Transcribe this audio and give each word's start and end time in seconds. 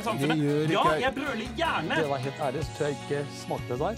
i 0.00 0.06
samfunnet. 0.06 0.40
Gjør 0.40 0.74
Ja, 0.74 0.84
jeg 1.04 1.14
brøler 1.18 1.52
gjerne. 1.56 2.00
Det 2.00 2.08
var 2.10 2.24
helt 2.26 2.40
ærlig, 2.48 2.64
så 2.76 2.88
jeg 2.88 2.96
ikke 2.98 3.22
smakte 3.44 3.72
det 3.72 3.80
der. 3.80 3.94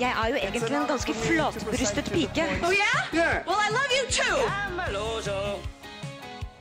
Jeg 0.00 0.12
er 0.22 0.28
jo 0.28 0.36
egentlig 0.36 0.76
en 0.76 0.86
ganske 0.88 1.14
flatbrystet 1.14 2.10
pike. 2.12 2.44
Oh 2.66 2.72
yeah? 2.82 3.46
Well, 3.48 3.60
I 3.66 3.68
love 3.78 3.90
you 3.98 4.04
too. 4.20 4.36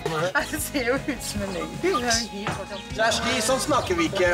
Det 0.52 0.62
ser 0.62 0.88
jo 0.88 0.94
ut 0.94 1.24
som 1.24 1.42
en 1.42 1.54
løgn. 1.56 2.46
Kjersti, 2.94 3.40
sånn 3.42 3.62
snakker 3.64 3.98
vi 3.98 4.06
ikke. 4.12 4.30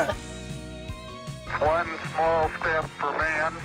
One 1.63 1.95
small 2.11 2.51
step 2.59 2.89
for 2.99 3.15
man. 3.19 3.59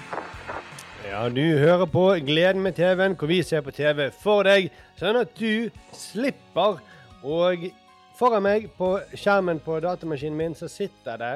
Ja, 1.07 1.29
du 1.29 1.43
hører 1.59 1.87
på 1.87 2.05
Gleden 2.27 2.63
med 2.63 2.73
TV-en, 2.79 3.15
hvor 3.19 3.31
vi 3.31 3.43
ser 3.43 3.63
på 3.63 3.75
TV 3.75 4.09
for 4.23 4.47
deg, 4.47 4.71
sånn 4.99 5.19
at 5.21 5.35
du 5.39 5.69
slipper. 5.95 6.81
Og 7.27 7.69
foran 8.17 8.45
meg 8.47 8.71
på 8.79 8.95
skjermen 9.17 9.61
på 9.61 9.77
datamaskinen 9.85 10.39
min 10.39 10.57
så 10.57 10.69
sitter 10.73 11.21
det 11.21 11.35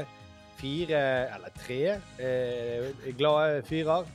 fire, 0.61 1.01
eller 1.34 1.52
tre, 1.57 2.01
eh, 2.21 3.15
glade 3.16 3.62
fyrer. 3.69 4.09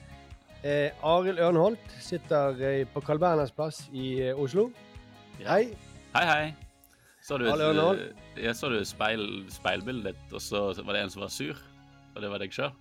Eh, 0.65 1.05
Arild 1.05 1.39
Ørnholt 1.41 1.95
sitter 2.01 2.57
eh, 2.61 2.83
på 2.89 3.01
Carl 3.05 3.21
Berners 3.21 3.53
plass 3.53 3.83
i 3.93 4.19
eh, 4.27 4.39
Oslo. 4.39 4.69
Hei. 5.45 5.75
Hei, 6.15 6.25
hei. 6.25 6.53
Så 7.25 7.37
du, 7.41 7.47
et, 7.49 8.01
jeg 8.37 8.53
så 8.57 8.69
du 8.69 8.77
speil, 8.85 9.23
speilbildet 9.49 10.13
ditt, 10.13 10.33
og 10.33 10.41
så 10.41 10.67
var 10.83 10.93
det 10.93 11.05
en 11.05 11.13
som 11.13 11.25
var 11.25 11.33
sur? 11.33 11.57
Og 12.13 12.21
det 12.21 12.29
var 12.29 12.41
deg 12.41 12.53
sjøl? 12.53 12.73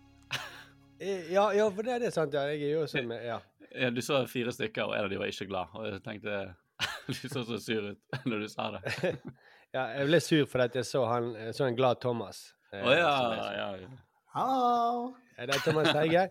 Eh, 1.00 1.32
ja, 1.32 1.48
ja, 1.56 1.64
for 1.72 1.84
det 1.84 1.96
er 1.96 2.04
det 2.04 2.12
sant, 2.14 2.36
ja. 2.36 2.44
Jeg 2.52 2.68
er 2.68 2.76
jo 2.78 2.84
sånn 2.88 3.12
Ja. 3.16 3.40
Ja, 3.74 3.88
du 3.90 3.98
så 4.04 4.20
fire 4.30 4.52
stykker, 4.54 4.86
og 4.86 4.94
en 4.94 5.08
av 5.08 5.10
de 5.10 5.18
var 5.18 5.32
ikke 5.32 5.48
glad. 5.50 5.72
Og 5.74 5.88
jeg 5.88 6.04
tenkte 6.04 6.36
Du 7.08 7.28
så 7.28 7.42
så 7.44 7.58
sur 7.58 7.90
ut 7.90 8.16
når 8.30 8.44
du 8.44 8.48
sa 8.52 8.70
det. 8.76 9.16
ja 9.74 9.84
jeg 9.98 10.06
ble 10.10 10.20
sur 10.22 10.46
fordi 10.50 10.80
jeg 10.80 10.86
så, 10.88 11.02
han, 11.10 11.32
jeg 11.38 11.54
så 11.58 11.66
en 11.68 11.76
glad 11.78 12.00
Thomas. 12.04 12.44
Å 12.72 12.78
eh, 12.78 12.98
ja, 12.98 13.10
jeg 13.10 13.42
så. 13.42 13.50
ja. 13.58 13.68
ja. 13.82 14.00
Hallo. 14.34 15.02
Ja, 15.36 15.46
det 15.46 15.54
er 15.56 15.62
Thomas 15.62 15.88
Teige. 15.94 16.22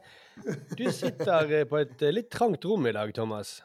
Du 0.79 0.83
sitter 0.95 1.51
eh, 1.59 1.65
på 1.67 1.77
et 1.79 2.01
eh, 2.03 2.11
litt 2.15 2.29
trangt 2.31 2.65
rom 2.67 2.87
i 2.87 2.91
dag, 2.95 3.11
Thomas. 3.15 3.57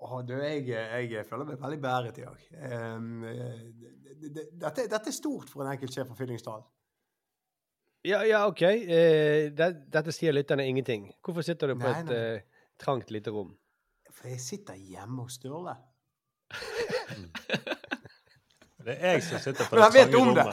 Oh, 0.00 0.20
du, 0.24 0.32
jeg, 0.40 0.64
jeg 1.10 1.24
føler 1.28 1.44
meg 1.48 1.58
veldig 1.60 1.78
bæret 1.82 2.18
i 2.18 2.24
dag. 2.24 2.44
Um, 2.96 3.22
det- 3.26 4.30
det- 4.34 4.46
dette, 4.62 4.86
dette 4.88 5.10
er 5.10 5.16
stort 5.16 5.50
for 5.50 5.62
en 5.64 5.72
enkelt 5.74 5.92
sjef 5.94 6.08
fra 6.08 6.16
Fyllingsdalen. 6.18 6.64
Ja, 8.08 8.22
ja, 8.24 8.44
OK. 8.48 8.62
Uh, 8.64 9.50
det, 9.58 9.68
dette 9.92 10.14
sier 10.16 10.32
lytterne 10.34 10.64
ingenting. 10.70 11.10
Hvorfor 11.20 11.44
sitter 11.44 11.72
du 11.72 11.76
på 11.76 11.84
Nei, 11.86 11.98
et 12.00 12.10
nei. 12.10 12.20
Uh, 12.40 12.64
trangt 12.80 13.12
lite 13.12 13.34
rom? 13.34 13.52
For 14.10 14.30
jeg 14.32 14.40
sitter 14.42 14.78
hjemme 14.78 15.26
hos 15.26 15.36
Sturle. 15.38 15.76
Det 18.84 18.94
er 18.98 19.16
jeg 19.18 19.22
som 19.26 19.38
sitter 19.44 19.66
på 19.68 19.76
det 19.80 19.88
trange 19.92 20.16
rommet. 20.16 20.52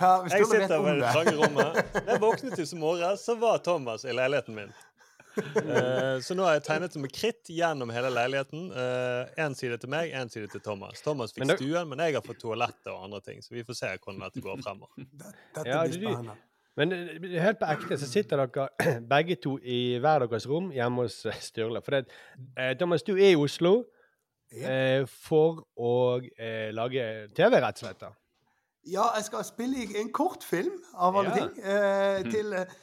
Ja, 0.00 0.12
Jeg 0.32 0.46
sitter 0.50 0.76
på 0.80 0.92
det 0.98 1.12
trange 1.12 1.34
rommet. 1.36 1.80
Da 1.94 2.04
jeg 2.14 2.20
våknet 2.22 2.60
i 2.64 2.78
morges, 2.80 3.24
så 3.28 3.34
var 3.40 3.58
Thomas 3.66 4.04
i 4.08 4.14
leiligheten 4.16 4.56
min. 4.56 4.72
Uh, 5.38 6.18
så 6.24 6.34
nå 6.34 6.42
har 6.48 6.56
jeg 6.56 6.64
tegnet 6.66 6.94
det 6.96 7.00
med 7.04 7.12
kritt 7.14 7.50
gjennom 7.52 7.92
hele 7.94 8.08
leiligheten. 8.10 8.70
Én 9.38 9.54
side 9.54 9.76
til 9.78 9.92
meg, 9.92 10.10
én 10.18 10.30
side 10.32 10.48
til 10.50 10.62
Thomas. 10.64 11.02
Thomas 11.04 11.30
fikk 11.34 11.44
Men 11.44 11.52
det- 11.52 11.58
stuen, 11.60 11.88
men 11.92 12.02
jeg 12.02 12.16
har 12.18 12.24
fått 12.26 12.40
toalettet 12.42 12.90
og 12.90 13.04
andre 13.06 13.20
ting. 13.22 13.38
Så 13.44 13.54
vi 13.54 13.62
får 13.68 13.78
se 13.78 13.92
hvordan 13.98 14.24
dette 14.26 14.42
går 14.42 14.62
fremover. 14.64 14.90
Dette 15.54 15.68
Ja, 15.68 15.84
blir 15.84 15.94
du- 15.94 16.06
spennende. 16.08 16.38
Men 16.78 16.92
eh, 16.94 17.40
helt 17.42 17.58
på 17.58 17.66
ekte 17.74 17.96
så 17.98 18.06
sitter 18.06 18.38
dere 18.46 19.00
begge 19.14 19.34
to 19.42 19.56
i 19.62 19.98
hver 19.98 20.22
deres 20.26 20.44
rom 20.46 20.68
hjemme 20.74 21.06
hos 21.08 21.20
eh, 21.26 21.38
Sturle. 21.42 21.80
For 21.82 21.96
det, 21.96 22.04
uh, 22.58 22.72
Thomas, 22.78 23.02
du 23.06 23.16
er 23.16 23.32
i 23.32 23.38
Oslo. 23.38 23.80
Eh, 24.52 25.04
for 25.06 25.64
å 25.76 25.92
eh, 26.38 26.70
lage 26.74 27.28
TV, 27.36 27.60
rett 27.60 27.82
og 27.82 27.86
slett. 27.86 28.00
da. 28.00 28.12
Ja, 28.88 29.10
jeg 29.18 29.24
skal 29.28 29.44
spille 29.44 29.82
i 29.84 29.96
en 30.00 30.12
kortfilm, 30.12 30.78
av 30.96 31.16
alle 31.16 31.28
Ja. 31.28 31.34
ting, 31.36 31.64
eh, 31.64 32.22
til 32.32 32.52
eh, 32.54 32.76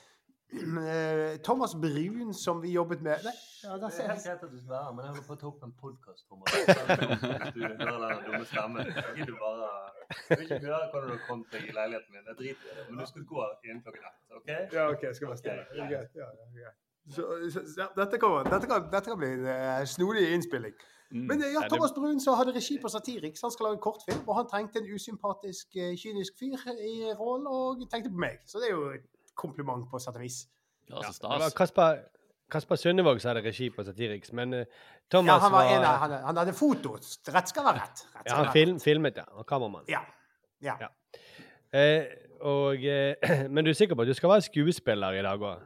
eh, 0.53 1.37
Thomas 1.43 1.73
Brun, 1.75 2.33
som 2.33 2.61
vi 2.61 2.71
jobbet 2.75 3.01
med 3.01 3.23
Nei, 3.25 3.33
ja, 3.63 3.77
der 3.81 3.89
ser 3.89 4.11
jeg. 4.11 4.19
greit 4.25 4.43
at 4.43 4.51
du 4.51 4.57
skal 4.59 4.69
være 4.75 4.93
men 4.95 5.05
jeg 5.05 5.13
holder 5.15 5.27
på 5.27 5.33
å 5.33 5.39
ta 5.41 5.47
opp 5.49 5.63
en 5.65 5.73
podkast, 5.81 6.27
Thomas. 6.29 6.53
Du 7.55 7.59
hører 7.65 8.13
den 8.13 8.23
dumme 8.27 8.45
stemmen. 8.45 8.85
Jeg 8.85 9.25
vil 9.25 9.35
bare 9.41 9.69
Jeg 10.29 10.37
vil 10.37 10.45
ikke 10.51 10.59
høre 10.67 10.89
hvordan 10.93 11.09
du 11.09 11.17
kom 11.27 11.45
til 11.51 11.61
leiligheten 11.73 12.11
min. 12.13 12.25
Jeg 12.29 12.37
driter 12.41 12.65
i 12.71 12.75
det. 12.77 12.85
Men 12.89 12.99
du 13.01 13.05
skal 13.09 13.23
gå 13.33 13.45
innen 13.65 13.81
klokken 13.81 14.05
ett, 14.05 14.35
OK? 14.37 14.49
Ja, 14.77 14.89
OK, 14.91 15.01
jeg 15.09 15.15
skal 15.15 15.27
bare 15.33 15.37
stille. 15.41 15.63
Okay. 15.71 15.81
er 15.81 15.89
greit. 15.95 16.11
Ja, 16.21 16.27
ja, 16.29 16.45
greit. 16.59 16.81
Så, 17.15 17.21
så, 17.53 17.61
ja, 17.81 17.87
dette, 17.97 18.17
kommer, 18.21 18.43
dette, 18.49 18.67
kan, 18.69 18.85
dette 18.93 19.09
kan 19.11 19.17
bli 19.21 19.31
en 19.39 19.45
eh, 19.49 19.83
snodig 19.89 20.27
innspilling. 20.33 20.73
Mm. 21.11 21.27
Men 21.29 21.41
eh, 21.41 21.47
ja, 21.53 21.53
Ja, 21.53 21.59
det- 21.67 21.69
Thomas 21.69 21.91
Brun 21.93 22.19
så 22.19 22.33
hadde 22.35 22.53
regi 22.55 22.77
på 22.81 22.89
Satiriks, 22.89 23.41
han 23.41 23.51
skal 23.51 23.65
lage 23.67 23.77
en 23.77 23.81
kortfilm, 23.83 24.23
og 24.27 24.35
han 24.35 24.47
trengte 24.49 24.79
en 24.81 24.87
usympatisk, 24.95 25.75
eh, 25.77 25.93
kynisk 25.95 26.33
fyr 26.39 26.57
i 26.73 27.13
rollen, 27.19 27.45
og 27.47 27.85
tenkte 27.91 28.09
på 28.09 28.17
meg. 28.25 28.39
Så 28.45 28.59
det 28.59 28.69
er 28.71 28.75
jo 28.75 28.89
et 28.95 29.05
kompliment 29.37 29.85
på 29.91 29.99
sett 30.01 30.15
og 30.15 30.21
vis. 30.21 30.47
Ja, 30.89 31.01
så 31.11 31.21
Det 31.21 31.39
var. 31.45 31.49
Kasper, 31.57 31.99
Kasper 32.51 32.75
Sønnevåg 32.75 33.21
som 33.21 33.29
hadde 33.35 33.43
regi 33.47 33.69
på 33.69 33.83
Satiriks, 33.85 34.33
men 34.33 34.53
eh, 34.53 34.65
Thomas 35.09 35.27
Ja, 35.35 35.39
han, 35.39 35.51
var 35.51 35.63
en, 35.69 35.83
av- 35.85 35.99
han, 35.99 36.11
han 36.25 36.37
hadde 36.37 36.53
foto. 36.53 36.95
Rett 37.33 37.49
skal 37.49 37.63
være 37.65 37.79
rett. 37.81 38.03
rett 38.15 38.27
ja, 38.29 38.35
han 38.41 38.51
film, 38.53 38.79
filmet, 38.79 39.17
ja. 39.17 39.23
Og 39.33 39.45
kameramann. 39.45 39.85
Ja. 39.87 40.01
ja. 40.61 40.75
Ja. 40.81 40.89
Eh, 41.73 42.05
og, 42.41 42.83
eh, 42.85 43.15
men 43.53 43.63
du 43.65 43.69
er 43.69 43.73
sikker 43.77 43.95
på 43.95 44.01
at 44.01 44.07
du 44.07 44.13
skal 44.13 44.29
være 44.29 44.41
skuespiller 44.49 45.13
i 45.19 45.21
dag 45.21 45.39
òg? 45.39 45.61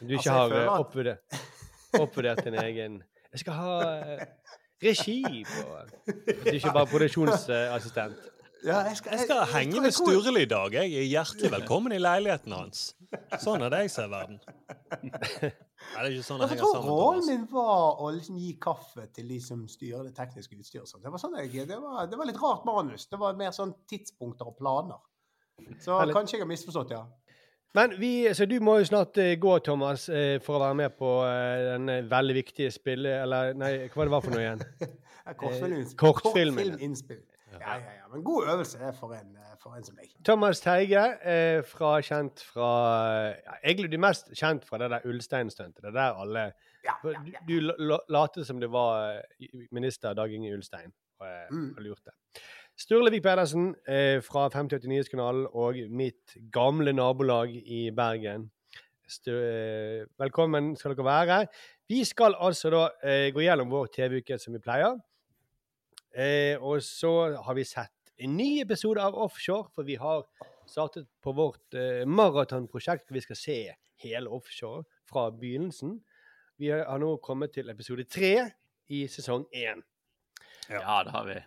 Du 0.00 0.14
ikke 0.16 0.30
Altså, 0.30 0.56
har 0.68 0.78
oppvurdert, 0.84 1.36
oppvurdert 2.00 2.44
din 2.44 2.54
egen 2.68 3.02
Jeg 3.34 3.42
skal 3.42 3.56
ha 3.58 3.70
eh, 3.82 4.20
regi 4.84 5.42
på 5.48 5.62
At 5.80 5.94
du 6.46 6.52
ikke 6.54 6.70
bare 6.76 6.86
produksjonsassistent. 6.86 8.30
Ja, 8.64 8.78
jeg 8.86 8.96
skal, 8.96 9.12
Jeg 9.12 9.26
skal 9.26 9.40
henge 9.52 9.80
med 9.84 9.92
Sturle 9.92 10.42
i 10.42 10.48
dag. 10.48 10.72
Jeg 10.72 10.92
er 11.02 11.08
hjertelig 11.10 11.50
velkommen 11.52 11.92
i 11.92 11.98
leiligheten 12.00 12.54
hans. 12.54 12.84
Sånn 13.42 13.60
er 13.66 13.74
det 13.74 13.80
jeg 13.84 13.90
ser 13.92 14.06
verden. 14.12 14.38
Nei, 14.40 15.98
det 15.98 16.06
er 16.06 16.14
ikke 16.14 16.24
sånn 16.24 16.40
det 16.40 16.46
Jeg 16.46 16.52
henger 16.54 16.70
sammen. 16.70 16.88
rollen 16.88 17.26
min 17.28 17.42
var 17.50 18.00
å 18.00 18.08
liksom 18.14 18.38
gi 18.40 18.54
kaffe 18.62 19.04
til 19.18 19.28
de 19.34 19.40
som 19.42 19.66
styrer 19.68 20.06
det 20.08 20.14
tekniske 20.16 20.56
utstyret. 20.56 20.94
Det 21.02 21.12
var, 21.12 21.20
sånn 21.20 21.36
det, 21.42 21.66
var, 21.82 22.06
det 22.08 22.20
var 22.22 22.30
litt 22.30 22.40
rart 22.40 22.64
manus. 22.70 23.04
Det 23.10 23.20
var 23.20 23.36
mer 23.36 23.52
sånn 23.52 23.74
tidspunkter 23.90 24.48
og 24.48 24.56
planer. 24.62 25.02
Så 25.82 25.98
kanskje 26.14 26.38
jeg 26.38 26.46
har 26.46 26.50
misforstått, 26.54 26.94
ja. 26.96 27.04
Men 27.74 27.94
vi, 27.98 28.10
så 28.34 28.46
du 28.46 28.60
må 28.62 28.76
jo 28.78 28.84
snart 28.86 29.18
eh, 29.18 29.32
gå, 29.42 29.56
Thomas, 29.66 30.08
eh, 30.08 30.36
for 30.44 30.56
å 30.56 30.62
være 30.62 30.76
med 30.78 30.92
på 30.98 31.08
eh, 31.26 31.64
den 31.72 32.08
veldig 32.10 32.34
viktige 32.36 32.70
spille... 32.70 33.16
Eller 33.24 33.54
nei, 33.58 33.72
hva 33.88 33.98
var 34.02 34.06
det 34.10 34.12
var 34.14 34.22
for 34.22 34.34
noe 34.36 34.44
igjen? 34.44 34.62
Kortfilminnspill. 35.40 35.98
Kortfilminnspill. 35.98 37.22
Ja, 37.54 37.76
ja, 37.78 37.92
ja. 38.00 38.06
Men 38.12 38.22
god 38.26 38.46
øvelse 38.52 38.92
for 38.98 39.14
en, 39.14 39.34
for 39.62 39.74
en 39.78 39.84
som 39.86 39.94
meg. 39.98 40.10
Thomas 40.26 40.60
Teige, 40.62 41.02
fra, 41.70 41.92
kjent 42.02 42.42
fra 42.52 42.70
ja, 43.30 43.54
Egentlig 43.62 43.92
du 43.92 43.98
mest 44.02 44.30
kjent 44.38 44.66
fra 44.66 44.78
det 44.82 44.88
der 44.90 45.06
Ulstein-stuntet. 45.10 45.80
Det 45.82 45.90
er 45.92 45.96
der 45.98 46.18
alle 46.24 46.44
Ja, 46.84 46.96
ja, 47.06 47.22
Du, 47.46 47.54
du 47.54 47.54
la- 47.70 47.76
la- 47.78 48.02
latet 48.18 48.46
som 48.46 48.58
det 48.62 48.68
var 48.74 49.20
minister 49.74 50.14
Dag 50.18 50.34
Inge 50.34 50.50
Ulstein 50.56 50.90
og 51.22 51.30
Mm. 51.54 51.70
og 51.78 51.82
lurte. 51.86 52.10
Sturle 52.74 53.10
Vik 53.14 53.22
Pedersen 53.22 53.68
eh, 53.86 54.18
fra 54.24 54.48
5080 54.50 54.90
Nyhetskanalen 54.90 55.44
og 55.54 55.76
mitt 55.94 56.34
gamle 56.52 56.90
nabolag 56.90 57.52
i 57.54 57.84
Bergen. 57.94 58.48
Stø, 59.06 59.36
eh, 59.36 60.06
velkommen 60.18 60.72
skal 60.76 60.96
dere 60.96 61.06
være. 61.06 61.36
Vi 61.86 62.00
skal 62.08 62.34
altså 62.34 62.72
da 62.74 62.88
eh, 63.06 63.28
gå 63.30 63.44
gjennom 63.44 63.70
vår 63.70 63.92
TV-uke 63.94 64.40
som 64.42 64.56
vi 64.56 64.62
pleier. 64.64 64.98
Eh, 66.18 66.58
og 66.58 66.82
så 66.82 67.36
har 67.46 67.54
vi 67.54 67.66
sett 67.68 68.12
en 68.18 68.34
ny 68.34 68.58
episode 68.64 69.02
av 69.02 69.14
Offshore, 69.22 69.70
for 69.70 69.86
vi 69.86 69.94
har 70.00 70.26
startet 70.66 71.06
på 71.22 71.30
vårt 71.36 71.78
eh, 71.78 72.02
maratonprosjekt 72.10 73.06
hvor 73.06 73.20
vi 73.20 73.26
skal 73.28 73.38
se 73.38 73.58
hele 74.02 74.34
offshore 74.34 74.82
fra 75.06 75.28
begynnelsen. 75.30 76.00
Vi 76.58 76.74
har 76.74 76.98
nå 76.98 77.16
kommet 77.22 77.54
til 77.54 77.70
episode 77.70 78.10
tre 78.10 78.36
i 78.90 79.06
sesong 79.06 79.46
én. 79.54 79.86
Ja, 80.66 81.04
det 81.06 81.14
har 81.14 81.28
vi. 81.30 81.42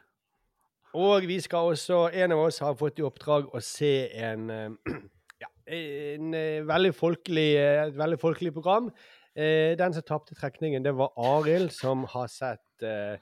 Og 0.95 1.28
vi 1.28 1.39
skal 1.44 1.74
også, 1.74 2.07
en 2.13 2.31
av 2.31 2.39
oss 2.45 2.62
har 2.63 2.75
fått 2.80 3.01
i 3.01 3.06
oppdrag 3.06 3.50
å 3.51 3.60
se 3.63 4.07
en, 4.24 4.50
eh, 4.50 4.94
ja, 5.44 5.50
en 5.75 6.34
eh, 6.34 6.63
veldig 6.68 6.94
folkelig, 6.95 7.50
eh, 7.60 7.84
et 7.89 7.98
veldig 7.98 8.19
folkelig 8.22 8.54
program. 8.56 8.88
Eh, 9.36 9.75
Den 9.78 9.94
som 9.94 10.06
tapte 10.07 10.36
trekningen, 10.36 10.84
det 10.84 10.95
var 10.95 11.12
Arild, 11.19 11.74
som 11.75 12.06
har 12.13 12.31
sett 12.31 12.84
eh, 12.88 13.19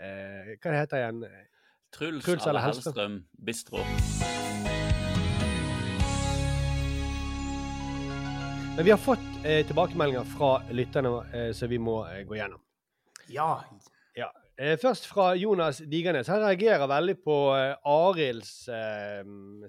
eh, 0.00 0.54
Hva 0.62 0.86
det 0.86 1.02
igjen? 1.02 1.24
Truls, 1.90 2.24
Truls 2.24 2.46
Alle 2.46 2.62
Hellstrøm. 2.62 3.24
Bistro. 3.34 3.82
Men 8.76 8.86
vi 8.86 8.92
har 8.94 9.02
fått 9.02 9.26
eh, 9.42 9.66
tilbakemeldinger 9.66 10.24
fra 10.38 10.60
lytterne 10.70 11.50
så 11.52 11.66
vi 11.66 11.82
må 11.82 12.04
gå 12.28 12.38
gjennom. 12.38 12.62
Ja. 13.34 13.56
Eh, 14.60 14.76
først 14.78 15.06
fra 15.08 15.30
Jonas 15.40 15.78
Digernes. 15.90 16.26
Han 16.28 16.42
reagerer 16.44 16.86
veldig 16.90 17.14
på 17.24 17.36
eh, 17.56 17.76
Arilds 17.88 18.68
eh, 18.68 19.22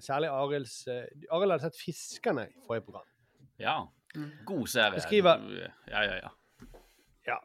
Særlig 0.04 0.28
Arilds 0.28 0.74
Arild 1.32 1.50
hadde 1.54 1.62
sett 1.64 1.78
'Fiskerne' 1.80 2.44
i 2.50 2.60
forrige 2.66 2.84
program. 2.84 3.06
Ja. 3.58 3.78
God 4.46 4.66
serie. 4.66 5.00
Skriver- 5.00 5.40
Ja, 5.88 6.02
ja, 6.02 6.14
ja. 6.14 6.28
Ja. 7.26 7.36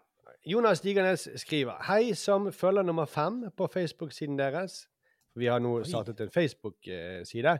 Jonas 0.46 0.82
Digernes 0.82 1.30
skriver 1.36 1.84
Hei 1.88 2.14
som 2.14 2.52
følger 2.52 2.84
nummer 2.84 3.06
fem 3.06 3.52
på 3.58 3.68
Facebook-siden 3.68 4.38
deres. 4.40 4.88
Vi 5.36 5.46
har 5.46 5.60
nå 5.60 5.84
startet 5.84 6.20
en 6.22 6.32
Facebook-side. 6.32 7.58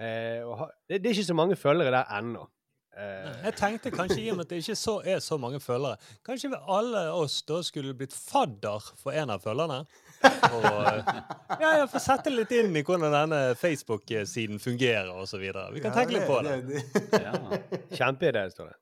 Eh, 0.00 0.66
det 0.88 1.06
er 1.06 1.10
ikke 1.10 1.24
så 1.24 1.34
mange 1.34 1.56
følgere 1.56 1.90
der 1.90 2.04
ennå. 2.18 2.46
Eh, 2.92 3.44
Jeg 3.46 3.54
tenkte 3.56 3.90
kanskje 3.94 4.18
i 4.20 4.30
og 4.30 4.36
med 4.36 4.44
at 4.44 4.50
det 4.52 4.58
ikke 4.60 4.76
så, 4.76 4.98
er 5.08 5.18
så 5.24 5.38
mange 5.40 5.60
følgere, 5.64 5.96
kanskje 6.26 6.50
vi 6.52 6.58
alle 6.68 7.06
oss 7.16 7.38
da 7.48 7.62
skulle 7.64 7.94
blitt 7.96 8.12
fadder 8.12 8.84
for 9.00 9.16
en 9.16 9.30
av 9.32 9.40
følgerne? 9.40 9.78
Og 10.52 10.66
eh, 10.66 11.08
ja, 11.62 11.70
ja, 11.80 11.86
få 11.90 11.98
sette 12.04 12.30
litt 12.30 12.52
inn 12.52 12.76
i 12.76 12.82
hvordan 12.84 13.14
denne 13.16 13.40
Facebook-siden 13.58 14.60
fungerer 14.62 15.08
osv. 15.22 15.40
Vi 15.72 15.80
kan 15.82 15.96
tenke 15.96 16.18
litt 16.18 16.28
på 16.28 16.38
det. 16.44 16.58
Ja. 17.16 17.32
Kjempeidé, 17.96 18.44
står 18.52 18.70
det. 18.74 18.78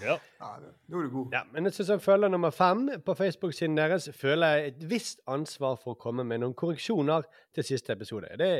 Ja. 0.00 0.14
Ja, 0.40 0.54
det- 0.62 0.72
nå 0.88 1.02
er 1.02 1.02
du 1.02 1.10
god. 1.18 1.32
Ja, 1.34 1.42
men 1.52 1.64
jeg 1.68 1.74
som 1.84 2.00
følger 2.00 2.30
nummer 2.32 2.50
fem 2.56 2.86
på 3.04 3.14
Facebook-siden 3.18 3.74
deres 3.76 4.06
føler 4.16 4.54
jeg 4.62 4.66
et 4.70 4.84
visst 4.88 5.20
ansvar 5.28 5.76
for 5.82 5.92
å 5.92 5.98
komme 6.00 6.24
med 6.24 6.40
noen 6.40 6.54
korreksjoner 6.56 7.26
til 7.54 7.66
siste 7.74 7.92
episode. 7.92 8.30
Det, 8.40 8.52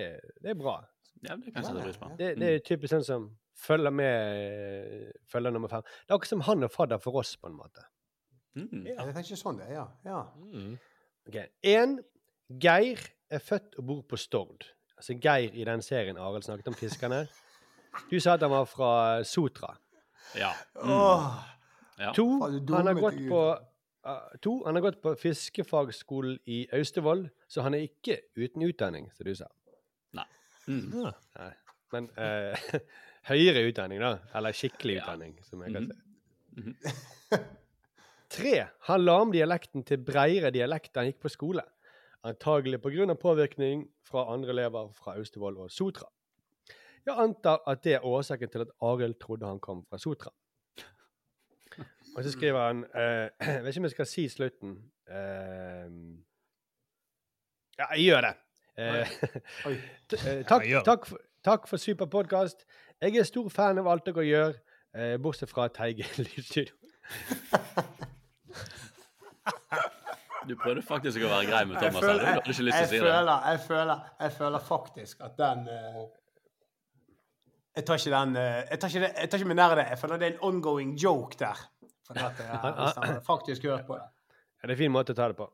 det 0.42 0.50
er 0.52 0.58
bra. 0.58 0.80
ja, 1.22 1.36
det 1.38 1.54
kan 1.54 1.62
jeg 1.62 1.70
sette 1.70 1.86
pris 1.86 1.96
på. 2.02 2.10
Det, 2.18 2.34
det 2.42 2.50
er 2.58 2.58
typisk 2.66 2.92
sånn 2.98 3.06
som 3.06 3.30
følger 3.58 3.90
med 3.90 5.12
følger 5.30 5.50
nummer 5.54 5.68
fem. 5.68 5.82
Det 5.82 6.12
er 6.12 6.16
akkurat 6.16 6.34
som 6.34 6.44
han 6.46 6.62
er 6.62 6.72
fadder 6.72 7.00
for 7.02 7.20
oss, 7.20 7.36
på 7.36 7.50
en 7.50 7.58
måte. 7.58 7.84
Mm. 8.58 8.86
Ja, 8.86 9.04
Jeg 9.06 9.14
tenker 9.14 9.38
sånn 9.38 9.60
det 9.60 9.68
er, 9.68 9.74
ja. 9.76 9.86
ja. 10.08 10.22
Mm. 10.52 10.78
Ok, 11.28 11.38
En, 11.62 11.98
Geir 12.62 13.02
er 13.30 13.42
født 13.44 13.76
og 13.78 13.86
bor 13.90 14.02
på 14.08 14.16
Stord. 14.16 14.70
Altså 14.96 15.14
Geir 15.20 15.54
i 15.54 15.66
den 15.68 15.82
serien 15.84 16.18
Arild 16.18 16.46
snakket 16.46 16.70
om 16.72 16.78
fiskerne. 16.78 17.26
Du 18.10 18.16
sa 18.20 18.34
at 18.38 18.44
han 18.44 18.52
var 18.52 18.64
fra 18.68 18.92
Sotra. 19.24 19.74
Ja. 20.36 20.52
Åh, 20.80 21.28
ja. 21.98 22.12
To, 22.16 22.26
han 22.46 22.88
har 22.88 22.98
gått 22.98 23.20
på 23.28 23.42
uh, 23.52 24.34
To, 24.44 24.54
han 24.64 24.78
har 24.78 24.84
gått 24.84 25.00
på 25.02 25.14
fiskefagskolen 25.18 26.38
i 26.46 26.62
Austevoll, 26.72 27.26
så 27.48 27.62
han 27.66 27.76
er 27.76 27.86
ikke 27.88 28.20
uten 28.38 28.64
utdanning, 28.64 29.10
som 29.16 29.28
du 29.28 29.34
sa. 29.36 29.48
Mm. 30.68 31.12
Nei. 31.38 31.52
Men 31.92 32.10
eh, 32.20 32.80
høyere 33.28 33.64
utdanning, 33.68 34.00
da. 34.02 34.18
Eller 34.34 34.52
skikkelig 34.56 34.96
Ja. 34.98 35.02
utdanning, 35.04 35.38
som 35.44 35.62
jeg 35.62 35.72
kan 35.74 35.88
si. 35.90 36.62
Mhm. 36.62 36.76
Tre. 38.28 38.66
Han 38.88 39.04
la 39.04 39.14
om 39.22 39.30
dialekten 39.32 39.84
til 39.88 39.98
breiere 40.04 40.50
dialekt 40.52 40.92
da 40.94 41.00
han 41.00 41.12
gikk 41.12 41.20
på 41.24 41.30
skole. 41.32 41.62
Antagelig 42.24 42.80
pga. 42.82 43.14
påvirkning 43.14 43.86
fra 44.04 44.26
andre 44.32 44.50
elever 44.50 44.90
fra 44.92 45.14
Austevoll 45.16 45.56
og 45.56 45.70
Sotra. 45.70 46.08
Jeg 47.06 47.14
antar 47.16 47.62
at 47.66 47.82
det 47.84 47.94
er 47.94 48.04
årsaken 48.04 48.50
til 48.50 48.60
at 48.60 48.68
Arild 48.82 49.14
trodde 49.20 49.46
han 49.46 49.60
kom 49.60 49.84
fra 49.88 49.98
Sotra. 49.98 50.30
Og 52.16 52.24
så 52.24 52.30
skriver 52.32 52.66
han 52.66 52.84
eh, 52.94 53.28
Jeg 53.54 53.64
vet 53.64 53.68
ikke 53.72 53.80
om 53.80 53.84
jeg 53.84 53.90
skal 53.90 54.06
si 54.06 54.28
slutten. 54.28 54.76
Eh, 55.08 55.88
ja, 57.78 57.86
jeg 57.94 58.04
gjør 58.04 58.20
det. 58.26 58.34
Eh, 58.76 59.12
eh, 59.70 60.44
takk, 60.44 60.66
Ja, 60.68 60.82
takk, 60.84 61.06
for, 61.06 61.18
takk 61.44 61.68
for 61.70 61.76
super 61.76 62.06
podkast. 62.06 62.66
Jeg 63.02 63.16
er 63.20 63.26
stor 63.28 63.48
fan 63.52 63.78
av 63.78 63.86
alt 63.92 64.06
dere 64.08 64.24
gjør, 64.26 64.54
eh, 64.98 65.16
bortsett 65.22 65.50
fra 65.52 65.68
Teige 65.70 66.06
Lydstudio. 66.18 66.74
Du 70.48 70.54
prøvde 70.56 70.80
faktisk 70.86 71.20
å 71.20 71.28
være 71.28 71.48
grei 71.50 71.64
med 71.68 71.76
Thomas. 71.80 72.00
Jeg 72.00 72.00
Du 72.00 72.06
føler, 72.08 72.24
hadde 72.24 72.40
ikke 72.40 72.48
lyst 72.48 72.60
til 72.62 72.68
å 72.70 72.78
jeg, 72.78 72.88
si 72.88 72.96
det. 72.96 73.02
føler, 73.04 73.42
jeg, 73.52 73.60
føler, 73.66 74.04
jeg 74.24 74.32
føler 74.38 74.64
faktisk 74.68 75.24
at 75.26 75.34
den 75.38 75.64
uh, 75.68 76.04
Jeg 77.76 77.84
tar 77.88 78.00
ikke 78.00 78.12
den 78.14 78.36
uh, 78.38 78.42
Jeg 78.72 78.78
tar 78.80 78.88
ikke, 78.94 79.02
det, 79.04 79.10
jeg 79.18 79.30
tar 79.32 79.42
ikke 79.42 79.50
meg 79.52 79.58
nær 79.60 79.74
det. 79.78 79.84
Jeg 79.92 80.00
føler 80.02 80.22
det 80.22 80.28
er 80.28 80.34
en 80.36 80.44
ongoing 80.48 80.94
joke 81.02 81.36
der. 81.42 81.60
For 82.08 82.16
at 82.24 82.40
jeg 82.40 82.60
har 82.64 83.20
faktisk 83.26 83.66
hørt 83.68 83.84
på 83.86 83.98
det. 84.00 84.06
Ja, 84.08 84.62
det 84.66 84.72
er 84.72 84.76
en 84.78 84.80
fin 84.80 84.94
måte 84.94 85.12
å 85.14 85.18
ta 85.18 85.28
det 85.30 85.36
på. 85.38 85.50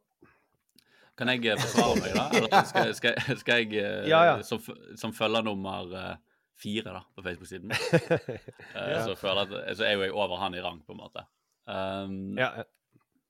Kan 1.18 1.30
jeg 1.30 1.44
eh, 1.50 1.58
forsvare 1.60 1.98
meg, 2.00 2.14
da? 2.14 2.28
Eller 2.38 2.64
skal, 2.70 2.94
skal, 2.98 3.18
jeg- 3.18 3.38
skal 3.42 3.60
jeg, 3.64 3.74
eh, 3.82 4.06
Ja, 4.10 4.22
ja. 4.30 4.36
som, 4.46 4.62
som 4.98 5.12
følger 5.14 5.42
nummer 5.46 5.90
eh, 5.98 6.14
fire 6.60 6.92
da, 6.94 7.00
på 7.16 7.22
Facebook-siden, 7.26 7.72
eh, 8.78 9.00
så, 9.04 9.14
føler 9.18 9.44
jeg 9.50 9.62
at, 9.64 9.76
så 9.78 9.86
er 9.88 9.96
jo 9.96 10.04
jeg 10.06 10.12
over 10.14 10.38
han 10.42 10.54
i 10.54 10.62
rang, 10.64 10.80
på 10.86 10.94
en 10.94 11.00
måte. 11.02 11.24
Um, 11.66 12.36
Ja, 12.38 12.50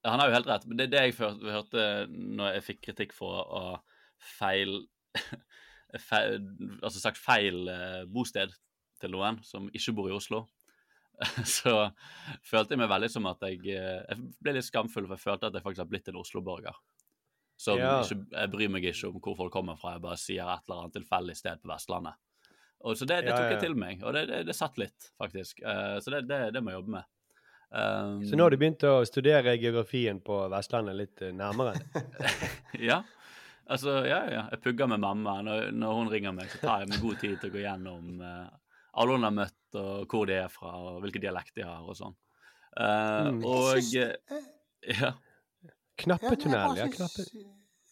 Han 0.04 0.20
har 0.20 0.28
jo 0.28 0.34
helt 0.36 0.48
rett. 0.50 0.66
Men 0.68 0.76
det 0.76 0.84
er 0.88 0.92
det 0.92 1.02
jeg 1.06 1.14
før- 1.16 1.38
hørte 1.54 1.84
når 2.12 2.56
jeg 2.58 2.64
fikk 2.66 2.80
kritikk 2.84 3.14
for 3.16 3.40
å 3.40 3.62
feil, 4.36 4.82
feil 6.08 6.40
Altså 6.82 7.00
sagt 7.00 7.20
feil 7.22 7.68
eh, 7.72 8.02
bosted 8.12 8.52
til 9.00 9.10
noen 9.14 9.38
som 9.46 9.70
ikke 9.72 9.94
bor 9.96 10.10
i 10.10 10.16
Oslo. 10.16 10.42
Så 11.46 11.72
følte 12.44 12.74
jeg 12.74 12.80
meg 12.82 12.90
veldig 12.90 13.08
som 13.14 13.26
at 13.30 13.42
jeg 13.46 13.60
eh, 13.70 14.02
Jeg 14.10 14.18
ble 14.42 14.56
litt 14.58 14.66
skamfull, 14.68 15.06
for 15.06 15.16
jeg 15.16 15.24
følte 15.24 15.48
at 15.48 15.56
jeg 15.56 15.64
faktisk 15.64 15.84
har 15.86 15.90
blitt 15.94 16.10
en 16.12 16.20
Oslo-borger. 16.20 16.76
Så 17.56 17.76
Ja. 17.78 18.00
ikke, 18.02 18.18
jeg 18.34 18.50
bryr 18.50 18.70
meg 18.74 18.84
ikke 18.90 19.08
om 19.12 19.20
hvor 19.22 19.36
folk 19.38 19.52
kommer 19.54 19.76
fra, 19.78 19.92
jeg 19.94 20.02
bare 20.02 20.18
sier 20.18 20.42
et 20.50 20.64
eller 20.66 20.80
annet 20.84 20.96
tilfeldig 20.98 21.36
sted 21.38 21.60
på 21.62 21.70
Vestlandet. 21.70 22.18
Og 22.84 22.98
så 23.00 23.06
det, 23.08 23.22
det 23.24 23.32
Ja, 23.32 23.40
tok 23.40 23.48
ja. 23.48 23.56
jeg 23.56 23.64
til 23.64 23.76
meg, 23.80 24.02
og 24.04 24.12
det, 24.16 24.26
det, 24.28 24.42
det 24.48 24.54
satt 24.56 24.76
litt, 24.80 25.10
faktisk. 25.20 25.62
Uh, 25.64 25.96
så 26.04 26.12
det, 26.12 26.24
det, 26.28 26.40
det 26.52 26.60
må 26.62 26.72
jeg 26.72 26.82
jobbe 26.82 26.96
med. 26.98 27.10
Um, 27.74 28.18
Så 28.28 28.36
nå 28.36 28.44
har 28.44 28.54
du 28.54 28.58
begynt 28.60 28.84
å 28.86 28.98
studere 29.08 29.56
geografien 29.58 30.20
på 30.22 30.36
Vestlandet 30.52 30.98
litt 30.98 31.24
eh, 31.24 31.32
nærmere? 31.34 31.74
Ja. 32.90 33.00
Altså, 33.64 34.02
ja, 34.04 34.20
ja. 34.28 34.42
Jeg 34.52 34.60
pugger 34.60 34.90
med 34.92 35.00
mamma. 35.00 35.38
Når, 35.42 35.70
når 35.72 35.96
hun 35.96 36.10
ringer 36.12 36.34
meg, 36.36 36.50
så 36.52 36.60
tar 36.60 36.82
jeg 36.82 36.90
meg 36.92 37.00
god 37.00 37.22
tid 37.22 37.38
til 37.40 37.48
å 37.48 37.54
gå 37.54 37.62
gjennom 37.64 38.20
uh, 38.20 38.52
alle 39.00 39.16
hun 39.16 39.24
har 39.24 39.34
møtt, 39.34 39.78
og 39.80 40.12
hvor 40.12 40.28
de 40.28 40.36
er 40.42 40.52
fra, 40.52 40.74
og 40.76 41.00
hvilken 41.02 41.24
dialekt 41.24 41.56
de 41.56 41.64
har, 41.66 41.80
og 41.82 41.96
sånn. 41.98 42.14
Uh, 42.76 43.30
Mm. 43.30 43.44
Og 43.46 43.78
synes, 43.78 44.42
Ja. 45.00 45.14
Knappetunnel, 46.02 46.76
ja. 46.76 46.88
Knappe... 46.92 47.24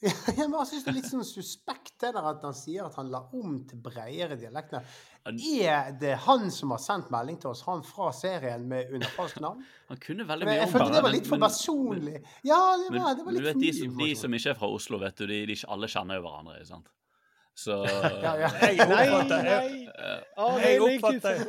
Ja, 0.38 0.48
men 0.48 0.56
jeg 0.58 0.68
syns 0.72 0.84
det 0.84 0.90
er 0.90 0.96
litt 0.96 1.06
sånn 1.10 1.22
suspekt 1.26 1.92
det 2.02 2.08
der 2.16 2.24
at 2.32 2.42
han 2.42 2.54
sier 2.58 2.88
at 2.88 2.96
han 2.98 3.10
la 3.12 3.20
om 3.38 3.60
til 3.70 3.78
bredere 3.84 4.34
dialekter. 4.40 4.82
Er 5.30 5.92
det 6.00 6.16
han 6.24 6.48
som 6.50 6.72
har 6.74 6.80
sendt 6.82 7.12
melding 7.14 7.36
til 7.42 7.52
oss, 7.52 7.60
han 7.68 7.84
fra 7.86 8.08
serien 8.16 8.64
med 8.66 8.90
under 8.96 9.12
falskt 9.14 9.38
navn? 9.44 9.60
Han 9.92 10.00
kunne 10.02 10.24
veldig 10.26 10.46
mye 10.48 10.54
mye 10.56 10.60
jeg 10.62 10.66
om 10.66 10.72
følte 10.72 10.94
det 10.96 11.02
var 11.04 11.12
litt 11.14 11.26
for 11.28 11.36
men- 11.38 11.44
personlig. 11.46 12.16
Ja, 12.48 12.58
det 12.80 12.88
Men, 12.90 13.02
var, 13.04 13.14
det 13.14 13.26
var 13.26 13.30
men 13.30 13.36
du 13.36 13.44
litt 13.44 13.48
vet, 13.52 13.60
de, 13.62 13.72
som, 13.78 13.94
de 14.02 14.10
som 14.24 14.34
ikke 14.40 14.50
er 14.54 14.58
fra 14.58 14.70
Oslo, 14.74 14.98
vet 15.04 15.22
du, 15.22 15.26
de, 15.30 15.38
de 15.46 15.56
ikke 15.60 15.70
alle 15.76 15.90
kjenner 15.92 16.18
jo 16.18 16.24
hverandre, 16.26 16.58
sant? 16.66 16.90
Så 17.54 17.76
Ja, 18.24 18.32
ja. 18.40 18.48
Jeg 18.64 18.80
oppfatter, 18.88 19.48
jeg, 19.52 19.82
jeg 19.84 20.78
ikke 20.80 20.86
oppfatter 20.88 21.42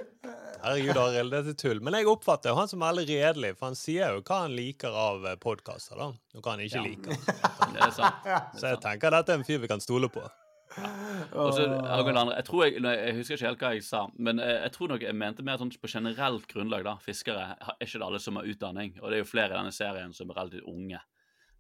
Herregud, 0.64 0.98
Arild, 0.98 1.34
det 1.34 1.52
er 1.52 1.58
tull. 1.60 1.82
Men 1.84 1.98
jeg 1.98 2.08
oppfatter 2.08 2.54
jo 2.54 2.60
han 2.62 2.70
som 2.72 2.84
veldig 2.84 3.04
redelig, 3.10 3.50
for 3.60 3.68
han 3.72 3.76
sier 3.76 4.14
jo 4.16 4.22
hva 4.24 4.38
han 4.46 4.54
liker 4.56 4.96
av 4.96 5.26
podkaster, 5.44 6.00
da. 6.00 6.12
Og 6.38 6.46
hva 6.46 6.54
han 6.56 6.64
ikke 6.64 6.80
Ja. 6.80 6.84
liker. 6.88 7.18
det 7.74 7.82
er 7.84 7.92
sant. 7.98 8.30
Så 8.62 8.72
jeg 8.72 8.80
tenker 8.86 9.12
dette 9.12 9.36
er 9.36 9.42
en 9.42 9.46
fyr 9.48 9.60
vi 9.60 9.68
kan 9.72 9.84
stole 9.84 10.08
på. 10.14 10.24
Og 11.38 11.52
så 11.54 11.66
angående 11.68 12.22
andre, 12.24 12.36
jeg 12.40 12.46
tror 12.48 12.64
jeg, 12.66 12.80
jeg 12.82 13.16
husker 13.20 13.36
ikke 13.38 13.50
helt 13.52 13.60
hva 13.62 13.72
jeg 13.76 13.84
sa, 13.86 14.00
men 14.18 14.40
eh, 14.42 14.56
jeg 14.64 14.72
tror 14.74 14.90
nok 14.90 15.04
jeg 15.06 15.18
mente 15.20 15.44
mer 15.46 15.60
sånn 15.62 15.70
på 15.84 15.92
generelt 15.92 16.48
grunnlag, 16.50 16.88
da. 16.88 16.96
Fiskere 17.04 17.44
er 17.60 17.76
ikke 17.84 18.00
det 18.00 18.08
alle 18.08 18.22
som 18.24 18.40
har 18.40 18.48
utdanning, 18.50 18.96
og 19.02 19.12
det 19.12 19.20
er 19.20 19.22
jo 19.22 19.30
flere 19.30 19.52
i 19.54 19.58
denne 19.60 19.76
serien 19.76 20.16
som 20.18 20.32
er 20.34 20.40
relativt 20.40 20.66
unge, 20.72 21.02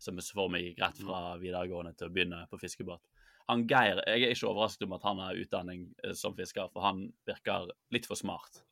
som 0.01 0.17
er 0.17 0.31
for 0.33 0.49
meg 0.49 0.79
rett 0.81 0.97
fra 1.03 1.35
videregående 1.43 1.93
til 1.99 2.09
å 2.09 2.15
begynne 2.15 2.41
på 2.49 2.57
fiskebåt. 2.63 3.03
Han 3.51 3.67
Geir, 3.67 3.99
jeg 4.07 4.23
er 4.23 4.33
ikke 4.33 4.49
overrasket 4.49 4.87
om 4.87 4.95
at 4.97 5.05
han 5.05 5.19
har 5.21 5.37
utdanning 5.43 5.89
eh, 6.01 6.15
som 6.17 6.33
fisker, 6.39 6.71
for 6.73 6.87
han 6.87 7.09
virker 7.29 7.67
litt 7.93 8.07
for 8.09 8.17
smart. 8.17 8.63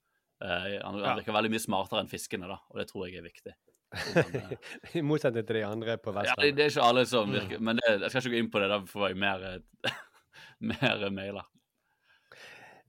Eh, 0.42 0.80
han, 0.82 0.98
Ja. 1.00 1.16
virker 1.20 1.36
veldig 1.36 1.52
mye 1.54 1.62
smartere 1.62 2.02
enn 2.02 2.10
fiskene, 2.10 2.48
da, 2.50 2.58
og 2.72 2.80
det 2.82 2.88
tror 2.90 3.08
jeg 3.08 3.20
er 3.22 3.28
viktig. 3.28 3.54
Eh, 3.92 4.54
I 4.96 5.02
motsetning 5.04 5.44
til 5.46 5.58
de 5.60 5.66
andre 5.68 5.98
på 6.00 6.14
ja, 6.16 6.34
det, 6.40 6.54
er 6.64 6.70
ikke 6.72 6.86
alle 6.88 7.02
som 7.06 7.32
virker, 7.32 7.60
men 7.60 7.76
det, 7.82 7.90
jeg 8.06 8.10
skal 8.14 8.22
ikke 8.22 8.32
gå 8.38 8.40
inn 8.40 8.52
på 8.54 8.62
det, 8.64 8.70
da 8.72 8.78
får 8.88 9.08
jeg 9.10 9.18
mer, 9.20 9.44
eh, 9.50 9.98
mer 10.72 11.04
mailer. 11.12 11.48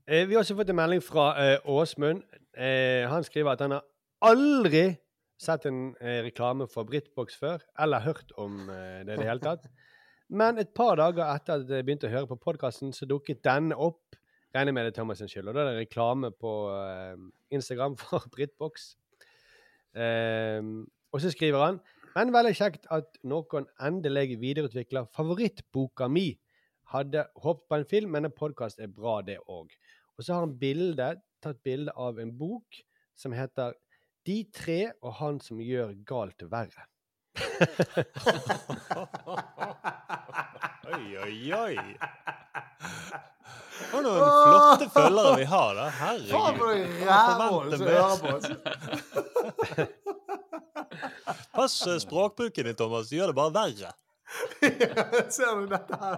Eh, 0.07 0.25
Vi 0.27 0.33
har 0.35 0.41
også 0.43 0.55
fått 0.55 0.71
en 0.71 0.79
melding 0.79 1.03
fra 1.03 1.27
eh, 1.39 1.57
Åsmund. 1.69 2.23
Eh, 2.55 3.03
han 3.09 3.23
skriver 3.27 3.53
at 3.53 3.63
han 3.65 3.75
har 3.77 3.83
aldri 4.23 4.85
sett 5.43 5.65
en 5.67 5.91
reklame 5.99 6.69
for 6.71 6.87
Britbox 6.87 7.35
før, 7.35 7.63
eller 7.83 7.99
hørt 8.05 8.31
om 8.39 8.61
det 8.69 9.01
i 9.03 9.17
det 9.17 9.27
hele 9.27 9.43
tatt. 9.43 9.67
Men 10.39 10.57
et 10.61 10.71
par 10.73 10.95
dager 10.97 11.27
etter 11.35 11.59
at 11.59 11.69
jeg 11.69 11.83
begynte 11.85 12.07
å 12.07 12.13
høre 12.13 12.29
på 12.31 12.39
podkasten, 12.47 12.93
så 12.95 13.05
dukket 13.09 13.43
denne 13.43 13.75
opp. 13.75 14.15
Regner 14.53 14.75
med 14.75 14.85
det 14.85 14.93
er 14.93 14.99
Thomas 14.99 15.17
sin 15.17 15.31
skyld. 15.31 15.49
Og 15.49 15.55
da 15.55 15.63
er 15.63 15.71
det 15.71 15.87
reklame 15.87 16.29
på 16.31 16.51
uh, 16.69 17.17
Instagram 17.51 17.97
for 18.01 18.27
Britbox. 18.31 18.93
Eh, 19.93 20.61
og 21.13 21.21
så 21.21 21.29
skriver 21.29 21.61
han 21.61 21.75
men 22.13 22.29
veldig 22.33 22.53
kjekt 22.57 22.87
at 22.93 23.15
noen 23.25 23.65
endelig 23.81 24.39
videreutvikler 24.41 25.05
favorittboka 25.15 26.07
mi. 26.11 26.39
Hadde 26.93 27.25
håpet 27.41 27.67
på 27.69 27.75
en 27.79 27.85
film, 27.89 28.09
men 28.13 28.25
en 28.29 28.37
podkast 28.37 28.79
er 28.83 28.91
bra, 28.93 29.21
det 29.25 29.39
òg. 29.49 29.67
Og 30.13 30.21
så 30.21 30.35
har 30.35 30.41
han 30.45 30.59
bilde, 30.61 31.07
tatt 31.41 31.59
bilde 31.65 31.91
av 31.97 32.21
en 32.21 32.33
bok 32.37 32.69
som 33.17 33.33
heter 33.33 33.73
'De 34.25 34.43
tre 34.53 34.93
og 35.01 35.13
han 35.19 35.39
som 35.41 35.59
gjør 35.59 35.93
galt 36.05 36.43
verre'. 36.53 36.85
Oi, 40.93 41.17
oi, 41.17 41.51
oi. 41.57 41.77
Og 43.93 44.03
noen 44.05 44.21
flotte 44.21 44.87
følgere 44.93 45.33
vi 45.39 45.45
har, 45.49 45.73
da. 45.77 45.85
Faen 45.97 46.57
for 46.59 46.69
Herregud. 47.07 47.73
noe 47.79 47.91
rævhål. 47.93 48.41
Pass 51.53 51.87
eh, 51.87 51.97
språkbruken 52.01 52.65
din, 52.65 52.75
Thomas. 52.75 53.09
Du 53.09 53.15
gjør 53.17 53.27
det 53.33 53.37
bare 53.37 53.53
verre. 53.53 53.91
Ser 55.33 55.59
du 55.59 55.67
dette 55.69 55.99
her? 56.01 56.17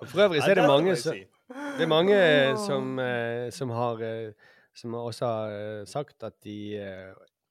Og 0.00 0.08
for 0.10 0.24
øvrig 0.26 0.42
så 0.42 0.50
er 0.50 0.58
det 0.60 0.66
mange 0.68 0.96
som. 0.98 1.22
Det 1.54 1.84
er 1.84 1.90
mange 1.90 2.18
som, 2.64 2.98
eh, 2.98 3.50
som 3.54 3.70
har 3.70 4.02
eh, 4.02 4.32
Som 4.74 4.94
også 4.98 5.26
har 5.26 5.84
sagt 5.86 6.22
at 6.26 6.32
de, 6.42 6.74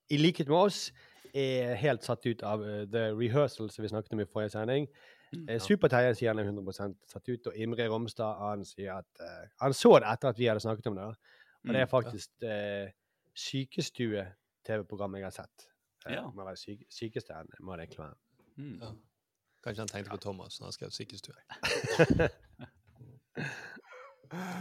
i 0.10 0.17
likhet 0.17 0.48
med 0.48 0.58
oss, 0.58 0.91
er 1.34 1.74
helt 1.79 2.03
satt 2.03 2.25
ut 2.25 2.43
av 2.43 2.60
The 2.91 3.13
Rehearsal, 3.15 3.70
som 3.72 3.84
vi 3.84 3.88
snakket 3.88 4.12
om 4.12 4.20
i 4.20 4.25
forrige 4.27 4.50
sending. 4.50 4.89
Eh, 5.50 5.60
Superterje 5.62 6.16
sier 6.18 6.34
han 6.34 6.42
er 6.42 6.50
100 6.50 6.75
satt 7.10 7.30
ut, 7.30 7.48
og 7.50 7.58
Imre 7.60 7.88
Romstad 7.92 8.42
han 8.42 8.66
sier 8.68 9.00
at 9.00 9.24
uh, 9.24 9.46
han 9.62 9.75
så 9.78 9.96
det 10.00 10.10
etter 10.12 10.34
at 10.34 10.40
vi 10.40 10.50
hadde 10.50 10.63
snakket 10.63 10.90
om 10.92 11.00
det. 11.00 11.08
da. 11.12 11.40
Og 11.63 11.74
det 11.74 11.82
er 11.82 11.90
faktisk 11.92 12.46
uh, 12.48 12.88
sykestue-TV-programmet 13.46 15.24
jeg 15.24 15.30
har 15.30 15.38
sett. 15.42 15.58
Uh, 16.06 16.13
Ja. 16.13 16.24
Må 16.36 16.44
være 16.44 16.60
syk, 16.60 16.82
sykeste 16.92 17.32
enn 17.38 17.48
må 17.63 17.78
det 17.78 17.86
egentlig 17.86 18.04
være. 18.04 18.18
Mm. 18.60 18.80
Ja. 18.82 18.90
Kanskje 19.63 19.82
han 19.86 19.92
tenkte 19.92 20.12
på 20.12 20.24
Thomas 20.25 20.60
når 20.60 20.66
han 20.68 20.75
skrev 20.75 20.92
sykestue. 20.92 21.40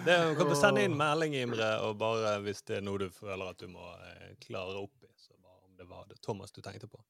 Det 0.05 0.17
du 0.29 0.35
kan 0.37 0.49
du 0.49 0.57
sende 0.59 0.83
inn 0.85 0.95
melding, 0.97 1.35
Imre, 1.39 1.69
og 1.87 1.97
bare 2.01 2.35
hvis 2.45 2.61
det 2.69 2.81
er 2.81 2.85
noe 2.85 3.01
du 3.01 3.09
føler 3.15 3.45
at 3.49 3.61
du 3.61 3.71
må 3.73 3.87
eh, 4.05 4.35
klare 4.43 4.77
opp 4.83 5.07
i, 5.07 5.09
så 5.17 5.33
bare 5.39 5.63
om 5.65 5.77
det 5.79 5.87
var 5.89 6.09
det 6.11 6.19
Thomas 6.25 6.53
du 6.53 6.61
tenkte 6.65 6.91
på. 6.91 7.01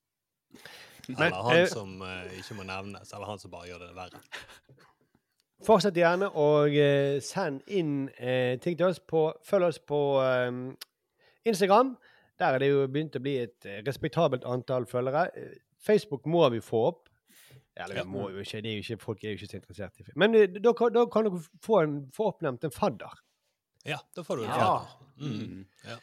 Men, 1.08 1.18
Eller 1.18 1.42
han 1.42 1.56
eh, 1.56 1.66
som 1.68 2.02
eh, 2.06 2.38
ikke 2.38 2.54
må 2.60 2.62
nevnes, 2.68 3.12
eller 3.12 3.26
han 3.26 3.38
som 3.42 3.50
bare 3.50 3.66
gjør 3.72 3.80
det 3.88 3.94
verre. 3.96 4.20
Fortsett 5.66 5.98
gjerne 5.98 6.28
og 6.38 6.74
eh, 6.74 7.20
send 7.22 7.62
inn 7.70 8.08
eh, 8.18 8.56
ting 8.62 8.76
til 8.78 8.88
oss 8.88 8.98
på 8.98 9.28
Følg 9.46 9.68
oss 9.68 9.78
på 9.86 9.98
eh, 10.22 10.50
Instagram. 11.46 11.94
Der 12.38 12.56
er 12.56 12.62
det 12.62 12.70
jo 12.72 12.86
begynt 12.90 13.18
å 13.18 13.22
bli 13.22 13.36
et 13.44 13.66
eh, 13.70 13.80
respektabelt 13.86 14.46
antall 14.48 14.86
følgere. 14.90 15.28
Facebook 15.82 16.26
må 16.30 16.48
vi 16.54 16.60
få 16.62 16.84
opp. 16.92 17.08
Eller 17.78 17.96
Ja. 17.96 18.02
vi 18.04 18.10
må 18.12 18.26
jo 18.30 18.42
ikke, 18.42 18.60
det 18.62 18.68
er 18.70 18.74
jo 18.78 18.82
ikke, 18.84 19.00
folk 19.02 19.22
er 19.24 19.30
jo 19.32 19.38
ikke 19.38 19.50
så 19.52 19.56
interessert 19.58 20.00
i 20.02 20.04
film. 20.04 20.18
Men 20.20 20.34
da, 20.62 20.72
kan- 20.76 20.92
da 20.92 21.06
kan 21.10 21.24
dere 21.24 21.38
få, 21.64 21.78
en, 21.86 21.94
få 22.12 22.26
oppnevnt 22.34 22.66
en 22.68 22.74
fadder. 22.74 23.14
Ja, 23.88 23.98
da 24.14 24.22
får 24.26 24.36
du 24.36 24.42
en 24.44 24.50
Ja. 24.50 24.58
fadder. 24.58 24.98
Mm. 25.22 25.38
Mm. 25.38 25.62
Ja. 25.88 25.96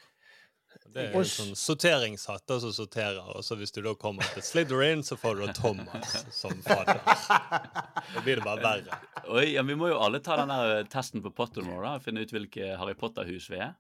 Det 0.94 1.04
er 1.06 1.16
en 1.20 1.26
sånn 1.30 1.52
sorteringshatter 1.60 2.60
som 2.64 2.72
sorterer, 2.74 3.20
og 3.36 3.44
så 3.46 3.56
hvis 3.60 3.72
du 3.76 3.82
da 3.86 3.92
kommer 4.00 4.26
til 4.34 4.42
Slytherin, 4.46 5.04
så 5.06 5.18
får 5.22 5.36
du 5.38 5.44
da 5.46 5.54
Thomas 5.54 6.16
som 6.34 6.56
fadder. 6.66 7.02
Da 7.06 8.24
blir 8.26 8.40
det 8.40 8.46
bare 8.48 8.64
verre. 8.64 8.98
Oi, 9.30 9.52
ja, 9.54 9.62
Vi 9.64 9.76
må 9.78 9.92
jo 9.92 10.00
alle 10.02 10.20
ta 10.26 10.38
den 10.42 10.50
der 10.50 10.80
eh, 10.80 10.88
testen 10.90 11.22
på 11.22 11.30
Pottermore, 11.38 11.84
da. 11.86 12.00
Finne 12.02 12.24
ut 12.26 12.34
hvilke 12.34 12.72
Harry 12.82 12.96
Potter-hus 12.98 13.50
vi 13.54 13.60
er. 13.62 13.76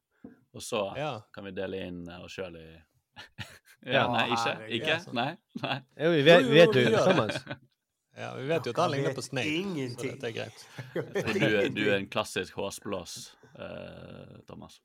Og 0.53 0.61
så 0.65 0.83
Ja. 0.97 1.21
kan 1.33 1.45
vi 1.49 1.51
dele 1.57 1.81
inn 1.87 2.03
eh, 2.09 2.21
oss 2.25 2.37
sjøl 2.37 2.55
i 2.61 2.67
Ja, 2.69 2.83
Ja, 3.95 4.03
nei, 4.11 4.25
ikke? 4.27 4.43
herregud, 4.43 4.75
Ikke? 4.77 4.93
altså. 4.99 5.13
Nei? 5.15 5.29
nei. 5.63 5.77
Jo, 6.03 6.11
vi 6.11 6.21
vet, 6.27 6.45
vi 6.45 6.59
vet 6.59 6.75
jo. 6.75 7.03
Thomas. 7.09 7.41
Ja, 8.19 8.33
vi 8.35 8.47
vet 8.49 8.65
jo 8.67 8.73
at 8.75 8.81
han 8.83 8.91
ligner 8.91 9.13
på 9.15 9.23
vet 9.31 9.45
ingenting. 9.47 9.95
så 9.95 10.09
dette 10.11 10.27
er 10.27 10.35
greit. 10.35 10.65
Du, 11.33 11.79
du 11.79 11.83
er 11.87 11.95
en 12.01 12.07
klassisk 12.11 12.57
hårsblås, 12.59 13.13
uh, 13.55 14.41
Thomas. 14.49 14.81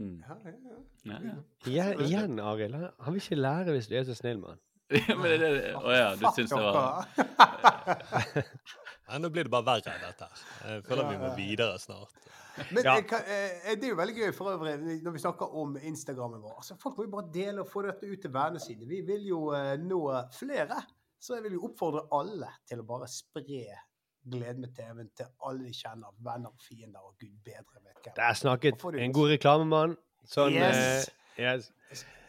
Mm. 0.00 0.16
Ja, 0.24 0.36
ja, 0.44 0.52
ja. 0.64 0.76
Ja, 1.12 1.18
ja. 1.28 1.36
Igjen, 1.68 2.00
igjen 2.06 2.38
Arild. 2.40 2.76
Han 3.04 3.14
vil 3.14 3.20
ikke 3.22 3.36
lære 3.40 3.74
hvis 3.76 3.88
du 3.90 3.94
er 4.00 4.04
så 4.08 4.14
snill 4.16 4.38
med 4.40 4.54
han. 4.54 4.60
Men 5.20 5.26
det, 5.28 5.38
det, 5.40 5.74
å 5.78 5.92
ja, 5.94 6.06
du 6.18 6.24
syns 6.34 6.50
det 6.50 6.58
var. 6.58 7.04
Nei, 9.10 9.18
nå 9.22 9.30
blir 9.30 9.46
det 9.46 9.52
bare 9.52 9.66
verre, 9.68 9.92
enn 9.92 10.02
dette. 10.06 10.28
Jeg 10.66 10.84
føler 10.88 11.10
vi 11.12 11.18
må 11.20 11.30
videre 11.36 11.76
snart. 11.82 12.16
Men 12.74 12.84
Ja. 12.84 12.96
eh, 12.98 13.04
kan- 13.08 13.24
eh, 13.30 13.74
det 13.76 13.84
er 13.86 13.92
jo 13.92 13.98
veldig 14.00 14.16
gøy 14.16 14.32
for 14.34 14.50
øvrig 14.56 14.74
når 15.04 15.12
vi 15.14 15.22
snakker 15.22 15.54
om 15.62 15.76
Instagrammen 15.76 16.40
vår. 16.42 16.56
Altså, 16.58 16.76
folk 16.82 16.96
må 16.98 17.06
jo 17.06 17.12
bare 17.14 17.30
dele 17.32 17.60
og 17.62 17.68
få 17.70 17.82
dette 17.86 18.06
ut 18.10 18.20
til 18.24 18.32
vennene 18.34 18.60
sine. 18.60 18.88
Vi 18.88 19.00
vil 19.06 19.28
jo 19.28 19.52
eh, 19.56 19.76
nå 19.78 20.00
flere. 20.36 20.80
Så 21.20 21.34
jeg 21.36 21.44
vil 21.44 21.52
jo 21.58 21.66
oppfordre 21.68 22.06
alle 22.16 22.48
til 22.68 22.80
å 22.80 22.86
bare 22.88 23.06
spre 23.12 23.62
gleden 24.30 24.60
med 24.60 24.68
TV-en 24.76 25.10
til 25.16 25.26
alle 25.46 25.64
de 25.66 25.72
kjenner. 25.74 26.12
Venner 26.24 26.48
og 26.52 26.60
fiender 26.68 27.00
og 27.00 27.14
gud 27.20 27.36
bedre 27.44 27.80
vet 27.84 28.00
hvem. 28.04 28.14
Det 28.16 28.24
er 28.28 28.34
snakket 28.34 28.84
en 29.04 29.12
god 29.16 29.28
reklamemann. 29.36 29.96
Sånn 30.30 30.52
Yes. 30.54 31.08
Uh, 31.38 31.42
yes. 31.44 31.70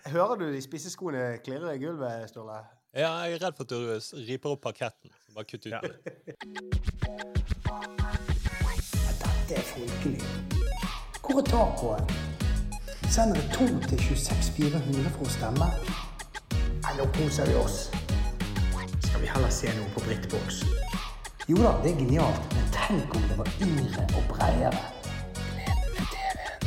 Hører 0.07 0.35
du 0.39 0.45
de 0.53 0.61
spisse 0.61 0.89
skoene 0.89 1.37
klirre 1.45 1.75
i 1.75 1.79
gulvet, 1.83 2.29
Ståle? 2.31 2.61
Ja, 2.95 3.11
jeg 3.23 3.37
er 3.37 3.43
redd 3.45 3.55
for 3.55 3.63
at 3.63 3.69
du 3.69 3.77
riper 4.27 4.49
opp 4.55 4.61
parketten. 4.65 5.11
Så 5.27 5.33
Bare 5.35 5.45
kutt 5.45 5.65
ut 5.65 5.71
Ja. 5.71 5.79
det. 5.81 5.91
Dette 9.21 9.55
er 9.55 9.61
folkelig. 9.61 10.21
Hvor 11.21 11.39
er 11.39 11.45
tacoen? 11.51 12.09
Sender 13.11 13.35
det 13.35 13.47
2 13.53 13.65
til 13.89 13.99
26 13.99 14.51
400 14.57 15.09
for 15.17 15.25
å 15.27 15.31
stemme? 15.35 15.67
Nei, 16.83 16.93
nå 16.97 17.05
koser 17.17 17.45
vi 17.51 17.55
oss. 17.59 17.77
Skal 19.05 19.21
vi 19.21 19.27
heller 19.27 19.51
se 19.51 19.67
noe 19.77 19.89
på 19.95 20.03
Britbox? 20.07 20.61
Jo 21.49 21.55
da, 21.57 21.71
det 21.83 21.91
er 21.91 21.97
genialt, 21.97 22.43
men 22.53 22.67
tenk 22.75 23.15
om 23.17 23.23
det 23.29 23.37
var 23.39 23.47
yngre 23.65 24.03
og 24.17 24.27
bredere. 24.29 24.81
Gleden 25.47 25.95
med 25.95 26.11
TV-en. 26.11 26.59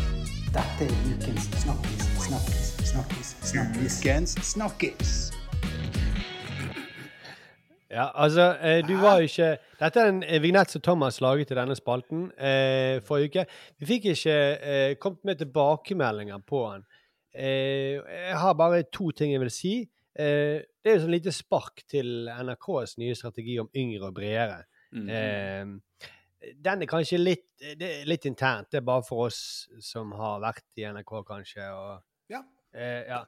Dette 0.57 0.89
er 0.89 0.97
ukens 1.11 1.47
snakkis, 1.63 2.09
snakkis, 2.27 2.73
snakkis, 2.91 3.31
snakkis. 3.53 4.01
Ukens 4.03 4.35
snakkis. 4.51 5.13
Ja, 7.95 8.09
altså, 8.25 8.49
eh, 8.63 8.81
du 8.89 8.97
var 8.99 9.21
jo 9.23 9.29
ikke 9.31 9.53
Dette 9.79 10.01
er 10.03 10.11
en 10.11 10.23
eh, 10.27 10.43
vignett 10.43 10.71
som 10.75 10.83
Thomas 10.83 11.21
laget 11.23 11.47
til 11.47 11.57
denne 11.61 11.77
spalten 11.79 12.25
eh, 12.35 12.99
forrige 13.07 13.31
uke. 13.31 13.47
Vi 13.79 13.87
fikk 13.93 14.11
ikke 14.17 14.39
eh, 14.59 14.97
kommet 14.99 15.23
med 15.25 15.39
tilbakemeldinger 15.45 16.43
på 16.49 16.65
den. 16.73 16.83
Eh, 17.35 18.03
jeg 18.03 18.39
har 18.43 18.59
bare 18.59 18.83
to 18.91 19.11
ting 19.15 19.33
jeg 19.33 19.41
vil 19.41 19.55
si. 19.55 19.77
Eh, 20.15 20.63
det 20.63 20.91
er 20.91 20.99
jo 20.99 21.05
sånn 21.05 21.15
lite 21.17 21.33
spark 21.35 21.83
til 21.91 22.29
NRKs 22.31 22.99
nye 23.03 23.17
strategi 23.19 23.59
om 23.63 23.71
yngre 23.75 24.11
og 24.11 24.17
bredere. 24.19 24.65
mm. 24.95 25.09
Eh, 25.11 26.11
den 26.61 26.83
er 26.85 26.89
kanskje 26.91 27.17
litt, 27.17 27.47
det 27.57 27.87
er 27.89 28.09
litt 28.09 28.27
internt. 28.29 28.69
Det 28.69 28.83
er 28.83 28.85
bare 28.85 29.03
for 29.07 29.31
oss 29.31 29.39
som 29.81 30.11
har 30.13 30.43
vært 30.43 30.67
i 30.77 30.85
NRK, 30.85 31.13
kanskje. 31.25 31.71
Og, 31.73 32.03
Ja. 32.29 32.43
Eh, 32.75 33.07
ja. 33.09 33.23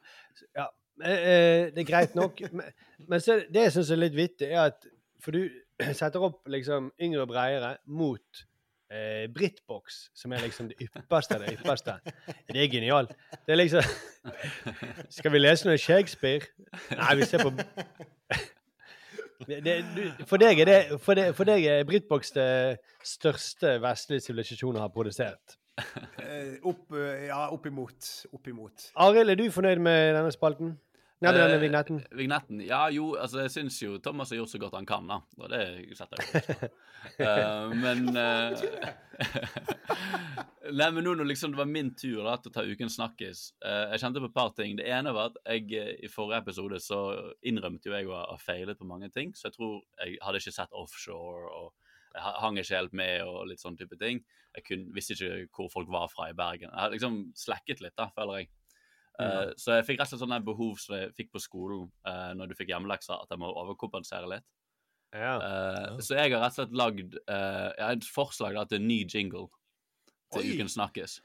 ja. 0.54 0.66
Det 1.00 1.80
er 1.80 1.88
greit 1.88 2.14
nok. 2.14 2.42
men, 2.58 2.68
men 3.08 3.22
så, 3.24 3.38
det 3.48 3.66
jeg 3.68 3.72
syns 3.72 3.94
er 3.94 4.02
litt 4.02 4.16
vittig, 4.16 4.50
er 4.52 4.68
at 4.68 4.84
For 5.24 5.32
du 5.32 5.48
setter 5.96 6.20
opp 6.28 6.44
liksom 6.52 6.90
yngre 7.00 7.24
og 7.24 7.32
bredere 7.32 7.76
mot 7.88 8.44
eh, 8.90 9.26
Britbox, 9.34 10.10
som 10.14 10.32
er 10.32 10.44
liksom 10.44 10.70
det 10.70 10.78
ypperste 10.86 11.36
av 11.36 11.44
det 11.44 11.56
ypperste. 11.56 11.96
Det 12.48 12.62
er 12.62 12.70
genialt. 12.72 13.14
Det 13.46 13.54
er 13.54 13.60
liksom 13.60 13.82
Skal 15.18 15.32
vi 15.34 15.42
lese 15.42 15.68
noe 15.68 15.78
Shakespeare? 15.80 16.48
Nei, 16.94 17.12
vi 17.20 17.28
ser 17.28 17.44
på 17.44 17.52
det, 19.46 19.60
det, 19.64 19.74
for, 20.26 20.40
deg 20.40 20.62
er 20.62 20.68
det, 20.68 20.78
for, 21.02 21.18
det, 21.18 21.28
for 21.36 21.48
deg 21.48 21.66
er 21.68 21.84
Britbox 21.86 22.32
det 22.34 22.48
største 23.04 23.76
vestlige 23.84 24.24
sivilisasjonen 24.24 24.80
har 24.80 24.92
produsert. 24.94 25.58
Eh, 25.76 26.56
opp, 26.64 26.96
ja, 26.96 27.46
oppimot. 27.52 28.08
Oppimot. 28.32 28.88
Arild, 29.04 29.30
er 29.30 29.38
du 29.38 29.50
fornøyd 29.52 29.82
med 29.84 30.14
denne 30.16 30.32
spalten? 30.32 30.72
Nei, 31.24 31.32
med 31.32 31.40
er 31.40 31.54
Eh, 31.54 31.60
vignetten? 31.62 32.00
Vignetten? 32.12 32.58
Ja, 32.60 32.82
jo, 32.92 33.14
altså 33.16 33.40
jeg 33.40 33.52
syns 33.54 33.78
jo 33.80 33.96
Thomas 34.04 34.30
har 34.30 34.36
gjort 34.42 34.52
så 34.52 34.58
godt 34.60 34.74
han 34.76 34.88
kan, 34.88 35.06
da. 35.08 35.16
Og 35.40 35.48
det 35.48 35.62
setter 35.96 36.20
jeg 36.20 36.28
pris 36.32 36.46
på. 36.50 36.68
uh, 37.24 37.72
men 37.84 38.10
uh, 38.12 38.52
Nei, 40.76 40.90
men 40.90 41.06
nå 41.06 41.14
når 41.16 41.30
liksom 41.30 41.54
det 41.54 41.60
var 41.62 41.70
min 41.70 41.94
tur 41.96 42.26
da, 42.26 42.34
til 42.36 42.50
å 42.50 42.54
ta 42.56 42.64
Ukens 42.66 42.98
snakkis 42.98 43.46
uh, 43.64 43.86
Jeg 43.94 44.02
kjente 44.02 44.20
på 44.20 44.28
et 44.28 44.36
par 44.36 44.52
ting. 44.58 44.76
Det 44.76 44.88
ene 44.92 45.14
var 45.16 45.32
at 45.32 45.40
jeg 45.54 45.72
eh, 45.78 45.94
i 46.04 46.12
forrige 46.12 46.42
episode 46.44 46.82
så 46.84 47.00
innrømte 47.46 47.88
jo 47.88 47.96
jeg 47.96 48.10
å 48.10 48.18
ha 48.18 48.36
feilet 48.42 48.76
på 48.76 48.88
mange 48.88 49.08
ting. 49.14 49.32
Så 49.32 49.48
jeg 49.48 49.56
tror 49.56 49.78
jeg 50.02 50.20
hadde 50.20 50.42
ikke 50.42 50.56
sett 50.58 50.76
offshore, 50.76 51.48
og 51.48 51.72
jeg 52.12 52.36
hang 52.42 52.60
ikke 52.60 52.76
helt 52.76 52.96
med 52.96 53.24
og 53.24 53.46
litt 53.48 53.64
sånn 53.64 53.80
type 53.80 53.96
ting. 54.00 54.20
Jeg 54.56 54.68
kun, 54.68 54.86
visste 54.96 55.16
ikke 55.16 55.48
hvor 55.56 55.72
folk 55.72 55.88
var 55.92 56.12
fra 56.12 56.28
i 56.28 56.36
Bergen. 56.36 56.68
Jeg 56.68 56.80
hadde 56.82 56.98
liksom 56.98 57.18
slekket 57.40 57.80
litt, 57.84 57.96
da, 57.96 58.10
føler 58.12 58.42
jeg. 58.42 58.52
Eh, 59.18 59.52
så 59.56 59.78
jeg 59.78 59.86
fikk 59.88 60.00
rett 60.00 60.10
og 60.12 60.18
slett 60.18 60.28
sånn 60.28 60.44
behov 60.44 60.80
som 60.82 60.96
jeg 60.98 61.12
fikk 61.16 61.30
på 61.32 61.40
skolen 61.40 61.86
uh, 62.04 62.32
når 62.36 62.50
du 62.50 62.54
fikk 62.58 62.68
hjemmelekser, 62.74 63.16
at 63.16 63.32
jeg 63.32 63.40
må 63.40 63.48
overkompensere 63.48 64.28
litt. 64.28 64.44
Ja. 65.14 65.36
Eh, 65.40 66.00
Så 66.04 66.18
jeg 66.18 66.34
har 66.34 66.42
rett 66.42 66.52
og 66.52 66.58
slett 66.58 66.74
lagd 66.76 67.14
eh, 67.16 67.68
jeg 67.70 67.84
har 67.86 67.94
et 67.94 68.08
forslag 68.10 68.56
da, 68.58 68.66
til 68.68 68.82
en 68.82 68.88
ny 68.90 68.98
jingle 69.06 69.46
til 70.34 70.42
Oi. 70.42 70.50
Uken 70.56 70.68
snakkes. 70.68 71.20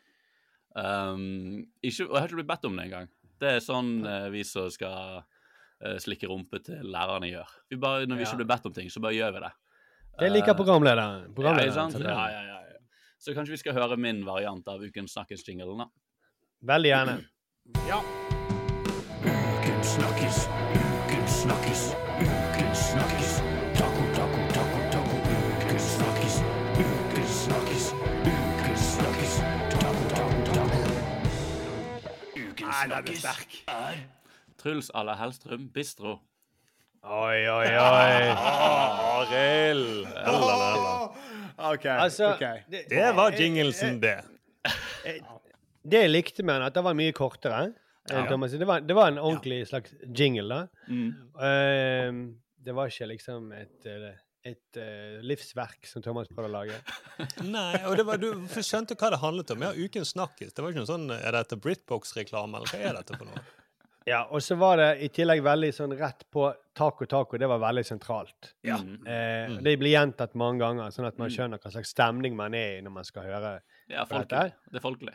Um, 0.77 1.65
ikke, 1.83 2.05
og 2.05 2.13
jeg 2.15 2.21
har 2.21 2.29
ikke 2.29 2.39
blitt 2.39 2.51
bedt 2.53 2.67
om 2.69 2.77
det 2.77 2.85
engang. 2.85 3.09
Det 3.41 3.49
er 3.57 3.63
sånn 3.65 3.89
vi 4.31 4.43
som 4.47 4.69
skal 4.71 5.25
slikke 5.99 6.29
rumpe 6.29 6.59
til 6.63 6.85
lærerne 6.93 7.27
gjør. 7.31 7.51
Vi 7.73 7.79
bare, 7.81 8.05
når 8.05 8.19
vi 8.19 8.23
Ja. 8.23 8.29
ikke 8.29 8.43
blir 8.43 8.51
bedt 8.53 8.69
om 8.69 8.73
ting, 8.77 8.87
så 8.93 9.01
bare 9.01 9.17
gjør 9.17 9.33
vi 9.33 9.39
det. 9.41 9.51
Det 10.21 10.31
liker 10.31 10.53
programlederen. 10.53 11.33
programlederen 11.33 12.05
Ja, 12.05 12.29
ja, 12.29 12.41
ja, 12.45 12.59
ja. 12.69 12.79
Så 13.17 13.33
kanskje 13.33 13.57
vi 13.57 13.61
skal 13.63 13.73
høre 13.73 13.97
min 13.97 14.21
variant 14.23 14.67
av 14.69 14.79
Ukens 14.85 15.17
snakkes-jinglen, 15.17 15.81
da. 15.81 15.89
Veldig 16.61 16.91
gjerne. 16.93 17.15
Uken 19.25 19.83
snakkes, 19.83 20.47
uken 20.73 21.27
snakkes, 21.27 21.95
uken 22.19 22.75
snakkes. 22.75 23.41
Taco, 23.77 24.03
taco, 24.15 24.39
taco, 24.53 24.79
taco. 24.91 25.15
Uken 25.15 25.79
snakkes, 25.79 26.35
uken 26.77 27.27
snakkes, 27.27 27.85
uken 28.25 28.77
snakkes. 28.77 29.33
Taco, 29.69 30.03
taco, 30.09 30.37
taco. 30.53 30.79
Uken 32.35 32.71
snakkes 32.85 33.23
er 33.67 33.97
Truls 34.57 34.91
à 34.93 35.03
la 35.03 35.15
Hellstrøm 35.15 35.69
Bistro. 35.73 36.19
Oi, 37.03 37.47
oi, 37.49 37.65
oi. 37.65 38.29
Arild! 38.37 40.05
Hella. 40.05 41.11
OK. 41.57 41.85
Altså, 41.85 42.33
ok. 42.33 42.45
Det 42.89 43.15
var 43.15 43.31
jinglesen, 43.31 44.01
det. 44.01 44.23
Det 45.83 46.01
jeg 46.03 46.11
likte 46.11 46.43
med 46.43 46.55
den, 46.59 46.67
at 46.69 46.73
det 46.77 46.83
var 46.83 46.93
mye 46.93 47.13
kortere. 47.13 47.73
eh, 48.09 48.15
Ja. 48.17 48.25
Thomas. 48.27 48.51
Det, 48.51 48.65
var, 48.67 48.81
det 48.81 48.93
var 48.95 49.07
en 49.11 49.17
ordentlig 49.21 49.67
slags 49.67 49.93
jingle, 50.17 50.47
da. 50.49 50.67
Mm. 50.89 51.11
Uh, 51.35 52.33
det 52.63 52.73
var 52.77 52.87
ikke 52.91 53.07
liksom 53.09 53.51
et, 53.57 53.85
eh, 53.89 54.11
et 54.51 54.77
uh, 54.77 55.21
livsverk 55.25 55.85
som 55.89 56.01
Thomas 56.05 56.27
prøvde 56.29 56.49
å 56.49 56.53
lage. 56.53 56.77
Nei, 57.55 57.79
og 57.85 57.95
det 57.97 58.05
var, 58.05 58.17
du 58.21 58.31
skjønte 58.61 58.97
hva 58.97 59.09
det 59.13 59.19
handlet 59.21 59.53
om. 59.55 59.61
Ja, 59.65 59.71
Ukens 59.73 60.13
snakkis. 60.15 60.53
Det 60.53 60.61
var 60.63 60.73
ikke 60.73 60.83
noe 60.83 60.89
sånn 60.91 61.09
Er 61.13 61.31
dette 61.37 61.57
Britbox-reklame, 61.61 62.57
eller 62.61 62.69
hva 62.73 62.79
er 62.91 62.99
dette 63.01 63.17
for 63.17 63.29
noe? 63.29 63.41
Ja, 64.09 64.23
Og 64.33 64.41
så 64.41 64.55
var 64.57 64.79
det 64.81 64.87
i 65.05 65.09
tillegg 65.13 65.43
veldig 65.45 65.69
sånn 65.77 65.91
rett 65.97 66.23
på 66.33 66.47
taco 66.77 67.05
taco. 67.05 67.37
Det 67.37 67.45
var 67.49 67.59
veldig 67.61 67.83
sentralt. 67.85 68.53
Ja. 68.65 68.79
Mm. 68.81 68.95
Eh, 69.05 69.27
Mm. 69.51 69.57
Det 69.65 69.73
blir 69.81 69.93
gjentatt 69.93 70.33
mange 70.37 70.59
ganger, 70.63 70.89
sånn 70.93 71.05
at 71.07 71.17
man 71.19 71.29
Mm. 71.29 71.35
skjønner 71.35 71.59
hva 71.61 71.71
slags 71.71 71.89
stemning 71.93 72.35
man 72.35 72.53
er 72.57 72.77
i 72.77 72.81
når 72.81 72.91
man 72.91 73.03
skal 73.05 73.23
høre. 73.29 73.61
Ja, 73.89 74.05
Dette. 74.05 74.53
Det 74.71 74.77
er 74.81 74.85
folkelig. 74.89 75.13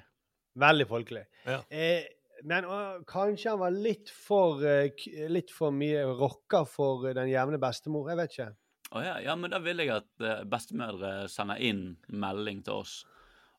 Veldig 0.56 0.86
folkelig. 0.88 1.24
Ja. 1.46 1.60
Eh, 1.70 2.06
men 2.46 2.68
og, 2.68 3.02
kanskje 3.08 3.52
han 3.52 3.62
var 3.62 3.74
litt 3.74 4.12
for, 4.12 4.62
eh, 4.64 5.08
litt 5.32 5.52
for 5.54 5.74
mye 5.74 6.04
rocka 6.18 6.64
for 6.68 7.08
den 7.16 7.30
jevne 7.32 7.60
bestemor. 7.60 8.10
Jeg 8.12 8.20
vet 8.20 8.36
ikke. 8.36 8.52
Oh, 8.94 9.02
ja, 9.02 9.18
ja, 9.18 9.34
men 9.34 9.50
da 9.50 9.58
vil 9.62 9.82
jeg 9.82 9.90
at 9.96 10.24
eh, 10.24 10.44
bestemødre 10.48 11.26
sender 11.32 11.60
inn 11.64 11.96
melding 12.08 12.62
til 12.66 12.82
oss. 12.84 13.00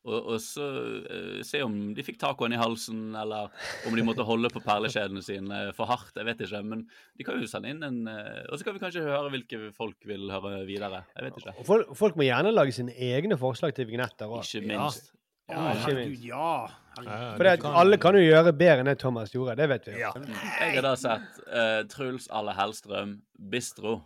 Og, 0.08 0.14
og 0.32 0.38
så 0.40 0.64
uh, 0.64 1.40
se 1.44 1.58
om 1.60 1.74
de 1.92 2.04
fikk 2.06 2.20
tacoen 2.22 2.54
i 2.54 2.60
halsen, 2.60 3.10
eller 3.18 3.50
om 3.88 3.96
de 3.98 4.04
måtte 4.06 4.24
holde 4.24 4.48
på 4.54 4.62
perlekjedene 4.64 5.20
sine 5.26 5.58
for 5.76 5.90
hardt. 5.90 6.14
Jeg 6.16 6.24
vet 6.24 6.40
ikke. 6.46 6.62
Men 6.64 6.86
de 7.18 7.26
kan 7.26 7.36
jo 7.42 7.50
sende 7.50 7.74
inn 7.74 7.82
en 7.84 7.98
uh, 8.06 8.46
Og 8.46 8.56
så 8.56 8.64
kan 8.64 8.76
vi 8.78 8.82
kanskje 8.86 9.04
høre 9.04 9.28
hvilke 9.34 9.60
folk 9.76 10.08
vil 10.08 10.30
høre 10.32 10.62
videre. 10.70 11.02
Jeg 11.16 11.26
vet 11.26 11.40
ikke. 11.42 11.54
Og 11.58 11.68
Folk, 11.68 11.94
folk 11.98 12.16
må 12.16 12.28
gjerne 12.28 12.54
lage 12.54 12.72
sine 12.78 12.94
egne 12.94 13.36
forslag 13.40 13.74
til 13.76 13.90
vignetter 13.90 14.30
òg. 14.30 14.46
Ikke 14.46 14.64
minst. 14.70 15.12
Ja, 15.50 15.72
ikke 15.74 15.96
minst. 15.98 16.24
ja. 16.24 16.48
Ja, 16.48 16.87
For 17.04 17.44
det, 17.46 17.52
alle 17.64 17.98
kan 18.00 18.16
jo 18.18 18.22
gjøre 18.24 18.52
bedre 18.56 18.82
enn 18.82 18.90
det 18.90 18.96
Thomas 19.02 19.30
gjorde. 19.34 19.54
Det 19.60 19.68
vet 19.70 19.86
vi. 19.90 19.96
Ja. 20.00 20.12
Jeg 20.16 20.74
har 20.78 20.86
da 20.86 20.94
sett 20.98 21.38
uh, 21.46 21.82
Truls 21.92 22.28
Alle 22.34 22.54
Hellstrøm, 22.56 23.16
Bistro, 23.52 24.00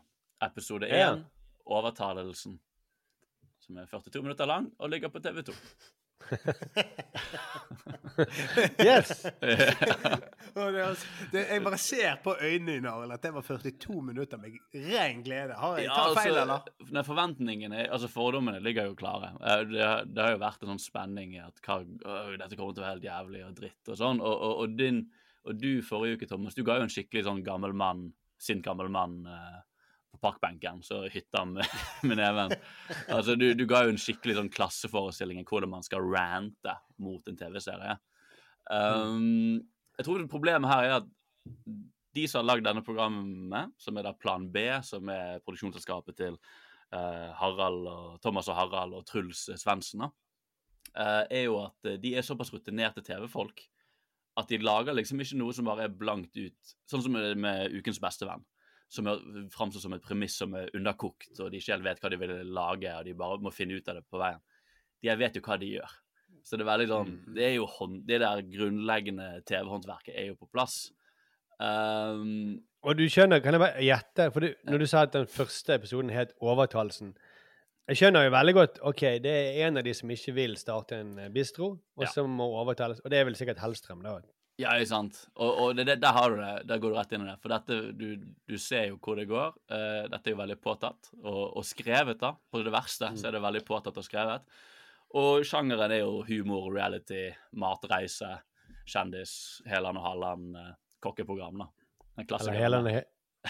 episode 0.45 0.89
1, 0.91 0.99
Ja. 0.99 1.13
Overtalelsen. 1.73 2.59
Som 3.63 3.79
er 3.79 3.87
42 3.87 4.23
minutter 4.25 4.49
lang 4.51 4.71
og 4.79 4.91
ligger 4.91 5.13
på 5.15 5.23
TV 5.23 5.43
2. 5.47 5.55
Yes! 8.83 9.23
Det, 10.53 10.83
altså- 10.85 11.07
jeg 11.33 11.63
bare 11.65 11.79
ser 11.81 12.19
på 12.25 12.35
øynene 12.37 12.75
dine 12.77 12.91
Arild, 12.91 13.13
at 13.15 13.23
det 13.25 13.31
var 13.35 13.45
42 13.47 14.03
minutter 14.05 14.37
med 14.39 14.59
ren 14.75 15.23
glede. 15.25 15.55
Har 15.57 15.79
jeg 15.81 15.89
tatt 15.89 16.19
feil, 16.19 16.35
eller? 16.35 16.53
altså, 16.59 16.89
nei, 16.93 17.03
forventningene, 17.07 17.87
altså 17.89 18.11
fordommene 18.13 18.61
ligger 18.61 18.91
jo 18.91 18.97
klare. 18.99 19.31
Eh, 19.41 19.63
Det, 19.73 19.87
det 20.13 20.23
har 20.27 20.35
jo 20.35 20.43
vært 20.43 20.63
en 20.67 20.73
sånn 20.75 20.83
spenning 20.83 21.33
i 21.39 21.41
at 21.41 21.63
hva, 21.65 21.79
øh, 21.81 22.35
dette 22.37 22.59
kommer 22.59 22.75
til 22.77 22.83
å 22.83 22.87
være 22.87 22.97
helt 22.99 23.09
jævlig 23.09 23.45
og 23.47 23.55
dritt 23.63 23.93
og 23.95 23.99
sånn. 24.03 24.21
Og, 24.21 24.35
og, 24.37 24.55
og, 24.67 24.77
din, 24.79 25.01
og 25.49 25.57
du 25.63 25.71
forrige 25.87 26.19
uke, 26.21 26.29
Thomas, 26.29 26.55
du 26.59 26.65
ga 26.69 26.77
jo 26.81 26.89
en 26.89 26.93
skikkelig 26.93 27.25
sånn 27.31 27.41
gammel 27.47 27.73
mann, 27.73 28.11
sint 28.43 28.65
gammel 28.67 28.91
mann 28.93 29.23
eh, 29.27 29.61
parkbenken, 30.23 30.81
så 30.87 31.03
hytta 31.13 31.45
med, 31.49 31.67
med 32.09 32.19
neven. 32.21 32.55
Altså, 33.09 33.37
du, 33.39 33.51
du 33.59 33.67
ga 33.71 33.85
jo 33.87 33.95
en 33.95 34.01
skikkelig 34.01 34.39
sånn 34.39 34.53
klasseforestilling 34.55 35.43
av 35.43 35.51
hvordan 35.51 35.73
man 35.75 35.87
skal 35.87 36.07
rante 36.07 36.77
mot 37.03 37.29
en 37.29 37.39
TV-serie. 37.39 37.97
Um, 38.71 39.59
jeg 39.99 40.07
tror 40.07 40.23
problemet 40.31 40.71
her 40.71 40.87
er 40.87 40.97
at 41.01 41.11
de 42.13 42.27
som 42.29 42.43
har 42.43 42.51
lagd 42.53 42.67
denne 42.67 42.85
programmet, 42.85 43.73
som 43.81 43.97
er 43.97 44.07
da 44.07 44.13
Plan 44.15 44.47
B, 44.53 44.67
som 44.85 45.09
er 45.11 45.41
produksjonsselskapet 45.45 46.19
til 46.19 46.37
uh, 46.37 47.31
Harald 47.41 47.89
og 47.89 48.19
Thomas 48.25 48.51
og 48.53 48.59
Harald 48.59 48.97
og 48.99 49.07
Truls 49.09 49.47
Svendsen, 49.61 50.05
eh, 50.05 51.23
er 51.31 51.47
jo 51.47 51.57
at 51.63 51.89
eh, 51.89 51.99
de 52.01 52.15
er 52.19 52.27
såpass 52.27 52.53
rutinerte 52.53 53.05
TV-folk 53.05 53.65
at 54.41 54.49
de 54.49 54.61
lager 54.63 54.97
liksom 54.97 55.21
ikke 55.21 55.39
noe 55.41 55.55
som 55.57 55.69
bare 55.69 55.87
er 55.87 55.97
blankt 55.97 56.37
ut. 56.41 56.75
Sånn 56.89 57.03
som 57.05 57.17
med, 57.17 57.75
Ukens 57.77 58.01
bestevenn, 58.01 58.45
som 58.93 59.09
framstår 59.55 59.81
som 59.87 59.95
et 59.97 60.05
premiss 60.05 60.35
som 60.43 60.53
er 60.59 60.69
underkokt, 60.77 61.31
og 61.41 61.51
de 61.51 61.61
ikke 61.63 61.73
helt 61.73 61.87
vet 61.87 62.01
hva 62.03 62.11
de 62.13 62.19
vil 62.21 62.33
lage, 62.53 62.93
og 62.93 63.07
de 63.09 63.15
bare 63.17 63.39
må 63.41 63.53
finne 63.55 63.79
ut 63.79 63.89
av 63.89 63.97
det 63.99 64.05
på 64.13 64.21
veien. 64.21 64.41
De 65.03 65.15
vet 65.19 65.39
jo 65.39 65.43
hva 65.47 65.57
de 65.59 65.71
gjør. 65.79 65.95
Så 66.43 66.59
det 66.59 66.65
er 66.65 66.71
veldig 66.73 66.89
sånn 66.91 67.11
Det 67.37 67.43
er 67.47 67.53
jo 67.55 67.67
hånd, 67.71 68.01
det 68.09 68.19
der 68.19 68.41
grunnleggende 68.51 69.29
TV-håndverket 69.47 70.17
er 70.19 70.27
jo 70.33 70.37
på 70.41 70.49
plass. 70.51 70.91
Um, 71.63 72.59
Og 72.83 72.97
du 72.99 73.05
skjønner, 73.07 73.39
kan 73.45 73.55
jeg 73.55 73.63
bare 73.63 73.85
gjette, 73.85 74.25
for 74.35 74.43
du, 74.43 74.49
når 74.67 74.83
du 74.83 74.87
sa 74.91 75.05
at 75.07 75.13
den 75.15 75.29
første 75.31 75.77
episoden 75.77 76.11
het 76.11 76.33
Overtalelsen 76.43 77.13
Jeg 77.87 78.01
skjønner 78.01 78.27
jo 78.27 78.33
veldig 78.35 78.55
godt 78.57 78.81
OK, 78.89 79.03
det 79.23 79.35
er 79.37 79.69
en 79.69 79.79
av 79.79 79.85
de 79.87 79.93
som 79.95 80.11
ikke 80.11 80.35
vil 80.35 80.57
starte 80.59 80.99
en 81.03 81.13
eh, 81.19 81.31
bistro, 81.35 81.77
og 81.99 82.05
Ja. 82.07 82.11
som 82.11 82.31
må 82.39 82.49
overtales. 82.59 83.01
Og 83.05 83.11
det 83.11 83.19
er 83.21 83.29
vel 83.29 83.39
sikkert 83.39 83.63
Hellstrøm, 83.63 84.03
da. 84.03 84.17
Ja, 84.61 84.75
ikke 84.77 84.91
sant. 84.91 85.19
Og, 85.41 85.51
og 85.63 85.77
det, 85.77 85.87
det, 85.89 85.97
der 86.03 86.13
har 86.15 86.33
du 86.33 86.41
det. 86.43 86.53
Der 86.69 86.81
går 86.83 86.93
du 86.93 86.99
rett 86.99 87.15
inn 87.17 87.25
i 87.25 87.31
det. 87.31 87.39
For 87.43 87.53
dette, 87.53 87.79
du, 87.97 88.09
du 88.49 88.57
ser 88.61 88.91
jo 88.91 88.99
hvor 89.03 89.17
det 89.19 89.29
går. 89.31 89.57
Uh, 89.73 90.05
dette 90.13 90.29
er 90.29 90.37
jo 90.37 90.43
veldig 90.43 90.59
påtatt 90.63 91.11
og, 91.23 91.57
og 91.59 91.65
skrevet, 91.67 92.21
da. 92.21 92.35
På 92.37 92.63
det 92.63 92.75
verste 92.75 93.11
så 93.17 93.31
er 93.31 93.39
det 93.39 93.43
veldig 93.45 93.65
påtatt 93.69 93.99
og 93.99 94.07
skrevet. 94.07 94.45
Og 95.19 95.45
sjangeren 95.45 95.93
er 95.93 96.05
jo 96.05 96.21
humor, 96.29 96.71
reality, 96.73 97.27
matreise, 97.61 98.31
kjendis, 98.89 99.35
Helan 99.69 99.99
og 100.01 100.07
Halland, 100.09 100.53
uh, 100.57 100.71
kokkeprogram, 101.05 101.65
da. 101.65 101.73
En 102.13 102.23
Eller 102.23 102.29
klassiker. 102.29 102.61
Heland 102.61 102.93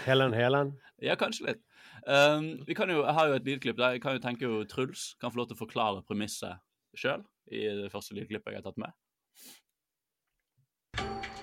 Heland. 0.07 0.35
Heland. 0.35 0.73
Ja, 1.03 1.17
kanskje 1.19 1.49
litt. 1.49 1.62
Um, 2.07 2.61
vi 2.62 2.77
kan 2.79 2.91
jo, 2.91 3.01
jeg 3.03 3.15
har 3.17 3.27
jo 3.29 3.38
et 3.41 3.47
lydklipp 3.47 3.79
der. 3.81 3.97
Jeg 3.97 4.03
kan 4.05 4.15
jo 4.15 4.23
tenke 4.23 4.47
jo 4.47 4.61
Truls 4.71 5.17
kan 5.19 5.33
få 5.35 5.41
lov 5.41 5.49
til 5.51 5.59
å 5.59 5.62
forklare 5.65 6.05
premisset 6.07 6.62
sjøl 6.95 7.25
i 7.51 7.65
det 7.81 7.88
første 7.91 8.15
lydklippet 8.15 8.55
jeg 8.55 8.62
har 8.62 8.69
tatt 8.69 8.79
med. 8.79 8.95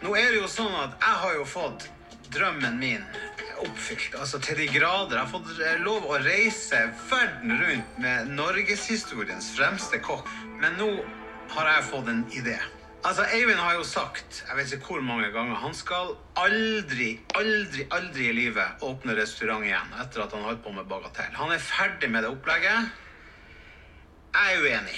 Nå 0.10 0.16
er 0.18 0.32
det 0.34 0.40
jo 0.40 0.48
sånn 0.50 0.74
at 0.74 0.96
jeg 0.98 1.18
har 1.22 1.34
jo 1.38 1.44
fått 1.46 1.84
drømmen 2.34 2.80
min 2.82 3.04
oppfylt, 3.62 4.16
altså 4.18 4.40
til 4.42 4.58
de 4.58 4.66
grader. 4.74 5.14
Jeg 5.14 5.22
har 5.22 5.30
fått 5.30 5.52
eh, 5.62 5.76
lov 5.86 6.08
å 6.10 6.16
reise 6.24 6.80
verden 7.12 7.54
rundt 7.60 8.00
med 8.02 8.32
norgeshistoriens 8.34 9.52
fremste 9.54 10.00
kokk. 10.02 10.32
Men 10.64 10.80
nå 10.82 10.88
har 11.54 11.70
jeg 11.70 11.86
fått 11.92 12.10
en 12.10 12.24
idé. 12.34 12.56
Altså, 13.04 13.28
Eivind 13.38 13.62
har 13.62 13.76
jo 13.78 13.86
sagt, 13.86 14.40
jeg 14.48 14.58
vet 14.58 14.74
ikke 14.80 14.96
hvor 14.96 15.06
mange 15.12 15.30
ganger, 15.36 15.62
han 15.62 15.78
skal 15.78 16.16
aldri, 16.42 17.12
aldri, 17.38 17.86
aldri 17.94 18.32
i 18.32 18.34
livet 18.40 18.82
åpne 18.90 19.14
restaurant 19.20 19.68
igjen 19.68 19.94
etter 20.02 20.26
at 20.26 20.34
han 20.34 20.48
holdt 20.50 20.66
på 20.66 20.74
med 20.74 20.90
bagatell. 20.90 21.38
Han 21.38 21.54
er 21.54 21.62
ferdig 21.62 22.10
med 22.10 22.26
det 22.26 22.34
opplegget. 22.34 22.90
Jeg 24.34 24.58
er 24.58 24.66
uenig. 24.66 24.98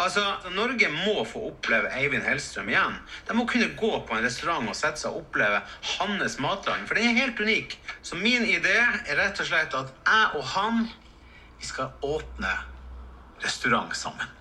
Altså, 0.00 0.22
Norge 0.56 0.88
må 0.94 1.24
få 1.28 1.42
oppleve 1.50 1.90
Eivind 1.98 2.24
Hellstrøm 2.24 2.70
igjen. 2.72 2.96
De 3.28 3.36
må 3.36 3.44
kunne 3.48 3.68
gå 3.76 3.90
på 4.08 4.16
en 4.16 4.24
restaurant 4.24 4.68
og 4.70 4.78
sette 4.78 5.02
seg 5.02 5.12
og 5.12 5.26
oppleve 5.26 5.60
hans 5.98 6.38
matland, 6.40 6.86
for 6.88 6.96
den 6.96 7.10
er 7.10 7.20
helt 7.20 7.40
unik. 7.40 7.76
Så 8.02 8.16
min 8.16 8.46
idé 8.48 8.78
er 8.80 9.18
rett 9.20 9.42
og 9.42 9.50
slett 9.50 9.76
at 9.76 9.92
jeg 10.08 10.40
og 10.40 10.44
han 10.54 10.86
vi 11.60 11.68
skal 11.68 11.92
åpne 12.02 12.52
restaurant 13.44 13.96
sammen. 13.96 14.36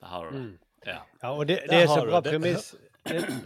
Der 0.00 0.06
har 0.06 0.30
du 0.30 0.38
det. 0.38 0.58
Ja. 0.86 1.00
Ja, 1.22 1.32
og 1.34 1.48
det, 1.48 1.58
det 1.68 1.82
er 1.82 1.90
så 1.90 2.04
bra 2.06 2.20
premiss. 2.24 2.74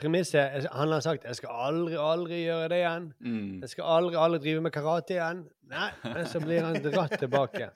Premisset 0.00 0.66
Han 0.72 0.92
har 0.92 1.00
sagt 1.00 1.24
'jeg 1.24 1.36
skal 1.36 1.48
aldri, 1.52 1.94
aldri 1.94 2.42
gjøre 2.44 2.68
det 2.68 2.78
igjen'. 2.82 3.12
Mm. 3.20 3.60
'Jeg 3.60 3.68
skal 3.68 3.84
aldri, 3.84 4.16
aldri 4.18 4.38
drive 4.38 4.60
med 4.60 4.72
karate 4.72 5.14
igjen'. 5.14 5.42
Nei, 5.70 5.90
men 6.04 6.26
så 6.26 6.40
blir 6.40 6.64
han 6.64 6.82
dratt 6.82 7.18
tilbake. 7.18 7.70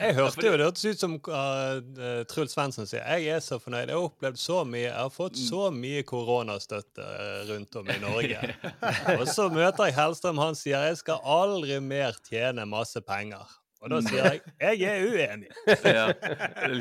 Jeg 0.00 0.14
hørte 0.18 0.46
jo 0.46 0.52
det 0.58 0.66
hørtes 0.66 0.84
ut 0.84 1.00
som 1.00 1.16
uh, 1.30 2.22
Truls 2.30 2.54
Svendsen 2.54 2.88
sier. 2.90 3.02
Jeg 3.04 3.36
er 3.36 3.42
så 3.44 3.58
fornøyd. 3.62 3.88
Jeg 3.88 3.96
har 3.96 4.06
opplevd 4.08 4.40
så 4.40 4.60
mye. 4.68 4.86
Jeg 4.86 4.96
har 4.98 5.12
fått 5.14 5.38
så 5.40 5.68
mye 5.74 6.04
koronastøtte 6.06 7.04
uh, 7.04 7.42
rundt 7.50 7.76
om 7.80 7.90
i 7.90 7.98
Norge. 8.02 8.54
Og 9.18 9.26
så 9.30 9.48
møter 9.52 9.90
jeg 9.90 9.98
Hellstrøm. 9.98 10.40
Han 10.42 10.58
sier 10.58 10.88
jeg 10.90 11.02
skal 11.02 11.22
aldri 11.22 11.78
mer 11.82 12.16
tjene 12.26 12.66
masse 12.68 13.02
penger. 13.06 13.60
Og 13.84 13.90
da 13.92 13.98
sier 14.00 14.24
jeg 14.62 14.78
jeg 14.80 14.88
er 14.88 15.02
uenig. 15.04 15.50
ja. 15.96 16.06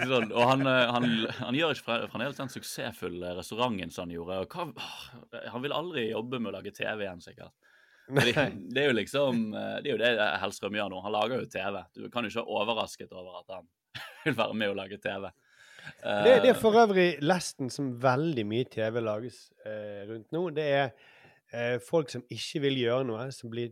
Sånn, 0.08 0.30
og 0.32 0.46
han, 0.48 0.63
eh, 0.70 0.92
han, 0.96 1.08
han 1.42 1.58
gjør 1.58 1.76
ikke 1.76 1.88
fre- 1.89 2.06
fremdeles 2.13 2.39
den 2.39 2.52
suksessfulle 2.54 3.34
restauranten 3.36 3.92
som 3.92 4.06
han 4.08 4.13
gjorde. 4.16 4.38
Hva, 4.54 4.70
han 5.52 5.66
vil 5.66 5.76
aldri 5.76 6.06
jobbe 6.13 6.39
med 6.39 6.54
å 6.54 6.56
lage 6.56 6.72
TV 6.76 7.04
igjen, 7.04 7.20
sikkert. 7.26 7.52
Fordi, 8.08 8.34
det 8.74 8.82
er 8.84 8.89
jo 8.89 8.96
liksom 8.98 9.38
eh, 9.56 9.76
Det 9.84 9.89
er 9.89 9.94
jo 9.94 10.00
det 10.02 10.10
Hellstrøm 10.42 10.76
gjør 10.76 10.89
nå. 10.92 11.02
Han 11.06 11.13
lager 11.16 11.39
jo 11.39 11.46
TV. 11.54 11.78
Du 11.96 12.10
kan 12.12 12.26
jo 12.26 12.32
ikke 12.34 12.42
være 12.44 12.58
overrasket 12.60 13.13
over 13.16 13.39
at 13.39 13.54
han 13.56 13.68
vil 14.26 14.36
være 14.42 14.58
med 14.60 14.74
å 14.74 14.76
lage 14.82 14.98
TV. 15.04 15.30
Eh, 15.30 16.24
Det, 16.26 16.34
det 16.44 16.50
er 16.52 16.60
for 16.60 16.76
øvrig 16.84 17.08
lesten 17.24 17.72
som 17.72 17.94
veldig 18.04 18.46
mye 18.50 18.68
TV 18.72 19.00
lages 19.04 19.46
eh, 19.66 20.04
rundt 20.10 20.32
nå. 20.36 20.44
Det 20.56 20.68
er 20.82 20.92
eh, 21.54 21.78
folk 21.84 22.12
som 22.12 22.24
ikke 22.32 22.62
vil 22.68 22.82
gjøre 22.84 23.08
noe, 23.08 23.30
som 23.36 23.52
blir 23.54 23.72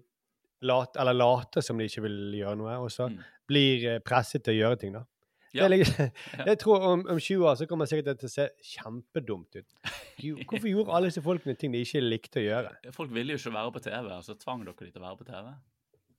lat, 0.61 0.95
eller 1.01 1.15
later 1.17 1.63
som 1.65 1.79
de 1.81 1.87
ikke 1.89 2.03
vil 2.05 2.19
gjøre 2.37 2.55
noe, 2.59 2.75
og 2.85 2.91
så 2.93 3.07
Mm. 3.09 3.19
blir 3.49 3.85
eh, 3.95 3.99
presset 4.05 4.43
til 4.45 4.53
å 4.53 4.59
gjøre 4.61 4.79
ting, 4.79 4.93
da. 4.95 5.03
Ja. 5.51 5.65
Det 5.65 5.77
liksom, 5.77 6.11
jeg 6.49 6.59
tror 6.61 6.85
om, 6.93 7.01
om 7.11 7.19
20 7.19 7.49
år 7.49 7.57
så 7.59 7.67
kommer 7.67 7.89
sikkert 7.89 8.11
det 8.11 8.17
til 8.21 8.29
å 8.29 8.33
se 8.35 8.47
kjempedumt 8.75 9.59
ut. 9.59 9.67
Hvorfor 10.47 10.69
gjorde 10.69 10.95
alle 10.95 11.11
disse 11.11 11.23
folkene 11.25 11.57
ting 11.59 11.75
de 11.75 11.83
ikke 11.83 12.03
likte 12.05 12.39
å 12.43 12.45
gjøre? 12.45 12.71
Folk 12.95 13.11
ville 13.15 13.35
jo 13.35 13.41
ikke 13.41 13.57
være 13.57 13.75
på 13.75 13.83
TV, 13.89 14.07
altså 14.15 14.37
tvang 14.39 14.63
dere 14.67 14.87
de 14.87 14.93
til 14.93 15.03
å 15.03 15.07
være 15.09 15.21
på 15.23 15.29
TV? 15.31 15.51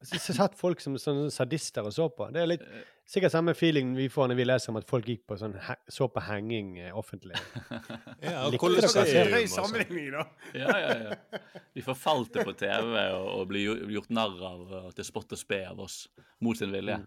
Så 0.02 0.18
så 0.18 0.34
satt 0.34 0.56
folk 0.58 0.80
som 0.82 0.96
sånne 0.98 1.30
sadister 1.30 1.86
og 1.86 1.94
så 1.94 2.08
på. 2.10 2.26
Det 2.34 2.40
er 2.42 2.48
litt, 2.50 2.62
sikkert 3.06 3.34
samme 3.34 3.54
feeling 3.54 3.92
vi 3.94 4.08
får 4.10 4.32
når 4.32 4.38
vi 4.40 4.46
leser 4.48 4.72
om 4.72 4.80
at 4.80 4.88
folk 4.88 5.06
gikk 5.06 5.22
på 5.30 5.36
sånn, 5.38 5.54
så 5.86 6.08
på 6.10 6.24
henging 6.26 6.74
eh, 6.82 6.96
offentlig. 6.98 7.38
Ja, 8.22 8.44
og 8.46 8.54
hvordan 8.58 8.86
og 8.86 8.92
sånn. 8.92 9.48
sammenligning, 9.50 10.12
da. 10.14 10.26
Ja, 10.58 10.74
ja, 10.78 10.92
ja. 11.10 11.40
De 11.74 11.82
forfalte 11.86 12.44
på 12.46 12.54
TV 12.58 12.98
og, 13.14 13.28
og 13.36 13.48
ble 13.50 13.64
gjort 13.94 14.12
narr 14.14 14.44
av 14.46 14.92
til 14.98 15.06
spott 15.06 15.34
og 15.34 15.40
spe 15.40 15.62
av 15.70 15.80
oss 15.82 16.04
mot 16.42 16.58
sin 16.58 16.74
vilje. 16.74 16.98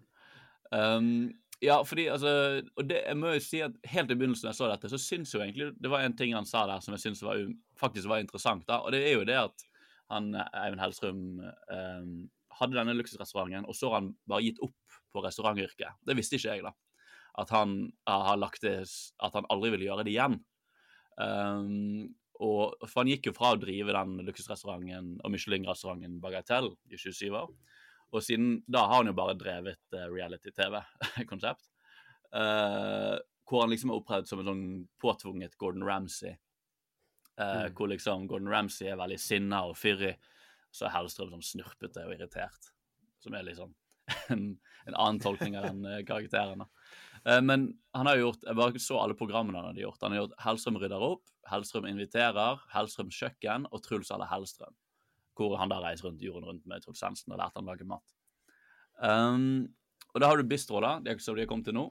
Um, 0.75 1.29
ja, 1.63 1.77
fordi 1.87 2.07
altså 2.11 2.31
Og 2.75 2.87
det, 2.89 3.01
jeg 3.05 3.17
må 3.17 3.31
jo 3.35 3.43
si 3.43 3.61
at 3.63 3.75
helt 3.91 4.11
i 4.11 4.17
begynnelsen 4.17 4.49
jeg 4.49 4.57
så 4.57 4.69
dette, 4.71 4.89
så 4.91 4.99
syns 5.01 5.33
jo 5.33 5.41
egentlig 5.43 5.71
det 5.81 5.91
var 5.91 6.03
en 6.03 6.15
ting 6.17 6.35
han 6.35 6.47
sa 6.47 6.65
der 6.69 6.83
som 6.83 6.95
jeg 6.95 7.05
syns 7.05 7.23
faktisk 7.79 8.11
var 8.11 8.23
interessant. 8.23 8.65
da, 8.67 8.81
Og 8.83 8.91
det 8.95 9.03
er 9.05 9.15
jo 9.15 9.27
det 9.27 9.37
at 9.39 9.67
han 10.13 10.33
Eivind 10.35 10.83
Hellstrøm 10.83 11.21
eh, 11.43 12.09
hadde 12.59 12.77
denne 12.77 12.95
luksusrestauranten, 12.97 13.65
og 13.65 13.75
så 13.75 13.89
har 13.89 14.01
han 14.01 14.11
bare 14.29 14.45
gitt 14.45 14.61
opp 14.63 14.99
på 15.13 15.23
restaurantyrket. 15.23 15.97
Det 16.05 16.15
visste 16.17 16.37
ikke 16.37 16.57
jeg, 16.57 16.65
da. 16.65 16.73
At 17.41 17.51
han 17.51 17.89
har 18.07 18.37
lagt 18.39 18.63
det 18.63 18.77
At 19.19 19.33
han 19.35 19.47
aldri 19.51 19.73
vil 19.73 19.87
gjøre 19.89 20.05
det 20.07 20.13
igjen. 20.13 20.37
Um, 21.19 22.13
og, 22.43 22.75
for 22.83 23.01
han 23.01 23.11
gikk 23.11 23.29
jo 23.29 23.35
fra 23.35 23.53
å 23.55 23.59
drive 23.59 23.95
den 23.95 24.17
luksusrestauranten 24.27 25.13
og 25.23 25.31
Michelin-restauranten 25.31 26.19
Bagatell 26.23 26.73
i 26.91 26.99
27 26.99 27.31
år. 27.31 27.51
Og 28.15 28.23
siden 28.23 28.61
da 28.71 28.85
har 28.87 29.01
han 29.01 29.11
jo 29.11 29.15
bare 29.17 29.37
drevet 29.39 29.81
uh, 29.95 30.07
reality-TV-konsept. 30.11 31.65
Uh, 32.35 33.15
hvor 33.47 33.61
han 33.61 33.69
liksom 33.71 33.91
er 33.93 33.99
oppredd 34.01 34.25
som 34.27 34.41
en 34.41 34.47
sånn 34.49 34.63
påtvunget 34.99 35.53
Gordon 35.61 35.85
Ramsay. 35.87 36.33
Eh, 37.41 37.67
Hvor 37.75 37.91
liksom 37.91 38.27
Gordon 38.27 38.49
Ramsay 38.49 38.89
er 38.91 38.99
veldig 38.99 39.19
sinna 39.21 39.65
og 39.69 39.77
fyrig. 39.77 40.15
Så 40.73 40.87
er 40.87 40.95
Hellstrøm 40.95 41.33
sånn 41.35 41.45
snurpete 41.45 42.05
og 42.07 42.15
irritert. 42.15 42.71
Som 43.23 43.35
er 43.35 43.45
liksom 43.47 43.73
en, 44.33 44.47
en 44.85 44.95
annen 44.95 45.21
tolkning 45.23 45.57
av 45.59 45.69
den 45.69 45.85
eh, 45.89 46.01
karakteren. 46.07 46.65
Eh, 47.23 47.41
Men 47.41 47.69
han 47.95 48.09
har 48.09 48.19
gjort 48.21 48.43
Jeg 48.45 48.59
bare 48.59 48.81
så 48.81 48.99
alle 49.01 49.17
programmene 49.17 49.61
han 49.61 49.69
hadde 49.71 49.85
gjort. 49.85 50.01
Han 50.03 50.15
har 50.15 50.23
gjort 50.23 50.39
Hellstrøm 50.45 50.81
rydder 50.81 51.05
opp, 51.11 51.23
Hellstrøm 51.51 51.89
inviterer, 51.89 52.61
Hellstrøm 52.73 53.13
kjøkken 53.13 53.69
og 53.71 53.85
Truls 53.85 54.11
alle 54.15 54.29
Hellstrøm. 54.31 54.73
Hvor 55.35 55.57
han 55.59 55.71
da 55.71 55.81
reiser 55.83 56.07
rundt 56.07 56.23
jorden 56.23 56.47
rundt 56.47 56.67
med 56.69 56.83
Truls 56.83 57.03
Hansen 57.03 57.33
og 57.33 57.41
lærte 57.41 57.59
han 57.59 57.67
å 57.67 57.73
lage 57.73 57.87
mat. 57.89 58.15
Um, 59.03 59.67
og 60.13 60.21
da 60.23 60.29
har 60.31 60.39
du 60.39 60.47
Bistro, 60.47 60.79
da, 60.79 60.97
det 61.03 61.17
som 61.19 61.35
de 61.35 61.43
har 61.43 61.49
kommet 61.51 61.67
til 61.67 61.75
nå. 61.75 61.89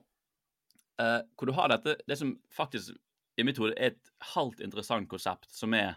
Uh, 0.96 1.20
hvor 1.36 1.50
du 1.50 1.56
har 1.56 1.72
dette 1.72 1.96
Det 2.06 2.16
som 2.16 2.36
faktisk 2.54 2.94
i 3.36 3.42
mitt 3.42 3.58
hode 3.58 3.74
er 3.74 3.92
et 3.92 4.10
halvt 4.34 4.60
interessant 4.62 5.08
konsept, 5.10 5.48
som 5.50 5.74
er 5.74 5.96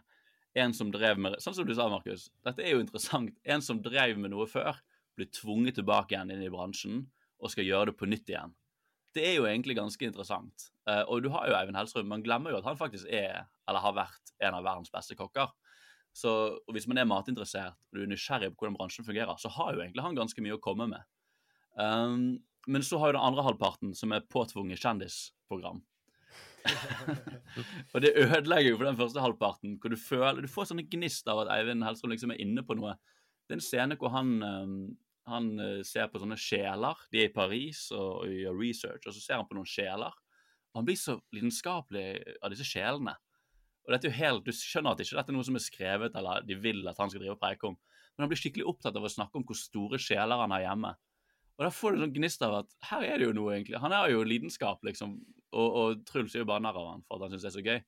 en 0.57 0.73
som 0.73 0.89
drev 0.89 1.19
med 1.21 1.35
Sånn 1.43 1.53
som 1.53 1.67
du 1.67 1.73
sa, 1.77 1.85
Markus. 1.91 2.31
Dette 2.45 2.63
er 2.65 2.73
jo 2.73 2.81
interessant. 2.81 3.35
En 3.45 3.61
som 3.61 3.81
drev 3.83 4.17
med 4.17 4.33
noe 4.33 4.47
før, 4.49 4.79
blir 5.17 5.29
tvunget 5.33 5.77
tilbake 5.79 6.15
igjen 6.15 6.33
inn 6.33 6.43
i 6.45 6.53
bransjen 6.53 7.03
og 7.37 7.53
skal 7.53 7.65
gjøre 7.67 7.91
det 7.91 7.99
på 7.99 8.09
nytt 8.09 8.29
igjen. 8.29 8.55
Det 9.13 9.23
er 9.25 9.37
jo 9.37 9.45
egentlig 9.49 9.77
ganske 9.77 10.05
interessant. 10.05 10.67
Uh, 10.89 11.03
og 11.05 11.23
du 11.25 11.29
har 11.33 11.47
jo 11.49 11.55
Eivind 11.57 11.77
Helsrud. 11.77 12.05
Man 12.09 12.25
glemmer 12.25 12.53
jo 12.53 12.59
at 12.59 12.67
han 12.67 12.77
faktisk 12.77 13.09
er, 13.09 13.47
eller 13.69 13.85
har 13.85 13.95
vært, 13.97 14.33
en 14.41 14.57
av 14.57 14.65
verdens 14.65 14.93
beste 14.93 15.17
kokker. 15.17 15.53
Så 16.17 16.33
og 16.57 16.73
hvis 16.73 16.87
man 16.89 16.97
er 17.01 17.09
matinteressert 17.09 17.77
og 17.77 17.99
du 17.99 18.03
er 18.03 18.09
nysgjerrig 18.09 18.49
på 18.53 18.63
hvordan 18.63 18.77
bransjen 18.79 19.05
fungerer, 19.05 19.37
så 19.37 19.51
har 19.53 19.75
jo 19.75 19.83
egentlig 19.83 20.05
han 20.05 20.17
ganske 20.17 20.43
mye 20.43 20.57
å 20.57 20.63
komme 20.63 20.89
med. 20.89 21.05
Um, 21.77 22.39
men 22.67 22.83
så 22.83 22.97
har 22.99 23.11
jo 23.11 23.17
den 23.19 23.27
andre 23.27 23.45
halvparten, 23.45 23.93
som 23.95 24.15
er 24.15 24.25
påtvunget 24.33 24.81
kjendisprogram. 24.81 25.83
og 27.93 28.01
det 28.03 28.15
ødelegger 28.17 28.73
jo 28.73 28.79
for 28.79 28.87
den 28.89 28.97
første 28.99 29.21
halvparten, 29.23 29.75
hvor 29.79 29.93
du 29.93 29.95
føler 29.95 30.41
Du 30.43 30.49
får 30.51 30.71
sånne 30.71 30.83
gnist 30.91 31.29
av 31.31 31.45
at 31.45 31.51
Eivind 31.53 31.85
Hellstrøm 31.85 32.11
liksom 32.11 32.33
er 32.33 32.41
inne 32.43 32.65
på 32.65 32.75
noe. 32.75 32.97
Det 33.47 33.55
er 33.55 33.61
en 33.61 33.63
scene 33.63 33.97
hvor 34.01 34.11
han, 34.11 34.33
um, 34.41 34.73
han 35.29 35.53
uh, 35.61 35.83
ser 35.87 36.09
på 36.11 36.19
sånne 36.23 36.39
sjeler. 36.41 37.05
De 37.13 37.21
er 37.21 37.29
i 37.29 37.35
Paris 37.35 37.85
og, 37.95 38.25
og 38.25 38.33
gjør 38.33 38.59
research, 38.59 39.05
og 39.05 39.13
så 39.15 39.21
ser 39.21 39.39
han 39.39 39.47
på 39.47 39.59
noen 39.59 39.69
sjeler. 39.69 40.17
Og 40.73 40.81
han 40.81 40.89
blir 40.89 40.99
så 40.99 41.15
lidenskapelig 41.35 42.09
av 42.41 42.51
disse 42.51 42.67
sjelene. 42.67 43.15
Og 43.87 43.93
dette 43.95 44.09
er 44.09 44.11
jo 44.11 44.19
helt, 44.19 44.45
Du 44.45 44.51
skjønner 44.51 44.93
at 44.93 45.01
ikke 45.01 45.15
dette 45.15 45.31
er 45.31 45.37
noe 45.37 45.47
som 45.47 45.55
er 45.55 45.63
skrevet, 45.63 46.15
eller 46.19 46.43
de 46.43 46.57
vil 46.59 46.83
at 46.91 46.97
han 46.99 47.09
skal 47.09 47.23
drive 47.23 47.37
og 47.37 47.41
preike 47.41 47.69
om. 47.69 47.77
Men 48.15 48.25
han 48.25 48.31
blir 48.31 48.39
skikkelig 48.41 48.65
opptatt 48.67 48.97
av 48.99 49.05
å 49.07 49.11
snakke 49.11 49.39
om 49.39 49.45
hvor 49.47 49.57
store 49.57 49.99
sjeler 50.01 50.41
han 50.43 50.53
har 50.55 50.65
hjemme. 50.65 50.91
Og 51.57 51.65
da 51.65 51.69
får 51.73 51.95
du 51.95 52.01
sånn 52.03 52.13
gnist 52.13 52.43
av 52.45 52.59
at 52.59 52.75
her 52.91 53.05
er 53.07 53.21
det 53.21 53.29
jo 53.29 53.35
noe, 53.37 53.53
egentlig. 53.55 53.79
Han 53.81 53.95
har 53.95 54.11
jo 54.11 54.25
lidenskap, 54.27 54.83
liksom. 54.85 55.15
Og, 55.55 55.77
og 55.81 56.03
Truls 56.05 56.35
er 56.35 56.43
jo 56.43 56.49
bare 56.49 56.61
narr 56.65 56.77
av 56.77 56.91
han 56.91 57.05
for 57.07 57.17
at 57.17 57.25
han 57.25 57.33
syns 57.33 57.47
det 57.47 57.49
er 57.49 57.55
så 57.55 57.63
gøy. 57.65 57.79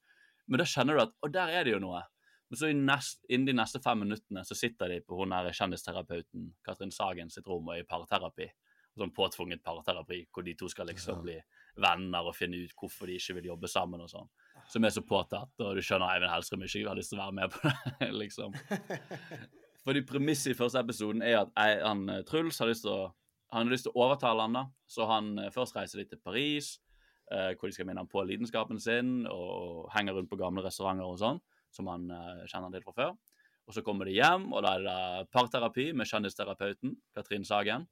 Men 0.50 0.62
da 0.64 0.66
kjenner 0.72 0.98
du 0.98 1.04
at 1.04 1.14
å, 1.20 1.30
der 1.34 1.52
er 1.54 1.68
det 1.68 1.76
jo 1.76 1.82
noe. 1.84 2.02
Men 2.50 2.58
så 2.58 2.72
i 2.72 2.78
nest, 2.78 3.22
innen 3.30 3.52
de 3.52 3.58
neste 3.60 3.82
fem 3.84 4.00
minuttene 4.02 4.42
så 4.48 4.58
sitter 4.58 4.90
de 4.90 5.04
på 5.06 5.20
hun 5.20 5.36
her 5.36 5.52
kjendisterapeuten 5.54 6.48
Katrin 6.66 6.94
Sagen 6.96 7.30
sitt 7.30 7.46
rom 7.50 7.68
og 7.70 7.76
er 7.76 7.84
i 7.84 7.90
parterapi. 7.90 8.48
Sånn 8.98 9.14
påtvunget 9.14 9.62
parterapi 9.64 10.24
hvor 10.34 10.48
de 10.48 10.56
to 10.58 10.70
skal 10.72 10.90
liksom 10.90 11.22
bli 11.22 11.38
venner 11.80 12.26
og 12.26 12.34
finne 12.36 12.64
ut 12.64 12.74
hvorfor 12.80 13.08
de 13.08 13.20
ikke 13.20 13.38
vil 13.38 13.52
jobbe 13.52 13.70
sammen 13.70 14.02
og 14.02 14.10
sånn. 14.10 14.32
Som 14.70 14.86
er 14.86 14.94
så 14.94 15.02
påtatt, 15.02 15.54
og 15.66 15.78
du 15.78 15.82
skjønner 15.82 16.12
Eivind 16.14 16.30
Hellstrøm 16.30 16.66
ikke 16.68 16.84
har 16.86 16.98
lyst 17.00 17.10
til 17.14 17.18
å 17.18 17.24
være 17.24 17.38
med 17.40 17.56
på 17.56 17.64
det, 17.66 18.10
liksom. 18.22 18.54
Fordi 19.88 20.04
premisset 20.06 20.54
i 20.54 20.58
første 20.60 20.82
episoden 20.84 21.24
er 21.26 21.40
at 21.40 21.56
han, 21.58 22.04
eh, 22.14 22.22
Truls 22.28 22.60
har 22.62 22.70
lyst 22.70 22.86
til 22.86 22.94
å 22.94 23.08
han 23.50 23.66
har 23.66 23.74
lyst 23.74 23.88
til 23.88 23.96
å 23.96 24.06
overtale 24.06 24.46
han 24.46 24.58
da, 24.58 24.64
så 24.90 25.08
han 25.10 25.34
eh, 25.42 25.52
først 25.54 25.78
reiser 25.78 26.04
litt 26.04 26.12
til 26.14 26.22
Paris, 26.22 26.76
eh, 27.34 27.56
hvor 27.58 27.70
de 27.70 27.76
skal 27.76 27.88
minne 27.90 28.04
ham 28.04 28.10
på 28.10 28.22
lidenskapen 28.28 28.82
sin, 28.82 29.24
og 29.30 29.88
henger 29.96 30.18
rundt 30.18 30.30
på 30.30 30.38
gamle 30.40 30.64
restauranter 30.66 31.08
og 31.08 31.18
sånn, 31.22 31.42
som 31.74 31.90
han 31.90 32.10
eh, 32.14 32.44
kjenner 32.50 32.74
til 32.76 32.86
fra 32.86 32.96
før. 33.00 33.16
Og 33.70 33.76
så 33.76 33.84
kommer 33.86 34.10
de 34.10 34.18
hjem, 34.18 34.48
og 34.54 34.66
da 34.66 34.76
er 34.78 34.86
det 34.86 35.32
parterapi 35.34 35.92
med 35.98 36.10
kjendisterapeuten, 36.10 36.96
Katrin 37.18 37.46
Sagen. 37.46 37.86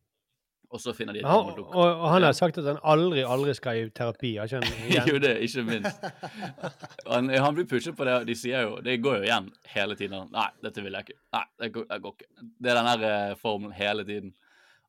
Og 0.67 0.82
så 0.84 0.91
finner 0.91 1.15
de 1.15 1.21
et 1.21 1.25
gammelt 1.25 1.62
og, 1.63 1.77
og 1.80 2.10
han 2.12 2.25
har 2.25 2.34
sagt 2.36 2.58
at 2.60 2.65
han 2.67 2.80
aldri, 2.84 3.21
aldri 3.23 3.53
skal 3.56 3.77
i 3.80 3.86
terapi. 3.95 4.34
Har 4.36 4.49
ikke 4.49 4.60
han 4.60 4.89
igjen? 4.89 5.06
jo, 5.13 5.21
det, 5.23 5.32
ikke 5.45 5.63
minst. 5.67 6.08
Han, 7.08 7.30
han 7.32 7.56
blir 7.56 7.67
pushet 7.71 7.95
på 7.95 8.03
det, 8.03 8.17
og 8.19 8.25
de 8.27 8.34
sier 8.36 8.65
jo 8.65 8.82
Det 8.84 8.97
går 8.99 9.21
jo 9.21 9.27
igjen 9.30 9.47
hele 9.71 9.95
tiden. 9.95 10.27
Nei, 10.34 10.49
dette 10.65 10.84
vil 10.84 10.97
jeg 10.97 11.08
ikke. 11.08 11.15
Nei, 11.38 11.43
det 11.63 11.69
går, 11.77 11.88
det 11.88 11.99
går 12.03 12.17
ikke. 12.17 12.27
Det 12.60 12.73
er 12.73 12.80
den 12.82 12.89
her 12.91 13.06
eh, 13.08 13.38
formelen 13.39 13.77
hele 13.77 14.03
tiden. 14.10 14.36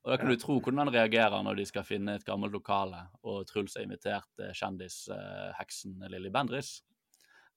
Og 0.03 0.11
da 0.11 0.19
kan 0.19 0.31
du 0.31 0.35
tro 0.39 0.59
hvordan 0.59 0.83
han 0.83 0.93
reagerer 0.93 1.43
når 1.47 1.61
de 1.61 1.67
skal 1.69 1.87
finne 1.87 2.17
et 2.19 2.27
gammelt 2.27 2.55
lokale, 2.55 3.05
og 3.23 3.47
Truls 3.47 3.79
har 3.79 3.87
invitert 3.87 4.43
eh, 4.43 4.51
kjendisheksen 4.55 6.07
Lilly 6.11 6.31
Bendris 6.33 6.79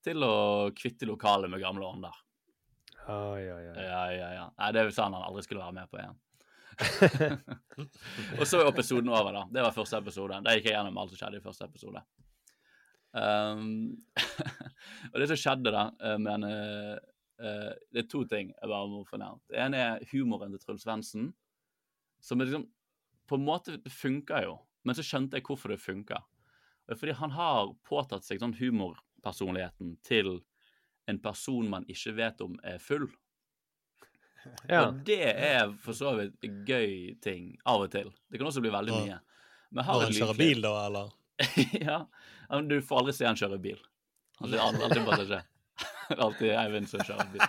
til 0.03 0.23
å 0.27 0.35
kvitte 0.79 1.07
lokalet 1.11 1.51
med 1.51 1.63
gamle 1.63 1.87
ånder. 1.87 2.23
Oi, 3.03 3.43
oi, 3.51 3.63
oi. 3.71 3.83
Ja, 3.83 4.03
ja, 4.15 4.29
ja. 4.37 4.51
Nei, 4.59 4.71
det 4.75 4.91
sa 4.95 5.09
han 5.09 5.19
han 5.19 5.27
aldri 5.27 5.43
skulle 5.47 5.63
være 5.63 5.81
med 5.81 5.91
på 5.91 5.99
igjen. 5.99 6.19
og 8.39 8.45
så 8.49 8.61
er 8.61 8.69
episoden 8.71 9.11
over, 9.13 9.33
da. 9.35 9.45
Det 9.53 9.65
var 9.65 9.75
første 9.77 10.01
episode. 10.01 10.41
Da 10.45 10.55
gikk 10.57 10.69
jeg 10.71 10.77
gjennom 10.77 10.99
alt 11.01 11.13
som 11.13 11.21
skjedde 11.21 11.41
i 11.41 11.45
første 11.45 11.69
episode. 11.69 12.03
Um, 13.13 13.65
og 15.13 15.17
det 15.21 15.29
som 15.31 15.41
skjedde 15.41 15.73
da, 15.75 15.89
eh, 16.01 16.17
men 16.17 16.47
uh, 16.49 16.97
Det 17.93 18.01
er 18.01 18.07
to 18.09 18.23
ting 18.25 18.55
jeg 18.55 18.71
bare 18.71 18.89
må 18.89 19.03
få. 19.05 19.19
Det 19.21 19.59
ene 19.61 19.81
er 19.83 20.07
humoren 20.13 20.55
til 20.55 20.63
Truls 20.63 20.87
Svendsen. 20.87 21.33
Som 22.23 22.41
liksom 22.41 22.69
På 23.29 23.37
en 23.37 23.45
måte 23.45 23.77
det 23.77 24.45
jo, 24.47 24.57
men 24.85 24.97
så 24.97 25.05
skjønte 25.05 25.37
jeg 25.37 25.47
hvorfor 25.47 25.73
det 25.73 25.79
er 25.79 26.99
fordi 26.99 27.13
han 27.13 27.31
har 27.31 27.75
påtatt 27.87 28.25
seg 28.27 28.41
sånn 28.43 28.57
humorpersonligheten 28.59 29.97
til 30.05 30.41
en 31.11 31.19
person 31.23 31.69
man 31.71 31.87
ikke 31.91 32.15
vet 32.19 32.43
om 32.45 32.57
er 32.67 32.81
full. 32.83 33.07
Ja. 34.69 34.87
Og 34.89 35.03
det 35.07 35.21
er 35.31 35.71
for 35.83 35.97
så 35.97 36.13
vidt 36.19 36.43
gøy 36.69 37.15
ting 37.23 37.53
av 37.69 37.85
og 37.87 37.91
til. 37.95 38.11
Det 38.31 38.41
kan 38.41 38.49
også 38.51 38.63
bli 38.65 38.73
veldig 38.75 38.93
Ja. 38.95 39.01
mye. 39.05 39.21
Men 39.73 39.85
Når 39.87 40.03
han 40.03 40.13
kjører 40.13 40.37
bil, 40.39 40.61
da, 40.63 40.73
eller? 40.87 41.13
ja. 41.89 41.99
men 42.51 42.69
Du 42.69 42.77
får 42.85 42.99
aldri 43.03 43.15
se 43.17 43.25
han 43.27 43.39
kjøre 43.41 43.59
bil. 43.63 43.79
Han 44.41 44.53
er 44.55 44.59
alltid, 44.65 44.91
det 44.97 45.05
passasjer. 45.07 45.45
alltid 46.19 46.51
Eivind 46.59 46.89
som 46.91 47.01
kjører 47.01 47.31
bil. 47.33 47.47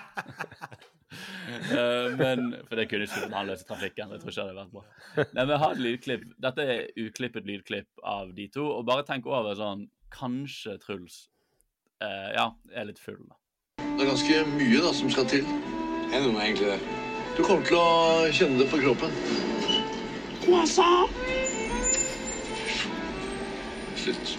uh, 1.73 2.15
men, 2.21 2.56
For 2.69 2.79
det 2.79 2.88
kunne 2.91 3.08
ikke 3.10 3.27
han 3.34 3.49
løse 3.49 3.67
trafikken. 3.67 4.13
Jeg 4.15 4.23
tror 4.23 4.32
ikke 4.32 4.39
det 4.39 4.47
hadde 4.47 4.62
vært 4.62 4.73
bra. 4.77 5.27
Nei, 5.34 5.45
men 5.49 5.60
ha 5.65 5.71
et 5.75 5.84
lydklipp. 5.84 6.25
Dette 6.47 6.67
er 6.77 6.88
uklippet 7.03 7.49
lydklipp 7.49 8.03
av 8.15 8.34
de 8.38 8.47
to. 8.53 8.65
Og 8.77 8.86
bare 8.89 9.06
tenk 9.10 9.27
over 9.29 9.58
sånn 9.60 9.88
Kanskje 10.13 10.77
Truls 10.84 11.23
uh, 12.03 12.29
ja, 12.38 12.51
er 12.71 12.86
litt 12.91 13.01
full, 13.01 13.23
da. 13.27 13.39
Det 13.84 14.06
er 14.06 14.12
ganske 14.13 14.43
mye 14.56 14.82
da 14.86 14.91
som 14.93 15.10
skal 15.13 15.25
til. 15.29 15.47
Er 16.13 16.21
det 16.21 16.30
egentlig 16.45 16.67
det? 16.67 16.80
Du 17.38 17.39
kommer 17.41 17.65
til 17.65 17.78
å 17.82 17.86
kjenne 18.30 18.60
det 18.60 18.67
på 18.69 18.78
kroppen. 18.84 19.13
Slutt. 23.97 24.34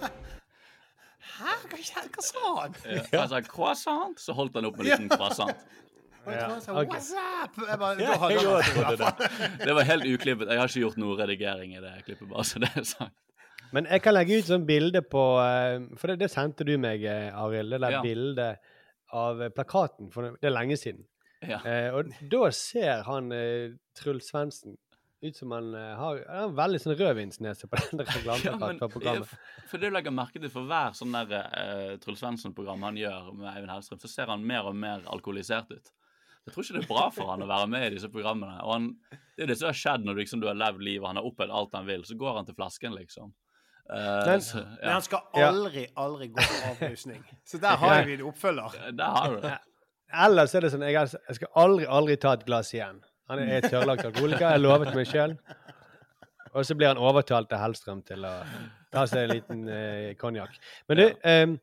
Hæ? 0.00 1.52
Hva, 1.68 1.76
hva 1.76 2.24
sa 2.24 2.54
han? 2.62 2.80
Ja. 2.88 3.04
Han 3.18 3.28
sa 3.34 3.42
croissant, 3.44 4.16
så 4.16 4.32
holdt 4.32 4.56
han 4.56 4.70
opp 4.70 4.80
med 4.80 4.86
en 4.86 4.90
liten 4.94 5.12
croissant. 5.12 5.68
Ja. 6.24 6.48
Okay. 6.56 7.04
Jeg 7.04 7.78
bare, 7.84 8.00
Ja, 8.00 8.16
jeg 8.32 8.98
det. 9.04 9.30
Det 9.60 9.76
var 9.76 9.92
helt 9.92 10.08
uklippet. 10.08 10.48
Jeg 10.48 10.60
har 10.64 10.72
ikke 10.72 10.86
gjort 10.86 11.00
noe 11.04 11.20
redigering 11.20 11.76
i 11.76 11.84
det 11.84 11.98
klippet, 12.08 12.28
bare 12.32 12.48
så 12.48 12.64
det 12.64 12.72
er 12.72 12.88
sagt. 12.96 13.27
Men 13.72 13.88
jeg 13.90 14.02
kan 14.04 14.14
legge 14.16 14.38
ut 14.40 14.48
sånn 14.48 14.66
bilde 14.68 15.02
på 15.04 15.22
eh, 15.42 15.84
For 16.00 16.12
det, 16.12 16.18
det 16.24 16.30
sendte 16.32 16.64
du 16.64 16.74
meg, 16.80 17.04
eh, 17.04 17.28
Arild. 17.36 17.74
Det 17.74 17.80
der 17.84 17.96
Ja. 17.98 18.02
bildet 18.02 18.74
av 19.12 19.42
eh, 19.42 19.52
plakaten. 19.54 20.10
For 20.14 20.34
det 20.36 20.48
er 20.48 20.54
lenge 20.54 20.76
siden. 20.80 21.04
Ja. 21.46 21.60
Eh, 21.62 21.88
og 21.94 22.12
da 22.32 22.48
ser 22.50 23.04
han 23.06 23.32
eh, 23.32 23.74
Truls 23.98 24.30
Svendsen 24.32 24.76
ut 25.22 25.36
som 25.36 25.50
han 25.50 25.72
eh, 25.74 25.92
har, 25.98 26.18
han 26.30 26.42
har 26.44 26.56
veldig 26.58 26.80
sånn 26.82 26.96
rødvinsnese 26.98 27.68
på 27.70 27.78
den 27.90 28.02
reklameplakaten 28.04 28.80
ja, 28.82 28.88
programmet. 28.90 29.30
for 29.70 29.78
det 29.82 29.90
du 29.90 29.94
legger 29.96 30.14
merke 30.14 30.42
til 30.42 30.50
for 30.52 30.66
hver 30.70 30.94
sånn 30.94 31.14
der 31.14 31.32
uh, 31.34 31.94
Truls 32.02 32.20
Svendsen-program 32.22 32.84
han 32.86 32.98
gjør 33.00 33.32
med 33.34 33.48
Eivind 33.50 33.72
Hellstrøm, 33.74 33.98
så 34.02 34.10
ser 34.12 34.30
han 34.30 34.44
mer 34.46 34.68
og 34.70 34.76
mer 34.78 35.02
alkoholisert 35.10 35.72
ut. 35.74 35.90
Jeg 36.46 36.54
tror 36.54 36.64
ikke 36.64 36.76
det 36.78 36.84
er 36.84 36.90
bra 36.92 37.08
for 37.12 37.28
han 37.32 37.42
å 37.44 37.48
være 37.50 37.66
med 37.68 37.86
i 37.88 37.94
disse 37.96 38.08
programmene. 38.12 38.60
Og 38.64 38.72
han, 38.76 38.86
det 39.36 39.44
er 39.44 39.50
det 39.50 39.58
som 39.60 39.68
har 39.68 39.76
skjedd 39.76 40.06
når 40.06 40.16
du, 40.16 40.20
liksom, 40.22 40.40
du 40.40 40.46
har 40.48 40.56
levd 40.56 40.86
livet, 40.86 41.06
han 41.10 41.18
har 41.20 41.26
opplevd 41.28 41.52
alt 41.58 41.74
han 41.76 41.90
vil, 41.90 42.06
så 42.08 42.16
går 42.22 42.38
han 42.38 42.48
til 42.48 42.56
flasken, 42.56 42.94
liksom. 42.96 43.34
Eh, 43.90 44.26
Men- 44.26 44.40
så, 44.44 44.62
Men 44.82 44.90
han 44.92 45.02
skal 45.02 45.20
aldri, 45.34 45.86
aldri 45.96 46.28
gå 46.28 46.42
på 46.44 46.56
avrusning. 46.70 47.22
Så 47.44 47.58
der 47.62 47.76
har 47.80 48.04
vi 48.04 48.14
en 48.18 48.22
oppfølger. 48.28 48.90
Der 48.96 49.04
har 49.16 49.34
du 49.34 49.40
det. 49.40 49.58
Ellers 50.24 50.54
er 50.54 50.60
det 50.64 50.70
sånn 50.72 50.84
jeg, 50.88 50.94
jeg 51.28 51.36
skal 51.36 51.48
aldri, 51.56 51.86
aldri 51.86 52.16
ta 52.16 52.32
et 52.36 52.44
glass 52.46 52.72
igjen. 52.74 53.00
Han 53.28 53.38
er 53.44 53.60
tørrlagt 53.60 54.04
alkoholiker, 54.08 54.50
jeg 54.54 54.60
lovet 54.64 54.94
meg 54.96 55.06
sjøl. 55.08 55.34
Og 56.56 56.64
så 56.64 56.74
blir 56.74 56.88
han 56.88 56.96
overtalt 57.00 57.52
av 57.52 57.60
Hellstrøm 57.60 58.00
til 58.08 58.24
å 58.24 58.30
ta 58.92 59.02
seg 59.06 59.26
en 59.26 59.34
liten 59.34 59.66
eh, 59.68 60.14
konjakk. 60.20 60.54
Men 60.88 60.96
du, 60.96 61.04
em, 61.28 61.58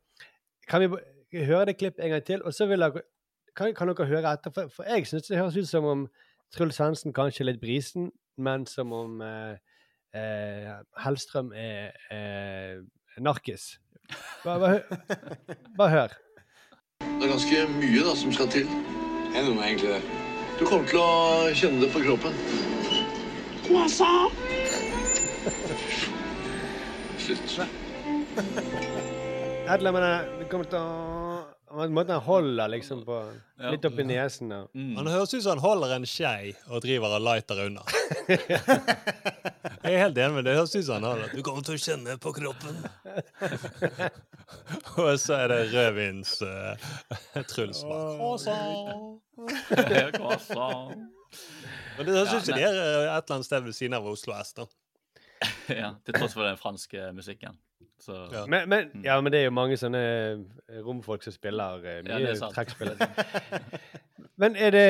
kan 0.69 0.83
vi 0.85 1.41
høre 1.45 1.65
det 1.71 1.77
klippet 1.79 2.03
en 2.05 2.13
gang 2.13 2.25
til? 2.27 2.43
Og 2.45 2.53
så 2.53 2.67
vil 2.69 2.85
jeg, 2.85 3.01
kan, 3.57 3.73
kan 3.73 3.89
dere 3.89 4.05
høre 4.11 4.33
etter? 4.37 4.53
For, 4.53 4.69
for 4.69 4.85
jeg 4.85 5.07
syns 5.09 5.27
det 5.31 5.39
høres 5.41 5.57
ut 5.57 5.69
som 5.71 5.85
om 5.89 6.05
Truls 6.53 6.77
Hansen 6.77 7.13
kanskje 7.17 7.41
er 7.43 7.49
litt 7.49 7.61
brisen, 7.63 8.11
men 8.37 8.67
som 8.69 8.93
om 8.93 9.17
eh, 9.25 9.57
eh, 10.15 10.69
Hellstrøm 11.03 11.51
er 11.55 11.95
eh, 12.11 12.83
narkis. 13.19 13.75
Bare, 14.43 14.59
bare, 14.59 14.81
bare 15.77 15.89
hør. 15.89 16.15
Det 17.01 17.25
er 17.25 17.31
ganske 17.31 17.65
mye 17.79 18.05
da 18.05 18.13
som 18.17 18.33
skal 18.35 18.49
til. 18.53 18.69
Jeg 19.33 19.41
er 19.41 19.49
noe 19.49 19.65
egentlig 19.65 19.95
det. 19.95 20.01
Du 20.59 20.63
kommer 20.63 20.87
til 20.87 21.01
å 21.01 21.09
kjenne 21.57 21.81
det 21.83 21.91
på 21.91 22.03
kroppen. 22.05 22.33
Slutt. 27.25 27.57
Et 29.65 29.73
eller 29.73 29.97
annet 29.97 30.45
kommer 30.51 30.67
til 30.69 30.79
å 30.79 31.24
Måten 31.71 32.09
han 32.13 32.21
holder 32.21 32.67
liksom 32.69 33.01
på 33.05 33.15
Litt 33.71 33.85
oppi 33.87 34.03
nesen 34.05 34.51
og 34.53 34.69
Mm. 34.75 34.95
Han 34.99 35.07
høres 35.07 35.33
ut 35.33 35.41
som 35.43 35.55
han 35.55 35.63
holder 35.63 35.95
en 35.95 36.05
skei 36.05 36.53
og 36.69 36.81
driver 36.83 37.15
og 37.17 37.21
lighter 37.25 37.61
unna. 37.65 37.81
Jeg 39.85 39.93
er 39.93 39.99
helt 40.01 40.17
enig 40.17 40.33
med 40.35 40.43
det. 40.45 40.51
Det 40.51 40.55
høres 40.59 40.75
ut 40.75 40.85
som 40.85 40.95
han 40.99 41.07
holder 41.09 41.33
Du 41.35 41.41
kommer 41.45 41.65
til 41.65 41.75
å 41.75 41.81
kjenne 41.81 42.17
på 42.21 42.33
kroppen. 42.35 42.77
og 45.01 45.11
så 45.19 45.33
er 45.41 45.47
det 45.51 45.59
rødvins 45.73 46.35
uh, 46.45 46.75
Truls. 47.49 47.83
bare, 47.83 48.17
«Croissant». 50.15 50.95
Men 51.97 52.05
det 52.07 52.13
høres 52.15 52.31
Ja, 52.31 52.37
ut 52.37 52.45
som 52.45 52.55
de 52.55 52.63
er 52.63 52.75
eh, 52.75 53.09
et 53.09 53.23
eller 53.25 53.35
annet 53.35 53.45
sted 53.49 53.63
ved 53.65 53.75
siden 53.75 53.97
av 53.97 54.07
Oslo 54.07 54.35
S. 54.37 54.53
da. 54.55 54.65
ja, 55.81 55.93
til 56.05 56.15
tross 56.15 56.35
for 56.35 56.45
den 56.47 56.57
franske 56.59 57.09
musikken. 57.15 57.57
Så 58.01 58.15
Ja. 58.31 58.45
men, 58.47 58.69
men, 58.69 58.91
ja, 59.03 59.21
men 59.21 59.31
det 59.31 59.39
er 59.39 59.47
jo 59.47 59.55
mange 59.55 59.77
sånne 59.79 60.01
eh, 60.03 60.81
romfolk 60.83 61.23
som 61.23 61.33
spiller 61.33 61.85
eh, 61.85 62.01
Ja, 62.03 62.19
mye 62.19 62.33
er 62.33 62.51
trekkspill. 62.53 62.91
men 64.41 64.57
er 64.59 64.75
det 64.75 64.87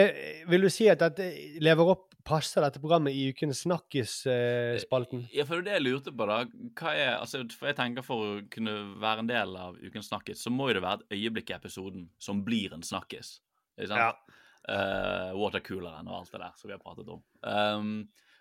Vil 0.49 0.65
du 0.65 0.71
si 0.73 0.87
at 0.89 1.03
dette 1.03 1.29
lever 1.61 1.91
opp 1.93 2.15
Passer 2.25 2.65
dette 2.65 2.81
programmet 2.81 3.13
i 3.13 3.27
Ukens 3.29 3.61
Snakkis-spalten? 3.61 5.27
Ja, 5.29 5.43
for 5.45 5.61
det 5.61 5.61
er 5.61 5.67
det 5.67 5.75
jeg 5.75 5.83
lurte 5.85 6.13
på, 6.17 6.25
da. 6.25 6.39
Hva 6.73 6.93
er, 6.97 7.11
altså, 7.19 7.43
for 7.53 7.69
jeg 7.69 7.77
tenker 7.77 8.05
For 8.07 8.23
å 8.25 8.39
kunne 8.49 8.73
være 9.03 9.21
en 9.21 9.29
del 9.29 9.53
av 9.61 9.77
Ukens 9.77 10.09
snakkis, 10.09 10.41
så 10.41 10.49
må 10.49 10.71
jo 10.71 10.79
det 10.79 10.81
være 10.87 11.05
et 11.05 11.19
øyeblikk 11.19 11.53
i 11.53 11.57
episoden 11.59 12.07
som 12.17 12.41
blir 12.47 12.73
en 12.73 12.81
snakkis. 12.81 13.35
Ikke 13.77 13.91
sant? 13.91 14.01
Ja. 14.01 14.41
Uh, 14.65 15.37
watercooleren 15.37 16.09
og 16.09 16.23
alt 16.23 16.33
det 16.33 16.41
der 16.41 16.57
som 16.57 16.71
vi 16.71 16.73
har 16.73 16.81
pratet 16.81 17.13
om. 17.13 17.21
Um, 17.45 17.91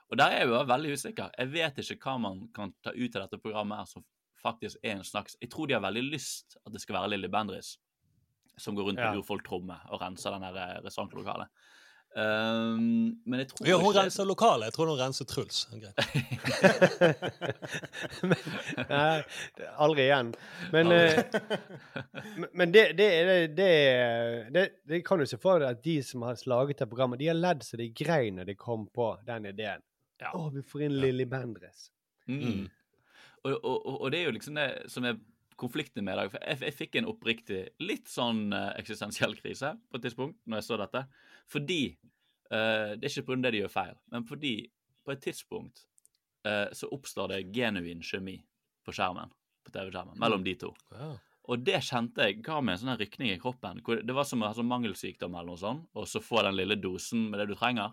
og 0.08 0.16
der 0.16 0.32
er 0.32 0.40
jeg 0.46 0.48
jo 0.48 0.64
veldig 0.72 0.96
usikker. 0.96 1.36
Jeg 1.36 1.52
vet 1.52 1.84
ikke 1.84 2.00
hva 2.08 2.16
man 2.24 2.42
kan 2.56 2.72
ta 2.80 2.94
ut 2.96 3.16
av 3.18 3.26
dette 3.26 3.42
programmet 3.44 3.82
her 3.82 3.92
som 3.92 4.04
faktisk 4.44 4.76
er 4.84 4.98
en 4.98 5.04
slags 5.08 5.36
Jeg 5.40 5.50
tror 5.50 5.66
de 5.70 5.74
har 5.78 5.82
veldig 5.84 6.04
lyst 6.12 6.58
at 6.66 6.72
det 6.76 6.80
skal 6.84 6.98
være 7.00 7.14
Lilly 7.16 7.30
Bendriss 7.32 7.74
som 8.60 8.76
går 8.78 8.84
rundt 8.92 9.00
Ja. 9.02 9.10
på 9.10 9.18
urfolktromme 9.24 9.80
og 9.90 10.00
renser 10.04 10.30
den 10.36 10.44
der 10.46 10.60
eh, 10.62 10.82
restaurantlokalet. 10.84 11.48
Um, 12.14 13.18
men 13.26 13.40
jeg 13.40 13.48
tror 13.50 13.66
Ja, 13.66 13.74
hun 13.80 13.88
ikke 13.90 14.04
renser 14.04 14.24
lokalet. 14.28 14.68
Jeg 14.68 14.74
tror 14.76 14.86
hun 14.92 15.00
renser 15.00 15.26
Truls. 15.26 15.64
Greit. 15.82 15.98
Nei, 18.22 19.16
er 19.18 19.72
aldri 19.82 20.04
igjen. 20.06 20.30
Men, 20.72 20.92
Aldri. 20.92 21.08
eh, 21.08 21.24
men- 22.36 22.48
men 22.52 22.72
det, 22.72 22.84
det, 22.98 23.08
det, 23.26 23.56
det, 23.56 23.70
det, 24.54 24.64
det 24.88 25.02
kan 25.06 25.18
du 25.18 25.26
se 25.26 25.38
for 25.42 25.58
deg 25.62 25.70
at 25.74 25.82
de 25.84 25.96
som 26.06 26.22
har 26.22 26.38
laget 26.46 26.78
det 26.84 26.88
programmet, 26.90 27.18
de 27.18 27.26
har 27.32 27.38
ledd 27.38 27.62
så 27.66 27.76
de 27.80 27.88
grein 27.90 28.38
når 28.38 28.44
de 28.52 28.54
kom 28.54 28.86
på 28.94 29.10
den 29.26 29.46
ideen. 29.50 29.82
Å, 30.30 30.46
vi 30.54 30.62
får 30.62 30.86
inn 30.86 31.00
Lilly 31.02 31.26
Bendriss. 31.28 31.88
Mm. 32.30 32.68
Og, 33.44 33.54
og, 33.60 33.86
og- 34.00 34.10
det 34.12 34.20
er 34.20 34.28
jo 34.28 34.34
liksom 34.36 34.58
det 34.58 34.68
som 34.92 35.04
er 35.04 35.18
konflikten 35.60 36.04
med 36.04 36.14
i 36.16 36.20
dag. 36.22 36.32
For 36.32 36.42
jeg, 36.42 36.60
jeg 36.66 36.76
fikk 36.78 36.96
en 36.98 37.10
oppriktig 37.10 37.60
litt 37.84 38.08
sånn 38.10 38.48
eh, 38.52 38.70
eksistensiell 38.80 39.36
krise 39.38 39.74
på 39.90 39.98
et 40.00 40.06
tidspunkt 40.08 40.40
når 40.46 40.60
jeg 40.60 40.68
så 40.68 40.78
dette. 40.80 41.04
Fordi 41.52 41.82
uh, 41.92 42.94
Det 42.96 43.04
er 43.04 43.10
ikke 43.10 43.26
pga. 43.28 43.42
det 43.44 43.52
de 43.54 43.60
gjør 43.62 43.74
feil, 43.74 43.98
men 44.14 44.24
fordi 44.24 44.54
på 45.04 45.12
et 45.12 45.20
tidspunkt 45.20 45.84
uh, 46.48 46.72
så 46.72 46.88
oppstår 46.96 47.34
det 47.34 47.42
genuin 47.54 48.02
kjemi 48.02 48.38
på 48.84 48.94
skjermen. 48.96 49.32
På 49.64 49.72
TV-skjermen, 49.72 50.18
mellom 50.20 50.42
de 50.44 50.54
to. 50.60 50.72
Wow. 50.92 51.18
Og 51.52 51.60
det 51.64 51.82
kjente 51.84 52.24
jeg 52.24 52.40
ga 52.44 52.58
meg 52.64 52.74
en 52.74 52.80
sånn 52.82 52.98
rykning 53.00 53.34
i 53.34 53.40
kroppen. 53.40 53.82
hvor 53.84 54.00
Det 54.00 54.16
var 54.16 54.24
som 54.28 54.42
å 54.42 54.48
ha 54.48 54.56
sånn 54.56 54.68
mangelsykdom 54.68 55.34
eller 55.36 55.52
noe 55.52 55.60
sånt, 55.60 55.86
og 55.92 56.08
så 56.08 56.22
få 56.24 56.42
den 56.44 56.56
lille 56.56 56.76
dosen 56.80 57.28
med 57.30 57.40
det 57.40 57.50
du 57.52 57.54
trenger. 57.58 57.92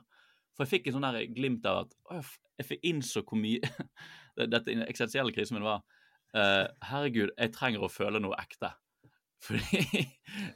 For 0.55 0.63
jeg 0.63 0.71
fikk 0.71 0.87
en 0.87 0.97
sånn 0.99 1.19
glimt 1.35 1.67
av 1.67 1.85
at 1.85 1.95
å, 2.11 2.21
jeg 2.59 2.79
innså 2.87 3.23
hvor 3.27 3.39
mye 3.39 3.59
Dette 4.49 4.73
eksistensielle 4.87 5.33
krisen 5.35 5.57
min 5.57 5.67
var 5.67 5.83
uh, 6.37 6.67
Herregud, 6.87 7.33
jeg 7.35 7.53
trenger 7.55 7.85
å 7.85 7.91
føle 7.91 8.21
noe 8.23 8.37
ekte. 8.41 8.73
Fordi 9.45 10.05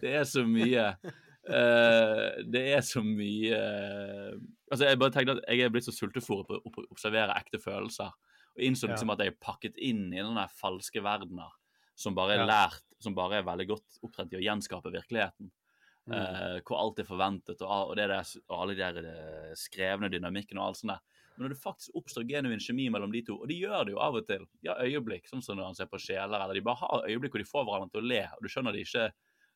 det 0.02 0.12
er 0.20 0.26
så 0.30 0.44
mye 0.46 0.92
uh, 0.94 2.28
Det 2.46 2.62
er 2.76 2.84
så 2.86 3.02
mye 3.02 3.58
Altså, 4.70 4.84
jeg 4.86 5.00
bare 5.02 5.14
tenkte 5.16 5.40
at 5.40 5.48
jeg 5.50 5.66
er 5.66 5.74
blitt 5.74 5.88
så 5.88 5.94
sultefòret 5.96 6.50
på 6.50 6.60
å 6.60 6.88
observere 6.94 7.34
ekte 7.38 7.58
følelser. 7.62 8.14
Og 8.56 8.64
innså 8.66 8.88
liksom 8.90 9.12
at 9.14 9.22
jeg 9.22 9.34
er 9.34 9.42
pakket 9.42 9.78
inn 9.84 10.08
i 10.14 10.22
der 10.24 10.54
falske 10.62 11.04
verdener 11.04 11.54
som 11.96 12.16
bare 12.16 12.36
er 12.36 12.44
Ja. 12.44 12.46
lært, 12.46 12.84
som 13.00 13.16
bare 13.16 13.40
er 13.40 13.44
veldig 13.48 13.68
godt 13.68 14.00
opptrent 14.04 14.34
i 14.34 14.38
å 14.38 14.44
gjenskape 14.44 14.92
virkeligheten. 14.92 15.52
Mm. 16.06 16.14
Uh, 16.14 16.62
hvor 16.62 16.78
alt 16.78 17.00
er 17.00 17.08
forventet, 17.08 17.62
og, 17.62 17.90
og, 17.90 17.96
det 17.98 18.10
der, 18.12 18.28
og 18.50 18.62
alle 18.62 18.76
de 18.76 18.82
der 18.84 19.08
eh, 19.10 19.54
skrevne 19.58 20.10
dynamikken 20.14 20.60
og 20.60 20.68
alt 20.68 20.78
sånt 20.78 20.94
der. 20.94 21.02
Men 21.36 21.46
når 21.46 21.54
det 21.54 21.60
faktisk 21.60 21.98
oppstår 22.00 22.26
genuin 22.30 22.62
kjemi 22.64 22.88
mellom 22.94 23.12
de 23.12 23.22
to, 23.28 23.36
og 23.42 23.50
de 23.52 23.58
gjør 23.60 23.88
det 23.88 23.96
jo 23.96 24.02
av 24.04 24.16
og 24.16 24.28
til, 24.28 24.46
de 24.64 24.72
har 24.72 24.82
øyeblikk, 24.86 25.28
sånn 25.28 25.44
som 25.44 25.60
når 25.60 25.72
han 25.72 25.78
ser 25.78 25.90
på 25.92 26.00
sjeler, 26.00 26.40
eller 26.40 26.56
de 26.56 26.64
bare 26.64 26.80
har 26.80 27.08
øyeblikk 27.10 27.36
hvor 27.36 27.44
de 27.44 27.50
får 27.50 27.66
hverandre 27.68 27.92
til 27.92 28.04
å 28.06 28.10
le, 28.14 28.22
og 28.38 28.44
du 28.46 28.52
skjønner 28.52 28.76
det 28.76 28.86
ikke 28.86 29.08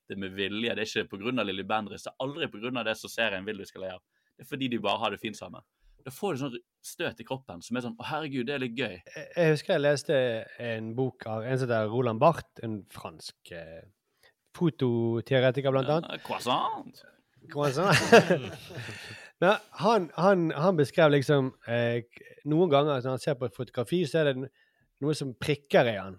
det 0.09 0.17
med 0.19 0.35
vilje, 0.35 0.75
det 0.75 0.83
er 0.83 1.05
ikke 1.05 1.29
av 1.29 1.47
Lilly 1.47 1.65
Bendriss, 1.69 2.07
det 2.07 2.11
er 2.11 2.25
aldri 2.25 2.49
av 2.49 2.87
det 2.87 2.95
som 2.99 3.13
serien 3.13 3.45
vil 3.47 3.61
du 3.61 3.67
skal 3.69 3.85
le 3.85 3.93
av. 3.95 4.01
Det 4.35 4.43
er 4.43 4.49
fordi 4.49 4.69
de 4.71 4.81
bare 4.83 4.99
har 5.03 5.13
det 5.13 5.21
fint 5.21 5.37
sammen. 5.37 5.63
Da 6.03 6.11
får 6.15 6.35
du 6.35 6.41
sånn 6.41 6.57
støt 6.85 7.19
i 7.19 7.27
kroppen 7.27 7.61
som 7.61 7.75
er 7.75 7.83
sånn 7.83 7.95
Å, 7.99 8.05
herregud, 8.07 8.45
det 8.47 8.53
er 8.55 8.61
litt 8.63 8.77
gøy. 8.77 8.95
Jeg, 9.13 9.49
husker 9.51 9.75
jeg 9.75 9.83
leste 9.83 10.19
en 10.63 10.93
bok 10.97 11.27
av 11.27 11.43
en 11.43 11.59
som 11.59 11.67
heter 11.67 11.91
Roland 11.91 12.23
Barth, 12.23 12.63
en 12.63 12.79
fransk 12.93 13.51
eh, 13.55 13.83
fototeoretiker, 14.55 15.75
blant 15.75 15.91
annet. 15.91 16.13
Ja, 16.15 16.23
croissant. 16.23 17.03
Croissant. 17.51 17.99
Men 19.39 19.55
han, 19.81 20.07
han, 20.19 20.49
han 20.51 20.79
beskrev 20.79 21.13
liksom 21.13 21.53
eh, 21.71 22.03
Noen 22.49 22.71
ganger 22.71 22.99
når 22.99 23.13
han 23.13 23.21
ser 23.23 23.37
på 23.39 23.47
et 23.47 23.55
fotografi, 23.55 24.01
så 24.07 24.21
er 24.21 24.31
det 24.31 24.49
noe 24.99 25.15
som 25.15 25.31
prikker 25.39 25.87
i 25.87 25.97
han. 25.99 26.17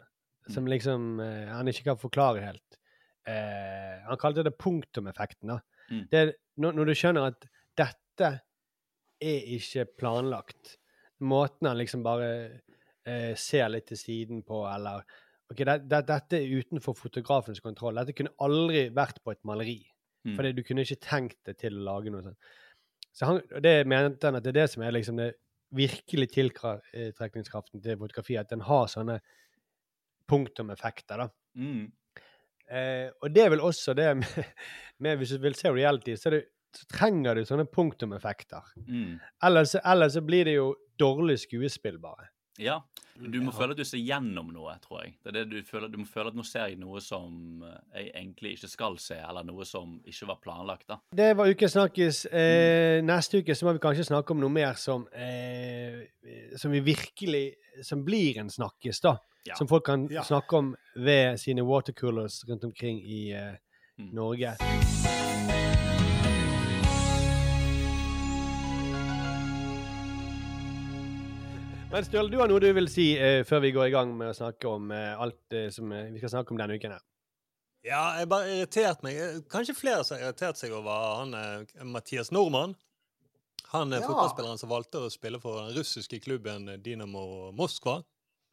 Som 0.50 0.68
liksom 0.70 1.20
eh, 1.20 1.50
han 1.52 1.68
ikke 1.68 1.90
kan 1.90 2.00
forklare 2.00 2.44
helt. 2.46 2.78
Eh, 3.28 4.00
han 4.06 4.20
kalte 4.20 4.44
det 4.46 4.56
punktumeffekten. 4.58 5.52
da. 5.52 5.60
Mm. 5.90 6.06
Det 6.10 6.22
når, 6.60 6.76
når 6.78 6.90
du 6.90 6.96
skjønner 6.96 7.28
at 7.30 7.48
dette 7.78 8.30
er 9.20 9.52
ikke 9.56 9.86
planlagt. 10.00 10.76
Måten 11.20 11.68
han 11.68 11.78
liksom 11.80 12.04
bare 12.04 12.30
eh, 13.04 13.32
ser 13.36 13.68
litt 13.72 13.90
til 13.90 14.00
siden 14.00 14.44
på, 14.46 14.62
eller 14.68 15.04
ok, 15.52 15.60
det, 15.60 15.76
det, 15.90 16.02
Dette 16.08 16.40
er 16.40 16.60
utenfor 16.60 16.96
fotografens 16.96 17.60
kontroll. 17.60 18.00
Dette 18.00 18.16
kunne 18.16 18.34
aldri 18.40 18.88
vært 18.96 19.20
på 19.24 19.34
et 19.34 19.42
maleri. 19.48 19.82
Mm. 20.24 20.34
Fordi 20.36 20.52
du 20.56 20.64
kunne 20.64 20.84
ikke 20.84 21.04
tenkt 21.04 21.38
deg 21.48 21.60
til 21.60 21.78
å 21.78 21.86
lage 21.92 22.12
noe 22.12 22.24
sånt. 22.24 22.50
Så 23.12 23.26
han, 23.26 23.40
det 23.62 23.84
mente 23.90 24.28
han 24.28 24.38
at 24.38 24.44
det 24.44 24.52
er 24.54 24.62
det 24.62 24.70
som 24.72 24.84
er 24.86 24.94
liksom 24.94 25.18
det 25.20 25.32
virkelig 25.76 26.30
tiltrekningskraften 26.34 27.82
til 27.82 27.98
fotografi, 27.98 28.36
at 28.38 28.50
den 28.50 28.64
har 28.66 28.88
sånne 28.90 29.20
punktumeffekter, 30.30 31.24
da. 31.24 31.28
Mm. 31.58 31.84
Eh, 32.70 33.10
og 33.18 33.34
det 33.34 33.44
er 33.44 33.52
vel 33.54 33.62
også 33.66 33.94
det 33.98 34.06
med, 34.20 34.50
med 35.02 35.16
Hvis 35.18 35.34
du 35.34 35.42
vil 35.42 35.56
se 35.58 35.72
reality, 35.74 36.14
så, 36.18 36.30
det, 36.30 36.44
så 36.74 36.86
trenger 36.92 37.38
du 37.38 37.44
sånne 37.46 37.66
punktumeffekter. 37.70 38.74
Mm. 38.86 39.18
Ellers, 39.46 39.74
ellers 39.80 40.14
så 40.18 40.22
blir 40.26 40.46
det 40.46 40.58
jo 40.58 40.72
dårlig 41.00 41.40
skuespill, 41.42 41.98
bare. 42.02 42.30
Ja. 42.60 42.80
Du 43.20 43.40
må 43.44 43.52
føle 43.52 43.72
at 43.74 43.78
du 43.78 43.84
ser 43.84 43.98
gjennom 44.00 44.48
noe, 44.54 44.72
tror 44.80 45.02
jeg. 45.04 45.14
Det 45.22 45.28
er 45.28 45.36
det 45.38 45.50
du, 45.50 45.62
føler, 45.68 45.88
du 45.92 45.98
må 45.98 46.06
føle 46.08 46.28
at 46.32 46.34
nå 46.38 46.44
ser 46.48 46.68
jeg 46.70 46.78
noe 46.80 47.00
som 47.04 47.62
eh, 47.66 47.78
jeg 48.04 48.12
egentlig 48.14 48.52
ikke 48.56 48.68
skal 48.72 48.96
se, 48.98 49.18
eller 49.20 49.44
noe 49.44 49.64
som 49.68 49.98
ikke 50.08 50.26
var 50.30 50.38
planlagt. 50.40 50.86
da. 50.88 50.98
Det 51.12 51.36
var 51.36 51.50
Ukens 51.52 51.72
snakkis. 51.76 52.22
Eh, 52.32 53.00
neste 53.04 53.42
uke 53.42 53.54
så 53.54 53.66
må 53.68 53.72
vi 53.76 53.82
kanskje 53.84 54.08
snakke 54.08 54.32
om 54.32 54.40
noe 54.40 54.50
mer 54.54 54.74
som, 54.80 55.06
eh, 55.12 56.06
som 56.56 56.70
vi 56.72 56.80
virkelig 56.80 57.54
Som 57.82 58.02
blir 58.04 58.36
en 58.38 58.48
snakkis, 58.50 59.00
da. 59.00 59.16
Ja. 59.46 59.54
Som 59.56 59.68
folk 59.68 59.84
kan 59.86 60.08
Ja. 60.10 60.22
snakke 60.22 60.52
om 60.56 60.74
ved 60.96 61.38
sine 61.38 61.62
watercoolers 61.64 62.44
rundt 62.48 62.64
omkring 62.64 63.00
i 63.04 63.32
eh, 63.32 63.56
Mm. 63.98 64.14
Norge. 64.14 65.29
Men 71.92 72.04
Sturle, 72.04 72.30
du 72.30 72.38
har 72.38 72.48
noe 72.50 72.60
du 72.62 72.68
vil 72.76 72.86
si 72.90 73.06
eh, 73.18 73.40
før 73.46 73.62
vi 73.64 73.72
går 73.74 73.88
i 73.88 73.94
gang 73.94 74.12
med 74.16 74.30
å 74.30 74.36
snakke 74.36 74.68
om 74.70 74.92
eh, 74.94 75.14
alt 75.20 75.56
eh, 75.56 75.68
som 75.74 75.90
eh, 75.92 76.06
vi 76.14 76.20
skal 76.22 76.30
snakke 76.36 76.54
om 76.54 76.60
denne 76.60 76.76
uken 76.78 76.94
her. 76.94 77.02
Ja, 77.86 78.02
jeg 78.20 78.28
bare 78.30 78.52
irritert 78.52 79.02
meg. 79.02 79.18
Kanskje 79.50 79.74
flere 79.74 80.04
som 80.06 80.18
har 80.18 80.28
irritert 80.28 80.60
seg 80.60 80.74
over 80.76 81.18
han 81.22 81.34
eh, 81.34 81.82
Mathias 81.88 82.30
Nordmann. 82.34 82.76
Han 83.72 83.90
er 83.94 84.02
Ja. 84.04 84.06
fotballspilleren 84.06 84.60
som 84.60 84.70
valgte 84.70 85.02
å 85.02 85.10
spille 85.10 85.40
for 85.42 85.64
den 85.64 85.74
russiske 85.78 86.20
klubben 86.22 86.68
Dinamo 86.84 87.50
Moskva. 87.58 88.00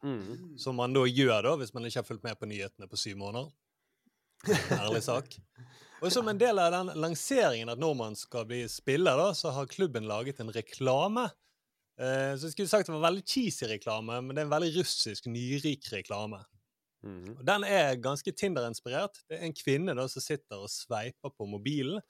Mm. 0.06 0.56
Som 0.62 0.78
man 0.78 0.94
da 0.94 1.02
gjør 1.06 1.42
da, 1.46 1.54
hvis 1.58 1.72
man 1.74 1.86
ikke 1.86 2.02
har 2.02 2.06
fulgt 2.10 2.26
med 2.26 2.38
på 2.38 2.46
nyhetene 2.50 2.86
på 2.90 2.98
syv 2.98 3.18
måneder. 3.22 3.50
Ærlig 4.78 5.02
sak. 5.06 5.34
Og 5.98 6.12
som 6.14 6.28
en 6.30 6.38
del 6.38 6.58
av 6.62 6.70
den 6.74 6.92
lanseringen 7.02 7.70
at 7.72 7.80
Nordmann 7.82 8.14
skal 8.18 8.46
bli 8.46 8.64
spiller, 8.70 9.18
da, 9.18 9.32
så 9.34 9.50
har 9.56 9.66
klubben 9.70 10.06
laget 10.10 10.38
en 10.42 10.52
reklame. 10.54 11.26
Eh, 11.98 12.34
så 12.38 12.46
jeg 12.46 12.54
skulle 12.54 12.70
sagt 12.70 12.86
det 12.86 12.94
var 12.94 13.08
veldig 13.08 13.24
cheesy 13.26 13.66
reklame, 13.66 14.20
men 14.22 14.34
det 14.34 14.44
er 14.44 14.48
en 14.48 14.54
veldig 14.54 14.70
russisk, 14.78 15.26
nyrik 15.30 15.90
reklame. 15.90 16.40
Mm. 17.06 17.36
Og 17.36 17.44
Den 17.46 17.64
er 17.66 17.98
ganske 18.02 18.32
Tinder-inspirert. 18.34 19.20
Det 19.28 19.38
er 19.38 19.46
en 19.46 19.56
kvinne 19.56 19.94
da 19.98 20.06
som 20.10 20.22
sitter 20.22 20.62
og 20.62 20.70
sveiper 20.72 21.34
på 21.34 21.46
mobilen. 21.46 22.02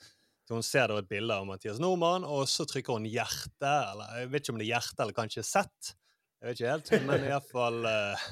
Så 0.48 0.57
Hun 0.57 0.64
ser 0.64 0.88
da 0.88 0.96
et 1.01 1.09
bilde 1.09 1.35
av 1.35 1.44
Mathias 1.48 1.81
Nordmann, 1.81 2.24
og 2.24 2.46
så 2.48 2.64
trykker 2.68 2.96
hun 2.96 3.09
hjerte. 3.09 3.68
Eller 3.68 4.22
jeg 4.22 4.31
vet 4.33 4.44
ikke 4.44 4.55
om 4.55 4.61
det 4.61 4.68
er 4.68 4.74
hjerte 4.77 5.05
eller 5.05 5.16
kanskje 5.16 5.44
sett. 5.44 5.92
Jeg 6.38 6.48
vet 6.48 6.61
ikke 6.61 6.72
helt, 6.72 7.07
men 7.09 7.24
iallfall 7.27 7.79
uh, 7.83 8.27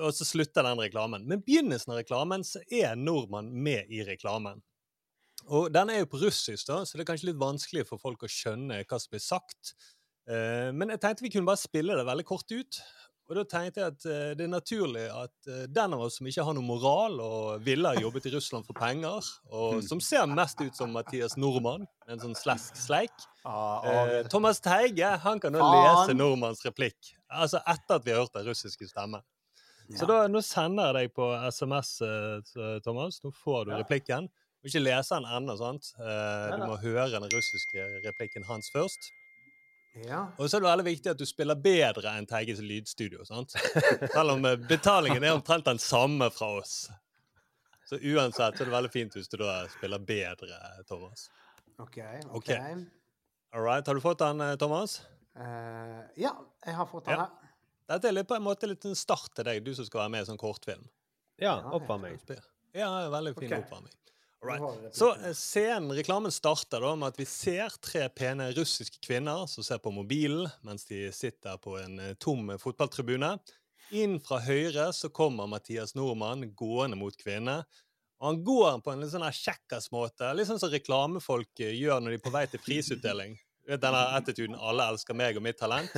Og 0.00 0.14
så 0.16 0.26
slutter 0.26 0.66
den 0.66 0.80
reklamen. 0.80 1.26
Men 1.28 1.42
begynnelsen 1.44 1.92
av 1.92 2.00
reklamen 2.00 2.42
så 2.46 2.62
er 2.72 2.96
Nordmann 2.98 3.52
med 3.52 3.90
i 3.92 4.02
reklamen. 4.06 4.62
Og 5.46 5.70
den 5.74 5.90
er 5.90 6.02
jo 6.02 6.10
på 6.10 6.22
russisk, 6.22 6.66
da, 6.68 6.82
så 6.86 6.96
det 6.96 7.04
er 7.04 7.10
kanskje 7.10 7.32
litt 7.32 7.40
vanskelig 7.40 7.84
for 7.88 8.02
folk 8.02 8.22
å 8.22 8.30
skjønne 8.30 8.82
hva 8.82 8.98
som 9.02 9.14
blir 9.14 9.22
sagt. 9.22 9.74
Eh, 10.28 10.68
men 10.74 10.94
jeg 10.94 11.02
tenkte 11.02 11.26
vi 11.26 11.32
kunne 11.34 11.48
bare 11.48 11.60
spille 11.60 11.96
det 11.98 12.06
veldig 12.06 12.26
kort 12.28 12.52
ut. 12.52 12.82
Og 13.32 13.38
da 13.38 13.42
tenkte 13.48 13.80
jeg 13.80 13.92
at 13.94 14.04
eh, 14.04 14.30
det 14.36 14.44
er 14.44 14.50
naturlig 14.52 15.04
at 15.08 15.46
eh, 15.48 15.62
den 15.72 15.94
av 15.96 16.02
oss 16.04 16.18
som 16.18 16.26
ikke 16.28 16.44
har 16.44 16.56
noe 16.56 16.66
moral 16.66 17.14
og 17.22 17.62
ville 17.64 17.88
ha 17.88 17.96
jobbet 17.96 18.26
i 18.28 18.32
Russland 18.34 18.66
for 18.66 18.76
penger, 18.76 19.28
og 19.48 19.78
som 19.86 20.02
ser 20.04 20.26
mest 20.28 20.60
ut 20.60 20.76
som 20.76 20.92
Mathias 20.92 21.38
Nordmann, 21.40 21.86
en 22.12 22.20
sånn 22.20 22.36
slask 22.36 22.76
sleik 22.76 23.14
eh, 23.88 24.18
Thomas 24.32 24.60
Teige 24.60 25.14
han 25.22 25.40
kan 25.40 25.56
nå 25.56 25.62
lese 25.64 26.16
Nordmanns 26.18 26.60
replikk. 26.66 27.14
Altså 27.32 27.62
etter 27.62 27.96
at 27.96 28.04
vi 28.04 28.12
har 28.12 28.20
hørt 28.20 28.36
den 28.36 28.50
russiske 28.50 28.90
stemme. 28.90 29.22
Så 29.96 30.04
da, 30.08 30.26
nå 30.30 30.40
sender 30.44 30.90
jeg 30.90 31.08
deg 31.08 31.16
på 31.16 31.26
SMS, 31.52 31.96
Thomas. 32.84 33.18
Nå 33.24 33.32
får 33.36 33.66
du 33.66 33.72
replikken. 33.74 34.28
Du 34.28 34.64
må 34.64 34.70
ikke 34.70 34.84
lese 34.84 35.18
den 35.18 35.26
ennå, 35.28 35.56
sant? 35.58 35.90
Du 35.98 36.62
må 36.62 36.78
høre 36.80 37.10
den 37.12 37.26
russiske 37.32 37.88
replikken 38.06 38.46
hans 38.48 38.70
først. 38.72 39.10
Ja. 39.92 40.22
Og 40.38 40.48
så 40.48 40.56
er 40.56 40.62
det 40.64 40.68
veldig 40.70 40.86
viktig 40.86 41.10
at 41.12 41.20
du 41.20 41.26
spiller 41.28 41.58
bedre 41.60 42.14
enn 42.16 42.26
Teiges 42.28 42.62
lydstudio. 42.64 43.26
sant? 43.28 43.52
Selv 44.14 44.34
om 44.38 44.46
eh, 44.48 44.56
betalingen 44.56 45.24
er 45.24 45.34
omtrent 45.36 45.68
den 45.68 45.80
samme 45.82 46.30
fra 46.32 46.48
oss. 46.62 46.86
Så 47.84 47.98
uansett 48.00 48.56
så 48.56 48.64
er 48.64 48.70
det 48.70 48.72
veldig 48.72 48.92
fint 48.94 49.16
hvis 49.18 49.28
du 49.28 49.36
da 49.42 49.66
spiller 49.68 50.00
bedre, 50.00 50.56
Thomas. 50.88 51.26
OK. 51.76 51.98
Ok. 51.98 52.36
okay. 52.40 52.84
All 53.52 53.60
right, 53.60 53.86
Har 53.86 53.94
du 53.94 54.00
fått 54.00 54.22
den, 54.24 54.40
eh, 54.40 54.54
Thomas? 54.56 55.02
Uh, 55.36 56.00
ja, 56.16 56.32
jeg 56.64 56.74
har 56.76 56.86
fått 56.88 57.04
den 57.04 57.18
Ja. 57.18 57.26
her. 57.26 57.52
Dette 57.92 58.08
er 58.08 58.12
litt, 58.16 58.28
på 58.28 58.36
en 58.36 58.44
måte 58.46 58.68
litt 58.68 58.84
en 58.88 58.96
start 58.96 59.34
til 59.36 59.44
deg, 59.44 59.60
du 59.64 59.74
som 59.74 59.84
skal 59.84 60.06
være 60.06 60.12
med 60.14 60.22
i 60.24 60.28
sånn 60.30 60.40
kortfilm. 60.40 60.86
Ja, 61.36 61.58
Ja, 61.60 61.72
oppvarming. 61.76 62.16
Ja, 62.72 62.88
veldig 63.12 63.34
fin 63.36 63.50
okay. 63.50 63.60
oppvarming. 63.60 63.92
All 64.42 64.48
right. 64.48 64.60
har 64.60 64.76
vi 64.76 64.86
det 64.86 64.96
Så 64.96 65.14
eh, 65.14 65.32
scenen, 65.32 65.92
reklamen 65.92 66.32
starter 66.32 66.80
da 66.80 66.96
med 66.96 67.12
at 67.12 67.18
vi 67.20 67.24
ser 67.24 67.70
tre 67.80 68.08
pene 68.08 68.48
russiske 68.52 68.98
kvinner 69.06 69.46
som 69.46 69.62
ser 69.64 69.78
på 69.78 69.92
mobilen 69.94 70.48
mens 70.66 70.84
de 70.88 71.12
sitter 71.14 71.60
på 71.62 71.76
en 71.78 71.98
eh, 71.98 72.14
tom 72.18 72.50
fotballtribune. 72.58 73.36
Inn 73.94 74.18
fra 74.24 74.40
høyre 74.42 74.88
så 74.96 75.12
kommer 75.14 75.46
Mathias 75.46 75.94
Nordmann 75.94 76.48
gående 76.58 76.98
mot 76.98 77.16
kvinnene. 77.16 77.62
Og 78.18 78.26
han 78.26 78.40
går 78.46 78.80
på 78.82 78.92
en 78.92 79.02
litt 79.02 79.12
sånn 79.12 79.26
her 79.26 79.36
kjekkas-måte, 79.36 80.30
litt 80.34 80.50
sånn 80.50 80.60
som 80.62 80.72
reklamefolk 80.72 81.62
eh, 81.62 81.76
gjør 81.78 82.02
når 82.02 82.16
de 82.16 82.18
er 82.18 82.24
på 82.26 82.34
vei 82.34 82.42
til 82.50 82.62
prisutdeling. 82.64 83.38
Denne 83.62 84.00
attituden 84.16 84.56
'alle 84.58 84.88
elsker 84.90 85.14
meg 85.14 85.36
og 85.38 85.44
mitt 85.46 85.60
talent'? 85.60 85.94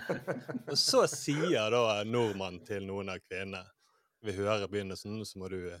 Og 0.70 0.76
så 0.76 1.06
sier 1.08 1.72
da 1.72 2.02
Nordmann 2.04 2.60
til 2.68 2.84
noen 2.84 3.14
av 3.14 3.24
kvinnene 3.24 3.64
Vi 4.22 4.36
hører 4.36 4.68
begynnelsen, 4.68 5.16
så 5.24 5.40
må 5.40 5.48
du 5.48 5.72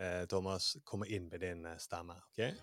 eh, 0.00 0.26
Thomas, 0.28 0.76
komme 0.84 1.06
inn 1.06 1.28
med 1.28 1.40
din 1.40 1.66
eh, 1.66 1.76
stemme. 1.78 2.12
ok? 2.12 2.54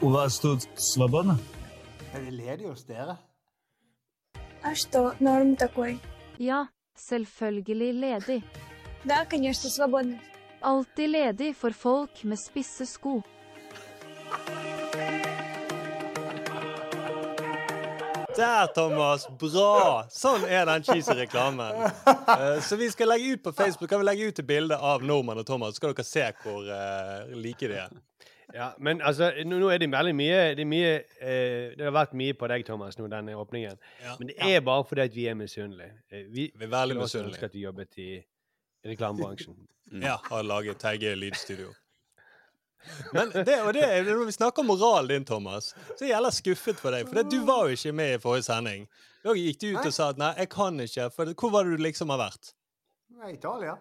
У 0.00 0.08
вас 0.10 0.38
тут 0.40 0.62
свободно? 0.76 1.38
Er 2.14 2.20
det 2.20 2.30
ledig 2.30 2.66
hos 2.68 2.84
dere? 2.84 3.16
А 4.62 4.74
что, 4.74 5.14
норм 5.20 5.56
такой? 5.56 5.98
Ja, 6.38 6.66
selvfølgelig 6.94 7.94
ledig. 7.94 8.42
Да, 9.04 9.24
конечно, 9.24 9.70
свободно. 9.70 10.18
Alltid 10.60 11.08
ledig 11.08 11.56
for 11.56 11.70
folk 11.72 12.24
med 12.24 12.38
spisse 12.38 12.86
sko. 12.86 13.22
Der, 18.37 18.67
Thomas! 18.75 19.27
Bra! 19.39 20.05
Sånn 20.11 20.43
er 20.51 20.65
den 20.67 20.83
cheesy 20.83 21.13
reklamen. 21.15 21.85
Eh, 21.85 22.57
så 22.65 22.75
vi 22.79 22.89
skal 22.91 23.07
legge 23.13 23.35
ut 23.37 23.43
på 23.45 23.53
Facebook 23.55 23.89
kan 23.91 24.01
vi 24.01 24.07
legge 24.09 24.27
ut 24.31 24.41
et 24.41 24.47
bilde 24.49 24.75
av 24.75 25.03
Nordmann 25.07 25.39
og 25.39 25.45
Thomas, 25.47 25.75
så 25.75 25.79
skal 25.81 25.93
dere 25.95 26.05
se 26.07 26.25
hvor 26.43 26.67
uh, 26.67 27.31
like 27.39 27.69
de 27.71 27.77
er. 27.85 27.93
Ja, 28.53 28.67
men 28.77 29.01
altså, 29.01 29.31
nå, 29.45 29.57
nå 29.59 29.69
er 29.73 29.79
det 29.81 29.87
veldig 29.91 30.13
mye 30.15 30.35
Det, 30.55 30.61
er 30.63 30.67
mye, 30.69 30.91
eh, 31.17 31.71
det 31.75 31.87
har 31.87 31.95
vært 31.95 32.13
mye 32.15 32.35
på 32.37 32.47
deg, 32.51 32.65
Thomas, 32.67 32.97
nå, 32.99 33.07
denne 33.11 33.33
åpningen. 33.41 33.79
Ja. 34.03 34.13
Men 34.19 34.29
det 34.29 34.35
er 34.45 34.61
bare 34.63 34.85
fordi 34.87 35.01
at 35.07 35.15
vi 35.15 35.25
er 35.31 35.35
misunnelige. 35.39 35.95
Eh, 36.11 36.27
Vi, 36.29 36.51
Vi 36.55 36.67
er 36.67 36.71
veldig 36.75 36.99
misunnelige. 36.99 37.03
også 37.03 37.23
misunnelige. 37.23 37.33
ønske 37.33 37.45
at 37.49 37.55
vi 37.57 37.63
jobbet 37.65 37.97
i 38.03 38.09
reklamebransjen. 38.91 39.57
Ja, 40.01 40.17
har 40.29 40.43
laget 40.45 40.77
Teige 40.81 41.15
lydstudio. 41.15 41.73
Men 43.15 43.33
det, 43.35 43.57
og 43.61 43.73
det, 43.75 43.87
når 44.07 44.25
vi 44.29 44.35
snakker 44.35 44.63
om 44.63 44.69
moralen 44.73 45.11
din, 45.13 45.25
Thomas, 45.27 45.71
så 45.95 46.03
er 46.03 46.07
jeg 46.09 46.13
jævla 46.15 46.31
skuffet 46.35 46.79
for 46.81 46.95
deg. 46.95 47.09
For 47.09 47.21
det, 47.21 47.25
du 47.33 47.41
var 47.47 47.65
jo 47.65 47.79
ikke 47.79 47.95
med 47.95 48.17
i 48.17 48.21
forrige 48.21 48.47
sending. 48.49 48.85
Da 49.25 49.33
gikk 49.33 49.59
du 49.63 49.67
ut 49.73 49.81
og 49.87 49.93
sa 49.95 50.11
at 50.13 50.21
nei, 50.21 50.31
jeg 50.43 50.51
kan 50.53 50.79
ikke. 50.85 51.09
For 51.15 51.33
hvor 51.33 51.53
var 51.55 51.65
det 51.65 51.79
du 51.79 51.85
liksom 51.87 52.13
har 52.13 52.21
vært? 52.27 52.53
Nei, 53.15 53.33
Italia. 53.33 53.77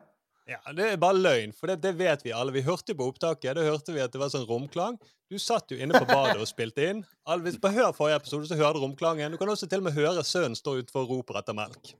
Ja, 0.48 0.58
Det 0.76 0.90
er 0.92 0.98
bare 1.00 1.16
løgn, 1.16 1.54
for 1.56 1.70
det, 1.70 1.78
det 1.80 1.94
vet 1.96 2.24
vi 2.24 2.32
alle. 2.36 2.52
Vi 2.52 2.60
hørte 2.66 2.94
på 2.96 3.06
opptaket, 3.08 3.54
da 3.56 3.64
hørte 3.64 3.94
vi 3.96 4.02
at 4.04 4.12
det 4.12 4.20
var 4.20 4.32
sånn 4.32 4.44
romklang. 4.48 4.98
Du 5.32 5.38
satt 5.40 5.72
jo 5.72 5.78
inne 5.80 5.96
på 5.96 6.04
badet 6.04 6.36
og 6.36 6.48
spilte 6.50 6.84
inn. 6.84 7.00
Hvis 7.40 7.56
du 7.56 7.68
hør 7.72 7.94
forrige 7.96 8.18
episode, 8.20 8.48
så 8.50 8.58
hører 8.58 8.76
du 8.76 8.84
romklangen. 8.84 9.32
Du 9.32 9.40
kan 9.40 9.48
også 9.48 9.68
til 9.70 9.80
og 9.80 9.88
med 9.88 9.96
høre 9.96 10.24
sønnen 10.24 10.56
stå 10.58 10.76
utenfor 10.82 11.06
og 11.06 11.14
roper 11.14 11.40
etter 11.40 11.56
melk. 11.56 11.94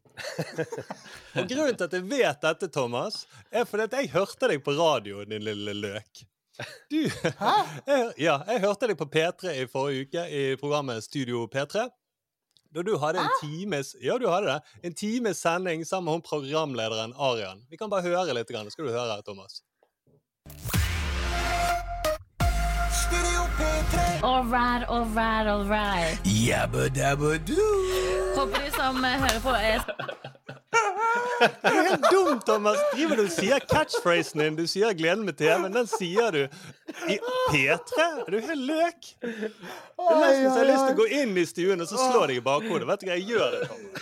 Og 1.35 1.49
Grunnen 1.51 1.75
til 1.75 1.89
at 1.89 1.97
jeg 1.97 2.05
vet 2.07 2.45
dette, 2.45 2.69
Thomas, 2.71 3.25
er 3.51 3.65
fordi 3.67 3.89
at 3.89 3.97
jeg 3.99 4.13
hørte 4.13 4.53
deg 4.53 4.61
på 4.63 4.77
radio, 4.77 5.25
din 5.27 5.43
lille 5.43 5.75
løk. 5.75 6.23
Du, 6.91 7.01
jeg, 7.91 8.13
ja, 8.19 8.39
jeg 8.47 8.61
hørte 8.63 8.87
deg 8.87 8.99
på 8.99 9.09
P3 9.11 9.57
i 9.59 9.67
forrige 9.71 10.07
uke, 10.07 10.25
i 10.31 10.43
programmet 10.61 11.03
Studio 11.05 11.49
P3. 11.51 11.89
Da 12.75 12.83
du 12.83 12.97
hadde 12.99 13.23
en 13.23 13.31
times 13.41 13.95
Ja, 14.03 14.19
du 14.19 14.27
hadde 14.31 14.51
det. 14.51 14.61
En 14.83 14.95
times 14.95 15.39
sending 15.39 15.87
sammen 15.87 16.05
med 16.05 16.13
hun 16.19 16.23
programlederen 16.23 17.15
Arian. 17.19 17.63
Vi 17.71 17.79
kan 17.79 17.91
bare 17.91 18.03
høre 18.03 18.35
litt. 18.35 18.51
Grann. 18.51 18.71
Skal 18.71 18.87
du 18.87 18.91
høre, 18.91 19.23
Thomas? 19.27 19.63
All 24.23 24.45
right, 24.45 24.85
all 24.89 25.07
right, 25.07 25.47
all 25.47 25.65
right. 25.65 26.19
Jabba 26.25 26.89
dabba 26.89 27.39
doo. 27.39 28.35
Håper 28.37 28.65
de 28.65 28.71
som 28.75 29.05
hører 29.05 29.41
på, 29.41 29.51
er 29.51 30.44
Det 31.45 31.71
er 31.71 31.89
helt 31.89 32.07
dumt, 32.13 32.45
Thomas! 32.47 32.79
Driver 32.95 33.17
du 33.17 33.23
og 33.25 33.33
sier 33.35 33.59
catchphrasen 33.71 34.41
din? 34.41 34.57
Du 34.57 34.67
sier 34.71 34.95
'gleden 34.97 35.25
med 35.27 35.35
TV', 35.41 35.69
den 35.75 35.87
sier 35.91 36.31
du 36.35 36.43
i 37.11 37.19
P3? 37.51 37.99
Er 38.27 38.31
du 38.31 38.39
helt 38.41 38.65
løk? 38.71 39.01
Det 39.21 39.31
er 40.11 40.21
nesten 40.21 40.51
så 40.51 40.59
jeg 40.59 40.61
har 40.61 40.69
lyst 40.71 40.85
til 40.89 40.95
å 40.95 41.01
gå 41.03 41.07
inn 41.21 41.37
i 41.37 41.47
stuen 41.47 41.85
og 41.85 41.89
så 41.91 41.97
slå 42.01 42.27
deg 42.31 42.37
i 42.41 42.45
bakhodet. 42.45 42.87
Vet 42.89 43.01
du 43.01 43.07
hva, 43.07 43.19
jeg 43.19 43.25
gjør 43.35 43.49
det, 43.55 43.61
Thomas. 43.69 43.93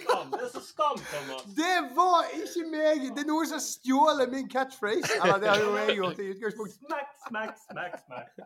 Skam. 0.00 0.26
Det 0.32 0.42
er 0.42 0.50
så 0.52 0.62
skam, 0.66 0.98
Thomas. 1.12 1.42
Det 1.60 1.76
var 1.96 2.20
ikke 2.40 2.64
meg! 2.72 2.98
Det 3.14 3.22
er 3.24 3.28
noen 3.30 3.46
som 3.52 3.60
stjåler 3.62 4.26
min 4.32 4.48
catchphrase. 4.50 5.12
Eller 5.22 5.38
det 5.38 5.48
har 5.52 5.58
jo 5.64 5.76
jeg 5.76 5.96
gjort 6.00 6.18
i 6.18 6.30
utgangspunktet. 6.34 6.78
Smack, 6.84 7.08
smack, 7.28 7.52
smack, 7.68 7.92
smack. 8.04 8.40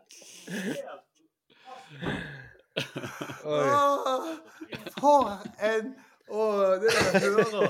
Åh, 3.45 4.27
For 4.99 5.39
en 5.63 5.95
Åh, 6.31 6.71
det 6.81 6.89
der 6.89 7.11
jeg 7.13 7.21
hører 7.21 7.69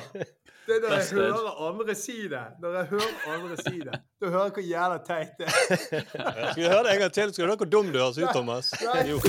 Det 0.68 0.82
der 0.82 0.94
jeg 0.98 1.06
hører 1.12 1.70
andre 1.70 1.96
si 1.96 2.28
det. 2.28 2.44
Når 2.62 2.78
jeg 2.78 2.86
hører 2.86 3.12
andre 3.34 3.58
si 3.58 3.80
det, 3.80 4.00
da 4.22 4.30
hører 4.30 4.44
jeg 4.44 4.52
hvor 4.56 4.66
jævla 4.70 4.98
teit 5.08 5.30
det 5.40 5.46
er. 5.46 5.52
Skal 6.52 6.64
vi 6.64 6.70
høre 6.70 6.84
det 6.84 6.94
en 6.94 7.00
gang 7.00 7.14
til? 7.14 7.34
Skal 7.34 7.44
du 7.44 7.50
høre 7.50 7.58
hvor 7.64 7.72
dum 7.76 7.92
du 7.94 8.00
høres 8.00 8.18
ut, 8.18 8.30
Thomas? 8.34 8.72
Nei, 8.82 9.10
Jo. 9.12 9.20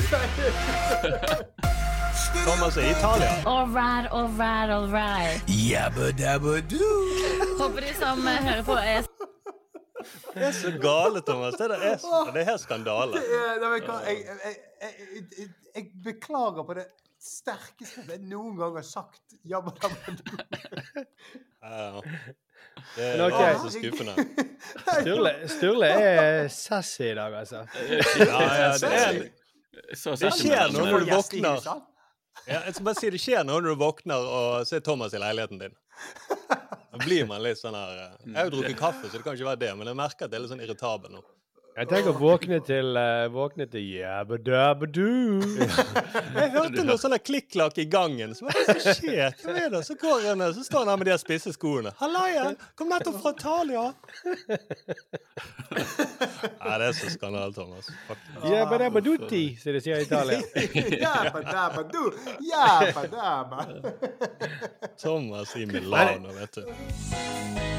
Thomas 2.47 2.77
er 2.77 2.83
i 2.87 2.91
Italia. 2.91 3.33
All 3.47 3.67
right, 3.81 4.07
all 4.13 4.29
right, 4.39 4.71
all 4.71 4.89
right. 4.89 5.41
Jabba 5.49 6.11
dabba 6.23 6.61
doo. 6.71 7.03
Håper 7.61 7.81
de 7.81 7.95
som 8.01 8.27
hører 8.27 8.63
på, 8.63 8.73
er 8.73 9.03
Det 10.35 10.43
er 10.49 10.53
så 10.53 10.71
gale, 10.71 11.21
Thomas. 11.27 11.55
Det, 11.55 11.71
der 11.71 11.77
er, 11.91 11.97
det 12.35 12.43
er 12.49 12.57
skandale. 12.57 13.13
Det 13.13 13.23
er, 13.23 13.63
jeg, 13.75 13.83
jeg, 14.07 14.57
jeg, 14.83 15.49
jeg 15.77 15.85
beklager 16.05 16.63
på 16.67 16.75
det 16.75 16.85
sterkeste 17.23 18.05
jeg 18.09 18.23
noen 18.29 18.57
gang 18.59 18.77
har 18.79 18.87
sagt. 18.87 19.39
Jabba 19.47 19.73
dabba. 19.77 20.17
Ja. 21.67 22.03
Det 22.97 23.05
er 23.05 23.23
okay. 23.25 23.57
så 23.59 23.71
skuffende. 23.73 24.15
Sturle, 25.01 25.33
Sturle 25.51 25.89
er 25.91 26.49
sassy 26.53 27.09
i 27.11 27.15
dag, 27.17 27.35
altså. 27.35 27.65
Ja, 27.91 28.41
ja, 28.61 28.69
det, 28.79 28.91
er, 28.93 29.97
Så 29.97 30.15
det 30.21 30.33
skjer 30.37 30.73
noe 30.75 30.87
når 30.93 31.07
du 31.07 31.11
våkner. 31.11 31.69
Ja, 32.47 32.61
jeg 32.69 32.77
skal 32.77 32.87
bare 32.87 33.01
si 33.01 33.11
Det 33.11 33.21
skjer 33.23 33.47
noe 33.49 33.63
når 33.65 33.75
du 33.75 33.81
våkner 33.81 34.31
og 34.39 34.69
ser 34.69 34.85
Thomas 34.85 35.17
i 35.17 35.23
leiligheten 35.23 35.63
din. 35.65 35.77
Da 36.97 37.01
blir 37.03 37.27
man 37.29 37.43
litt 37.45 37.59
sånn 37.61 37.75
her 37.77 37.97
eh, 37.97 38.13
Jeg 38.25 38.37
har 38.37 38.47
jo 38.49 38.55
drukket 38.59 38.79
kaffe, 38.79 39.09
så 39.09 39.19
det 39.19 39.25
kan 39.25 39.37
ikke 39.37 39.49
være 39.51 39.63
det, 39.65 39.73
men 39.77 39.91
jeg 39.91 39.99
merker 39.99 40.29
at 40.29 40.33
det 40.33 40.39
er 40.39 40.45
litt 40.45 40.53
sånn 40.53 40.63
irritabel 40.65 41.17
nå. 41.17 41.25
Jeg 41.77 41.91
tenker 41.91 42.09
å 42.09 42.17
våkne 42.17 42.57
til 42.65 42.97
uh, 42.97 43.27
Våkne 43.29 43.67
til 43.69 43.83
jabba 43.99 44.39
dabba 44.41 44.87
doo. 44.89 45.45
Jeg 45.45 46.49
hørte 46.55 46.85
noe 46.89 46.97
sånn 47.01 47.17
klikk-klakk 47.21 47.77
i 47.83 47.85
gangen. 47.93 48.33
Så 48.33 48.47
hva 48.47 48.55
er 48.57 48.71
det 48.71 48.77
som 48.81 48.97
skjer? 48.97 49.35
Hva 49.43 49.57
er 49.61 49.69
det? 49.75 49.83
Så 49.85 49.97
går 50.01 50.25
han 50.31 50.45
så 50.57 50.65
står 50.65 50.87
han 50.87 50.93
her 50.95 51.03
med 51.03 51.11
de 51.11 51.19
spisse 51.21 51.53
skoene. 51.53 51.93
Halla 52.01 52.23
igjen! 52.31 52.57
Kom 52.81 52.89
nettopp 52.89 53.21
fra 53.21 53.35
Italia! 53.37 53.85
Nei, 56.65 56.79
det 56.81 56.89
er 56.89 56.97
så 56.97 57.13
skandale, 57.13 57.53
Thomas. 57.53 57.93
Faktisk. 58.09 58.49
Jabba 58.55 58.81
dabba 58.81 59.05
dutti, 59.05 59.45
som 59.61 59.77
de 59.77 59.85
sier 59.85 60.01
i 60.01 60.09
Italia. 60.09 60.41
Jabba 61.05 61.45
dabba 61.45 61.85
doo. 61.93 62.09
Jabba 62.41 63.05
dabba. 63.13 63.69
Thomas 64.97 65.53
i 65.61 65.69
Milano, 65.69 66.33
vet 66.41 66.57
du. 66.57 67.75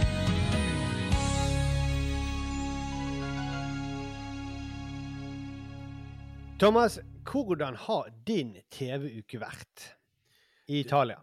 Thomas, 6.60 7.00
hvordan 7.22 7.76
har 7.78 8.08
din 8.26 8.56
TV-uke 8.74 9.38
vært 9.38 9.84
i 10.66 10.80
Italia? 10.80 11.20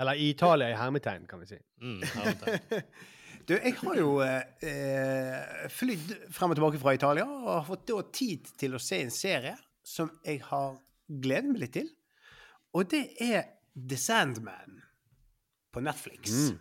Eller 0.00 0.16
i 0.16 0.30
Italia 0.32 0.70
i 0.72 0.76
hermetegn, 0.78 1.26
kan 1.28 1.42
vi 1.42 1.50
si. 1.52 1.58
Mm. 1.84 2.00
Du, 3.48 3.56
jeg 3.56 3.72
har 3.80 3.96
jo 3.98 4.10
eh, 4.22 5.68
flydd 5.74 6.10
frem 6.30 6.52
og 6.52 6.58
tilbake 6.58 6.78
fra 6.78 6.92
Italia 6.94 7.24
og 7.24 7.48
har 7.48 7.64
fått 7.66 7.86
da 7.88 8.02
tid 8.14 8.50
til 8.60 8.76
å 8.76 8.80
se 8.80 9.00
en 9.02 9.10
serie 9.10 9.56
som 9.82 10.12
jeg 10.22 10.44
har 10.46 10.76
gledet 11.08 11.50
meg 11.50 11.64
litt 11.64 11.72
til. 11.74 11.88
Og 12.76 12.86
det 12.92 13.00
er 13.24 13.48
The 13.74 13.98
Sandman 13.98 14.78
på 15.74 15.82
Netflix. 15.82 16.30
Mm. 16.30 16.60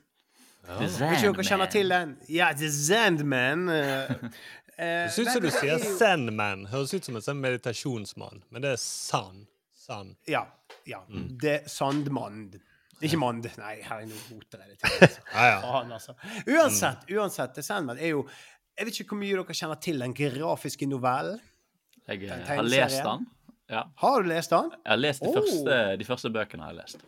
The 0.65 0.79
Hvis 0.79 0.97
dere 0.97 1.45
kjenner 1.45 1.69
til 1.69 1.93
den. 1.93 2.15
Ja, 2.31 2.49
The 2.57 2.71
Sandman. 2.73 3.69
eh, 4.79 5.05
Det 5.07 5.13
syns 5.13 5.35
du 5.43 5.49
sier 5.51 5.75
er 5.75 5.83
jo- 5.83 5.97
Zen-man. 5.99 6.65
Høres 6.71 6.93
ut 6.95 7.05
som 7.05 7.15
en 7.19 7.21
sånn 7.25 7.39
meditasjonsmann, 7.43 8.43
men 8.49 8.61
det 8.65 8.71
er 8.77 8.81
sand. 8.81 9.45
sand. 9.75 10.15
Ja. 10.27 10.45
ja. 10.87 11.01
Mm. 11.09 11.37
Det 11.41 11.63
Sandmann. 11.69 12.51
Ikke 13.01 13.17
Mand. 13.17 13.45
Nei, 13.57 13.77
her 13.81 14.01
er 14.03 14.05
noe 14.09 14.19
roter 14.29 14.59
jeg 14.59 14.73
det 14.73 14.79
til. 14.81 14.95
Altså. 15.07 15.21
Ja, 15.33 15.43
ja. 15.47 15.59
Faen, 15.63 15.91
altså. 15.95 16.15
Uansett, 16.51 17.05
uansett, 17.15 17.53
The 17.55 17.63
Sandman 17.63 17.97
er 17.97 18.09
jo 18.11 18.25
Jeg 18.77 18.85
vet 18.89 18.99
ikke 19.01 19.13
hvor 19.13 19.19
mye 19.21 19.37
dere 19.39 19.55
kjenner 19.55 19.79
til 19.83 19.99
den 20.03 20.13
grafiske 20.13 20.87
novellen. 20.87 21.39
Jeg 22.07 22.19
Den 22.25 22.31
eh, 22.41 22.45
har 22.47 22.63
lest 22.63 23.03
den. 23.03 23.25
Ja. 23.69 23.83
Har 24.03 24.21
du 24.23 24.27
lest 24.29 24.49
den? 24.49 24.69
Jeg 24.71 24.91
har 24.91 24.97
lest 24.97 25.21
de, 25.23 25.27
Oh. 25.27 25.33
første, 25.39 25.97
de 25.99 26.05
første 26.05 26.29
bøkene. 26.35 26.63
har 26.63 26.71
jeg 26.73 26.79
lest. 26.83 27.03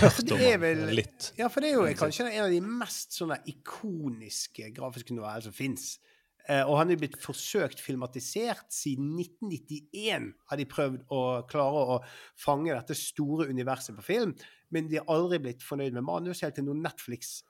For 0.00 0.22
det 0.22 0.40
er 0.52 0.58
vel 0.62 1.02
Ja, 1.38 1.48
for 1.48 1.60
det 1.60 1.70
er 1.70 1.74
jo 1.74 1.86
kanskje 1.98 2.28
en 2.32 2.44
av 2.44 2.50
de 2.50 2.60
mest 2.60 3.12
sånne 3.18 3.38
ikoniske 3.50 4.68
grafiske 4.76 5.12
novellene 5.16 5.42
som 5.42 5.52
fins. 5.52 5.98
Eh, 6.50 6.62
og 6.66 6.76
han 6.80 6.90
er 6.90 6.98
blitt 6.98 7.18
forsøkt 7.22 7.80
filmatisert 7.82 8.66
siden 8.74 9.12
1991. 9.20 10.32
Har 10.50 10.60
de 10.60 10.68
prøvd 10.70 11.04
å 11.14 11.22
klare 11.50 11.84
å 11.96 11.98
fange 12.40 12.74
dette 12.74 12.96
store 12.98 13.48
universet 13.52 13.96
på 13.98 14.06
film, 14.06 14.34
men 14.74 14.88
de 14.90 14.98
har 15.00 15.10
aldri 15.12 15.40
blitt 15.44 15.64
fornøyd 15.66 15.94
med 15.94 16.06
manus 16.06 16.42
helt 16.42 16.56
til 16.58 16.66
nå 16.66 16.76
Netflix 16.80 17.40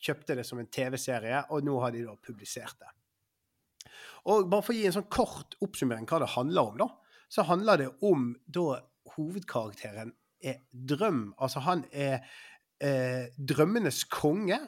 kjøpte 0.00 0.38
det 0.38 0.46
som 0.48 0.60
en 0.60 0.70
TV-serie, 0.72 1.44
og 1.52 1.64
nå 1.66 1.76
har 1.82 1.92
de 1.94 2.06
da 2.06 2.16
publisert 2.24 2.78
det. 2.80 2.90
Og 4.30 4.48
bare 4.52 4.64
for 4.64 4.74
å 4.74 4.78
gi 4.78 4.86
en 4.88 4.96
sånn 4.98 5.10
kort 5.12 5.56
oppsummering 5.64 6.08
hva 6.08 6.20
det 6.22 6.32
handler 6.34 6.72
om, 6.72 6.80
da, 6.80 6.88
så 7.30 7.44
handler 7.46 7.80
det 7.80 7.90
om 8.06 8.30
da 8.48 8.80
hovedkarakteren 9.14 10.12
er 10.40 10.62
drøm. 10.72 11.30
Altså 11.40 11.62
han 11.64 11.84
er 11.92 12.24
eh, 12.82 13.30
drømmenes 13.36 14.04
konge. 14.12 14.58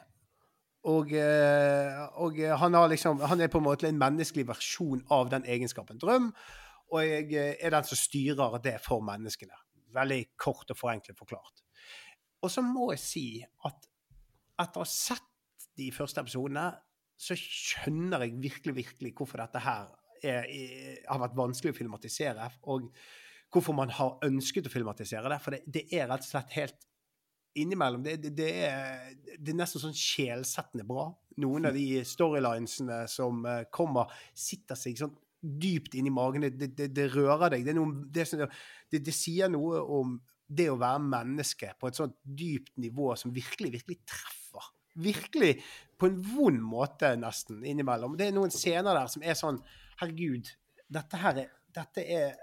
Og, 0.91 1.13
eh, 1.15 1.99
og 2.19 2.39
han, 2.59 2.75
har 2.75 2.89
liksom, 2.91 3.21
han 3.23 3.41
er 3.41 3.51
på 3.51 3.61
en 3.61 3.67
måte 3.69 3.87
en 3.87 3.99
menneskelig 3.99 4.47
versjon 4.49 5.03
av 5.15 5.31
den 5.31 5.45
egenskapen 5.47 6.01
drøm. 6.01 6.31
Og 6.91 6.99
jeg 7.07 7.29
eh, 7.39 7.55
er 7.63 7.75
den 7.75 7.87
som 7.87 7.99
styrer 7.99 8.59
det 8.63 8.75
for 8.83 9.03
menneskene. 9.05 9.55
Veldig 9.95 10.21
kort 10.39 10.73
og 10.73 10.79
forenklet 10.79 11.17
forklart. 11.17 11.63
Og 12.43 12.51
så 12.51 12.63
må 12.65 12.91
jeg 12.91 13.03
si 13.03 13.27
at 13.63 13.87
etter 14.59 14.81
å 14.81 14.83
ha 14.83 14.89
sett 14.89 15.69
de 15.79 15.87
første 15.95 16.21
episodene, 16.21 16.67
så 17.17 17.37
skjønner 17.39 18.25
jeg 18.25 18.39
virkelig, 18.43 18.75
virkelig 18.81 19.13
hvorfor 19.15 19.39
dette 19.39 19.61
her 19.63 19.87
er, 20.23 20.47
er, 20.49 20.97
har 21.07 21.21
vært 21.23 21.37
vanskelig 21.37 21.71
å 21.71 21.77
filmatisere. 21.77 22.49
Og 22.73 22.89
hvorfor 23.53 23.77
man 23.77 23.93
har 23.93 24.17
ønsket 24.25 24.67
å 24.67 24.73
filmatisere 24.73 25.31
det. 25.31 25.39
For 25.43 25.55
det, 25.55 25.61
det 25.69 25.85
er 25.93 26.09
rett 26.09 26.25
og 26.25 26.29
slett 26.29 26.57
helt 26.57 26.89
innimellom 27.59 28.03
det, 28.05 28.17
det, 28.33 28.49
er, 28.67 29.11
det 29.37 29.53
er 29.53 29.59
nesten 29.59 29.81
sånn 29.83 29.97
sjelsettende 29.97 30.85
bra. 30.87 31.09
Noen 31.41 31.69
av 31.69 31.77
de 31.77 32.01
storylinesene 32.07 33.03
som 33.09 33.43
eh, 33.49 33.65
kommer, 33.73 34.11
sitter 34.37 34.77
seg 34.79 34.99
sånn 34.99 35.15
dypt 35.43 35.97
inn 35.99 36.07
i 36.07 36.13
magen. 36.13 36.45
Det, 36.57 36.87
det, 36.93 37.07
rører 37.13 37.55
deg. 37.55 37.65
Det, 37.67 37.75
noe, 37.77 38.05
det, 38.13 38.23
er 38.23 38.29
sånn- 38.29 38.53
det 38.93 39.15
sier 39.15 39.51
noe 39.51 39.81
om 39.97 40.15
det 40.47 40.69
å 40.71 40.79
være 40.79 41.01
menneske 41.03 41.73
på 41.79 41.89
et 41.89 41.97
sånt 41.97 42.15
dypt 42.23 42.75
nivå 42.81 43.13
som 43.19 43.33
virkelig, 43.33 43.73
virkelig 43.79 43.99
treffer. 44.09 44.69
Virkelig 45.03 45.55
på 45.97 46.09
en 46.09 46.19
vond 46.35 46.61
måte, 46.61 47.15
nesten, 47.17 47.63
innimellom. 47.65 48.17
Det 48.19 48.29
er 48.29 48.35
noen 48.35 48.53
scener 48.53 48.93
der 48.93 49.09
som 49.11 49.25
er 49.25 49.37
sånn 49.39 49.61
Herregud, 50.01 50.49
dette 50.89 51.19
her 51.21 51.43
er 51.45 51.51
Dette 51.73 52.03
er 52.05 52.35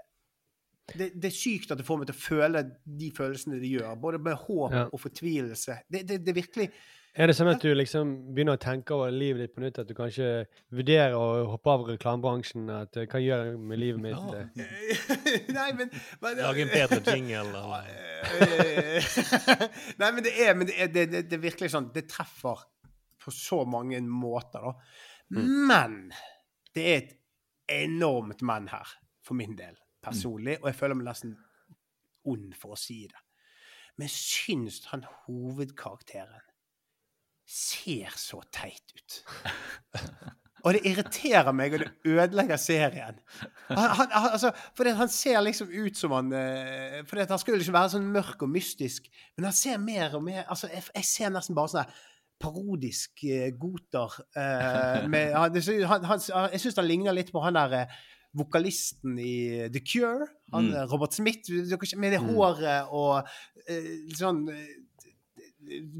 det, 0.97 1.11
det 1.15 1.29
er 1.29 1.35
sykt 1.35 1.71
at 1.71 1.77
det 1.79 1.85
får 1.87 2.01
meg 2.01 2.09
til 2.09 2.17
å 2.17 2.21
føle 2.25 2.63
de 3.01 3.11
følelsene 3.15 3.59
det 3.61 3.69
gjør. 3.75 3.93
Både 4.01 4.19
med 4.19 4.35
håp 4.47 4.73
Ja. 4.73 4.87
og 4.91 4.99
fortvilelse. 4.99 5.77
Det, 5.87 6.01
det, 6.09 6.17
det 6.25 6.33
er 6.33 6.39
virkelig 6.41 6.71
Er 7.15 7.27
det 7.27 7.35
sånn 7.35 7.49
at 7.51 7.59
du 7.59 7.67
liksom 7.75 8.11
begynner 8.35 8.55
å 8.55 8.59
tenke 8.63 8.93
over 8.95 9.11
livet 9.11 9.41
ditt 9.43 9.53
på 9.55 9.59
nytt? 9.63 9.79
At 9.83 9.87
du 9.89 9.93
kanskje 9.97 10.45
vurderer 10.71 11.15
å 11.19 11.45
hoppe 11.51 11.69
av 11.73 11.81
reklamebransjen? 11.89 12.69
At 12.71 12.95
eh, 13.01 13.07
hva 13.11 13.19
gjør 13.19 13.45
jeg 13.49 13.57
med 13.71 13.81
livet 13.81 14.01
mitt? 14.03 14.15
Ja. 14.15 14.63
eh? 14.63 15.47
Nei, 15.57 15.69
men, 15.75 15.91
men 16.23 16.39
Lage 16.39 16.63
en 16.63 16.71
bedre 16.71 17.01
jingle. 17.11 17.41
Eller. 17.51 17.91
Eh, 18.41 19.67
Nei, 19.99 20.11
men 20.15 20.23
det 20.23 20.33
er, 20.39 20.55
men 20.55 20.67
det, 20.71 20.75
er, 20.79 20.91
det, 20.95 21.05
det, 21.11 21.23
det 21.31 21.37
er 21.39 21.43
virkelig 21.43 21.71
sånn 21.73 21.89
Det 21.95 22.05
treffer 22.11 22.63
på 23.21 23.31
så 23.35 23.61
mange 23.69 23.99
måter, 24.07 24.63
da. 24.65 24.71
Men 25.37 25.99
det 26.75 26.85
er 26.89 26.95
et 27.03 27.11
enormt 27.85 28.41
men 28.47 28.65
her, 28.71 28.87
for 29.23 29.37
min 29.37 29.53
del, 29.59 29.75
personlig. 30.03 30.57
Og 30.61 30.69
jeg 30.71 30.79
føler 30.79 30.97
meg 30.99 31.09
nesten 31.11 31.35
ond 32.29 32.53
for 32.59 32.75
å 32.75 32.79
si 32.79 33.03
det. 33.09 33.25
Men 33.97 34.07
jeg 34.07 34.17
syns 34.17 34.85
han 34.91 35.05
hovedkarakteren 35.25 36.47
ser 37.51 38.13
så 38.15 38.39
teit 38.53 38.93
ut. 38.95 39.17
Og 40.61 40.75
det 40.75 40.83
irriterer 40.85 41.55
meg, 41.57 41.73
og 41.73 41.81
det 41.81 41.87
ødelegger 42.05 42.59
serien. 42.61 43.15
Han, 43.71 43.77
han, 43.77 44.11
han, 44.13 44.27
altså, 44.35 44.51
fordi 44.77 44.91
han 44.93 45.09
ser 45.09 45.41
liksom 45.41 45.71
ut 45.73 45.97
som 45.97 46.13
han 46.13 46.29
eh, 46.37 46.99
Fordi 47.09 47.25
han 47.29 47.41
skulle 47.41 47.57
liksom 47.57 47.73
være 47.73 47.93
sånn 47.95 48.11
mørk 48.13 48.45
og 48.45 48.51
mystisk, 48.51 49.07
men 49.37 49.47
han 49.49 49.57
ser 49.57 49.81
mer 49.81 50.13
og 50.19 50.21
mer 50.27 50.43
altså, 50.43 50.69
jeg, 50.69 50.85
jeg 50.99 51.07
ser 51.09 51.33
nesten 51.33 51.57
bare 51.57 51.73
sånn 51.73 51.95
parodisk 52.41 53.25
eh, 53.25 53.49
goter. 53.57 54.13
Uh, 54.37 55.07
med, 55.13 55.33
han, 55.33 55.57
jeg 55.57 56.61
syns 56.61 56.77
han 56.77 56.89
ligner 56.89 57.17
litt 57.17 57.33
på 57.33 57.41
han 57.41 57.57
der 57.57 57.89
vokalisten 58.37 59.17
i 59.19 59.67
The 59.73 59.81
Cure. 59.83 60.27
Han, 60.53 60.69
Mm. 60.71 60.87
Robert 60.91 61.13
Smith, 61.13 61.49
med 61.97 62.11
det 62.13 62.21
Mm. 62.21 62.31
håret 62.35 62.87
og 62.91 63.27
eh, 63.67 64.07
sånn 64.15 64.47
eh, 64.49 64.77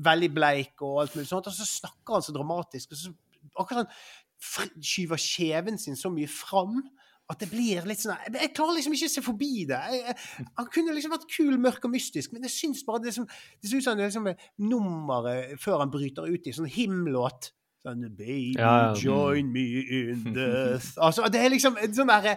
Veldig 0.03 0.31
bleik 0.33 0.81
og 0.81 1.01
alt 1.03 1.13
mulig 1.15 1.27
sånt. 1.29 1.45
Og 1.47 1.53
så 1.53 1.65
snakker 1.67 2.13
han 2.17 2.23
så 2.25 2.33
dramatisk. 2.33 2.91
og 2.91 2.97
så 2.97 3.13
Akkurat 3.59 3.85
han 3.85 4.71
skyver 4.81 5.17
kjeven 5.21 5.77
sin 5.77 5.95
så 5.95 6.09
mye 6.09 6.27
fram 6.27 6.81
At 7.29 7.39
det 7.39 7.49
blir 7.51 7.85
litt 7.85 8.01
sånn 8.01 8.17
Jeg, 8.25 8.33
jeg 8.41 8.53
klarer 8.57 8.75
liksom 8.75 8.93
ikke 8.97 9.05
å 9.07 9.13
se 9.13 9.21
forbi 9.21 9.65
det. 9.69 9.77
Jeg, 9.91 10.01
jeg, 10.07 10.47
han 10.57 10.67
kunne 10.73 10.95
liksom 10.97 11.13
vært 11.13 11.29
kul, 11.31 11.57
mørk 11.61 11.85
og 11.85 11.91
mystisk, 11.93 12.33
men 12.33 12.43
jeg 12.43 12.51
syns 12.51 12.81
bare 12.83 13.03
det, 13.05 13.13
som, 13.13 13.27
det 13.61 13.69
ser 13.69 13.77
ut 13.77 13.83
som 13.85 13.97
det 13.97 14.09
liksom 14.09 14.27
nummeret 14.59 15.59
før 15.61 15.79
han 15.85 15.91
bryter 15.93 16.27
ut 16.27 16.47
i 16.49 16.51
sånn 16.57 16.67
himlåt. 16.67 17.51
Sånn 17.81 18.03
Baby, 18.13 18.53
Ja, 18.59 18.91
ja. 18.91 18.95
join 19.01 19.47
me 19.51 19.63
in 19.89 20.21
death 20.37 20.91
Altså, 21.01 21.25
det 21.33 21.39
er 21.41 21.49
liksom 21.49 21.79
en 21.81 21.95
sånn 21.97 22.11
derre 22.11 22.35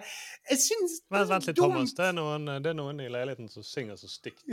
Jeg 0.51 0.59
syns 0.63 0.95
Vent, 1.13 1.29
vent 1.29 1.47
litt. 1.51 1.59
Thomas. 1.59 1.93
Det 1.99 2.07
er, 2.07 2.15
noen, 2.17 2.49
det 2.65 2.71
er 2.73 2.79
noen 2.79 3.01
i 3.05 3.09
leiligheten 3.13 3.51
som 3.53 3.65
synger 3.67 3.97
så 4.01 4.09
stygt. 4.09 4.41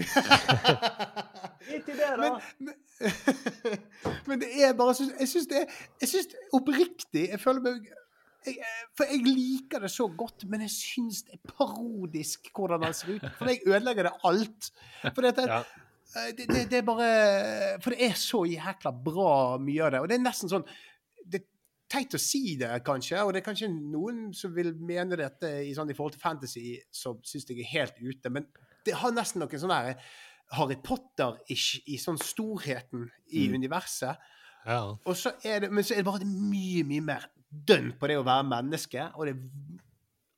Men, 1.61 2.37
men, 2.59 2.73
men 4.27 4.39
det 4.41 4.49
er 4.65 4.73
bare 4.77 4.93
så 4.97 5.05
Jeg 5.19 5.29
syns 5.29 5.47
det 5.51 5.59
er 5.61 5.75
Jeg 6.01 6.09
syns 6.11 6.31
oppriktig 6.57 7.27
Jeg 7.29 7.39
føler 7.41 7.61
meg 7.65 7.89
jeg, 8.47 8.57
For 8.97 9.05
jeg 9.11 9.21
liker 9.27 9.83
det 9.85 9.91
så 9.93 10.07
godt, 10.17 10.47
men 10.49 10.63
jeg 10.65 10.73
syns 10.73 11.19
det 11.27 11.35
er 11.37 11.51
parodisk 11.53 12.49
hvordan 12.57 12.81
han 12.87 12.95
ser 12.97 13.11
ut. 13.19 13.27
For 13.37 13.51
jeg 13.51 13.59
ødelegger 13.69 14.07
det 14.09 14.13
alt. 14.25 14.71
For 15.13 15.21
dette, 15.27 15.45
Ja. 15.45 15.59
Eh, 16.15 16.31
det, 16.37 16.47
det, 16.49 16.63
det 16.71 16.79
er 16.81 16.85
bare 16.87 17.09
For 17.83 17.93
det 17.95 18.09
er 18.09 18.17
så 18.19 18.43
jækla 18.49 18.91
bra 19.05 19.57
mye 19.61 19.83
av 19.85 19.91
det. 19.95 20.01
Og 20.03 20.09
det 20.11 20.17
er 20.17 20.23
nesten 20.25 20.51
sånn 20.51 20.65
Det 21.25 21.41
er 21.41 21.45
teit 21.91 22.15
å 22.15 22.21
si 22.23 22.55
det, 22.59 22.69
kanskje, 22.87 23.19
og 23.25 23.33
det 23.33 23.41
er 23.41 23.47
kanskje 23.49 23.67
noen 23.71 24.29
som 24.37 24.53
vil 24.55 24.69
mene 24.79 25.17
dette 25.19 25.49
i, 25.67 25.73
sånn, 25.75 25.89
i 25.91 25.95
forhold 25.97 26.15
til 26.15 26.23
fantasy, 26.23 26.77
som 26.91 27.17
syns 27.27 27.49
jeg 27.49 27.59
er 27.65 27.71
helt 27.73 27.97
ute, 27.99 28.31
men 28.31 28.45
det 28.87 28.95
har 28.95 29.11
nesten 29.11 29.43
noen 29.43 29.59
sånn 29.59 29.73
her 29.75 29.97
Harry 30.55 30.77
Potter-ish 30.83 31.81
i 31.91 31.97
sånn 31.99 32.17
storheten 32.19 33.09
i 33.35 33.43
Mm. 33.49 33.57
universet. 33.59 34.17
Ja. 34.65 34.79
Og 35.05 35.15
så 35.19 35.33
er 35.43 35.65
det, 35.65 35.71
men 35.71 35.83
så 35.83 35.93
er 35.93 36.01
det 36.01 36.07
bare 36.07 36.25
mye, 36.27 36.83
mye 36.87 37.03
mer 37.03 37.27
dønn 37.51 37.91
på 37.99 38.07
det 38.07 38.17
å 38.19 38.23
være 38.27 38.47
menneske. 38.47 39.05
Og, 39.15 39.27
det, 39.27 39.35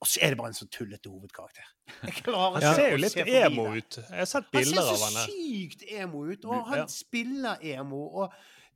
og 0.03 0.09
så 0.11 0.19
er 0.25 0.33
det 0.33 0.37
bare 0.41 0.51
en 0.51 0.57
sånn 0.57 0.69
tullete 0.73 1.07
hovedkarakter. 1.11 1.67
Jeg 2.09 2.23
Han 2.35 2.63
ser 2.75 2.89
jo 2.91 2.97
litt 2.99 3.15
se 3.15 3.23
emo 3.39 3.65
ut. 3.71 3.97
Jeg 4.01 4.19
har 4.19 4.27
sett 4.29 4.49
bilder 4.51 4.81
av 4.81 4.89
henne. 4.89 5.03
Han 5.03 5.13
ser 5.15 5.29
så 5.29 5.35
sykt 5.37 5.85
emo 5.95 6.23
ut, 6.27 6.47
og 6.49 6.65
han 6.69 6.81
Ja. 6.81 6.87
spiller 6.91 7.63
emo. 7.73 8.01
Og 8.23 8.33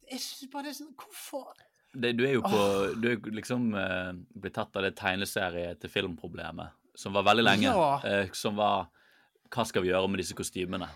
jeg 0.07 0.21
synes 0.23 0.51
bare 0.53 0.67
det 0.69 0.71
er 0.71 0.77
sånn 0.79 0.93
Hvorfor? 0.95 1.49
Det, 1.97 2.11
du 2.19 2.23
er 2.27 2.33
jo 2.37 2.43
på 2.45 2.61
Du 3.01 3.07
er 3.11 3.31
liksom 3.33 3.71
uh, 3.73 4.13
blitt 4.37 4.55
tatt 4.55 4.75
av 4.79 4.85
det 4.85 4.93
tegneserie 4.99 5.73
til 5.81 5.91
filmproblemet, 5.91 6.71
som 6.95 7.15
var 7.17 7.25
veldig 7.27 7.43
lenge. 7.47 7.67
Ja. 7.71 7.97
Uh, 8.03 8.31
som 8.37 8.55
var 8.59 8.87
Hva 9.51 9.65
skal 9.67 9.83
vi 9.83 9.91
gjøre 9.91 10.07
med 10.11 10.23
disse 10.23 10.35
kostymene? 10.37 10.87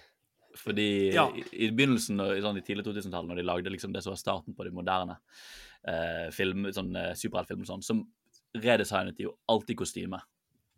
Fordi 0.61 0.87
Ja. 1.15 1.27
i, 1.31 1.43
i 1.65 1.71
begynnelsen, 1.71 2.19
i 2.35 2.41
sånn 2.43 2.59
i 2.59 2.63
tidlig 2.67 2.83
2000-tallet, 2.87 3.27
når 3.31 3.39
de 3.39 3.47
lagde 3.47 3.71
liksom 3.71 3.93
det 3.95 4.03
som 4.03 4.11
var 4.11 4.19
starten 4.19 4.55
på 4.55 4.65
de 4.67 4.71
moderne 4.75 5.15
uh, 5.87 6.27
film, 6.35 6.67
sånn 6.75 6.91
uh, 6.95 7.13
superheltfilmer, 7.15 7.67
sånn, 7.69 7.83
så 7.85 7.95
redesignet 8.55 9.17
de 9.17 9.23
jo 9.29 9.37
alltid 9.49 9.77
kostyme. 9.77 10.21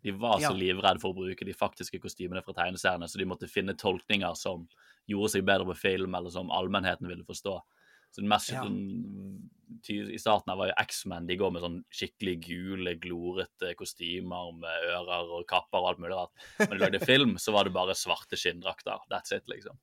De 0.04 0.12
var 0.12 0.36
så 0.38 0.50
Ja. 0.50 0.52
livredde 0.52 1.00
for 1.00 1.14
å 1.14 1.16
bruke 1.16 1.44
de 1.46 1.52
faktiske 1.56 1.98
kostymene 2.00 2.42
fra 2.44 2.52
tegneseriene, 2.52 3.08
så 3.08 3.16
de 3.18 3.24
måtte 3.24 3.48
finne 3.48 3.74
tolkninger 3.74 4.34
som 4.36 4.68
gjorde 5.08 5.30
seg 5.30 5.44
bedre 5.46 5.64
på 5.64 5.76
film, 5.76 6.14
eller 6.14 6.30
som 6.30 6.50
allmennheten 6.50 7.08
ville 7.08 7.24
forstå. 7.24 7.60
Så 8.12 8.20
den 8.20 8.28
mest 8.28 8.50
Ja. 8.52 8.62
sånn, 8.62 9.48
I 9.88 10.16
starten 10.18 10.48
her 10.50 10.56
var 10.56 10.66
jo 10.68 10.74
X-Men. 10.78 11.26
De 11.26 11.36
går 11.36 11.50
med 11.52 11.62
sånn 11.62 11.84
skikkelig 11.90 12.40
gule, 12.46 12.94
glorete 13.00 13.74
kostymer 13.76 14.52
med 14.56 14.70
ører 14.88 15.32
og 15.40 15.46
kapper 15.48 15.78
og 15.78 15.88
alt 15.88 15.98
mulig 15.98 16.14
rart. 16.14 16.30
Når 16.60 16.78
de 16.78 16.78
lagde 16.78 17.00
film, 17.04 17.34
så 17.36 17.52
var 17.52 17.64
det 17.64 17.72
bare 17.72 17.92
svarte 17.92 18.36
skinndrakter. 18.38 18.98
That's 19.10 19.32
it, 19.32 19.44
liksom. 19.48 19.76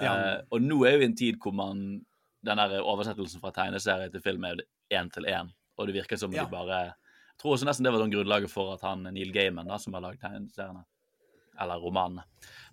Ja. 0.00 0.14
Uh, 0.38 0.42
og 0.52 0.60
nå 0.62 0.86
er 0.86 0.98
vi 0.98 1.04
i 1.04 1.08
en 1.08 1.16
tid 1.16 1.38
hvor 1.40 1.52
man 1.52 2.04
Den 2.44 2.56
der 2.56 2.80
oversettelsen 2.80 3.40
fra 3.40 3.50
tegneserie 3.50 4.10
til 4.12 4.20
film 4.20 4.44
er 4.44 4.56
én 4.92 5.10
til 5.12 5.24
én. 5.24 5.52
Og 5.76 5.86
det 5.88 5.94
virker 5.96 6.16
som 6.16 6.32
Ja. 6.32 6.44
de 6.44 6.50
bare 6.50 6.94
tror 7.40 7.54
også 7.56 7.66
nesten 7.68 7.86
det 7.86 7.92
var 7.94 8.02
sånn 8.04 8.12
grunnlaget 8.14 8.50
for 8.52 8.74
at 8.74 8.84
han 8.86 9.04
Neil 9.14 9.32
Gaiman, 9.34 9.68
da, 9.70 9.78
som 9.82 9.94
har 9.96 10.04
lagd 10.04 10.20
tegneseriene, 10.22 10.84
eller 11.58 11.80
romanene, 11.82 12.22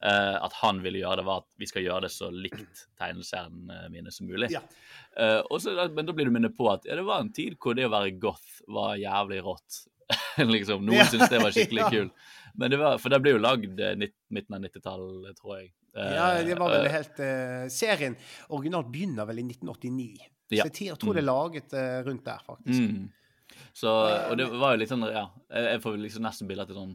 uh, 0.05 0.35
at 0.45 0.53
han 0.61 0.77
ville 0.83 0.99
gjøre 1.01 1.17
det, 1.21 1.25
var 1.25 1.39
at 1.41 1.47
vi 1.57 1.65
skal 1.69 1.81
gjøre 1.87 2.03
det 2.05 2.11
så 2.13 2.27
likt 2.29 2.83
tegneseriene 3.01 3.87
mine 3.89 4.11
som 4.13 4.27
mulig. 4.29 4.51
Ja. 4.53 4.61
Uh, 5.17 5.41
også, 5.55 5.73
men 5.95 6.05
da 6.05 6.13
blir 6.13 6.29
du 6.29 6.33
minnet 6.35 6.53
på 6.57 6.67
at 6.69 6.85
ja, 6.85 6.97
det 6.99 7.05
var 7.07 7.23
en 7.23 7.31
tid 7.33 7.57
hvor 7.57 7.73
det 7.77 7.87
å 7.87 7.93
være 7.93 8.13
goth 8.21 8.59
var 8.69 8.97
jævlig 9.01 9.41
rått. 9.45 9.79
liksom, 10.37 10.83
Noen 10.85 10.99
Ja, 11.01 11.07
syntes 11.09 11.31
det 11.33 11.41
var 11.41 11.55
skikkelig 11.55 11.81
ja. 11.87 11.89
kult. 11.95 12.27
Men 12.55 12.71
det 12.71 12.77
var, 12.79 12.99
for 13.01 13.11
det 13.11 13.17
ble 13.25 13.33
jo 13.33 13.41
lagd 13.41 13.81
eh, 13.83 13.97
midten 14.31 14.55
av 14.55 14.61
90-tallet, 14.63 15.33
tror 15.41 15.57
jeg. 15.57 15.71
Uh, 15.97 16.11
Ja, 16.13 16.27
det 16.45 16.55
var 16.59 16.71
vel 16.71 16.85
eh, 16.85 16.93
helt 16.93 17.19
eh, 17.25 17.65
Serien 17.73 18.15
originalt 18.53 18.91
begynner 18.93 19.27
vel 19.27 19.41
i 19.41 19.47
1989. 19.49 20.29
Ja. 20.53 20.63
Så 20.69 20.85
jeg 20.85 20.99
tror- 21.01 21.17
det 21.17 21.23
er 21.23 21.27
laget 21.31 21.73
eh, 21.73 21.97
rundt 22.05 22.23
der, 22.27 22.45
faktisk. 22.45 22.85
Mm. 22.85 23.09
Så, 23.75 23.91
og 24.31 24.37
det 24.39 24.45
var 24.55 24.71
jo 24.75 24.79
litt 24.79 24.91
sånn, 24.91 25.01
ja 25.11 25.25
Jeg 25.51 25.81
får 25.83 25.97
liksom 25.99 26.23
nesten 26.23 26.47
bilder 26.47 26.69
til 26.69 26.77
sånn 26.79 26.93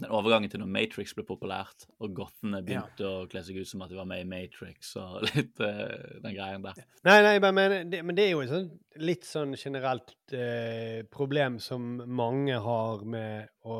den 0.00 0.08
overgangen 0.08 0.48
til 0.48 0.62
når 0.62 0.70
Matrix 0.72 1.10
ble 1.12 1.20
populært, 1.28 1.82
og 2.00 2.14
gothene 2.16 2.62
begynte 2.64 3.04
å 3.04 3.26
kle 3.28 3.42
seg 3.44 3.58
ut 3.60 3.68
som 3.68 3.82
at 3.84 3.90
de 3.92 3.98
var 3.98 4.06
med 4.08 4.22
i 4.22 4.28
Matrix, 4.28 4.94
og 4.96 5.18
litt 5.34 5.60
uh, 5.60 6.20
den 6.24 6.32
greien 6.32 6.62
der. 6.64 6.78
Nei, 7.04 7.18
nei, 7.26 7.34
men, 7.52 7.74
det, 7.92 8.00
men 8.08 8.16
det 8.16 8.24
er 8.24 8.30
jo 8.32 8.40
et 8.40 8.48
sånn, 8.54 8.70
litt 9.04 9.28
sånn 9.28 9.52
generelt 9.60 10.14
eh, 10.32 11.02
problem 11.12 11.58
som 11.60 11.90
mange 12.08 12.56
har 12.64 13.04
med 13.04 13.52
å, 13.68 13.76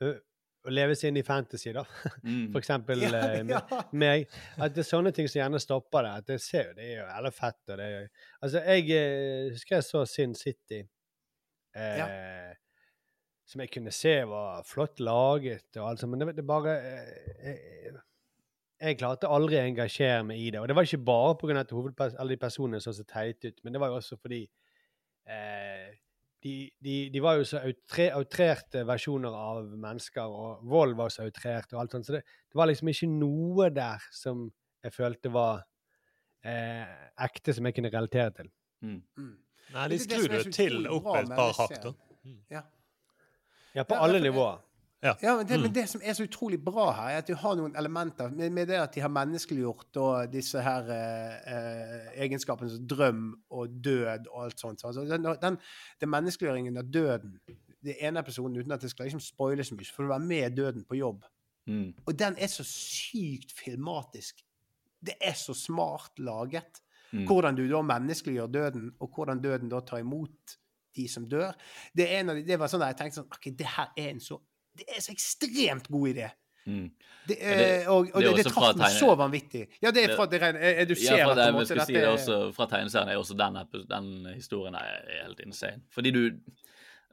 ø, 0.00 0.14
å 0.64 0.72
leve 0.72 0.96
seg 0.96 1.12
inn 1.12 1.20
i 1.20 1.26
fantasy, 1.28 1.74
da. 1.76 1.84
Mm. 2.24 2.48
For 2.56 2.62
eksempel 2.64 3.04
Ja, 3.04 3.12
eh, 3.28 3.44
me- 3.44 3.60
meg. 3.92 4.32
At 4.56 4.72
det 4.72 4.86
er 4.86 4.88
sånne 4.88 5.12
ting 5.12 5.28
som 5.28 5.42
gjerne 5.42 5.60
stopper 5.60 6.08
det. 6.08 6.16
At 6.24 6.32
jeg 6.38 6.46
ser 6.48 6.70
jo 6.72 6.76
det 6.80 6.88
er 6.94 7.00
jo 7.02 7.08
eller 7.20 7.36
fett. 7.44 7.60
Og 7.68 7.76
det 7.76 7.84
er, 7.92 7.96
jo- 8.00 8.28
altså, 8.40 8.64
jeg 8.72 8.88
eh, 9.04 9.52
husker 9.52 9.82
jeg 9.82 9.90
så 9.92 10.06
Sin 10.08 10.32
City. 10.34 10.80
Eh, 11.76 12.54
Som 13.46 13.62
jeg 13.62 13.70
kunne 13.70 13.92
se 13.94 14.14
var 14.26 14.64
flott 14.66 14.98
laget 14.98 15.76
og 15.78 15.90
alt 15.90 16.00
sånt, 16.02 16.10
men 16.10 16.24
det, 16.24 16.36
det 16.40 16.46
bare 16.46 16.72
jeg, 16.72 17.52
eh, 17.52 17.98
jeg 18.80 18.98
klarte 18.98 19.30
aldri 19.32 19.60
å 19.60 19.66
engasjere 19.68 20.24
meg 20.26 20.40
i 20.42 20.48
det. 20.50 20.60
Og 20.60 20.66
det 20.68 20.74
var 20.76 20.88
ikke 20.88 21.04
bare 21.06 21.36
pga. 21.40 21.60
at 21.60 22.18
alle 22.18 22.34
de 22.34 22.40
personene 22.42 22.80
så 22.82 22.92
så 22.92 23.04
teite 23.04 23.52
ut, 23.52 23.62
men 23.64 23.72
det 23.72 23.80
var 23.80 23.92
jo 23.92 24.00
også 24.00 24.18
fordi 24.18 24.42
eh, 25.28 25.94
de, 26.42 26.70
de, 26.82 26.96
de 27.10 27.22
var 27.22 27.38
jo 27.38 27.46
så 27.48 27.62
outre, 27.64 28.10
outrerte 28.18 28.84
versjoner 28.86 29.34
av 29.34 29.64
mennesker, 29.70 30.26
og 30.26 30.66
vold 30.68 30.94
var 30.98 31.08
så 31.14 31.24
outrert 31.26 31.72
og 31.72 31.80
alt 31.80 31.96
sånt. 31.96 32.06
Så 32.06 32.18
det, 32.18 32.22
det 32.26 32.60
var 32.60 32.68
liksom 32.70 32.90
ikke 32.92 33.08
noe 33.14 33.70
der 33.74 34.04
som 34.14 34.46
jeg 34.84 34.94
følte 34.94 35.32
var 35.34 35.64
eh, 36.46 36.84
ekte, 37.26 37.54
som 37.56 37.66
jeg 37.66 37.78
kunne 37.78 37.90
relatere 37.94 38.34
til. 38.42 38.52
Mm. 38.84 39.00
Nei, 39.74 39.88
de 39.88 39.98
skrur 39.98 40.28
det 40.28 40.52
til 40.54 40.86
opp 40.86 41.06
et 41.16 41.28
par 41.28 41.52
hakk, 41.58 41.82
da. 41.82 41.92
Ja. 42.50 42.62
Ja, 43.74 43.82
på 43.84 43.94
alle 43.94 44.20
nivåer. 44.20 44.62
Ja. 45.02 45.12
Ja, 45.22 45.36
men 45.36 45.46
det, 45.46 45.56
Mm. 45.58 45.62
men 45.62 45.74
det 45.74 45.88
som 45.88 46.00
er 46.04 46.12
så 46.16 46.24
utrolig 46.24 46.58
bra 46.64 46.90
her, 46.92 47.08
er 47.14 47.18
at 47.18 47.26
du 47.28 47.34
har 47.34 47.54
noen 47.54 47.76
elementer 47.76 48.30
med, 48.30 48.50
med 48.50 48.66
det 48.66 48.78
at 48.80 48.94
de 48.94 49.00
har 49.00 49.08
menneskeliggjort 49.12 49.96
og 49.96 50.32
disse 50.32 50.62
her 50.62 50.88
eh, 50.90 51.34
eh, 51.52 52.06
egenskapene 52.24 52.70
som 52.70 52.86
drøm 52.88 53.34
og 53.50 53.68
død 53.84 54.26
og 54.32 54.44
alt 54.44 54.60
sånt. 54.60 54.80
så 54.80 54.88
Altså, 54.88 55.04
den, 55.04 55.24
den, 55.42 55.58
den 56.00 56.08
menneskeliggjøringen 56.10 56.76
av 56.78 56.84
døden 56.90 57.38
Det 57.84 57.96
ene 58.00 58.18
episoden, 58.20 58.56
uten 58.56 58.72
at 58.72 58.82
jeg 58.82 58.90
skal 58.90 59.04
liksom 59.06 59.20
spoile 59.20 59.64
så 59.64 59.74
mye, 59.76 59.84
så 59.84 59.94
får 59.94 60.02
du 60.02 60.08
være 60.08 60.26
med 60.26 60.56
døden 60.56 60.84
på 60.84 60.94
jobb. 60.96 61.24
Mm. 61.66 61.92
Og 62.06 62.18
den 62.18 62.34
er 62.38 62.46
så 62.46 62.64
sykt 62.64 63.52
filmatisk. 63.52 64.40
Det 65.06 65.14
er 65.20 65.32
så 65.38 65.54
smart 65.54 66.18
laget. 66.18 66.80
Mm. 67.16 67.26
Hvordan 67.30 67.56
du 67.58 67.64
da 67.70 67.82
menneskeliggjør 67.82 68.50
døden, 68.52 68.88
og 69.00 69.10
hvordan 69.16 69.40
døden 69.42 69.68
da 69.72 69.80
tar 69.80 70.00
imot 70.04 70.56
de 70.96 71.06
som 71.12 71.26
dør. 71.28 71.52
Det, 71.96 72.06
er 72.10 72.20
en 72.22 72.30
av 72.32 72.36
de, 72.38 72.42
det 72.48 72.56
var 72.58 72.68
sånn 72.72 72.80
der 72.80 72.92
jeg 72.94 72.98
tenkte 73.02 73.20
sånn 73.20 73.30
OK, 73.32 73.50
det 73.56 73.66
her 73.76 73.88
er 73.96 74.10
en 74.14 74.20
så 74.20 74.38
Det 74.76 74.84
er 74.92 75.00
så 75.00 75.12
ekstremt 75.12 75.86
god 75.88 76.08
idé. 76.12 76.30
Mm. 76.66 76.90
Det, 77.28 77.36
det- 77.38 77.86
og 77.88 78.08
og 78.10 78.20
det 78.20 78.28
er 78.28 78.36
det, 78.36 78.44
det 78.44 78.52
traff 78.52 78.76
meg 78.76 78.90
så 78.96 79.12
vanvittig. 79.16 79.62
Ja, 79.80 79.90
det 79.94 80.02
er 80.04 80.16
fra 80.16 80.26
det 80.26 80.40
eh, 80.42 80.84
Du 80.88 80.94
ser 80.94 81.16
Ja, 81.20 81.28
at 81.30 81.36
det, 81.38 81.66
skal 81.68 81.86
si 81.86 81.92
det 81.94 82.02
er- 82.02 82.12
også, 82.12 82.38
fra 82.56 82.66
tegneserien 82.66 83.08
er 83.12 83.16
også 83.20 83.36
den, 83.38 83.58
den 83.88 84.08
historien 84.34 84.74
er 84.74 85.04
helt 85.22 85.40
insane. 85.46 85.82
Fordi 85.94 86.10
du 86.10 86.22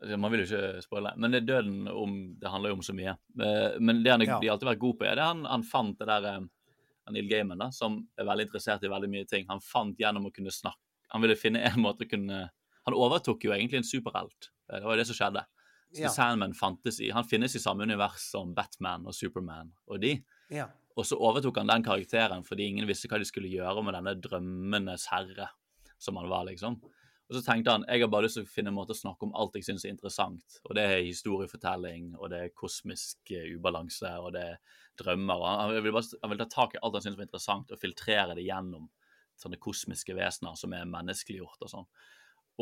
altså, 0.01 0.17
Man 0.17 0.31
vil 0.31 0.43
jo 0.43 0.47
ikke 0.49 0.81
spoile, 0.81 1.13
men 1.17 1.31
det 1.31 1.43
er 1.43 1.45
døden 1.53 1.87
om 1.87 2.35
Det 2.41 2.49
handler 2.49 2.69
jo 2.73 2.75
om 2.79 2.81
så 2.81 2.93
mye. 2.97 3.15
Eh, 3.39 3.79
Men 3.79 4.03
det 4.03 4.11
han 4.11 4.21
Ja. 4.21 4.39
de 4.39 4.47
har 4.47 4.53
alltid 4.57 4.67
vært 4.73 4.79
god 4.79 4.97
på, 4.99 5.05
er 5.05 5.15
det 5.15 5.23
han, 5.23 5.45
han 5.45 5.63
fant 5.63 5.99
det 5.99 6.07
der 6.07 6.25
eh, 6.33 6.39
Neil 7.11 7.27
Gaiman, 7.27 7.59
da, 7.59 7.69
som 7.75 7.97
er 8.17 8.27
veldig 8.27 8.47
interessert 8.47 8.83
i 8.83 8.91
veldig 8.91 9.09
mye 9.11 9.27
ting. 9.27 9.47
Han 9.49 9.59
fant 9.63 9.99
gjennom 9.99 10.29
å 10.29 10.33
kunne 10.33 10.53
snakke 10.53 10.79
Han 11.13 11.21
ville 11.21 11.35
finne 11.37 11.59
en 11.61 11.81
måte 11.83 12.05
å 12.05 12.09
kunne 12.09 12.49
Han 12.85 12.95
overtok 12.95 13.43
jo 13.43 13.51
egentlig 13.51 13.77
en 13.81 13.83
superhelt. 13.87 14.49
Eh, 14.71 14.79
Det 14.79 14.85
var 14.85 14.95
jo 14.95 15.01
det 15.01 15.07
som 15.07 15.15
skjedde. 15.19 15.45
Ja. 15.93 16.09
Sandman 16.09 16.53
fantes 16.53 16.99
i 16.99 17.11
Han 17.11 17.27
finnes 17.27 17.55
i 17.55 17.59
samme 17.59 17.83
univers 17.83 18.31
som 18.31 18.53
Batman 18.53 19.05
og 19.05 19.13
Superman 19.13 19.71
og 19.87 19.99
de. 20.01 20.23
Ja. 20.49 20.69
Og 20.97 21.05
så 21.05 21.17
overtok 21.17 21.57
han 21.57 21.67
den 21.67 21.83
karakteren 21.83 22.43
fordi 22.45 22.67
ingen 22.69 22.87
visste 22.87 23.09
hva 23.09 23.19
de 23.19 23.25
skulle 23.25 23.51
gjøre 23.51 23.83
med 23.83 23.93
denne 23.97 24.15
drømmenes 24.21 25.07
herre 25.11 25.49
som 25.97 26.17
han 26.19 26.29
var, 26.29 26.45
liksom. 26.45 26.81
Og 27.29 27.37
så 27.37 27.41
tenkte 27.45 27.71
han 27.71 27.85
jeg 27.87 28.03
har 28.03 28.11
bare 28.11 28.27
lyst 28.27 28.37
til 28.37 28.45
å 28.45 28.51
finne 28.51 28.69
en 28.73 28.77
måte 28.77 28.93
å 28.93 28.99
snakke 28.99 29.25
om 29.25 29.33
alt 29.39 29.55
jeg 29.55 29.65
syns 29.69 29.85
er 29.85 29.93
interessant. 29.93 30.59
Og 30.67 30.75
det 30.77 30.83
er 30.83 31.05
historiefortelling, 31.07 32.11
og 32.19 32.29
det 32.33 32.41
er 32.43 32.55
kosmisk 32.57 33.31
eh, 33.31 33.53
ubalanse, 33.55 34.11
og 34.19 34.33
det 34.35 34.43
er 34.51 34.57
drømmer. 34.99 35.45
Han, 35.45 35.75
vil 35.83 35.95
bare, 35.95 36.19
han 36.21 36.33
vil 36.33 36.41
ta 36.43 36.49
tak 36.51 36.75
i 36.75 36.81
alt 36.81 36.97
han 36.97 37.05
syns 37.05 37.19
var 37.19 37.27
interessant, 37.27 37.71
og 37.71 37.81
filtrere 37.81 38.37
det 38.37 38.45
gjennom 38.45 38.89
sånne 39.39 39.59
kosmiske 39.61 40.15
vesener 40.17 40.57
som 40.59 40.73
er 40.77 40.89
menneskeliggjort 40.89 41.65
og 41.65 41.71
sånn. 41.71 41.87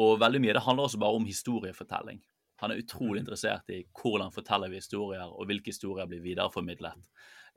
Og 0.02 0.20
veldig 0.22 0.40
mye 0.44 0.56
det 0.56 0.64
handler 0.64 0.88
også 0.88 1.02
bare 1.02 1.20
om 1.20 1.28
historiefortelling. 1.28 2.22
Han 2.62 2.72
er 2.72 2.84
utrolig 2.84 3.24
interessert 3.24 3.72
i 3.74 3.82
hvordan 3.98 4.32
forteller 4.34 4.72
vi 4.72 4.80
historier, 4.80 5.26
og 5.26 5.50
hvilke 5.50 5.74
historier 5.74 6.08
blir 6.08 6.22
videreformidlet 6.24 7.00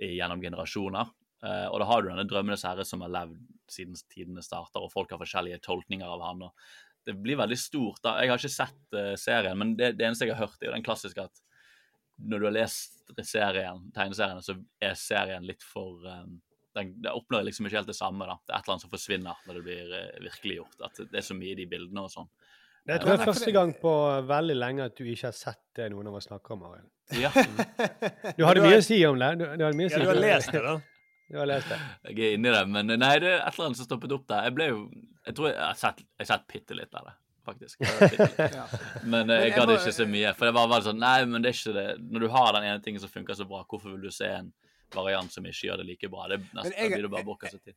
gjennom 0.01 0.43
generasjoner. 0.43 1.12
Eh, 1.45 1.66
og 1.68 1.79
da 1.81 1.89
har 1.91 2.03
du 2.03 2.09
denne 2.09 2.27
Drømmenes 2.29 2.64
herre 2.66 2.87
som 2.89 3.05
har 3.05 3.12
levd 3.12 3.37
siden 3.70 3.99
tidene 4.12 4.43
starter, 4.45 4.83
og 4.83 4.93
folk 4.93 5.12
har 5.12 5.20
forskjellige 5.20 5.61
tolkninger 5.64 6.09
av 6.09 6.25
han. 6.25 6.47
og 6.49 7.07
Det 7.07 7.14
blir 7.20 7.39
veldig 7.41 7.59
stort. 7.61 8.01
da. 8.03 8.16
Jeg 8.22 8.33
har 8.33 8.41
ikke 8.41 8.57
sett 8.57 8.97
eh, 8.99 9.14
serien, 9.20 9.59
men 9.61 9.77
det, 9.77 9.95
det 9.99 10.09
eneste 10.09 10.27
jeg 10.27 10.35
har 10.35 10.49
hørt, 10.49 10.57
er 10.62 10.72
jo 10.72 10.77
den 10.79 10.87
klassiske 10.87 11.29
at 11.29 11.44
når 12.17 12.41
du 12.41 12.49
har 12.49 12.57
lest 12.57 13.15
serien, 13.27 13.85
tegneseriene, 13.95 14.43
så 14.45 14.57
er 14.83 14.99
serien 14.99 15.47
litt 15.47 15.65
for 15.67 16.05
um, 16.07 16.39
den, 16.75 16.95
Det 17.03 17.12
oppnår 17.15 17.47
liksom 17.49 17.69
ikke 17.69 17.81
helt 17.81 17.91
det 17.91 17.99
samme. 17.99 18.27
da. 18.27 18.39
Det 18.43 18.55
er 18.55 18.59
et 18.59 18.65
eller 18.65 18.77
annet 18.77 18.87
som 18.87 18.93
forsvinner 18.93 19.45
når 19.47 19.59
det 19.59 19.65
blir 19.67 19.93
uh, 19.95 20.23
virkeliggjort. 20.25 20.81
At 20.89 21.03
det 21.05 21.21
er 21.21 21.27
så 21.27 21.37
mye 21.39 21.55
i 21.55 21.59
de 21.59 21.69
bildene 21.71 22.07
og 22.07 22.12
sånn. 22.12 22.31
Det 22.85 22.99
tror 23.01 23.15
jeg 23.15 23.21
er 23.23 23.31
første 23.31 23.53
gang 23.55 23.71
på 23.81 23.93
veldig 24.29 24.55
lenge 24.59 24.89
at 24.91 24.99
du 24.99 25.07
ikke 25.09 25.31
har 25.31 25.37
sett 25.37 25.62
det 25.79 25.87
noen 25.93 26.11
av 26.11 26.19
oss 26.19 26.27
snakker 26.29 26.57
om, 26.57 26.67
Arild. 26.69 26.91
Ja. 27.17 27.31
Du 28.37 28.45
hadde 28.45 28.65
mye 28.65 28.81
å 28.81 28.85
si 28.85 28.99
om 29.09 29.17
det. 29.21 29.31
Du, 29.41 29.45
du 29.45 29.65
hadde 29.65 29.79
mye 29.79 29.89
å 29.89 29.93
si 29.93 29.97
Ja, 29.97 30.05
du 30.05 30.11
har 30.11 30.21
lest 30.21 30.53
det, 30.53 30.65
da. 30.65 30.75
Du 31.25 31.39
har 31.41 31.49
lest 31.49 31.71
det. 31.73 31.79
Jeg 32.11 32.19
er 32.21 32.35
inni 32.37 32.51
det, 32.53 32.61
men 32.69 32.91
nei, 33.01 33.15
det 33.23 33.31
er 33.31 33.39
et 33.41 33.55
eller 33.55 33.71
annet 33.71 33.79
som 33.81 33.87
stoppet 33.89 34.12
opp 34.12 34.27
der. 34.29 34.45
Jeg 34.45 34.55
ble 34.59 34.67
jo 34.69 34.81
Jeg 35.25 35.37
tror 35.39 35.49
jeg 35.49 35.57
har 35.57 35.79
sett, 35.81 36.03
jeg 36.05 36.27
har 36.27 36.29
sett 36.35 36.45
bitte 36.53 36.77
litt 36.77 36.99
av 37.01 37.09
det, 37.09 37.15
faktisk. 37.45 37.81
Ja. 38.59 38.67
Men 39.05 39.31
eh, 39.31 39.45
jeg 39.49 39.55
gadd 39.57 39.71
ikke 39.77 39.93
så 39.95 40.07
mye. 40.11 40.35
For 40.37 40.49
det 40.51 40.55
var 40.57 40.69
bare 40.73 40.87
sånn 40.89 40.99
Nei, 41.03 41.17
men 41.31 41.43
det 41.45 41.53
er 41.53 41.59
ikke 41.59 41.75
det. 41.77 41.87
Når 42.11 42.21
du 42.27 42.29
har 42.35 42.53
den 42.57 42.69
ene 42.71 42.83
tingen 42.85 43.01
som 43.03 43.13
funker 43.13 43.35
så 43.39 43.47
bra, 43.49 43.63
hvorfor 43.69 43.95
vil 43.95 44.05
du 44.09 44.11
se 44.15 44.29
en 44.41 44.53
variant 44.95 45.33
som 45.33 45.47
ikke 45.49 45.69
gjør 45.71 45.83
det 45.83 45.87
like 45.93 46.11
bra? 46.13 46.29
Det 46.31 46.41
er 46.41 46.47
nesten, 46.59 46.77
jeg- 46.79 46.93
blir 46.95 47.03
det 47.09 47.11
bare 47.17 47.27
bokka 47.31 47.51
seg 47.55 47.63
til. 47.65 47.75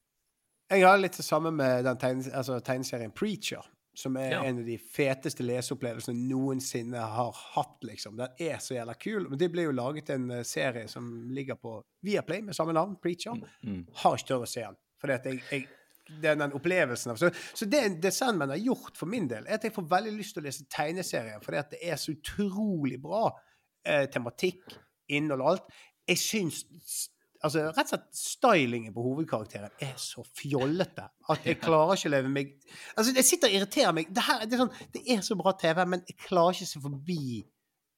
Jeg 0.69 0.83
har 0.83 0.97
litt 0.99 1.15
det 1.15 1.23
samme 1.23 1.51
med 1.55 1.85
den 1.87 1.97
tegne, 1.97 2.27
altså, 2.35 2.59
tegneserien 2.59 3.13
Preacher, 3.15 3.63
som 3.95 4.17
er 4.19 4.31
Ja. 4.35 4.41
en 4.43 4.59
av 4.59 4.65
de 4.67 4.75
feteste 4.77 5.41
leseopplevelsene 5.47 6.13
jeg 6.13 6.27
noensinne 6.35 6.99
har 6.99 7.31
hatt, 7.55 7.77
liksom. 7.87 8.17
Den 8.19 8.27
er 8.39 8.57
så 8.61 8.75
jævla 8.75 8.93
kul. 8.99 9.29
Men 9.29 9.39
det 9.39 9.47
ble 9.53 9.63
jo 9.63 9.71
laget 9.71 10.09
en 10.13 10.29
eh, 10.31 10.43
serie 10.43 10.87
som 10.91 11.07
ligger 11.31 11.55
på 11.55 11.79
Viaplay 12.03 12.41
med 12.43 12.53
samme 12.55 12.73
navn, 12.75 12.97
Preacher. 13.01 13.39
Mm. 13.63 13.87
Har 14.03 14.17
ikke 14.19 14.27
tørt 14.33 14.43
å 14.45 14.51
se 14.51 14.61
den. 14.67 14.77
Fordi 15.01 15.13
at 15.13 15.25
jeg, 15.25 15.41
jeg 15.51 15.67
er 16.23 16.39
den 16.39 16.55
opplevelsen 16.55 17.13
av 17.13 17.19
Så, 17.21 17.31
så 17.53 17.67
det, 17.69 18.13
Sandman 18.13 18.53
har 18.53 18.61
gjort 18.61 18.97
for 18.97 19.09
min 19.09 19.27
del, 19.29 19.47
er 19.47 19.59
at 19.59 19.67
jeg 19.67 19.75
får 19.75 19.89
veldig 19.91 20.15
lyst 20.15 20.35
til 20.35 20.43
å 20.43 20.47
lese 20.47 20.67
tegneserien, 20.71 21.43
fordi 21.43 21.61
at 21.61 21.75
det 21.75 21.83
er 21.83 21.99
så 22.01 22.15
utrolig 22.15 22.99
bra 23.03 23.27
eh, 23.85 24.07
tematikk, 24.13 24.77
innhold 25.13 25.43
og 25.43 25.53
alt. 25.53 25.77
Jeg 26.07 26.21
syns 26.21 26.63
altså, 27.43 27.67
rett 27.69 27.83
og 27.85 27.93
slett 27.93 28.07
stylingen 28.17 28.95
på 28.95 29.03
hovedkarakteren 29.05 29.83
er 29.83 29.93
så 30.01 30.23
fjollete 30.37 31.05
at 31.31 31.45
jeg 31.47 31.59
klarer 31.61 31.97
ikke 31.97 32.09
å 32.09 32.15
leve 32.15 32.31
meg 32.31 32.55
Altså, 32.95 33.13
jeg 33.13 33.27
sitter 33.27 33.51
og 33.51 33.59
irriterer 33.59 33.93
meg. 33.95 34.09
Det, 34.13 34.23
her, 34.25 34.43
det, 34.45 34.57
er 34.57 34.63
sånn, 34.63 34.89
det 34.95 35.03
er 35.13 35.21
så 35.25 35.37
bra 35.39 35.53
TV, 35.59 35.83
men 35.93 36.03
jeg 36.07 36.17
klarer 36.27 36.57
ikke 36.57 36.67
å 36.67 36.71
se 36.71 36.83
forbi 36.83 37.21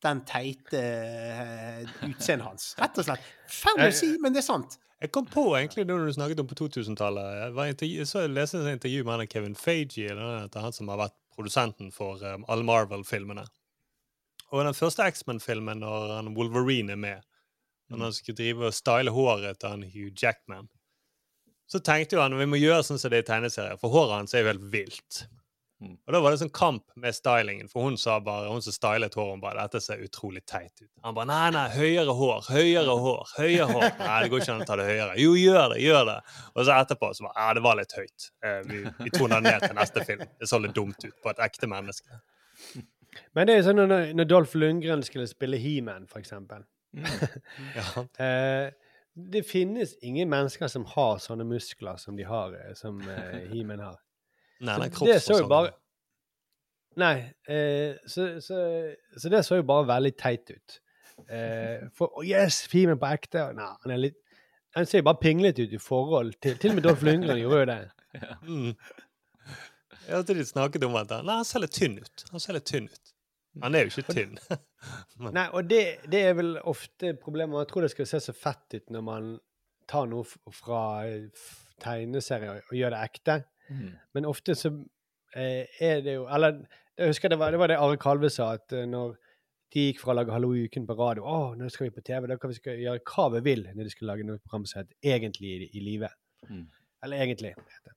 den 0.03 0.22
teite 0.28 0.80
eh, 0.80 1.82
utseendet 2.07 2.47
hans. 2.47 2.70
Rett 2.80 3.01
og 3.01 3.07
slett. 3.10 3.32
Fælt 3.51 3.84
å 3.84 3.89
si, 3.95 4.14
men 4.24 4.36
det 4.36 4.43
er 4.43 4.47
sant. 4.47 4.78
Jeg 5.00 5.14
kom 5.16 5.28
på 5.32 5.45
egentlig 5.56 5.86
det 5.88 5.95
du 5.95 6.12
snakket 6.12 6.41
om 6.41 6.47
på 6.47 6.58
2000-tallet. 6.60 7.28
Jeg, 7.38 7.54
var 7.56 7.70
så 8.06 8.26
jeg 8.26 8.34
leste 8.36 8.60
et 8.60 8.74
intervju 8.74 9.06
med 9.08 9.14
han 9.14 9.30
Kevin 9.32 9.56
er 9.56 10.60
han 10.60 10.76
som 10.76 10.91
har 10.91 11.00
vært 11.00 11.16
produsenten 11.36 11.91
for 11.95 12.20
um, 12.20 12.43
alle 12.52 12.68
Marvel-filmene. 12.68 13.45
Og 14.52 14.66
den 14.66 14.76
første 14.76 15.06
X-Men-filmen 15.08 15.80
når 15.80 16.16
han 16.18 16.34
Wolverine 16.36 16.97
er 16.97 17.00
med, 17.00 17.24
når 17.88 18.04
han 18.04 18.14
skulle 18.14 18.41
drive 18.41 18.66
og 18.66 18.76
style 18.76 19.14
håret 19.16 19.60
til 19.62 19.70
han 19.70 19.88
Hugh 19.88 20.12
Jackman, 20.12 20.68
så 21.70 21.80
tenkte 21.80 22.18
jo 22.18 22.24
han 22.26 22.36
vi 22.36 22.50
må 22.50 22.60
gjøre 22.60 22.84
sånn 22.84 23.00
som 23.00 23.14
det 23.14 23.22
er 23.22 23.24
i 23.24 23.30
tegneserier, 23.30 23.80
for 23.80 23.93
håret 23.93 24.18
hans 24.18 24.34
er 24.34 24.43
jo 24.43 24.52
helt 24.52 24.68
vilt. 24.74 25.24
Mm. 25.80 25.94
Og 25.96 26.12
da 26.12 26.20
var 26.20 26.34
det 26.34 26.42
sånn 26.42 26.52
kamp 26.52 26.84
med 27.00 27.16
stylingen, 27.16 27.70
for 27.72 27.88
hun 27.88 27.96
sa 28.00 28.18
bare, 28.24 28.50
hun 28.52 28.64
som 28.64 28.76
stylet 28.76 29.14
håret, 29.16 29.32
hun 29.38 29.44
bare 29.44 29.64
dette 29.64 29.80
ser 29.84 30.02
utrolig 30.04 30.42
teit 30.50 30.74
ut. 30.82 30.90
Han 31.06 31.16
bare 31.16 31.30
nei, 31.30 31.46
nei, 31.56 31.66
høyere 31.72 32.16
hår, 32.18 32.50
høyere 32.52 32.96
hår, 33.06 33.22
høyere 33.38 33.68
hår. 33.72 33.86
Nei, 34.02 34.18
det 34.24 34.32
går 34.34 34.44
ikke 34.44 34.56
an 34.58 34.66
å 34.66 34.68
ta 34.68 34.78
det 34.82 34.88
høyere. 34.90 35.16
Jo, 35.24 35.38
gjør 35.40 35.74
det, 35.74 35.80
gjør 35.86 36.04
det. 36.12 36.18
Og 36.52 36.60
så 36.68 36.76
etterpå 36.76 37.12
så 37.16 37.28
bare 37.30 37.46
ja, 37.46 37.54
det 37.56 37.64
var 37.70 37.80
litt 37.80 37.96
høyt. 37.96 38.28
Eh, 38.44 38.60
vi, 38.68 38.82
vi 39.06 39.14
toner 39.16 39.46
ned 39.46 39.64
til 39.64 39.78
neste 39.80 40.04
film. 40.10 40.26
Det 40.36 40.52
så 40.52 40.60
litt 40.60 40.76
dumt 40.76 41.08
ut 41.08 41.16
på 41.24 41.32
et 41.32 41.42
ekte 41.48 41.72
menneske. 41.72 42.20
Men 43.38 43.48
det 43.48 43.56
er 43.56 43.66
sånn 43.70 43.80
når, 43.80 44.12
når 44.20 44.28
Dolph 44.28 44.60
Lundgren 44.60 45.06
skulle 45.08 45.30
spille 45.32 45.62
He-Man, 45.62 46.10
for 46.12 46.22
eksempel. 46.24 46.68
Ja. 47.78 48.04
Eh, 48.26 48.72
det 49.14 49.44
finnes 49.44 49.96
ingen 50.02 50.30
mennesker 50.32 50.68
som 50.72 50.86
har 50.88 51.20
sånne 51.22 51.46
muskler 51.48 52.00
som 52.02 52.18
de 52.18 52.26
har, 52.28 52.54
eh, 52.56 52.74
som 52.78 53.02
eh, 53.10 53.48
He-Man 53.52 53.84
har. 53.84 53.98
Nei, 54.60 54.76
Så 54.76 55.05
nei, 55.05 55.12
det 55.14 55.20
så 55.24 55.38
jo 55.39 55.47
bare 55.51 55.72
Nei, 56.99 57.16
eh, 57.47 57.93
så, 58.10 58.26
så, 58.43 58.57
så 59.16 59.30
det 59.32 59.43
så 59.47 59.60
jo 59.60 59.64
bare 59.70 59.86
veldig 59.88 60.12
teit 60.20 60.49
ut. 60.51 60.80
Eh, 61.30 61.86
for 61.95 62.12
oh 62.20 62.26
yes, 62.26 62.64
He-Man 62.74 62.99
på 62.99 63.07
ekte. 63.14 63.45
Nei, 63.55 63.68
han 63.86 63.93
er 63.93 64.01
litt 64.07 64.18
Han 64.76 64.86
ser 64.89 64.99
jo 65.01 65.07
bare 65.07 65.22
pinglete 65.22 65.64
ut 65.68 65.76
i 65.76 65.80
forhold 65.82 66.34
til 66.43 66.57
Til 66.60 66.74
og 66.74 66.80
med 66.80 66.84
Dolph 66.88 67.05
Lundgren 67.07 67.39
gjorde 67.39 67.62
jo 67.64 67.70
det. 67.74 67.80
Mm. 68.49 68.72
Jeg 70.07 70.16
hørte 70.16 70.34
de 70.34 70.43
snakket 70.49 70.84
om 70.88 70.95
at 70.97 71.12
nei, 71.22 71.36
han 71.38 71.45
ser 71.45 71.62
litt 71.62 71.76
tynn 71.78 71.99
ut. 72.01 72.24
Han 72.34 72.41
ser 72.41 72.55
litt 72.57 72.66
tynn 72.66 72.88
ut. 72.89 73.12
Han 73.62 73.76
er 73.78 73.86
jo 73.86 73.91
ikke 73.93 74.16
tynn. 74.16 74.32
Men- 75.22 75.36
Nei, 75.38 75.43
og 75.53 75.68
det, 75.70 75.82
det 76.10 76.24
er 76.32 76.34
vel 76.39 76.55
ofte 76.72 77.12
problemet. 77.22 77.53
Man 77.53 77.68
tror 77.70 77.86
det 77.86 77.91
skal 77.93 78.10
se 78.10 78.20
så 78.24 78.34
fett 78.34 78.74
ut 78.80 78.89
når 78.95 79.05
man 79.05 79.28
tar 79.89 80.10
noe 80.10 80.26
fra 80.57 80.82
eh, 81.05 81.28
tegneserier 81.86 82.64
og 82.66 82.74
gjør 82.80 82.95
det 82.95 83.03
ekte. 83.12 83.38
Mm. 83.70 83.90
Men 84.18 84.26
ofte 84.30 84.56
så 84.58 84.72
eh, 85.38 85.66
er 85.80 86.00
det 86.02 86.16
jo 86.16 86.24
Eller 86.26 86.64
jeg 86.98 87.12
husker 87.12 87.30
det 87.30 87.40
var 87.40 87.52
det, 87.54 87.60
var 87.62 87.70
det 87.72 87.78
Are 87.78 87.98
Kalve 88.02 88.32
sa, 88.34 88.54
at 88.58 88.74
eh, 88.74 88.88
når 88.90 89.14
de 89.74 89.86
gikk 89.90 90.02
fra 90.02 90.14
å 90.14 90.18
lage 90.18 90.34
Hallo 90.34 90.50
i 90.58 90.66
uken 90.66 90.88
på 90.90 90.98
radio 90.98 91.28
Å, 91.30 91.54
nå 91.60 91.70
skal 91.70 91.88
vi 91.88 91.96
på 91.96 92.04
TV, 92.06 92.28
da 92.28 92.40
kan 92.42 92.52
vi 92.52 92.58
skal 92.58 92.82
gjøre 92.82 93.04
hva 93.06 93.28
vi 93.38 93.44
vil 93.46 93.68
når 93.70 93.86
de 93.86 93.94
skal 93.94 94.10
lage 94.10 94.26
noe 94.28 94.42
program 94.42 94.66
som 94.70 94.82
heter 94.82 95.14
Egentlig 95.14 95.54
i, 95.54 95.70
i 95.78 95.84
live. 95.86 96.10
Mm. 96.50 96.66
Eller 97.06 97.24
Egentlig. 97.24 97.54
heter. 97.56 97.96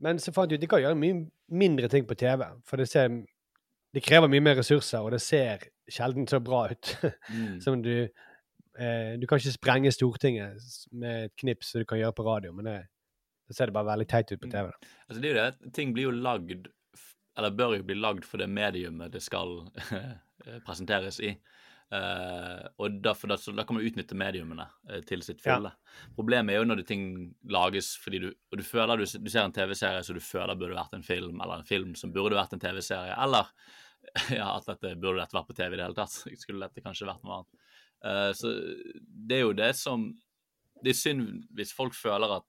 Men 0.00 0.20
så 0.22 0.32
fant 0.32 0.50
de 0.50 0.56
ut 0.56 0.62
de 0.62 0.70
kan 0.70 0.80
gjøre 0.82 0.98
mye 0.98 1.26
mindre 1.50 1.88
ting 1.90 2.06
på 2.06 2.16
TV. 2.18 2.44
For 2.68 2.80
det, 2.80 2.86
ser, 2.88 3.10
det 3.94 4.04
krever 4.04 4.30
mye 4.30 4.44
mer 4.44 4.58
ressurser, 4.60 5.02
og 5.02 5.12
det 5.12 5.20
ser 5.24 5.66
sjelden 5.90 6.28
så 6.30 6.40
bra 6.44 6.68
ut. 6.70 6.92
Mm. 7.32 7.58
som 7.64 7.82
du 7.82 7.94
eh, 7.98 9.18
Du 9.18 9.26
kan 9.26 9.40
ikke 9.40 9.56
sprenge 9.56 9.92
Stortinget 9.92 10.62
med 10.92 11.28
et 11.28 11.36
knips 11.42 11.72
som 11.72 11.82
du 11.82 11.88
kan 11.88 12.00
gjøre 12.00 12.16
på 12.16 12.28
radio, 12.28 12.54
men 12.54 12.70
det, 12.70 12.78
det 13.48 13.56
ser 13.56 13.70
det 13.70 13.76
bare 13.76 13.90
veldig 13.90 14.08
teit 14.10 14.32
ut 14.32 14.42
på 14.42 14.50
TV. 14.52 14.68
da. 14.68 14.90
Altså, 15.06 15.20
det 15.22 15.28
er 15.28 15.32
jo 15.32 15.38
det. 15.40 15.72
Ting 15.76 15.94
blir 15.96 16.10
jo 16.10 16.16
lagd, 16.16 16.68
eller 17.38 17.56
bør 17.56 17.78
jo 17.78 17.86
bli 17.88 17.96
lagd 17.98 18.26
for 18.28 18.42
det 18.42 18.50
mediumet 18.52 19.14
det 19.14 19.24
skal 19.24 19.62
presenteres 20.66 21.20
i. 21.24 21.32
Uh, 21.88 22.66
og 22.84 22.98
da, 23.00 23.14
så 23.16 23.52
da 23.56 23.64
kan 23.64 23.78
man 23.78 23.84
utnytte 23.88 24.16
mediumene 24.18 24.66
uh, 24.90 24.98
til 25.08 25.22
sitt 25.24 25.40
Ja. 25.46 25.56
Problemet 26.12 26.52
er 26.52 26.60
jo 26.60 26.66
når 26.68 26.82
det 26.82 26.88
ting 26.90 27.04
lages 27.48 27.94
fordi 27.96 28.18
du 28.20 28.26
Og 28.28 28.58
du 28.60 28.62
føler 28.62 29.00
du, 29.00 29.06
du 29.08 29.30
ser 29.32 29.46
en 29.46 29.54
TV-serie 29.56 30.02
så 30.04 30.12
du 30.12 30.20
føler 30.20 30.58
burde 30.60 30.76
vært 30.76 30.98
en 30.98 31.06
film, 31.06 31.40
eller 31.40 31.62
en 31.62 31.68
film 31.68 31.94
som 31.96 32.12
burde 32.12 32.36
vært 32.36 32.52
en 32.52 32.60
TV-serie, 32.60 33.16
eller 33.16 33.48
ja, 34.36 34.50
at 34.50 34.68
dette 34.68 34.98
burde 35.00 35.22
dette 35.22 35.36
vært 35.36 35.48
på 35.48 35.56
TV 35.56 35.72
i 35.72 35.78
det 35.78 35.86
hele 35.86 35.96
tatt. 35.96 36.18
Skulle 36.36 36.68
dette 36.68 36.84
kanskje 36.84 37.08
vært 37.08 37.24
noe 37.24 37.40
annet. 37.40 37.64
Uh, 38.04 38.30
så 38.36 38.52
det 39.08 39.38
er 39.38 39.46
jo 39.46 39.56
det 39.56 39.72
som 39.74 40.04
Det 40.84 40.92
er 40.92 40.94
synd 40.94 41.48
hvis 41.56 41.72
folk 41.74 41.96
føler 41.96 42.36
at 42.36 42.44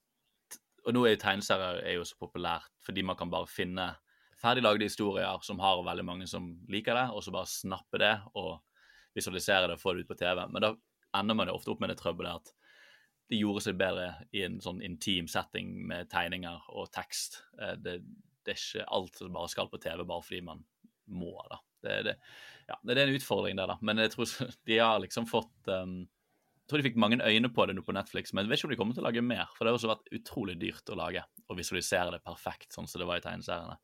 Og 0.85 0.95
nå 0.95 1.05
er 1.05 1.15
jo 1.15 1.23
tegneserier 1.23 1.81
er 1.83 2.05
så 2.07 2.17
populært 2.19 2.69
fordi 2.85 3.03
man 3.05 3.17
kan 3.19 3.31
bare 3.31 3.49
finne 3.49 3.91
ferdiglagde 4.39 4.87
historier 4.87 5.41
som 5.43 5.59
har 5.59 5.81
veldig 5.83 6.05
mange 6.07 6.27
som 6.31 6.53
liker 6.71 6.95
det, 6.95 7.07
og 7.11 7.23
så 7.23 7.33
bare 7.35 7.49
snappe 7.51 7.99
det 7.99 8.15
og 8.39 8.61
visualisere 9.17 9.67
det 9.67 9.75
og 9.75 9.81
få 9.81 9.93
det 9.93 10.05
ut 10.05 10.13
på 10.13 10.19
TV. 10.19 10.45
Men 10.47 10.63
da 10.63 10.71
ender 11.19 11.35
man 11.35 11.49
jo 11.49 11.57
ofte 11.57 11.73
opp 11.73 11.83
med 11.83 11.91
det 11.91 11.99
trøbbelet 11.99 12.39
at 12.39 12.53
det 13.29 13.37
gjorde 13.41 13.61
seg 13.61 13.77
bedre 13.77 14.09
i 14.33 14.43
en 14.45 14.57
sånn 14.63 14.81
intim 14.85 15.27
setting 15.29 15.73
med 15.89 16.09
tegninger 16.09 16.69
og 16.73 16.89
tekst. 16.95 17.43
Eh, 17.61 17.75
Det, 17.77 17.99
det 18.45 18.55
er 18.55 18.61
ikke 18.61 18.87
alt 18.95 19.19
som 19.19 19.35
bare 19.35 19.51
skal 19.51 19.69
på 19.69 19.81
TV 19.81 20.01
bare 20.03 20.25
fordi 20.25 20.41
man 20.45 20.63
må, 21.09 21.33
da. 21.49 21.59
Det, 21.83 21.97
det, 22.07 22.15
ja, 22.67 22.77
det 22.83 22.95
er 22.95 23.07
en 23.07 23.17
utfordring, 23.17 23.57
det, 23.57 23.67
da. 23.69 23.77
Men 23.81 24.01
jeg 24.01 24.13
tror 24.15 24.31
de 24.69 24.79
har 24.79 25.03
liksom 25.03 25.27
fått 25.29 25.69
um, 25.69 26.01
tror 26.69 26.79
de 26.81 26.85
fikk 26.87 26.97
mange 27.01 27.17
øyne 27.25 27.49
på 27.53 27.65
det 27.67 27.75
nå 27.75 27.81
på 27.85 27.93
Netflix, 27.97 28.31
men 28.33 28.45
jeg 28.45 28.51
vet 28.53 28.59
ikke 28.61 28.69
om 28.69 28.73
de 28.75 28.79
kommer 28.79 28.97
til 28.97 29.03
å 29.03 29.07
lage 29.09 29.23
mer. 29.25 29.47
For 29.57 29.65
det 29.65 29.71
har 29.73 29.79
også 29.79 29.89
vært 29.91 30.11
utrolig 30.19 30.55
dyrt 30.61 30.89
å 30.93 30.97
lage 30.99 31.23
og 31.49 31.57
visualisere 31.57 32.13
det 32.15 32.21
perfekt, 32.25 32.69
sånn 32.75 32.87
som 32.89 33.01
det 33.01 33.07
var 33.09 33.21
i 33.21 33.25
tegneseriene. 33.25 33.77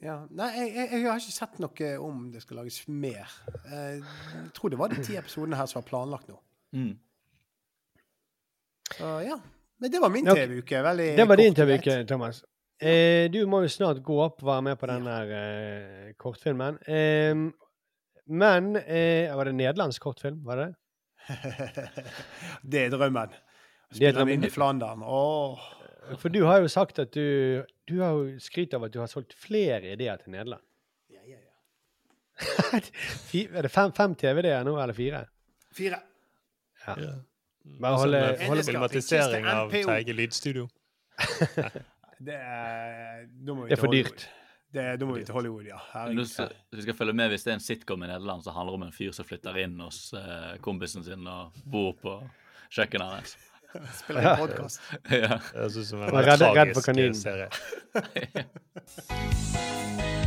Ja. 0.00 0.14
Nei, 0.32 0.48
jeg, 0.56 0.68
jeg, 0.76 0.90
jeg 0.96 1.08
har 1.10 1.18
ikke 1.20 1.34
sett 1.36 1.58
noe 1.60 1.88
om 2.00 2.20
det 2.32 2.40
skal 2.44 2.60
lages 2.62 2.78
mer. 2.88 3.32
Eh, 3.66 3.98
Jeg 4.00 4.52
tror 4.56 4.72
det 4.72 4.78
var 4.80 4.88
de 4.94 5.02
ti 5.04 5.16
episodene 5.20 5.58
her 5.60 5.68
som 5.68 5.82
var 5.82 5.88
planlagt 5.90 6.30
nå. 6.32 6.38
Mm. 6.72 6.94
Så 8.96 9.10
ja. 9.26 9.36
Men 9.80 9.92
det 9.92 10.00
var 10.02 10.12
min 10.12 10.26
TV-uke. 10.28 10.80
Veldig 10.84 11.10
Det 11.16 11.26
var 11.28 11.36
din 11.40 11.54
kort. 11.54 11.60
TV-uke, 11.64 11.98
Thomas. 12.08 12.42
Eh, 12.80 13.28
du 13.32 13.42
må 13.48 13.60
jo 13.64 13.68
snart 13.72 14.00
gå 14.04 14.16
opp 14.24 14.40
og 14.42 14.48
være 14.48 14.64
med 14.70 14.78
på 14.80 14.88
den 14.88 15.04
der 15.08 15.32
eh, 15.36 16.12
kortfilmen. 16.20 16.78
Eh, 16.88 17.34
men 18.30 18.70
eh, 18.80 19.28
Var 19.36 19.48
det 19.50 19.54
nederlandsk 19.58 20.00
kortfilm? 20.04 20.40
Var 20.48 20.62
det 20.62 20.68
det? 22.62 22.86
er 22.86 22.90
drømmen. 22.94 23.30
Det 23.90 23.96
Spille 23.96 24.12
drømmen. 24.16 24.34
inn 24.34 24.46
i 24.46 24.50
Flandern. 24.50 25.02
Åh. 25.02 25.68
For 26.18 26.32
du 26.32 26.40
har 26.46 26.60
jo 26.64 26.68
sagt 26.72 26.98
at 26.98 27.12
du 27.14 27.62
Du 27.86 28.00
har 28.00 28.14
jo 28.16 28.38
skrytt 28.42 28.72
av 28.74 28.84
at 28.86 28.92
du 28.94 28.98
har 29.02 29.06
solgt 29.10 29.34
flere 29.38 29.92
ideer 29.92 30.16
til 30.22 30.32
Nederland. 30.34 30.62
Ja, 31.10 31.20
ja, 31.26 31.38
ja. 31.38 32.80
Er 33.58 33.62
det 33.66 33.70
fem, 33.74 33.92
fem 33.92 34.14
TV-ideer 34.14 34.64
nå, 34.66 34.76
eller 34.80 34.94
fire? 34.96 35.24
Fire. 35.74 36.00
Ja. 36.86 36.94
Ja. 36.98 37.14
Bare 37.80 37.98
holde, 38.00 38.20
med 38.38 38.46
holde 38.48 38.64
Filmatisering 38.64 39.46
av 39.46 39.70
Teige 39.74 40.14
lydstudio. 40.16 40.68
Det 42.20 42.34
er, 42.36 43.26
Det 43.32 43.72
er 43.72 43.80
for 43.80 43.92
dyrt. 43.92 44.26
Det 44.70 44.96
da 45.00 45.06
må 45.06 45.16
vi 45.16 45.24
til 45.26 45.34
Hollywood, 45.34 45.66
ja. 45.66 45.78
Herregud. 45.92 46.30
du, 46.70 46.76
vi 46.78 46.82
skal 46.84 46.94
følge 46.94 47.14
med 47.18 47.32
hvis 47.32 47.42
det 47.46 47.50
er 47.50 47.56
en 47.58 47.64
sitcom 47.64 48.04
i 48.06 48.10
Nederland 48.10 48.44
som 48.46 48.54
handler 48.54 48.78
om 48.78 48.84
en 48.86 48.94
fyr 48.94 49.10
som 49.16 49.26
flytter 49.26 49.58
inn 49.64 49.74
hos 49.82 50.12
eh, 50.14 50.52
kompisen 50.62 51.02
sin 51.06 51.26
og 51.26 51.56
bor 51.66 51.90
på 51.98 52.16
kjøkkenet 52.70 53.16
hans. 53.16 53.34
Spiller 53.98 54.30
en 54.30 54.38
podcast. 54.44 54.78
ja. 55.10 55.40
Det 55.42 55.58
høres 55.58 55.76
ut 55.76 55.90
som 55.90 56.06
en 56.06 56.10
tragisk 56.14 56.86
serie. 57.24 57.48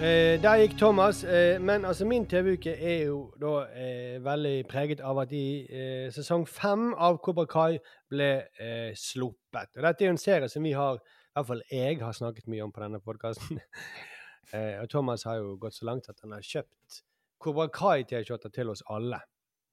eh, 0.00 0.36
der 0.42 0.60
gikk 0.62 0.78
Thomas. 0.78 1.24
Eh, 1.24 1.60
men 1.62 1.84
altså, 1.84 2.06
min 2.06 2.26
TV-uke 2.26 2.72
er 2.72 3.04
jo 3.06 3.18
da 3.40 3.52
eh, 3.76 4.18
veldig 4.24 4.66
preget 4.68 5.00
av 5.00 5.18
at 5.22 5.32
i 5.32 5.66
eh, 5.66 6.08
sesong 6.14 6.46
fem 6.48 6.90
av 6.94 7.18
Cobra 7.24 7.46
Kai 7.50 7.78
ble 8.10 8.28
eh, 8.60 8.90
sluppet. 8.96 9.76
Og 9.76 9.86
dette 9.86 10.04
er 10.04 10.10
jo 10.10 10.14
en 10.16 10.22
serie 10.22 10.48
som 10.48 10.64
vi 10.64 10.72
har, 10.76 11.00
i 11.00 11.32
hvert 11.36 11.48
fall 11.48 11.62
jeg, 11.70 12.00
har 12.02 12.16
snakket 12.16 12.48
mye 12.52 12.64
om 12.66 12.72
på 12.72 12.84
denne 12.84 13.00
podkasten. 13.04 13.60
eh, 14.54 14.80
og 14.82 14.90
Thomas 14.92 15.26
har 15.28 15.40
jo 15.40 15.56
gått 15.60 15.78
så 15.78 15.88
langt 15.90 16.10
at 16.12 16.20
han 16.24 16.36
har 16.36 16.46
kjøpt 16.46 17.02
Cobra 17.40 17.68
Kai-T-skjorter 17.72 18.54
til 18.54 18.72
oss 18.74 18.84
alle. 18.90 19.22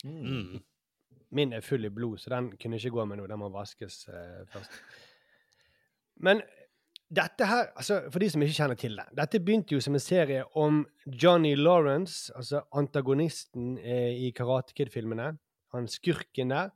Mm. 0.06 0.62
Min 1.36 1.54
er 1.54 1.66
full 1.66 1.86
i 1.86 1.91
blod, 1.91 2.22
så 2.24 2.32
den 2.36 2.54
kunne 2.56 2.80
ikke 2.80 2.95
gå 2.95 3.06
med 3.06 3.20
nå. 3.20 3.28
Den 3.28 3.41
må 3.43 3.52
vaskes 3.52 4.06
først. 4.54 4.82
Men 6.24 6.41
dette 7.08 7.45
her, 7.47 7.70
altså 7.80 8.01
for 8.12 8.20
de 8.20 8.28
som 8.30 8.41
ikke 8.43 8.55
kjenner 8.58 8.76
til 8.80 8.97
det 8.99 9.05
Dette 9.16 9.39
begynte 9.39 9.76
jo 9.78 9.84
som 9.84 9.95
en 9.95 10.03
serie 10.03 10.41
om 10.60 10.82
Johnny 11.08 11.53
Lawrence, 11.55 12.34
altså 12.36 12.66
antagonisten 12.76 13.78
eh, 13.80 14.12
i 14.28 14.32
Karate 14.36 14.76
Kid-filmene. 14.76 15.38
Han 15.74 15.88
skurken 15.88 16.51
der. 16.51 16.74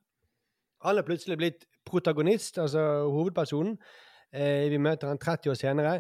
Han 0.86 0.98
er 0.98 1.08
plutselig 1.08 1.38
blitt 1.38 1.66
protagonist, 1.86 2.58
altså 2.58 3.10
hovedpersonen. 3.12 3.76
Eh, 4.32 4.70
vi 4.72 4.80
møter 4.80 5.12
han 5.12 5.20
30 5.20 5.52
år 5.52 5.60
senere. 5.60 5.96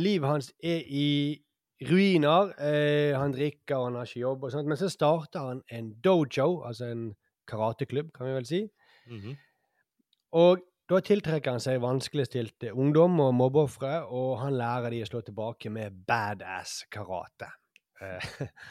Livet 0.00 0.28
hans 0.28 0.52
er 0.64 0.80
i 0.88 1.08
ruiner. 1.84 2.54
Eh, 2.56 3.12
han 3.18 3.34
drikker, 3.36 3.84
han 3.84 3.98
har 4.00 4.08
ikke 4.08 4.24
jobb 4.24 4.48
og 4.48 4.54
sånt. 4.54 4.68
Men 4.68 4.80
så 4.80 4.88
starter 4.92 5.50
han 5.50 5.60
en 5.68 5.92
dojo, 6.04 6.62
altså 6.64 6.88
en 6.94 7.10
karateklubb, 7.48 8.12
kan 8.16 8.26
vi 8.26 8.38
vel 8.38 8.48
si. 8.48 8.62
Mhm. 9.10 9.36
Og 10.32 10.64
da 10.86 11.00
tiltrekker 11.02 11.56
han 11.56 11.62
seg 11.62 11.80
vanskeligstilte 11.82 12.70
ungdom 12.78 13.18
og 13.24 13.32
mobbeofre, 13.34 14.04
og 14.06 14.36
han 14.38 14.54
lærer 14.54 14.94
de 14.94 15.00
å 15.02 15.08
slå 15.08 15.22
tilbake 15.26 15.72
med 15.74 15.96
badass 16.06 16.84
karate. 16.94 17.48
Eh, 17.98 18.28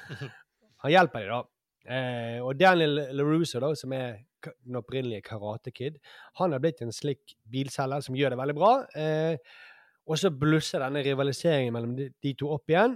han 0.86 0.93
hjelper 0.93 1.26
de 1.26 1.34
da. 1.34 1.41
Eh, 1.86 2.39
og 2.39 2.55
Daniel 2.55 3.01
LaRusso, 3.20 3.59
da, 3.59 3.74
som 3.76 3.91
er 3.97 4.24
den 4.45 4.80
opprinnelige 4.80 5.26
Karate 5.28 5.74
Kid, 5.76 5.99
han 6.39 6.55
har 6.55 6.63
blitt 6.63 6.80
en 6.86 6.95
slik 6.95 7.36
bilselger 7.51 8.05
som 8.05 8.16
gjør 8.16 8.34
det 8.34 8.39
veldig 8.45 8.57
bra. 8.61 8.74
Eh, 8.95 9.59
og 10.05 10.22
så 10.22 10.32
blusser 10.32 10.86
denne 10.86 11.03
rivaliseringen 11.03 11.76
mellom 11.76 11.95
de, 11.99 12.34
to 12.38 12.53
opp 12.55 12.72
igjen. 12.72 12.95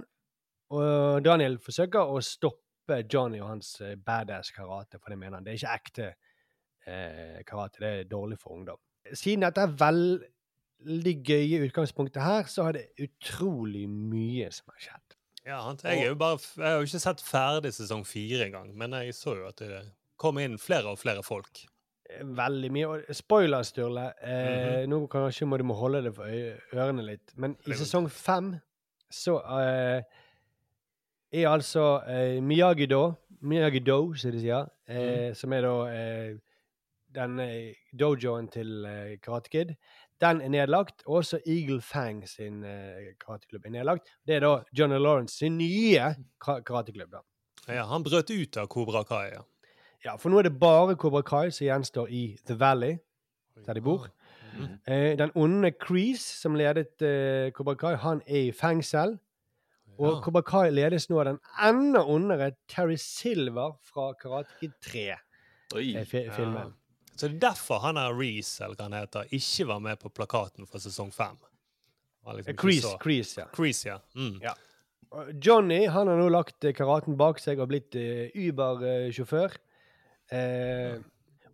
Og 0.72 1.20
Daniel 1.26 1.58
forsøker 1.60 2.08
å 2.08 2.22
stoppe 2.24 3.02
Johnny 3.10 3.42
og 3.42 3.50
hans 3.50 3.74
badass 4.00 4.54
karate, 4.54 4.96
for 5.02 5.12
det 5.12 5.18
mener 5.18 5.36
han. 5.36 5.44
Det 5.44 5.58
er 5.58 5.60
ikke 5.60 5.80
ekte 5.80 7.42
karate. 7.46 7.82
Det 7.82 7.90
er 7.90 8.08
dårlig 8.08 8.38
for 8.38 8.54
ungdom. 8.54 8.78
Siden 9.16 9.40
dette 9.46 9.60
er 9.64 9.72
veldig 9.80 11.14
gøye 11.26 11.62
utgangspunktet 11.66 12.22
her, 12.22 12.44
så 12.48 12.64
har 12.68 12.72
det 12.78 12.86
utrolig 13.04 13.86
mye 13.90 14.50
som 14.52 14.70
har 14.72 14.80
skjedd. 14.86 15.16
Ja, 15.46 15.58
han- 15.64 15.78
jeg, 15.82 16.16
bare, 16.20 16.38
jeg 16.56 16.64
har 16.66 16.78
jo 16.80 16.86
ikke 16.86 17.00
sett 17.00 17.20
ferdig 17.24 17.72
sesong 17.74 18.04
fire 18.06 18.46
engang, 18.46 18.74
men 18.76 18.92
jeg 18.92 19.14
så 19.16 19.34
jo 19.38 19.46
at 19.48 19.56
det 19.56 19.82
kom 20.20 20.38
inn 20.38 20.58
flere 20.60 20.86
og 20.92 20.98
flere 21.00 21.22
folk. 21.24 21.62
Veldig 22.20 22.70
mye. 22.74 22.86
Og 22.90 23.14
spoiler, 23.14 23.62
Sturle. 23.62 24.08
Eh, 24.20 24.84
Nå 24.90 25.06
kanskje 25.08 25.46
må 25.46 25.56
du 25.58 25.64
må 25.64 25.74
holde 25.78 26.02
det 26.08 26.14
for 26.16 26.26
ørene 26.26 27.04
litt. 27.06 27.32
Men 27.36 27.56
i 27.66 27.76
sesong 27.78 28.08
fem 28.10 28.56
så 29.10 29.38
eh, 29.60 30.02
er 31.32 31.46
altså 31.48 32.02
eh, 32.06 32.40
Miyagi-Do, 32.42 33.14
Miyagi-Do, 33.46 34.14
som 34.18 34.32
de 34.34 34.40
sier, 34.42 34.66
eh, 34.90 35.32
som 35.38 35.52
er 35.54 35.62
da 35.62 35.74
eh, 37.10 37.14
den 37.14 37.40
eh, 37.40 37.74
dojoen 37.98 38.48
til 38.48 38.84
eh, 38.86 39.16
Karate 39.22 39.50
Kid, 39.50 39.74
den 40.20 40.40
er 40.42 40.48
nedlagt. 40.48 41.02
Og 41.06 41.14
også 41.22 41.40
Eagle 41.46 41.80
Fang 41.80 42.28
sin 42.28 42.62
eh, 42.64 43.14
karateklubb 43.20 43.66
er 43.66 43.70
nedlagt. 43.70 44.10
Det 44.26 44.34
er 44.36 44.40
da 44.40 44.62
Johnny 44.78 44.98
Lawrence 44.98 45.36
sin 45.38 45.58
nye 45.58 46.14
karateklubb. 46.40 47.10
da. 47.12 47.20
Ja, 47.68 47.84
han 47.86 48.02
brøt 48.02 48.30
ut 48.30 48.56
av 48.56 48.66
Kobra 48.68 49.02
Kai, 49.04 49.30
ja. 49.34 49.42
Ja, 50.04 50.14
for 50.16 50.30
nå 50.32 50.38
er 50.38 50.42
det 50.48 50.58
bare 50.60 50.94
Cobra 50.96 51.20
Kai 51.22 51.50
som 51.52 51.66
gjenstår 51.66 52.08
i 52.08 52.38
The 52.46 52.54
Valley, 52.56 52.96
der 53.66 53.74
de 53.74 53.80
bor. 53.84 54.06
Eh, 54.88 55.16
den 55.16 55.30
onde 55.36 55.70
Crease, 55.78 56.40
som 56.40 56.54
ledet 56.56 57.02
eh, 57.04 57.50
Cobra 57.52 57.74
Kai, 57.74 57.94
han 58.00 58.22
er 58.26 58.48
i 58.48 58.52
fengsel. 58.52 59.18
Og 60.00 60.14
Ja. 60.14 60.20
Cobra 60.24 60.40
Kai 60.42 60.70
ledes 60.70 61.10
nå 61.10 61.18
av 61.20 61.26
den 61.28 61.38
enda 61.60 62.00
ondere 62.08 62.52
Terry 62.68 62.96
Silver 62.96 63.74
fra 63.84 64.12
Karate 64.16 64.48
Kid 64.60 64.72
3. 64.80 65.16
Oi. 65.76 65.94
eh, 65.96 66.06
Ja. 66.14 66.32
filmen. 66.32 66.72
Så 67.20 67.28
det 67.28 67.36
er 67.36 67.40
derfor 67.50 67.82
han 67.84 67.98
er 68.00 68.14
Reece, 68.16 68.62
eller 68.64 68.78
hva 68.78 68.86
han 68.86 68.94
heter, 68.96 69.26
ikke 69.36 69.66
var 69.68 69.80
med 69.84 69.98
på 70.00 70.08
plakaten 70.08 70.64
for 70.64 70.80
sesong 70.80 71.10
fem. 71.12 71.36
Liksom 72.24 72.56
Crease, 72.56 72.92
Crease, 73.02 73.40
ja. 73.42 73.46
Crease, 73.52 73.88
ja. 73.88 73.98
Mm. 74.16 74.38
Ja. 74.40 74.54
Johnny 75.42 75.82
han 75.86 76.08
har 76.08 76.16
nå 76.16 76.30
lagt 76.32 76.64
eh, 76.64 76.72
karaten 76.72 77.18
bak 77.20 77.42
seg 77.42 77.60
og 77.60 77.68
blitt 77.68 77.92
uh, 77.98 78.32
Uber-sjåfør. 78.32 79.58
Eh, 80.32 80.96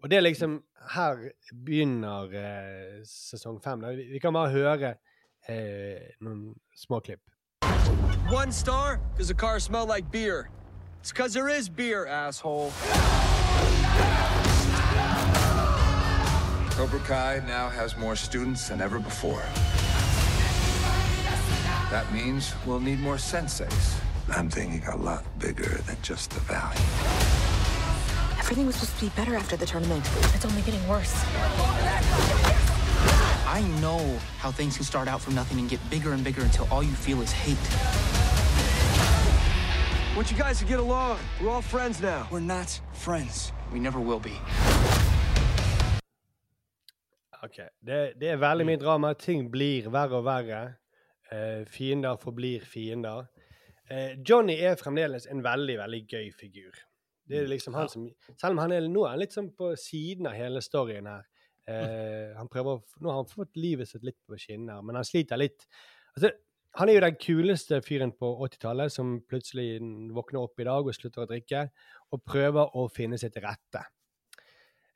og 0.03 0.11
det 0.13 0.21
er 0.21 0.27
liksom 0.29 0.61
Her 0.93 1.33
begynner 1.67 2.31
eh, 2.31 3.03
sesong 3.03 3.59
fem. 3.65 3.83
Vi, 3.97 4.07
vi 4.13 4.21
kan 4.23 4.37
bare 4.37 4.53
høre 4.55 4.93
eh, 5.51 6.13
noen 6.23 6.53
småklipp. 6.79 7.25
One 8.31 8.53
star 8.53 9.01
because 9.11 9.27
the 9.27 9.35
car 9.35 9.59
smelled 9.59 9.89
like 9.89 10.13
beer. 10.13 10.47
It's 11.01 11.11
because 11.11 11.35
there 11.35 11.49
is 11.49 11.69
beer, 11.69 12.07
asshole. 12.07 12.71
Cobra 16.77 17.01
Kai 17.01 17.43
now 17.47 17.71
has 17.71 17.97
more 17.97 18.15
students 18.15 18.69
than 18.69 18.83
ever 18.83 18.99
before. 18.99 19.43
That 21.91 22.05
means 22.13 22.53
we'll 22.67 22.81
need 22.81 23.01
more 23.01 23.15
senseis. 23.15 23.99
I'm 24.29 24.51
thinking 24.51 24.87
a 24.89 24.97
lot 24.99 25.25
bigger 25.39 25.81
than 25.87 25.97
just 26.03 26.33
the 26.33 26.41
valley. 26.41 26.77
Everything 28.39 28.67
was 28.67 28.75
supposed 28.75 28.99
to 28.99 29.05
be 29.07 29.11
better 29.17 29.35
after 29.35 29.57
the 29.57 29.65
tournament. 29.65 30.07
It's 30.35 30.45
only 30.45 30.61
getting 30.61 30.87
worse. 30.87 31.15
I 33.47 33.65
know 33.81 34.19
how 34.37 34.51
things 34.51 34.77
can 34.77 34.85
start 34.85 35.09
out 35.09 35.23
from 35.23 35.35
nothing 35.35 35.59
and 35.59 35.71
get 35.71 35.81
bigger 35.89 36.13
and 36.13 36.23
bigger 36.23 36.43
until 36.43 36.69
all 36.71 36.83
you 36.83 36.93
feel 36.93 37.23
is 37.23 37.33
hate. 37.33 37.57
Want 40.15 40.31
you 40.31 40.37
guys 40.37 40.59
to 40.59 40.67
get 40.67 40.79
along. 40.79 41.21
We're 41.41 41.49
all 41.49 41.63
friends 41.63 42.03
now. 42.03 42.29
We're 42.31 42.41
not 42.41 42.79
friends. 42.93 43.53
We 43.73 43.79
never 43.79 43.99
will 43.99 44.21
be. 44.21 44.35
Ok, 47.47 47.61
det, 47.87 48.01
det 48.19 48.33
er 48.33 48.43
veldig 48.43 48.67
mye 48.67 48.81
drama. 48.81 49.13
Ting 49.19 49.47
blir 49.53 49.87
verre 49.95 50.19
og 50.19 50.27
verre. 50.27 50.63
Eh, 51.31 51.63
fiender 51.71 52.19
forblir 52.19 52.65
fiender. 52.67 53.29
Eh, 53.91 54.17
Johnny 54.27 54.57
er 54.67 54.79
fremdeles 54.81 55.29
en 55.31 55.45
veldig, 55.45 55.77
veldig 55.79 56.03
gøy 56.11 56.31
figur. 56.35 56.81
Det 57.27 57.41
er 57.43 57.49
liksom 57.51 57.75
han 57.75 57.89
som, 57.91 58.07
Selv 58.39 58.55
om 58.55 58.63
han 58.63 58.75
er 58.75 58.87
nå 58.87 59.03
er 59.05 59.15
han 59.15 59.23
litt 59.23 59.35
sånn 59.35 59.53
på 59.59 59.73
siden 59.79 60.29
av 60.31 60.37
hele 60.39 60.63
storyen 60.63 61.09
her. 61.11 61.27
Eh, 61.67 62.35
han 62.39 62.51
prøver, 62.51 62.83
Nå 63.03 63.11
har 63.11 63.23
han 63.23 63.31
fått 63.31 63.59
livet 63.59 63.91
sitt 63.91 64.07
litt 64.07 64.19
på 64.27 64.39
skinner, 64.39 64.83
men 64.87 64.99
han 64.99 65.07
sliter 65.07 65.39
litt. 65.39 65.67
Altså, 66.15 66.31
han 66.77 66.91
er 66.91 66.99
jo 66.99 67.05
den 67.07 67.19
kuleste 67.19 67.81
fyren 67.83 68.13
på 68.13 68.29
80-tallet 68.47 68.93
som 68.93 69.17
plutselig 69.27 69.81
våkner 70.15 70.43
opp 70.43 70.61
i 70.61 70.67
dag 70.69 70.87
og 70.87 70.95
slutter 70.95 71.25
å 71.25 71.31
drikke, 71.31 71.69
og 72.13 72.23
prøver 72.27 72.75
å 72.77 72.87
finne 72.93 73.19
seg 73.19 73.33
til 73.35 73.47
rette. 73.47 73.83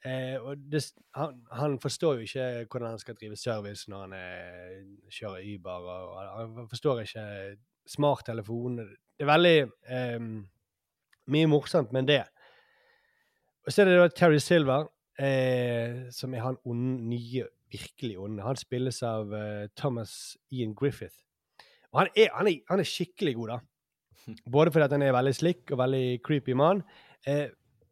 Eh, 0.04 0.52
det, 0.72 0.80
han, 1.14 1.40
han 1.52 1.78
forstår 1.80 2.14
jo 2.20 2.28
ikke 2.28 2.66
hvordan 2.70 2.94
han 2.94 3.02
skal 3.02 3.18
drive 3.20 3.36
service 3.36 3.90
når 3.90 4.06
han 4.06 4.14
er, 4.16 4.78
kjører 5.12 5.48
Uber. 5.54 5.88
Og, 5.94 6.14
og 6.16 6.56
han 6.56 6.70
forstår 6.70 7.02
ikke 7.04 7.26
smarttelefon. 7.88 8.80
Det 8.80 9.26
er 9.26 9.32
veldig 9.32 9.56
eh, 9.92 10.20
mye 11.30 11.50
morsomt 11.50 11.92
med 11.92 12.08
det. 12.10 12.22
Og 13.66 13.72
så 13.72 13.82
er 13.82 13.90
det 13.90 13.98
da 14.00 14.08
Terry 14.16 14.40
Silver, 14.40 14.88
eh, 15.20 16.06
som 16.14 16.34
er 16.34 16.46
han 16.46 16.56
onde, 16.64 16.96
nye, 17.10 17.44
virkelig 17.70 18.16
onde. 18.18 18.42
Han 18.42 18.58
spilles 18.58 19.02
av 19.06 19.34
eh, 19.36 19.68
Thomas 19.76 20.36
Ian 20.50 20.72
Griffith. 20.74 21.20
Og 21.92 22.00
han 22.02 22.12
er, 22.16 22.32
han, 22.34 22.48
er, 22.48 22.64
han 22.70 22.80
er 22.80 22.88
skikkelig 22.88 23.36
god, 23.36 23.52
da. 23.52 23.58
Både 24.54 24.72
fordi 24.72 24.88
han 24.94 25.04
er 25.04 25.16
veldig 25.16 25.34
slick 25.36 25.70
og 25.74 25.82
veldig 25.82 26.20
creepy 26.24 26.56
mann. 26.56 26.82
Eh, 27.28 27.48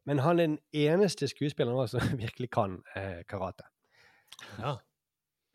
men 0.08 0.22
han 0.24 0.40
er 0.40 0.46
den 0.46 0.58
eneste 0.72 1.28
skuespilleren 1.28 1.88
som 1.92 2.00
virkelig 2.24 2.48
kan 2.54 2.78
eh, 2.96 3.20
karate. 3.28 3.68
Ja. 4.58 4.78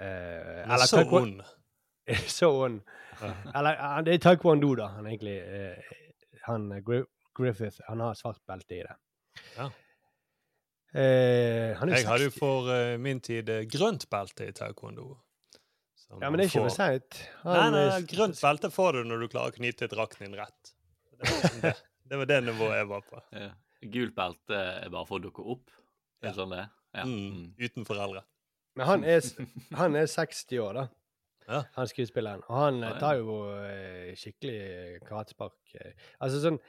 Eh, 0.02 0.62
Han 0.68 0.78
er 0.78 0.90
så 0.92 1.04
ond. 1.10 1.42
så 2.28 2.52
ond. 2.66 2.82
Eller 3.56 4.02
det 4.06 4.14
er 4.14 4.24
taekwondo, 4.28 4.76
da. 4.76 4.92
Han 4.98 5.08
egentlig 5.08 5.38
eh, 5.42 5.94
Han 6.48 6.72
eh, 6.72 7.04
Griffith, 7.34 7.82
han 7.88 8.00
har 8.04 8.14
svart 8.14 8.42
belte 8.48 8.78
i 8.78 8.84
det. 8.86 8.96
Ja. 9.58 9.70
Eh, 10.94 11.74
han 11.80 11.90
er 11.90 11.98
Jeg 11.98 12.06
hadde 12.08 12.28
jo 12.28 12.34
for 12.36 12.70
uh, 12.70 13.00
min 13.02 13.22
tid 13.26 13.50
eh, 13.50 13.64
grønt 13.66 14.06
belte 14.12 14.46
i 14.46 14.54
taekwondo. 14.54 15.08
Ja, 16.22 16.30
men 16.30 16.38
det 16.38 16.46
er 16.46 16.52
ikke 16.52 16.68
for 16.68 16.76
seint. 16.76 17.18
Nei, 17.48 17.70
nei, 17.74 17.86
grønt 18.06 18.38
belte 18.38 18.70
får 18.70 19.00
du 19.00 19.08
når 19.10 19.24
du 19.24 19.32
klarer 19.34 19.56
å 19.56 19.56
knyte 19.56 19.90
drakten 19.90 20.28
din 20.28 20.38
rett. 20.38 20.74
Det 21.18 21.26
var, 21.26 21.40
liksom 21.40 21.64
det. 21.64 21.74
det 22.12 22.20
var 22.22 22.30
det 22.30 22.40
nivået 22.46 22.78
jeg 22.78 22.90
var 22.92 23.08
på. 23.10 23.24
Ja. 23.34 23.50
Gult 23.92 24.16
belte 24.16 24.56
er 24.84 24.90
bare 24.94 25.06
for 25.10 25.20
å 25.20 25.24
dukke 25.24 25.44
opp? 25.56 25.72
Er 26.24 26.30
det 26.32 26.36
sånn 26.38 26.54
det 26.54 26.60
er? 26.64 26.70
Ja. 26.94 27.04
Mm, 27.10 27.54
uten 27.60 27.86
foreldre. 27.88 28.22
Men 28.78 28.88
han 28.88 29.04
er, 29.04 29.22
han 29.82 29.96
er 30.00 30.06
60 30.10 30.60
år, 30.64 30.74
da. 30.80 30.86
Ja. 31.48 31.62
Han 31.76 31.90
skuespilleren. 31.92 32.44
Og 32.48 32.56
han 32.56 32.78
eh, 32.84 32.88
Ja, 32.88 32.94
ja. 32.94 33.00
tar 33.02 33.18
jo 33.20 33.38
eh, 33.60 34.12
skikkelig 34.16 35.02
karatespark. 35.10 35.58
eh. 35.82 35.92
Altså 36.24 36.40
sånn 36.46 36.60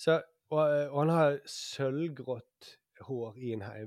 så, 0.00 0.20
og, 0.52 0.62
eh, 0.62 0.86
og 0.88 0.98
han 1.02 1.12
har 1.12 1.36
sølvgrått 1.48 2.70
hår 3.08 3.36
i 3.42 3.52
en 3.56 3.64
he 3.66 3.84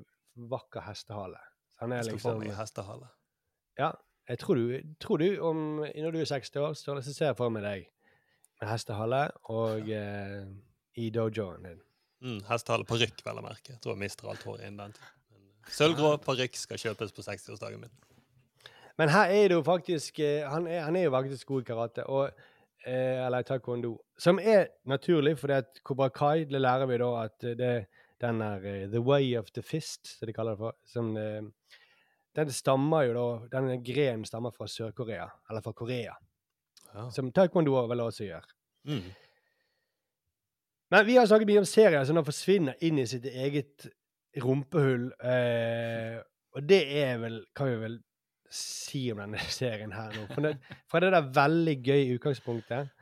vakker 0.52 0.84
hestehale. 0.86 1.40
Så 1.76 1.86
han 1.86 1.96
er 1.96 2.04
Jeg 2.04 2.06
skal 2.12 2.20
få 2.20 2.34
liksom 2.36 2.44
meg 2.46 2.58
hestehale. 2.60 3.10
Ja. 3.80 3.92
Jeg 4.30 4.40
tror 4.42 4.58
du, 4.58 4.70
tror 5.00 5.22
du 5.22 5.28
om, 5.46 5.60
når 5.86 6.12
du 6.16 6.20
er 6.24 6.26
60 6.30 6.56
år, 6.62 6.74
så 6.74 6.96
ser 7.06 7.28
jeg 7.32 7.38
for 7.38 7.52
meg 7.54 7.62
deg 7.66 7.84
med 8.62 8.70
hestehale 8.72 9.20
og 9.54 9.90
eh, 9.94 10.48
i 10.98 11.10
dojoen 11.14 11.66
din. 11.68 11.82
Mm, 12.26 12.40
hestehale 12.48 12.88
parykk, 12.90 13.22
vel 13.22 13.38
å 13.38 13.46
merke. 13.46 13.76
Jeg 13.76 13.82
tror 13.84 13.94
jeg 13.94 14.02
mister 14.02 14.32
alt 14.32 14.46
håret 14.48 14.66
innen 14.66 14.80
den 14.82 14.96
tid. 14.98 15.10
Eh, 15.36 15.72
Sølvgrå 15.76 16.16
parykk 16.26 16.58
skal 16.58 16.82
kjøpes 16.82 17.14
på 17.14 17.26
60-årsdagen 17.26 17.84
min. 17.84 17.94
Men 18.98 19.12
her 19.14 19.30
er 19.36 19.52
det 19.52 19.58
jo 19.58 19.64
faktisk 19.66 20.20
eh, 20.24 20.46
Han 20.50 20.68
er, 20.72 20.86
han 20.88 20.96
er 20.96 21.08
jo 21.08 21.14
faktisk 21.14 21.48
god 21.52 21.62
i 21.62 21.68
karate, 21.68 22.06
og, 22.10 22.46
eh, 22.86 23.22
eller 23.26 23.46
taekwondo, 23.46 23.94
som 24.18 24.40
er 24.40 24.72
naturlig, 24.90 25.36
fordi 25.40 25.60
at 25.60 25.82
Kobra 25.86 26.10
Kai, 26.10 26.48
det 26.50 26.62
lærer 26.64 26.90
vi 26.90 27.02
da 27.04 27.12
at 27.26 27.50
det 27.60 27.74
den 28.24 28.40
er 28.42 28.64
eh, 28.66 28.86
The 28.90 29.02
Way 29.04 29.36
of 29.38 29.52
the 29.52 29.62
Fist, 29.62 30.16
som 30.18 30.26
de 30.26 30.34
kaller 30.34 30.56
det 30.56 30.64
for. 30.64 30.78
Som, 30.88 31.12
den 32.36 32.52
stammer 32.52 33.04
jo 33.06 33.14
da 33.16 33.60
Den 33.60 33.84
grenen 33.84 34.26
stammer 34.26 34.56
fra 34.56 34.66
Sør-Korea, 34.72 35.28
eller 35.50 35.62
fra 35.62 35.76
Korea. 35.76 36.16
Ja. 36.94 37.10
Som 37.12 37.30
taekwondo 37.36 37.76
vel 37.92 38.02
også 38.02 38.26
gjør. 38.30 38.48
Mm. 38.88 39.12
Men 40.94 41.06
vi 41.08 41.16
har 41.18 41.28
snakket 41.30 41.50
mye 41.50 41.62
om 41.64 41.70
serier 41.70 42.06
som 42.06 42.18
da 42.18 42.26
forsvinner 42.26 42.78
inn 42.86 43.00
i 43.02 43.08
sitt 43.10 43.26
eget 43.26 43.88
rumpehull. 44.44 45.10
Eh, 45.20 46.20
og 46.56 46.68
det 46.70 46.84
er 47.02 47.18
vel 47.20 47.42
Kan 47.56 47.72
vi 47.72 47.80
vel 47.82 47.98
si 48.56 49.08
om 49.12 49.20
denne 49.24 49.42
serien 49.60 49.94
her 49.96 50.14
nå. 50.16 50.28
For 50.34 50.46
det, 50.46 50.54
fra 50.92 51.02
det 51.04 51.12
der 51.16 51.34
veldig 51.36 51.76
gøy 51.82 52.16
utgangspunktet 52.18 52.94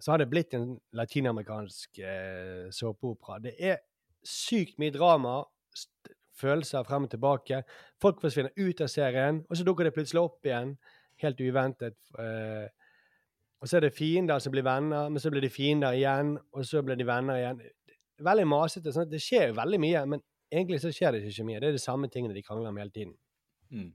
så 0.00 0.14
har 0.14 0.22
det 0.22 0.30
blitt 0.32 0.54
en 0.56 0.78
latinamerikansk 0.96 1.98
eh, 2.00 2.68
såpeopera. 2.72 3.40
Det 3.44 3.52
er 3.58 3.82
sykt 4.24 4.78
mye 4.80 4.94
drama, 4.94 5.42
følelser 6.40 6.86
frem 6.88 7.04
og 7.04 7.12
tilbake. 7.12 7.62
Folk 8.00 8.22
forsvinner 8.22 8.54
ut 8.56 8.80
av 8.80 8.88
serien, 8.88 9.42
og 9.44 9.58
så 9.58 9.66
dukker 9.66 9.84
det 9.84 9.92
plutselig 9.96 10.22
opp 10.22 10.48
igjen, 10.48 10.72
helt 11.20 11.42
uventet. 11.44 11.98
Eh, 12.16 12.79
og 13.60 13.68
så 13.68 13.76
er 13.76 13.86
det 13.86 13.92
fiender 13.92 14.40
som 14.40 14.54
blir 14.54 14.64
venner, 14.64 15.10
men 15.12 15.20
så 15.20 15.30
blir 15.32 15.44
de 15.44 15.52
fiender 15.52 15.96
igjen, 15.96 16.36
og 16.56 16.64
så 16.64 16.80
blir 16.84 16.96
de 16.96 17.06
venner 17.06 17.36
igjen. 17.36 17.60
Veldig 18.24 18.46
masete. 18.48 18.92
sånn 18.92 19.08
Det 19.10 19.20
skjer 19.20 19.50
jo 19.50 19.58
veldig 19.58 19.80
mye, 19.80 20.04
men 20.14 20.22
egentlig 20.48 20.80
så 20.80 20.92
skjer 20.94 21.16
det 21.16 21.22
ikke 21.28 21.46
mye. 21.48 21.60
Det 21.60 21.68
er 21.68 21.76
de 21.76 21.82
samme 21.82 22.08
tingene 22.12 22.36
de 22.36 22.44
krangler 22.44 22.72
om 22.72 22.80
hele 22.80 22.94
tiden. 22.94 23.14
Mm. 23.70 23.92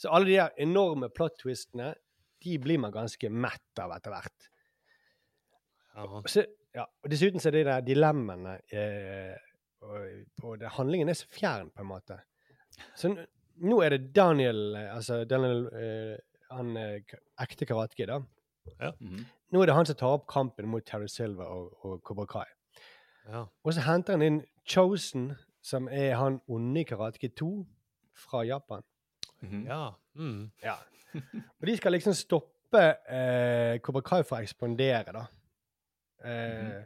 Så 0.00 0.12
alle 0.12 0.28
de 0.28 0.36
der 0.36 0.62
enorme 0.64 1.10
plot-twistene, 1.12 1.94
de 2.40 2.56
blir 2.60 2.80
man 2.80 2.92
ganske 2.92 3.28
mett 3.28 3.82
av 3.82 3.92
etter 3.96 4.14
hvert. 4.14 4.48
Så, 6.30 6.44
ja, 6.76 6.86
og 6.86 7.12
dessuten 7.12 7.42
så 7.42 7.50
er 7.50 7.56
det 7.56 7.64
de 7.64 7.70
der 7.72 7.84
dilemmaene 7.84 8.54
eh, 8.72 9.36
og, 9.84 9.96
og 10.44 10.58
det, 10.60 10.70
Handlingen 10.76 11.10
er 11.10 11.18
så 11.18 11.28
fjern, 11.32 11.72
på 11.74 11.84
en 11.84 11.90
måte. 11.90 12.20
Så 12.96 13.10
nå 13.10 13.80
er 13.84 13.96
det 13.96 14.12
Daniel, 14.16 14.60
eh, 14.76 14.88
altså 14.94 15.22
Daniel 15.28 15.66
eh, 15.76 16.16
han 16.54 16.76
eh, 16.78 17.16
ekte 17.42 17.68
karateki, 17.68 18.08
da. 18.10 18.20
Ja. 18.80 18.92
Mhm. 19.00 19.26
Nå 19.50 19.62
er 19.62 19.66
det 19.66 19.74
han 19.74 19.86
som 19.86 19.96
tar 19.98 20.14
opp 20.14 20.26
kampen 20.30 20.68
mot 20.70 20.84
Terry 20.86 21.08
Silver 21.10 21.44
og, 21.44 21.84
og 21.84 22.02
Cobra 22.06 22.26
Kai. 22.26 22.46
Ja. 23.28 23.44
Og 23.64 23.74
så 23.74 23.82
henter 23.82 24.14
han 24.14 24.22
inn 24.22 24.38
Chosen, 24.68 25.32
som 25.62 25.88
er 25.88 26.14
han 26.16 26.40
onde 26.48 26.80
i 26.80 26.86
Karateki 26.86 27.32
2 27.38 27.50
fra 28.14 28.44
Japan. 28.46 28.82
Mhm. 29.42 29.66
ja. 29.66 29.90
Mm. 30.14 30.50
Ja. 30.62 30.76
Og 31.60 31.66
de 31.66 31.76
skal 31.76 31.92
liksom 31.92 32.14
stoppe 32.14 32.82
eh, 33.08 33.78
Cobra 33.82 34.02
Kai 34.06 34.22
fra 34.22 34.38
å 34.38 34.46
ekspandere, 34.46 35.14
da. 35.16 35.24
Eh, 36.24 36.82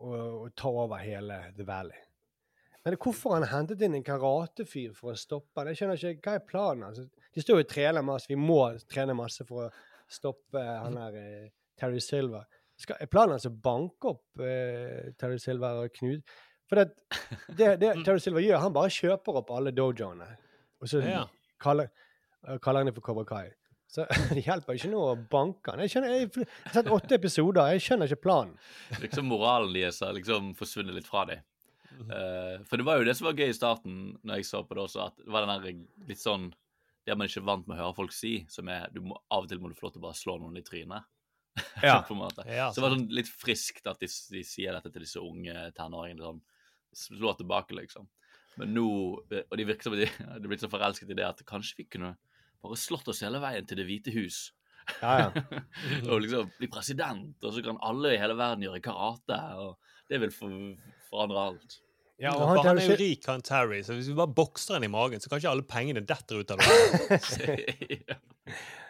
og, 0.00 0.16
og 0.16 0.54
ta 0.56 0.70
over 0.70 1.02
hele 1.02 1.42
The 1.56 1.66
Valley. 1.66 1.98
Men 2.84 2.96
hvorfor 2.96 3.34
han 3.36 3.44
hentet 3.50 3.82
inn 3.84 3.98
en 3.98 4.04
karatefyr 4.04 4.94
for 4.96 5.12
å 5.12 5.18
stoppe 5.18 5.60
han? 5.60 5.68
Jeg 5.68 5.82
skjønner 5.82 6.00
ikke, 6.00 6.22
Hva 6.24 6.36
er 6.38 6.46
planen? 6.48 6.86
Altså, 6.88 7.04
de 7.34 7.42
står 7.44 7.60
jo 7.60 7.66
og 7.66 7.72
trener 7.74 8.06
masse. 8.06 8.30
Vi 8.30 8.38
må 8.40 8.62
trene 8.88 9.16
masse 9.16 9.44
for 9.48 9.66
å 9.66 9.72
stoppe 10.10 10.62
han 10.62 10.96
der 10.98 11.18
eh, 11.20 11.48
Terry 11.80 12.00
Silver. 12.04 12.44
Skal, 12.80 12.96
er 13.00 13.10
planen 13.12 13.36
hans 13.36 13.46
å 13.48 13.52
banke 13.52 14.14
opp 14.14 14.40
eh, 14.44 15.10
Terry 15.20 15.38
Silver 15.42 15.82
og 15.84 15.92
Knut? 15.98 16.36
For 16.70 16.80
det, 16.80 16.86
det, 17.58 17.70
det 17.82 17.94
Terry 18.06 18.22
Silver 18.22 18.44
gjør, 18.44 18.60
han 18.62 18.74
bare 18.76 18.92
kjøper 18.94 19.40
opp 19.42 19.50
alle 19.56 19.72
dojoene. 19.76 20.28
Og 20.80 20.88
så 20.90 21.02
Ja. 21.04 21.24
kaller, 21.60 21.90
eh, 22.46 22.58
kaller 22.62 22.80
han 22.84 22.90
det 22.90 22.96
for 22.96 23.04
Cobra 23.10 23.26
Kai. 23.28 23.50
Så 23.90 24.04
det 24.36 24.44
hjelper 24.46 24.78
ikke 24.78 24.90
noe 24.92 25.12
å 25.14 25.20
banke 25.32 25.72
han. 25.74 25.82
Jeg, 25.84 25.90
skjønner, 25.96 26.14
jeg, 26.14 26.30
jeg 26.38 26.48
har 26.68 26.76
sett 26.78 26.90
åtte 26.94 27.16
episoder, 27.18 27.72
jeg 27.74 27.82
skjønner 27.88 28.10
ikke 28.10 28.24
planen. 28.28 28.56
Liksom 29.04 29.26
moralen 29.28 29.74
deres 29.74 29.98
har 30.06 30.14
liksom 30.16 30.52
forsvunnet 30.58 30.94
litt 30.96 31.08
fra 31.10 31.24
dem. 31.30 31.42
Uh, 32.06 32.62
for 32.70 32.78
det 32.80 32.84
var 32.86 33.00
jo 33.00 33.04
det 33.10 33.12
som 33.18 33.26
var 33.26 33.34
gøy 33.36 33.50
i 33.50 33.56
starten, 33.56 33.96
når 34.24 34.38
jeg 34.40 34.46
så 34.48 34.60
på 34.64 34.76
det 34.78 34.84
også, 34.86 35.08
at 35.10 35.18
det 35.20 35.32
var 35.34 35.44
den 35.44 35.64
der 35.66 36.06
litt 36.08 36.22
sånn 36.22 36.46
Det 37.06 37.16
man 37.16 37.30
ikke 37.30 37.40
er 37.40 37.48
vant 37.48 37.66
med 37.66 37.78
å 37.78 37.80
høre 37.84 37.96
folk 37.96 38.12
si, 38.14 38.34
som 38.52 38.68
er 38.72 38.90
du 38.92 39.00
må, 39.04 39.16
Av 39.32 39.46
og 39.46 39.50
til 39.50 39.60
må 39.62 39.70
du 39.70 39.76
få 39.78 39.88
lov 39.88 39.94
til 39.94 40.02
å 40.02 40.06
bare 40.08 40.18
slå 40.18 40.36
noen 40.40 40.60
i 40.60 40.66
trynet. 40.66 41.08
Ja. 41.82 41.98
på 42.06 42.14
en 42.14 42.20
måte. 42.20 42.44
Ja, 42.46 42.68
så 42.70 42.78
det 42.78 42.84
var 42.84 42.94
sånn 42.94 43.08
litt 43.12 43.28
friskt 43.28 43.88
at 43.90 44.00
de, 44.00 44.08
de 44.30 44.42
sier 44.46 44.76
dette 44.76 44.92
til 44.92 45.04
disse 45.04 45.20
unge 45.22 45.54
tenåringene. 45.76 46.22
sånn, 46.22 46.40
Slå 46.96 47.32
tilbake, 47.38 47.74
liksom. 47.78 48.08
Men 48.58 48.72
nå 48.74 48.86
Og 48.90 49.52
de 49.58 49.66
virker 49.66 49.86
som 49.86 49.94
de 49.94 50.06
de 50.10 50.38
er 50.38 50.48
blitt 50.50 50.62
så 50.62 50.70
forelsket 50.70 51.10
i 51.12 51.18
det 51.18 51.26
at 51.26 51.42
kanskje 51.48 51.82
vi 51.82 51.88
kunne 51.90 52.14
bare 52.60 52.76
slått 52.76 53.08
oss 53.08 53.22
hele 53.24 53.40
veien 53.40 53.66
til 53.66 53.80
Det 53.80 53.86
hvite 53.88 54.14
hus. 54.14 54.50
Ja, 55.00 55.12
ja. 55.26 55.60
og 56.10 56.22
liksom 56.24 56.50
bli 56.58 56.68
president, 56.72 57.36
og 57.44 57.54
så 57.54 57.62
kan 57.64 57.78
alle 57.86 58.14
i 58.14 58.20
hele 58.20 58.36
verden 58.36 58.66
gjøre 58.66 58.82
karate. 58.84 59.38
og 59.60 59.78
Det 60.10 60.20
vil 60.22 60.34
forandre 60.34 61.46
alt. 61.50 61.78
Ja, 62.20 62.34
og 62.36 62.50
han 62.50 62.58
han 62.66 62.78
er 62.82 62.90
jo 62.90 62.98
rik, 63.00 63.24
han 63.30 63.40
Terry, 63.40 63.80
så 63.86 63.96
hvis 63.96 64.10
vi 64.10 64.16
bare 64.18 64.32
bokser 64.36 64.76
han 64.76 64.84
i 64.84 64.92
magen, 64.92 65.22
så 65.22 65.30
kan 65.30 65.40
ikke 65.40 65.54
alle 65.54 65.64
pengene 65.64 66.02
detter 66.04 66.42
ut 66.42 66.52
av 66.52 66.60
det. 66.60 68.00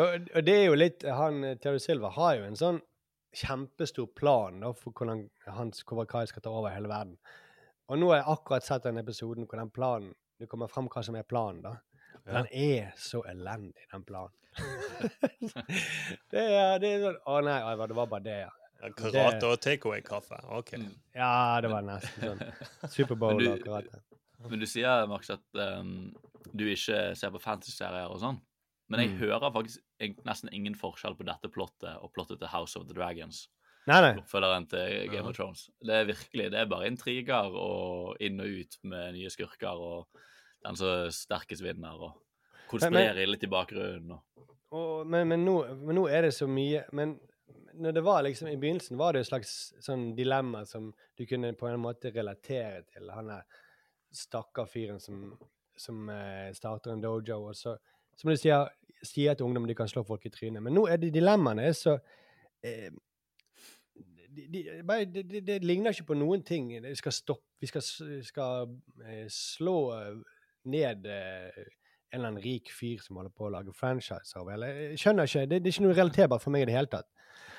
Og, 0.00 0.28
og 0.34 0.44
det 0.46 0.54
er 0.56 0.66
jo 0.70 0.76
litt 0.78 1.04
Han 1.04 1.44
eh, 1.44 1.58
Terry 1.60 1.80
Silver 1.82 2.14
har 2.16 2.38
jo 2.38 2.48
en 2.48 2.58
sånn 2.58 2.80
kjempestor 3.36 4.10
plan 4.16 4.60
da, 4.60 4.74
for 4.76 4.92
hvordan 4.92 5.26
hans 5.56 5.84
Kovakai 5.88 6.26
skal 6.28 6.44
ta 6.44 6.50
over 6.52 6.72
hele 6.74 6.90
verden. 6.90 7.14
Og 7.88 7.96
nå 8.00 8.10
har 8.10 8.20
jeg 8.20 8.28
akkurat 8.34 8.66
sett 8.66 8.84
den 8.84 9.00
episoden 9.00 9.48
hvor 9.48 9.60
den 9.60 9.72
planen 9.72 10.10
det 10.40 10.48
kommer 10.50 10.68
frem 10.68 10.90
hva 10.92 11.00
som 11.04 11.16
er 11.16 11.24
planen. 11.28 11.62
da. 11.64 11.72
Ja. 12.26 12.42
Den 12.42 12.50
er 12.52 12.90
så 13.00 13.22
elendig, 13.28 13.86
den 13.92 14.04
planen. 14.04 14.36
det, 16.32 16.42
er, 16.44 16.76
det 16.82 16.90
er 16.90 17.04
sånn 17.06 17.16
Å 17.24 17.38
nei, 17.46 17.56
Ivar, 17.72 17.88
det 17.88 17.96
var 17.96 18.10
bare 18.10 18.26
det, 18.26 18.36
ja. 18.42 18.50
Karate 18.98 19.46
og 19.46 19.60
takeaway-kaffe. 19.62 20.38
OK. 20.58 20.72
Ja, 21.14 21.60
det 21.62 21.70
var 21.70 21.84
nesten 21.86 22.32
sånn. 22.32 22.90
Superbowl 22.90 23.42
og 23.52 23.60
karate. 23.62 24.00
Men 24.50 24.58
du 24.58 24.66
sier, 24.66 25.04
Max, 25.06 25.30
at 25.30 25.44
um, 25.54 26.10
du 26.52 26.64
ikke 26.66 27.12
ser 27.18 27.30
på 27.30 27.40
fantasy-serier 27.44 28.10
og 28.10 28.18
sånn. 28.22 28.40
Men 28.90 29.00
jeg 29.04 29.12
Mm. 29.12 29.18
hører 29.22 29.52
faktisk 29.54 29.80
nesten 30.26 30.50
ingen 30.52 30.74
forskjell 30.74 31.14
på 31.16 31.24
dette 31.24 31.48
plottet 31.48 31.94
og 32.02 32.10
plottet 32.12 32.38
til 32.42 32.48
House 32.50 32.76
of 32.76 32.88
the 32.88 32.94
Dragons. 32.94 33.44
Nei, 33.86 34.00
nei. 34.02 34.10
Oppfølgeren 34.20 34.66
til 34.68 35.08
Game 35.10 35.26
of 35.30 35.34
Thrones. 35.36 35.70
Det 35.82 35.94
er 35.94 36.04
virkelig, 36.10 36.50
det 36.52 36.58
er 36.60 36.66
bare 36.70 36.86
intriger 36.90 37.54
og 37.56 38.16
inn 38.20 38.38
og 38.42 38.46
ut 38.60 38.76
med 38.82 39.14
nye 39.16 39.30
skurker 39.32 39.78
og 39.80 40.06
den 40.66 40.76
som 40.78 41.08
sterkest 41.10 41.62
vinner, 41.64 41.94
og 41.98 42.20
konspirerer 42.70 43.26
litt 43.26 43.42
i 43.46 43.50
bakgrunnen. 43.50 44.12
Og, 44.18 44.22
Og, 44.72 45.06
men, 45.06 45.26
men, 45.28 45.42
nå, 45.44 45.56
men 45.82 45.96
nå 45.98 46.06
er 46.08 46.22
det 46.22 46.30
så 46.32 46.46
mye 46.48 46.84
Men 46.96 47.10
når 47.82 47.96
det 47.96 48.04
var 48.06 48.22
liksom, 48.26 48.48
i 48.48 48.58
begynnelsen 48.60 48.98
var 49.00 49.14
det 49.14 49.24
et 49.24 49.30
slags 49.30 49.56
sånn 49.82 50.12
dilemma 50.18 50.64
som 50.68 50.90
du 51.18 51.24
kunne 51.28 51.52
på 51.58 51.68
en 51.68 51.82
måte 51.82 52.12
relatere 52.14 52.84
til. 52.92 53.10
Han 53.12 53.30
er 53.34 53.46
stakkar 54.12 54.68
fyren 54.68 55.00
som, 55.00 55.32
som 55.78 56.08
eh, 56.12 56.50
starter 56.56 56.94
en 56.94 57.02
dojo, 57.02 57.40
og 57.50 57.56
så 57.58 57.76
som 58.18 58.30
du 58.30 58.36
sier, 58.36 58.68
sier 59.02 59.34
til 59.34 59.48
ungdom 59.48 59.66
de 59.66 59.76
kan 59.76 59.88
slå 59.90 60.04
folk 60.06 60.26
i 60.28 60.32
trynet. 60.32 60.62
Men 60.62 60.76
nå 60.76 60.84
er 60.90 61.00
det 61.00 61.14
dilemmaene 61.14 61.70
så 61.76 61.96
eh, 62.62 62.92
de, 64.32 64.46
de, 64.48 64.62
de, 64.80 65.22
det, 65.22 65.40
det, 65.44 65.58
ligner 65.64 65.92
ikke 65.92 66.12
på 66.12 66.18
noen 66.18 66.44
ting. 66.46 66.70
Vi 66.84 66.94
skal 66.96 67.14
stoppe, 67.16 67.48
vi 67.60 67.68
skal, 67.68 67.84
skal 68.24 68.70
eh, 69.04 69.26
slå 69.32 69.76
ned 70.72 71.08
eh, 71.10 71.64
en 72.12 72.18
eller 72.20 72.28
annen 72.34 72.44
rik 72.44 72.68
fyr 72.76 73.00
som 73.00 73.16
holder 73.16 73.32
på 73.32 73.46
å 73.48 73.52
lage 73.54 73.72
franchise 73.74 74.36
av 74.38 74.50
eller 74.52 74.74
Jeg 74.92 74.98
skjønner 75.00 75.28
ikke. 75.28 75.44
Det, 75.48 75.60
det 75.64 75.70
er 75.70 75.74
ikke 75.76 75.84
noe 75.86 75.96
relaterbart 75.96 76.42
for 76.44 76.52
meg 76.54 76.66
i 76.66 76.68
det 76.68 76.74
hele 76.76 76.90
tatt. 76.92 77.08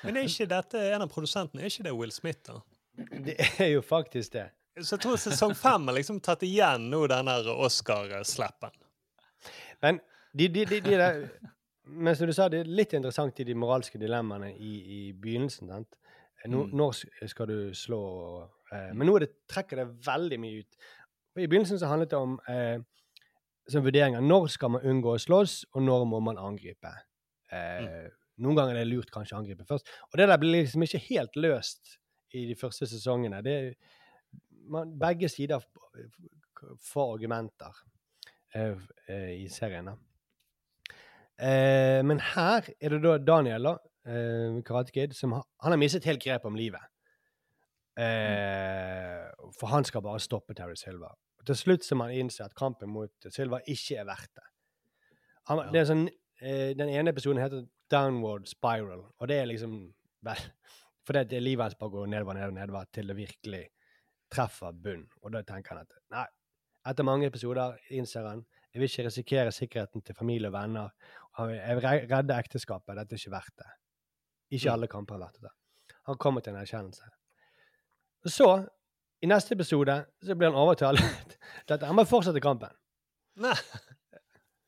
Men 0.04 0.16
er 0.20 0.28
ikke 0.28 0.46
dette 0.50 0.82
en 0.94 1.02
av 1.04 1.10
produsentene? 1.10 1.64
Er 1.64 1.72
ikke 1.72 1.86
det 1.88 1.94
Will 1.98 2.12
Smith, 2.14 2.44
da? 2.46 2.60
Det 3.26 3.34
er 3.58 3.72
jo 3.72 3.82
faktisk 3.82 4.36
det. 4.36 4.44
Så 4.78 4.94
jeg 4.96 5.02
tror 5.04 5.18
sesong 5.18 5.54
fem 5.58 5.88
har 5.90 5.96
liksom 5.98 6.20
tatt 6.22 6.42
igjen 6.46 6.88
nå 6.90 7.04
den 7.10 7.26
der 7.30 7.50
Oscar-slappen. 7.54 8.74
Men 9.82 10.00
de, 10.34 10.48
de, 10.48 10.64
de, 10.66 10.80
de 10.82 10.96
der, 10.98 11.20
men 11.84 12.16
som 12.16 12.26
du 12.30 12.34
sa, 12.34 12.48
det 12.50 12.62
er 12.64 12.70
litt 12.70 12.94
interessant 12.96 13.38
i 13.42 13.46
de 13.46 13.54
moralske 13.58 13.98
dilemmaene 14.00 14.52
i, 14.54 14.72
i 14.98 15.00
begynnelsen. 15.12 15.70
sant? 15.74 15.98
Nå, 16.44 16.66
Mm. 16.66 16.74
Når 16.76 16.98
skal 17.30 17.46
du 17.48 17.58
slå 17.72 17.98
eh, 18.68 18.90
Men 18.92 19.08
nå 19.08 19.14
er 19.16 19.22
det, 19.24 19.30
trekker 19.48 19.78
det 19.80 19.86
veldig 20.04 20.38
mye 20.42 20.58
ut. 20.60 20.74
I 21.40 21.46
begynnelsen 21.48 21.78
så 21.80 21.88
handlet 21.88 22.10
det 22.12 22.18
om 22.20 22.34
eh, 22.52 22.82
som 23.70 23.84
vurderinger. 23.84 24.24
Når 24.24 24.50
skal 24.54 24.74
man 24.76 24.84
unngå 24.84 25.14
å 25.14 25.20
slåss, 25.20 25.62
og 25.74 25.84
når 25.86 26.06
må 26.10 26.20
man 26.24 26.40
angripe? 26.40 26.92
Eh, 27.52 28.10
Noen 28.42 28.58
ganger 28.58 28.74
er 28.74 28.82
det 28.82 28.90
lurt 28.90 29.12
kanskje 29.14 29.36
å 29.36 29.40
angripe 29.42 29.66
først. 29.68 29.90
Og 30.10 30.18
det 30.18 30.26
der 30.26 30.40
blir 30.42 30.64
liksom 30.64 30.82
ikke 30.82 31.02
helt 31.06 31.36
løst 31.38 31.98
i 32.34 32.48
de 32.48 32.56
første 32.58 32.88
sesongene. 32.90 33.38
Det, 33.46 33.76
man, 34.70 34.90
begge 34.98 35.30
sider 35.30 35.62
får 36.82 37.12
argumenter 37.14 37.78
eh, 38.56 38.74
eh, 39.06 39.30
i 39.44 39.46
serien. 39.52 39.92
Eh, 41.38 42.00
men 42.06 42.22
her 42.34 42.66
er 42.74 42.96
det 42.96 43.02
da 43.04 43.14
Daniel, 43.22 43.70
eh, 44.06 44.58
Karate 44.66 44.94
Kid, 44.94 45.14
som 45.14 45.36
har, 45.38 45.46
han 45.62 45.76
har 45.76 45.82
mistet 45.82 46.08
helt 46.10 46.22
grep 46.24 46.50
om 46.50 46.58
livet. 46.58 46.82
Eh, 47.94 49.30
for 49.54 49.70
han 49.70 49.86
skal 49.86 50.02
bare 50.02 50.22
stoppe 50.22 50.56
Terry 50.58 50.74
Silva. 50.78 51.12
Til 51.44 51.58
slutt 51.58 51.84
så 51.84 51.96
må 51.98 52.08
han 52.08 52.24
innse 52.24 52.44
at 52.44 52.54
kampen 52.56 52.92
mot 52.92 53.26
Silva 53.32 53.60
ikke 53.68 53.98
er 54.00 54.06
verdt 54.08 54.30
det. 54.38 54.46
Han, 55.50 55.60
det 55.74 55.82
er 55.82 55.88
sånn, 55.90 56.06
eh, 56.40 56.70
den 56.78 56.88
ene 56.88 57.12
episoden 57.12 57.42
heter 57.42 57.66
Downward 57.92 58.48
Spiral, 58.48 59.04
og 59.18 59.28
det 59.28 59.42
er 59.42 59.50
liksom 59.50 59.76
vel, 60.24 60.46
For 61.04 61.12
det, 61.12 61.36
er 61.36 61.44
livet 61.44 61.66
hans 61.66 61.74
bare 61.76 61.92
går 61.92 62.06
nedover, 62.08 62.38
nedover, 62.38 62.54
nedover 62.56 62.86
til 62.96 63.10
det 63.10 63.16
virkelig 63.18 63.66
treffer 64.32 64.72
bunn. 64.72 65.02
Og 65.20 65.34
da 65.34 65.42
tenker 65.44 65.74
han 65.74 65.82
at 65.84 65.98
nei, 66.14 66.24
etter 66.88 67.04
mange 67.04 67.28
episoder 67.28 67.76
innser 67.92 68.24
han 68.24 68.40
jeg 68.74 68.80
vil 68.80 68.88
ikke 68.88 69.04
risikere 69.06 69.50
sikkerheten 69.54 70.02
til 70.02 70.16
familie 70.18 70.48
og 70.48 70.54
venner. 70.56 70.88
Jeg 71.38 71.76
vil 71.76 71.84
redde 72.10 72.34
ekteskapet. 72.42 72.96
Dette 72.98 73.14
er 73.14 73.20
ikke 73.20 73.30
verdt 73.30 73.60
det. 73.60 73.68
Ikke 74.50 74.66
Mm. 74.66 74.72
alle 74.72 74.88
kamper 74.88 75.14
har 75.14 75.20
vært 75.28 75.42
det. 75.42 75.52
Han 76.08 76.16
kommer 76.18 76.40
til 76.40 76.54
en 76.54 76.60
erkjennelse. 76.60 77.04
Så, 78.26 78.48
i 79.24 79.28
neste 79.30 79.56
episode, 79.56 79.96
så 80.24 80.36
blir 80.36 80.50
han 80.50 80.58
overtalt 80.60 81.00
til 81.66 81.76
at 81.78 81.84
han 81.88 81.96
må 81.96 82.04
fortsette 82.08 82.42
kampen. 82.44 82.72
Nei. 83.40 83.56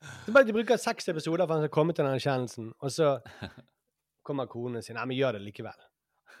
Det 0.07 0.31
er 0.31 0.35
bare 0.35 0.45
at 0.45 0.49
De 0.49 0.55
bruker 0.55 0.79
seks 0.81 1.09
episoder 1.11 1.45
for 1.45 1.57
han 1.57 1.65
skal 1.65 1.73
komme 1.73 1.93
til 1.95 2.05
den 2.07 2.17
erkjennelsen, 2.17 2.71
og 2.81 2.93
så 2.93 3.17
kommer 4.27 4.49
konen 4.51 4.83
sin. 4.83 4.97
Nei, 4.97 5.05
men 5.09 5.19
gjør 5.19 5.37
det 5.37 5.43
likevel. 5.45 5.85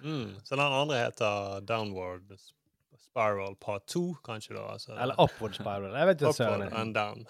Mm. 0.01 0.37
Så 0.45 0.55
den 0.55 0.65
andre 0.65 0.99
heter 1.05 1.61
Downward 1.67 2.35
Spiral 2.97 3.55
Part 3.61 3.87
2, 3.93 4.03
kanskje, 4.25 4.53
da? 4.57 4.65
Altså. 4.75 4.93
Eller 4.93 5.17
Upward 5.21 5.57
Spiral. 5.57 5.93
Jeg 5.97 6.09
vet 6.11 6.21
ikke, 6.21 6.33
søren. 6.37 6.67
Upward 6.67 6.81
and 6.81 6.95
down. 6.95 7.25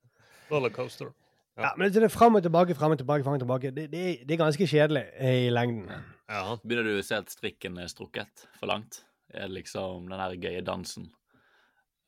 Rollercoaster. 0.52 1.14
Ja, 1.60 1.70
men 1.76 1.92
det 1.92 2.00
er 2.02 2.08
fram 2.08 2.38
og 2.38 2.42
tilbake, 2.42 2.74
fram 2.74 2.94
og 2.94 2.98
tilbake, 2.98 3.24
Frem 3.24 3.36
og 3.36 3.42
tilbake. 3.42 3.70
Det, 3.76 3.90
det, 3.92 4.04
det 4.28 4.34
er 4.34 4.40
ganske 4.40 4.66
kjedelig 4.66 5.02
i 5.20 5.50
lengden. 5.52 5.90
Ja. 6.30 6.56
Begynner 6.62 6.86
du 6.88 6.96
å 6.96 7.04
se 7.04 7.18
at 7.20 7.32
strikken 7.32 7.76
er 7.78 7.90
strukket 7.92 8.46
for 8.56 8.70
langt? 8.70 9.02
Er 9.34 9.48
liksom 9.48 10.08
den 10.10 10.18
her 10.20 10.36
gøye 10.36 10.60
dansen? 10.66 11.10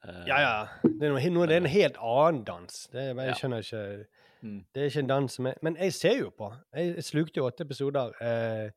Uh, 0.05 0.25
Ja, 0.29 0.39
ja. 0.41 0.67
Det 0.85 1.09
er, 1.09 1.31
noe, 1.33 1.47
det 1.49 1.57
er 1.57 1.63
en 1.63 1.71
helt 1.73 1.97
annen 1.97 2.45
dans. 2.45 2.89
Det, 2.93 3.07
jeg 3.17 3.17
Ja. 3.17 3.35
skjønner 3.35 3.65
ikke 3.65 4.07
Mm. 4.45 4.59
Det 4.75 4.83
er 4.83 4.87
ikke 4.91 4.99
en 5.01 5.07
dans 5.09 5.33
som 5.33 5.47
er 5.47 5.55
Men 5.63 5.77
jeg 5.81 5.93
ser 5.97 6.19
jo 6.19 6.29
på. 6.29 6.51
Jeg, 6.77 6.95
jeg 6.97 7.05
slukte 7.05 7.39
jo 7.41 7.47
åtte 7.47 7.65
episoder. 7.65 8.11
Uh, 8.21 8.71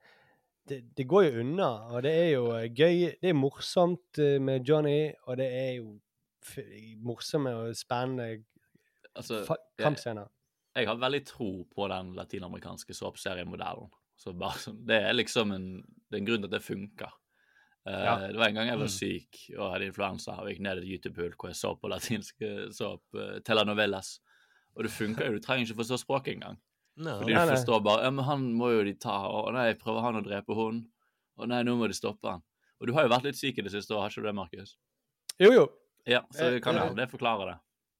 det, 0.69 0.77
det 0.97 1.07
går 1.07 1.23
jo 1.25 1.39
unna, 1.41 1.67
og 1.91 2.03
det 2.03 2.11
er 2.13 2.29
jo 2.37 2.45
eh, 2.55 2.69
gøy. 2.71 3.11
Det 3.21 3.29
er 3.29 3.33
morsomt 3.33 4.19
eh, 4.19 4.37
med 4.41 4.63
Johnny, 4.67 5.11
og 5.27 5.37
det 5.37 5.47
er 5.47 5.71
jo 5.81 5.99
morsomme 7.03 7.53
og 7.55 7.75
spennende 7.75 8.43
Altså, 9.15 9.55
kampscener. 9.79 10.21
jeg-. 10.75 10.81
Jeg 10.81 10.87
har 10.87 10.95
veldig 11.01 11.25
tro 11.25 11.63
på 11.75 11.87
den 11.87 12.13
latinamerikanske 12.15 12.93
såpeseriemodellen. 12.93 13.89
Så 14.17 14.33
bare 14.33 14.73
det 14.87 15.01
er 15.03 15.11
liksom 15.13 15.51
en, 15.51 15.67
det 16.11 16.17
er 16.17 16.21
en 16.21 16.25
grunn 16.27 16.41
til 16.43 16.47
at 16.47 16.51
det 16.57 16.63
funker. 16.63 17.11
Eh, 17.87 18.03
Ja. 18.03 18.15
Det 18.27 18.35
var 18.37 18.47
en 18.49 18.55
gang 18.55 18.67
jeg 18.67 18.77
var 18.77 18.89
Mm. 18.89 18.97
syk 18.99 19.37
og 19.57 19.71
hadde 19.73 19.87
influensa 19.87 20.33
og 20.41 20.47
gikk 20.49 20.59
ned 20.59 20.77
i 20.77 20.81
et 20.81 20.89
YouTube-hull 21.05 21.35
hvor 21.37 21.49
jeg 21.49 21.55
så 21.55 21.71
på 21.79 21.87
latinske 21.89 22.49
såp, 22.75 23.01
uh, 23.15 23.39
telenovelas. 23.47 24.19
Og 24.75 24.83
det 24.83 24.91
funker 24.91 25.25
jo, 25.25 25.37
du 25.37 25.39
trenger 25.39 25.65
ikke 25.65 25.79
forstå 25.81 25.97
språket 26.03 26.33
engang. 26.35 26.57
No, 26.97 27.19
Fordi 27.21 27.33
du 27.33 27.39
nei. 27.39 27.45
forstår 27.55 27.83
bare 27.85 28.03
ja, 28.03 28.09
men 28.11 28.25
han 28.25 28.53
må 28.57 28.71
jo 28.73 28.83
de 28.83 28.93
ta, 28.93 29.15
og 29.29 29.53
nei, 29.53 29.73
prøver 29.73 30.01
han 30.01 30.15
å 30.19 30.23
drepe 30.25 30.55
hun? 30.57 30.83
Og 31.37 31.47
nei, 31.47 31.61
nå 31.63 31.75
må 31.77 31.87
de 31.87 31.93
stoppe 31.93 32.25
han. 32.29 32.41
Og 32.81 32.87
du 32.87 32.93
har 32.93 33.03
jo 33.07 33.09
vært 33.13 33.23
litt 33.23 33.35
syk 33.37 33.59
i 33.59 33.61
det 33.61 33.71
siste 33.71 33.93
år, 33.93 34.01
har 34.01 34.09
ikke 34.09 34.21
du 34.21 34.27
det, 34.27 34.35
Markus? 34.35 34.75
Jo, 35.39 35.51
jo. 35.53 35.67
Ja, 36.07 36.21
så 36.33 36.51
jeg, 36.53 36.61
kan 36.63 36.75
jeg, 36.75 36.95
det 36.95 37.09
forklare 37.11 37.45
det. 37.51 37.57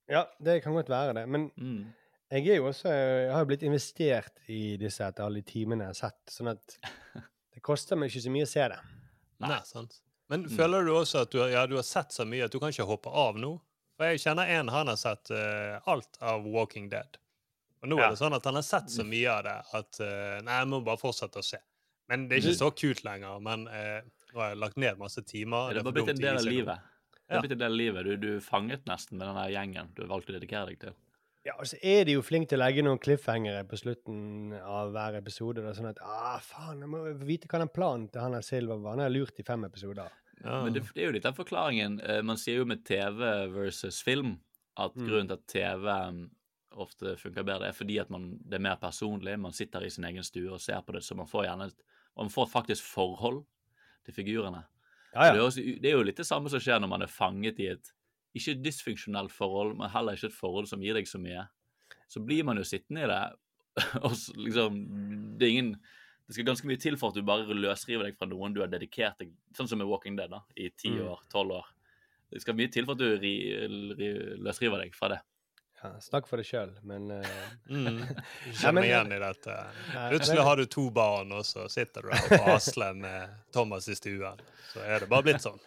Ja, 0.10 0.26
det 0.42 0.64
kan 0.64 0.74
godt 0.74 0.90
være 0.90 1.14
det. 1.14 1.28
Men 1.30 1.52
Mm. 1.58 1.94
jeg 2.32 2.48
er 2.48 2.56
jo 2.58 2.68
også 2.70 2.90
Jeg 2.90 3.32
har 3.32 3.40
jo 3.40 3.46
blitt 3.46 3.64
investert 3.64 4.34
i 4.50 4.78
disse 4.78 5.02
etter 5.06 5.24
alle 5.26 5.42
timene 5.42 5.84
jeg 5.86 5.88
har 5.88 5.94
sett, 5.94 6.26
sånn 6.28 6.50
at 6.52 6.78
det 7.54 7.62
koster 7.62 7.96
meg 7.96 8.10
ikke 8.10 8.24
så 8.26 8.32
mye 8.32 8.44
å 8.44 8.48
se 8.48 8.68
det. 8.70 8.80
Nei, 9.44 9.60
sant. 9.66 10.00
Men 10.30 10.44
Mm. 10.44 10.58
føler 10.58 10.86
du 10.86 10.92
også 10.98 11.22
at 11.24 11.32
du, 11.32 11.38
ja, 11.48 11.66
du 11.68 11.76
har 11.78 11.84
sett 11.88 12.12
så 12.12 12.26
mye 12.28 12.46
at 12.46 12.52
du 12.52 12.60
kan 12.60 12.70
ikke 12.74 12.88
hoppe 12.90 13.08
av 13.14 13.38
nå? 13.40 13.54
For 13.98 14.06
jeg 14.12 14.20
kjenner 14.26 14.50
en 14.58 14.68
han 14.70 14.88
har 14.92 14.98
sett 15.00 15.32
uh, 15.32 15.80
alt 15.90 16.18
av 16.22 16.44
Walking 16.46 16.90
Dead. 16.90 17.18
Og 17.82 17.90
nå 17.90 17.98
Ja. 18.00 18.08
er 18.08 18.10
det 18.12 18.20
sånn 18.20 18.36
at 18.36 18.44
han 18.46 18.56
har 18.56 18.66
sett 18.66 18.90
så 18.90 19.06
mye 19.06 19.30
av 19.32 19.44
det 19.48 19.56
at 19.80 20.00
uh, 20.02 20.42
Nei, 20.44 20.60
jeg 20.60 20.68
må 20.68 20.82
bare 20.84 20.98
fortsette 21.02 21.40
å 21.40 21.46
se. 21.46 21.58
Men 22.10 22.28
det 22.28 22.38
er 22.38 22.42
ikke 22.44 22.58
så 22.60 22.70
kult 22.76 23.04
lenger. 23.06 23.40
Men 23.40 23.68
uh, 23.68 24.02
nå 24.34 24.40
har 24.42 24.50
jeg 24.54 24.58
lagt 24.62 24.78
ned 24.78 24.98
masse 25.00 25.22
timer. 25.26 25.74
Det 25.74 25.80
er 25.82 25.84
bare 25.88 25.94
blitt 26.02 26.10
en 26.14 26.22
del 26.22 26.38
av 26.38 26.44
livet. 26.46 26.80
Det 27.28 27.36
er 27.36 27.42
blitt 27.44 27.52
en 27.58 27.64
del 27.64 27.72
av 27.72 27.78
livet. 27.78 28.06
Du, 28.06 28.16
du 28.18 28.40
fanget 28.42 28.86
nesten 28.86 29.18
med 29.18 29.28
den 29.28 29.52
gjengen 29.54 29.90
du 29.96 30.06
valgte 30.08 30.32
å 30.34 30.38
dedikere 30.40 30.68
deg 30.74 30.80
til. 30.80 30.94
Ja, 31.48 31.54
og 31.62 31.68
så 31.70 31.78
er 31.82 32.04
de 32.08 32.18
jo 32.18 32.22
flinke 32.26 32.50
til 32.52 32.60
å 32.60 32.66
legge 32.66 32.84
noen 32.84 33.00
cliffhangere 33.00 33.62
på 33.70 33.78
slutten 33.80 34.52
av 34.60 34.90
hver 34.92 35.16
episode. 35.22 35.62
Da, 35.64 35.72
sånn 35.78 35.88
at 35.94 36.00
ah, 36.04 36.40
faen, 36.44 36.82
jeg 36.84 36.92
må 36.92 37.06
vite 37.24 37.48
hva 37.48 37.62
den 37.64 37.72
planen 37.72 38.10
til 38.12 38.20
han 38.26 38.36
er 38.36 38.44
Silva 38.44 38.76
var. 38.76 38.98
Han 38.98 39.06
har 39.06 39.14
lurt 39.14 39.40
i 39.40 39.46
fem 39.48 39.64
episoder. 39.68 40.12
Ja. 40.44 40.58
Men 40.66 40.76
det, 40.76 40.84
det 40.94 41.02
er 41.06 41.08
jo 41.08 41.16
litt 41.16 41.24
den 41.26 41.38
forklaringen. 41.38 41.96
Eh, 42.04 42.20
Man 42.28 42.38
sier 42.42 42.60
jo 42.60 42.68
med 42.70 42.84
TV 42.86 43.24
versus 43.56 44.02
film 44.06 44.36
at 44.78 44.94
Mm. 44.94 45.08
grunnen 45.08 45.28
til 45.32 45.38
at 45.40 45.48
TV 45.50 45.88
ofte 46.78 47.16
funker 47.18 47.44
bedre, 47.48 47.72
er 47.72 47.74
fordi 47.74 47.96
at 48.00 48.10
man, 48.14 48.28
det 48.46 48.60
er 48.60 48.62
mer 48.68 48.76
personlig. 48.78 49.34
Man 49.42 49.56
sitter 49.56 49.82
i 49.88 49.90
sin 49.90 50.06
egen 50.06 50.22
stue 50.28 50.52
og 50.54 50.60
ser 50.62 50.84
på 50.86 50.94
det, 50.94 51.02
så 51.02 51.16
man 51.18 51.26
får 51.32 51.48
gjerne 51.48 51.66
et- 51.72 51.82
man 52.18 52.30
får 52.30 52.52
faktisk 52.52 52.84
forhold 52.86 53.40
til 54.06 54.14
figurene. 54.14 54.66
Ja, 55.16 55.26
ja. 55.26 55.32
Det, 55.34 55.40
er 55.40 55.46
også, 55.48 55.64
det 55.82 55.90
er 55.90 55.96
jo 55.98 56.04
litt 56.04 56.18
det 56.22 56.28
samme 56.28 56.50
som 56.50 56.60
skjer 56.62 56.80
når 56.84 56.88
man 56.92 57.02
er 57.02 57.08
fanget 57.10 57.58
i 57.60 57.72
et 57.72 57.90
ikke 58.36 58.52
et 58.58 58.64
dysfunksjonelt 58.66 59.32
forhold, 59.32 59.76
men 59.78 59.90
heller 59.94 60.18
ikke 60.18 60.28
et 60.32 60.36
forhold 60.40 60.68
som 60.68 60.82
gir 60.84 60.94
deg 60.98 61.08
så 61.08 61.20
mye. 61.22 61.46
Så 62.12 62.20
blir 62.24 62.44
man 62.48 62.58
jo 62.58 62.64
sittende 62.68 63.04
i 63.06 63.08
det, 63.08 63.22
og 64.06 64.12
liksom 64.36 64.84
Det 65.38 65.46
er 65.48 65.52
ingen 65.54 65.78
det 66.28 66.34
skal 66.36 66.44
ganske 66.50 66.68
mye 66.68 66.80
til 66.82 66.98
for 67.00 67.14
at 67.14 67.16
du 67.16 67.24
bare 67.24 67.46
løsriver 67.56 68.04
deg 68.10 68.18
fra 68.20 68.28
noen 68.28 68.52
du 68.52 68.58
har 68.60 68.68
dedikert 68.68 69.16
deg 69.22 69.30
Sånn 69.56 69.70
som 69.72 69.80
med 69.80 69.88
Walking 69.88 70.18
Dead, 70.18 70.28
da, 70.34 70.42
i 70.60 70.68
ti 70.76 70.90
Mm. 70.92 71.06
år, 71.08 71.22
tolv 71.32 71.54
år. 71.62 71.70
Det 72.34 72.42
skal 72.44 72.58
mye 72.60 72.68
til 72.74 72.84
for 72.84 72.98
at 72.98 73.00
du 73.00 73.14
ri, 73.22 73.32
ri, 73.96 74.10
løsriver 74.44 74.82
deg 74.84 74.92
fra 74.98 75.08
det. 75.14 75.22
Ja, 75.80 75.94
Snakk 76.04 76.28
for 76.28 76.42
deg 76.42 76.50
sjøl, 76.50 76.74
men 76.84 77.08
uh... 77.16 77.24
Mm. 77.72 78.02
Kjenn 78.60 78.76
meg 78.76 78.90
igjen 78.90 79.14
i 79.16 79.20
dette. 79.24 79.56
Plutselig 80.12 80.44
har 80.50 80.58
du 80.60 80.66
to 80.66 80.90
barn, 80.92 81.32
og 81.32 81.46
så 81.48 81.70
sitter 81.72 82.02
du 82.04 82.12
der 82.12 82.28
på 82.28 82.44
asler 82.58 82.98
med 83.00 83.38
Thomas 83.56 83.88
i 83.88 83.96
stuen. 83.96 84.42
Så 84.74 84.84
er 84.84 85.06
det 85.06 85.08
bare 85.12 85.24
blitt 85.30 85.44
sånn. 85.46 85.60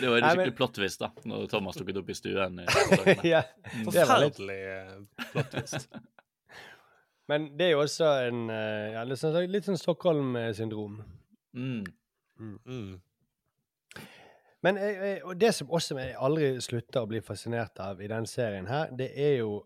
Det 0.00 0.08
var 0.10 0.16
en 0.18 0.24
skikkelig 0.26 0.50
men- 0.50 0.56
plot 0.58 0.74
twist 0.76 1.00
da, 1.02 1.08
når 1.30 1.46
Thomas 1.52 1.76
dukket 1.78 1.96
opp 2.02 2.10
i 2.10 2.16
stuen. 2.18 2.60
i 2.60 2.66
ja, 3.34 3.42
Mm. 3.74 3.90
det 3.92 4.04
var 4.08 4.20
litt 4.22 4.36
Forferdelig 4.36 4.60
eh, 4.72 5.26
plot 5.32 5.50
twist. 5.54 5.88
Men 7.28 7.48
det 7.58 7.66
er 7.66 7.70
jo 7.74 7.80
også 7.82 8.06
en 8.28 8.44
eh, 8.54 8.92
ja, 8.94 9.00
litt, 9.02 9.18
sånn, 9.18 9.34
litt 9.50 9.66
sånn 9.66 9.78
Stockholm-syndrom. 9.80 11.00
Mm. 11.58 11.84
Mm. 12.38 13.00
Men 14.62 14.78
jeg, 14.80 14.94
jeg, 15.00 15.16
og 15.26 15.34
det 15.40 15.50
som 15.54 15.70
også 15.74 15.96
jeg 15.98 16.14
aldri 16.28 16.52
slutter 16.64 17.02
å 17.02 17.08
bli 17.10 17.20
fascinert 17.24 17.78
av 17.82 18.00
i 18.02 18.08
denne 18.10 18.30
serien 18.30 18.66
her, 18.70 18.90
det 18.98 19.08
er 19.18 19.34
jo 19.40 19.56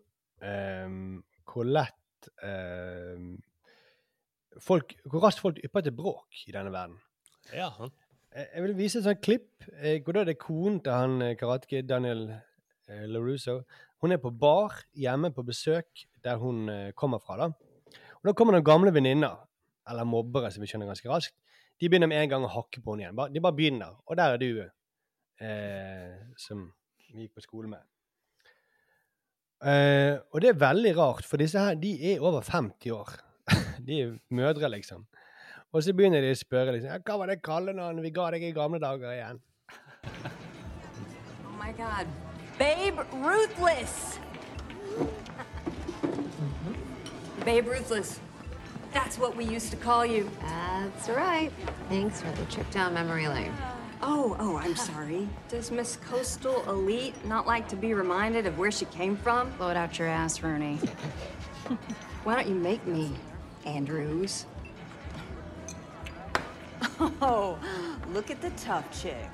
um, 0.40 1.20
hvor 1.50 1.68
lett 1.68 2.28
um, 2.44 3.30
folk, 4.60 4.96
Hvor 5.08 5.24
raskt 5.24 5.40
folk 5.44 5.60
ypper 5.64 5.84
til 5.86 5.94
bråk 5.96 6.42
i 6.46 6.52
denne 6.56 6.72
verden. 6.74 6.96
Ja. 7.52 7.70
Jeg, 8.30 8.46
jeg 8.54 8.62
vil 8.62 8.76
vise 8.78 9.00
et 9.00 9.06
sånt 9.06 9.22
klipp 9.24 9.66
eh, 9.80 9.98
hvor 10.04 10.14
da 10.14 10.24
det 10.26 10.36
er 10.36 10.42
konen 10.42 10.78
til 10.84 10.94
han 10.94 11.22
eh, 11.24 11.36
karateke 11.38 11.82
Daniel 11.82 12.28
eh, 12.30 13.06
LaRusso. 13.10 13.60
Hun 14.00 14.14
er 14.14 14.20
på 14.22 14.30
bar 14.30 14.76
hjemme 14.96 15.32
på 15.34 15.44
besøk 15.46 16.06
der 16.24 16.38
hun 16.40 16.68
eh, 16.70 16.92
kommer 16.92 17.18
fra. 17.18 17.36
da. 17.36 17.50
Og 18.20 18.28
Da 18.28 18.36
kommer 18.36 18.54
noen 18.54 18.66
gamle 18.66 18.92
venninner, 18.94 19.38
eller 19.88 20.04
mobbere, 20.06 20.50
som 20.52 20.62
vi 20.62 20.68
skjønner 20.70 20.90
ganske 20.90 21.08
raskt. 21.10 21.34
De 21.80 21.88
begynner 21.88 22.10
med 22.10 22.20
en 22.20 22.32
gang 22.34 22.44
å 22.44 22.52
hakke 22.52 22.82
på 22.84 22.92
henne 22.92 23.06
igjen. 23.06 23.20
De 23.32 23.42
bare 23.42 23.56
begynner. 23.56 23.94
Og 24.06 24.18
der 24.20 24.34
er 24.34 24.40
du, 24.42 24.60
eh, 25.40 26.18
som 26.36 26.66
vi 27.08 27.24
gikk 27.24 27.38
på 27.38 27.44
skole 27.46 27.70
med. 27.72 27.82
Eh, 29.60 30.20
og 30.32 30.40
det 30.40 30.52
er 30.52 30.60
veldig 30.60 30.92
rart, 30.96 31.26
for 31.28 31.40
disse 31.40 31.60
her 31.60 31.80
de 31.80 31.94
er 32.12 32.22
over 32.24 32.44
50 32.44 32.92
år. 32.94 33.10
de 33.86 34.02
er 34.04 34.14
mødre, 34.30 34.70
liksom. 34.76 35.06
Og 35.72 35.84
så 35.86 35.92
begynner 35.94 36.24
de 36.24 36.32
å 36.34 36.38
spørre 36.38 36.72
liksom, 36.74 36.90
ja, 36.90 36.98
hva 37.06 37.16
var 37.20 37.30
det 37.30 37.42
kallenavnet 37.46 38.02
vi 38.02 38.10
ga 38.14 38.30
deg 38.34 38.42
i 38.48 38.54
gamle 38.56 38.80
dager 38.82 39.12
igjen. 39.14 39.40
Oh 41.46 41.62
my 41.62 41.72
god. 41.76 42.06
Babe 42.58 43.04
Ruthless! 43.12 44.18
Mm-hmm. 46.00 46.74
Babe 47.44 47.66
Ruthless. 47.66 48.18
That's 48.92 49.18
what 49.18 49.36
we 49.36 49.44
used 49.44 49.70
to 49.70 49.76
call 49.76 50.06
you. 50.06 50.28
That's 50.40 51.08
right. 51.10 51.52
Thanks 51.88 52.22
for 52.22 52.30
the 52.32 52.44
trip 52.46 52.68
down 52.70 52.94
memory 52.94 53.28
lane. 53.28 53.52
Oh, 54.02 54.36
oh, 54.40 54.56
I'm 54.56 54.74
sorry. 54.74 55.28
Does 55.48 55.70
Miss 55.70 55.96
Coastal 55.96 56.64
Elite 56.68 57.14
not 57.26 57.46
like 57.46 57.68
to 57.68 57.76
be 57.76 57.92
reminded 57.92 58.46
of 58.46 58.58
where 58.58 58.70
she 58.70 58.86
came 58.86 59.16
from? 59.16 59.50
Blow 59.58 59.68
it 59.68 59.76
out 59.76 59.98
your 59.98 60.08
ass, 60.08 60.42
Rooney. 60.42 60.76
Why 62.24 62.34
don't 62.34 62.48
you 62.48 62.54
make 62.54 62.84
me, 62.86 63.12
Andrews? 63.66 64.46
Oh, 67.22 67.58
look 68.12 68.30
at 68.30 68.40
the 68.40 68.50
tough 68.50 68.90
chick. 69.02 69.28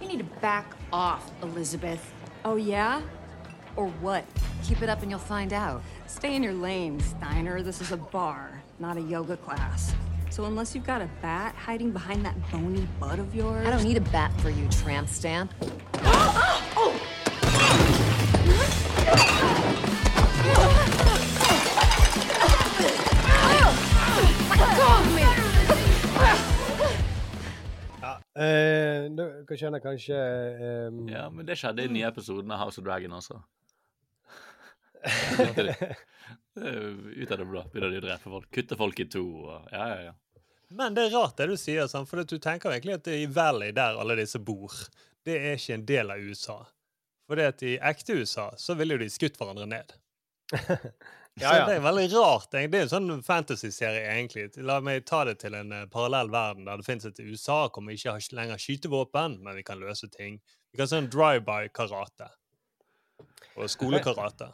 You 0.00 0.08
need 0.08 0.18
to 0.18 0.40
back 0.40 0.74
off, 0.92 1.30
Elizabeth. 1.42 2.12
Oh, 2.44 2.56
yeah? 2.56 3.02
Or 3.76 3.88
what? 4.00 4.24
Keep 4.64 4.82
it 4.82 4.88
up 4.88 5.02
and 5.02 5.10
you'll 5.10 5.20
find 5.20 5.52
out. 5.52 5.82
Stay 6.06 6.34
in 6.34 6.42
your 6.42 6.52
lane, 6.52 7.00
Steiner. 7.00 7.62
This 7.62 7.80
is 7.80 7.92
a 7.92 7.96
bar, 7.96 8.62
not 8.78 8.96
a 8.96 9.00
yoga 9.00 9.36
class. 9.36 9.94
So 10.30 10.44
unless 10.44 10.74
you've 10.74 10.86
got 10.86 11.02
a 11.02 11.08
bat 11.20 11.54
hiding 11.56 11.90
behind 11.90 12.24
that 12.24 12.34
bony 12.50 12.86
butt 12.98 13.18
of 13.18 13.34
yours... 13.34 13.66
I 13.66 13.70
don't 13.70 13.84
need 13.84 13.96
a 13.96 14.12
bat 14.12 14.32
for 14.40 14.50
you, 14.50 14.68
tramp 14.68 15.08
stamp. 15.08 15.52
Ja, 15.60 15.70
oh, 16.04 16.72
oh! 16.76 17.09
Eh, 28.44 29.06
kan 29.48 29.58
skjønne 29.60 29.80
kanskje 29.84 30.18
um... 30.90 31.02
Ja, 31.10 31.28
men 31.32 31.48
det 31.48 31.58
skjedde 31.60 31.84
i 31.84 31.90
den 31.90 31.96
nye 31.98 32.08
episoden 32.08 32.52
av 32.54 32.62
House 32.64 32.80
of 32.80 32.86
Dragon 32.86 33.16
også. 33.18 33.40
Det 35.56 36.66
jo 36.74 36.88
Ut 37.22 37.30
av 37.32 37.38
det 37.40 37.46
blå 37.48 37.62
begynner 37.72 37.92
de 37.94 38.00
å 38.00 38.04
drepe 38.04 38.32
folk. 38.32 38.48
Kutte 38.52 38.76
folk 38.76 38.98
i 39.00 39.06
to 39.08 39.22
og 39.46 39.70
Ja, 39.72 39.86
ja, 39.94 40.10
ja. 40.10 40.16
Men 40.76 40.94
det 40.94 41.08
er 41.08 41.14
rart 41.16 41.38
det 41.40 41.48
du 41.50 41.56
sier, 41.58 41.88
sant? 41.90 42.06
for 42.06 42.22
at 42.22 42.30
du 42.30 42.36
tenker 42.38 42.70
egentlig 42.70 42.98
at 42.98 43.06
det 43.08 43.16
i 43.24 43.30
Valley 43.30 43.72
der 43.74 43.96
alle 43.98 44.14
disse 44.20 44.38
bor, 44.38 44.74
det 45.26 45.34
er 45.40 45.56
ikke 45.56 45.78
en 45.78 45.86
del 45.88 46.12
av 46.14 46.22
USA. 46.22 46.60
For 47.26 47.40
det 47.40 47.48
at 47.54 47.64
i 47.66 47.72
ekte 47.90 48.20
USA 48.20 48.50
så 48.58 48.76
ville 48.78 48.94
jo 48.94 49.02
de 49.02 49.08
skutt 49.10 49.38
hverandre 49.40 49.66
ned. 49.70 49.96
Ja, 51.44 51.54
ja. 51.56 51.66
det 51.68 51.78
er 51.78 51.84
veldig 51.84 52.06
rart. 52.12 52.50
Det 52.52 52.62
er 52.66 52.82
en 52.82 52.92
sånn 52.92 53.22
fantasy-serie, 53.24 54.02
egentlig. 54.12 54.48
La 54.66 54.78
meg 54.84 55.06
ta 55.08 55.22
det 55.28 55.38
til 55.40 55.56
en 55.56 55.72
eh, 55.72 55.86
parallell 55.92 56.30
verden 56.32 56.68
der 56.68 56.80
det 56.80 56.86
finnes 56.86 57.08
et 57.08 57.20
USA 57.24 57.62
hvor 57.68 57.86
vi 57.86 57.96
ikke 57.96 58.16
har 58.16 58.36
lenger 58.36 58.60
skytevåpen, 58.60 59.38
men 59.44 59.56
vi 59.56 59.64
kan 59.66 59.80
løse 59.80 60.10
ting. 60.12 60.40
Vi 60.70 60.80
kan 60.80 60.90
se 60.90 61.00
en 61.00 61.10
drive-by-karate. 61.10 62.28
Og 63.56 63.70
skolekarate. 63.72 64.50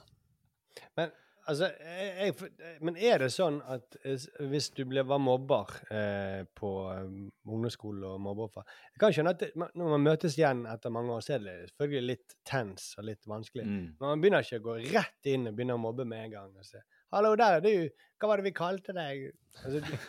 Men 0.97 1.13
altså, 1.51 1.69
jeg, 1.81 2.35
jeg, 2.39 2.77
men 2.85 2.99
er 2.99 3.23
det 3.23 3.29
sånn 3.35 3.59
at 3.73 3.97
eh, 4.03 4.27
hvis 4.51 4.69
du 4.77 4.83
ble, 4.89 5.05
var 5.07 5.21
mobber 5.23 5.73
eh, 5.95 6.43
på 6.57 6.71
ungdomsskolen 6.91 7.33
ungdomsskole 7.57 8.11
og 8.11 8.23
mobbeoffer 8.25 8.65
Jeg 8.93 9.03
kan 9.03 9.15
skjønne 9.17 9.35
at 9.37 9.43
det, 9.45 9.51
når 9.57 9.93
man 9.95 10.05
møtes 10.05 10.37
igjen 10.39 10.65
etter 10.71 10.95
mange 10.95 11.15
år, 11.17 11.25
så 11.25 11.37
er 11.37 11.45
det 11.45 11.57
selvfølgelig 11.71 12.11
litt 12.13 12.37
tens 12.49 12.89
og 12.99 13.07
litt 13.09 13.31
vanskelig. 13.31 13.67
Mm. 13.67 13.85
Men 13.99 14.09
man 14.09 14.25
begynner 14.25 14.47
ikke 14.47 14.61
å 14.63 14.67
gå 14.67 14.77
rett 14.97 15.31
inn 15.33 15.51
og 15.51 15.57
begynne 15.59 15.79
å 15.79 15.83
mobbe 15.83 16.09
med 16.09 16.27
en 16.27 16.35
gang. 16.37 16.57
og 16.57 16.67
si, 16.67 16.83
'Hallo, 17.15 17.37
der 17.39 17.61
er 17.61 17.65
du. 17.65 18.03
Hva 18.19 18.33
var 18.33 18.43
det 18.43 18.49
vi 18.49 18.57
kalte 18.57 18.97
deg?' 18.97 19.31
Altså, 19.63 20.01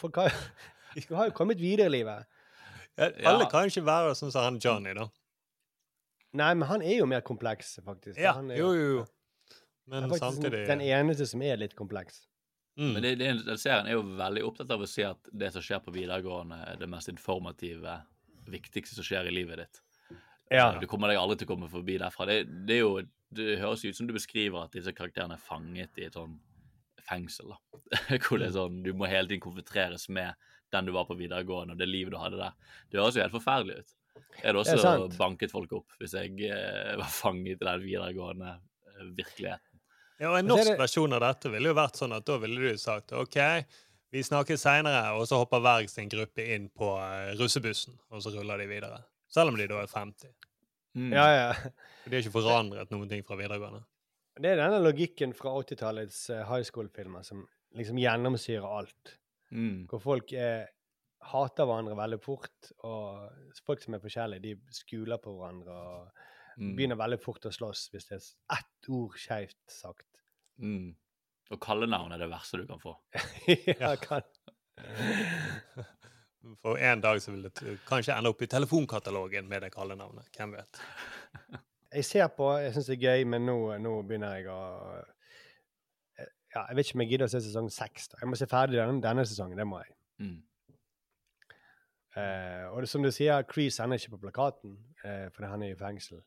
folk 0.00 0.22
har, 0.22 0.32
du 1.08 1.14
har 1.14 1.30
jo 1.30 1.36
kommet 1.36 1.60
videre 1.60 1.90
i 1.92 1.96
livet. 1.98 2.26
Ja, 2.96 3.10
alle 3.28 3.48
kan 3.52 3.68
ikke 3.68 3.84
være 3.84 4.14
sånn 4.16 4.32
som 4.32 4.46
han 4.46 4.60
Johnny, 4.62 4.94
da. 4.96 5.10
Nei, 6.36 6.52
men 6.54 6.68
han 6.68 6.82
er 6.84 6.98
jo 7.00 7.08
mer 7.08 7.22
kompleks, 7.24 7.78
faktisk. 7.84 8.18
Ja, 8.20 8.34
Han 8.36 8.50
er 8.50 8.60
jo, 8.60 8.72
jo, 8.76 8.88
jo. 8.98 9.04
Men 9.86 10.02
det 10.02 10.06
er 10.06 10.12
faktisk 10.16 10.40
samtidig 10.40 10.64
den 10.68 10.82
eneste 10.82 11.26
som 11.30 11.42
er 11.46 11.60
litt 11.60 11.76
kompleks. 11.78 12.24
Men 12.76 13.00
det, 13.00 13.14
det, 13.16 13.30
den 13.46 13.58
serien 13.58 13.88
er 13.88 13.96
jo 13.96 14.02
veldig 14.18 14.42
opptatt 14.44 14.72
av 14.74 14.82
å 14.84 14.88
si 14.90 15.04
at 15.06 15.30
det 15.32 15.48
som 15.54 15.62
skjer 15.64 15.80
på 15.84 15.94
videregående, 15.94 16.58
er 16.72 16.80
det 16.80 16.88
mest 16.92 17.08
informative, 17.08 17.94
viktigste 18.52 18.98
som 18.98 19.06
skjer 19.06 19.30
i 19.30 19.32
livet 19.32 19.62
ditt. 19.62 19.80
Ja. 20.52 20.74
Du 20.80 20.84
kommer 20.90 21.10
deg 21.10 21.18
aldri 21.18 21.38
til 21.40 21.48
å 21.48 21.54
komme 21.54 21.70
forbi 21.72 21.96
derfra. 22.02 22.26
Det, 22.28 22.42
det, 22.68 22.76
er 22.76 22.82
jo, 22.82 22.98
det 23.34 23.56
høres 23.62 23.84
ut 23.86 23.96
som 23.96 24.10
du 24.10 24.12
beskriver 24.14 24.66
at 24.66 24.76
disse 24.76 24.92
karakterene 24.94 25.38
er 25.38 25.42
fanget 25.42 25.96
i 26.02 26.04
et 26.06 26.18
sånn 26.18 26.36
fengsel. 27.06 27.54
da. 27.54 27.80
Hvor 28.26 28.42
det 28.42 28.50
er 28.50 28.56
sånn, 28.58 28.82
Du 28.84 28.92
må 28.92 29.08
hele 29.10 29.30
tiden 29.30 29.44
konfronteres 29.46 30.08
med 30.12 30.36
den 30.74 30.88
du 30.88 30.92
var 30.92 31.06
på 31.08 31.16
videregående, 31.18 31.76
og 31.76 31.80
det 31.80 31.88
livet 31.88 32.12
du 32.12 32.18
hadde 32.20 32.40
der. 32.40 32.76
Det 32.90 33.00
høres 33.00 33.16
jo 33.16 33.24
helt 33.24 33.36
forferdelig 33.38 33.80
ut. 33.80 33.96
Jeg 34.36 34.50
hadde 34.50 34.64
Det 34.66 34.76
også 34.76 35.18
banket 35.18 35.52
folk 35.52 35.72
opp 35.76 35.96
hvis 36.00 36.14
jeg 36.16 36.50
eh, 36.50 36.92
var 36.98 37.08
fanget 37.12 37.56
i 37.56 37.64
den 37.64 37.82
videregående 37.84 38.52
eh, 38.58 39.08
virkeligheten. 39.16 39.75
Ja, 40.20 40.30
og 40.32 40.38
En 40.38 40.46
norsk 40.48 40.70
det- 40.70 40.78
versjon 40.80 41.12
av 41.12 41.20
dette 41.20 41.50
ville 41.52 41.68
jo 41.68 41.74
vært 41.76 41.98
sånn 42.00 42.14
at 42.16 42.24
da 42.24 42.38
ville 42.40 42.60
du 42.72 42.78
sagt 42.80 43.12
OK, 43.12 43.36
vi 44.14 44.22
snakkes 44.24 44.62
seinere, 44.62 45.10
og 45.18 45.26
så 45.28 45.36
hopper 45.42 45.60
hver 45.60 45.88
sin 45.92 46.08
gruppe 46.08 46.44
inn 46.54 46.68
på 46.70 46.88
eh, 47.02 47.34
russebussen, 47.36 47.98
og 48.10 48.22
så 48.24 48.32
ruller 48.32 48.58
de 48.62 48.66
videre. 48.70 49.02
Selv 49.28 49.50
om 49.52 49.56
de 49.58 49.66
da 49.68 49.82
er 49.82 49.90
50. 49.90 50.30
Mm. 50.96 51.10
Ja, 51.12 51.26
ja. 51.34 51.50
For 52.04 52.08
de 52.10 52.16
har 52.16 52.22
ikke 52.24 52.32
forandret 52.38 52.90
noen 52.94 53.08
ting 53.10 53.24
fra 53.26 53.36
videregående. 53.36 53.82
Det 54.40 54.52
er 54.52 54.56
denne 54.60 54.78
logikken 54.84 55.34
fra 55.36 55.52
80-tallets 55.60 56.30
eh, 56.32 56.44
high 56.48 56.64
school-filmer 56.64 57.24
som 57.26 57.42
liksom 57.76 57.98
gjennomsyrer 58.00 58.64
alt. 58.78 59.18
Mm. 59.52 59.84
Hvor 59.90 60.00
folk 60.00 60.32
er, 60.32 60.70
hater 61.26 61.66
hverandre 61.68 61.96
veldig 61.98 62.20
fort, 62.22 62.70
og 62.86 63.28
folk 63.66 63.82
som 63.82 63.96
er 63.98 64.00
forskjellige, 64.04 64.42
de 64.46 64.56
skuler 64.72 65.20
på 65.20 65.34
hverandre 65.36 65.76
og 65.76 66.24
Mm. 66.56 66.76
begynner 66.76 66.96
veldig 66.96 67.18
fort 67.20 67.44
å 67.48 67.52
slåss 67.52 67.90
hvis 67.92 68.06
det 68.08 68.16
er 68.16 68.28
ett 68.56 68.88
ord 68.92 69.16
skeivt 69.20 69.58
sagt. 69.68 70.08
Mm. 70.62 70.94
Og 71.52 71.60
kallenavn 71.62 72.14
er 72.14 72.22
det 72.22 72.30
verste 72.32 72.58
du 72.58 72.64
kan 72.66 72.80
få. 72.82 72.94
ja, 73.82 73.92
kan. 74.00 74.24
For 76.62 76.78
en 76.78 77.02
dag 77.02 77.20
så 77.22 77.32
vil 77.34 77.48
det 77.48 77.76
kanskje 77.88 78.14
ende 78.14 78.30
opp 78.30 78.42
i 78.42 78.48
telefonkatalogen 78.50 79.48
med 79.50 79.66
det 79.66 79.72
kallenavnet. 79.74 80.28
Hvem 80.36 80.54
vet? 80.54 80.80
Jeg 81.96 82.04
ser 82.06 82.30
på, 82.34 82.50
jeg 82.60 82.74
syns 82.74 82.88
det 82.90 82.96
er 82.96 83.04
gøy, 83.04 83.24
men 83.32 83.46
nå, 83.46 83.56
nå 83.82 83.92
begynner 84.06 84.38
jeg 84.38 84.48
å 84.52 84.60
eh, 86.18 86.30
ja, 86.54 86.64
Jeg 86.68 86.76
vet 86.76 86.86
ikke 86.86 86.98
om 86.98 87.04
jeg 87.04 87.12
gidder 87.12 87.28
å 87.28 87.32
se 87.32 87.40
sesong 87.44 87.70
seks. 87.72 88.10
Jeg 88.14 88.30
må 88.30 88.38
se 88.38 88.48
ferdig 88.50 88.78
denne, 88.78 89.02
denne 89.02 89.26
sesongen. 89.26 89.58
Det 89.58 89.66
må 89.68 89.80
jeg. 89.82 89.96
Mm. 90.22 90.36
Uh, 92.16 92.64
og 92.72 92.80
det, 92.80 92.88
som 92.88 93.02
du 93.04 93.10
sier, 93.12 93.44
Crease 93.44 93.84
ender 93.84 94.00
ikke 94.00 94.14
på 94.14 94.22
plakaten, 94.22 94.78
uh, 95.02 95.26
for 95.34 95.44
han 95.50 95.66
er 95.66 95.74
i 95.74 95.78
fengsel. 95.78 96.22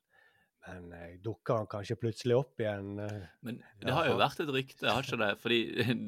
Men 0.69 0.91
eh, 0.95 1.15
dukker 1.23 1.61
han 1.61 1.69
kanskje 1.69 1.97
plutselig 1.99 2.37
opp 2.37 2.61
igjen? 2.61 2.99
Eh, 3.03 3.25
Men 3.45 3.61
det 3.81 3.95
har 3.95 4.09
jo 4.09 4.19
vært 4.19 4.43
et 4.43 4.53
rykte, 4.53 4.89
har 4.89 5.05
ikke 5.05 5.19
det? 5.21 5.31
Fordi 5.41 5.59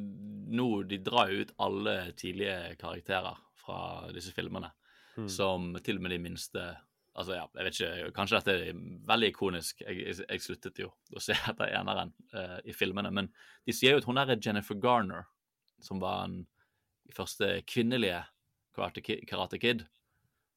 nå 0.59 0.69
de 0.89 1.01
drar 1.03 1.31
jo 1.31 1.43
ut 1.45 1.55
alle 1.63 1.95
tidlige 2.19 2.77
karakterer 2.81 3.41
fra 3.61 3.81
disse 4.15 4.33
filmene. 4.35 4.71
Mm. 5.17 5.27
Som 5.31 5.73
til 5.83 5.99
og 5.99 6.07
med 6.07 6.17
de 6.17 6.23
minste 6.29 6.71
Altså, 7.11 7.33
ja, 7.35 7.43
jeg 7.59 7.65
vet 7.67 7.75
ikke, 7.75 8.11
kanskje 8.15 8.37
dette 8.39 8.53
er 8.69 8.77
veldig 9.09 9.29
ikonisk. 9.33 9.81
Jeg, 9.83 9.97
jeg, 9.99 10.15
jeg 10.21 10.43
sluttet 10.45 10.77
jo 10.79 10.85
å 11.11 11.19
se 11.19 11.35
etter 11.35 11.73
eneren 11.75 12.13
uh, 12.31 12.61
i 12.63 12.71
filmene. 12.71 13.09
Men 13.11 13.27
de 13.67 13.75
sier 13.75 13.97
jo 13.97 13.99
at 13.99 14.07
hun 14.07 14.15
der 14.15 14.31
er 14.31 14.39
Jennifer 14.39 14.77
Garner, 14.79 15.25
som 15.83 15.99
var 15.99 16.29
den 16.29 16.45
første 17.11 17.49
kvinnelige 17.67 18.21
Karate 18.71 19.03
Kid, 19.03 19.25
Karate 19.27 19.59
Kid 19.59 19.83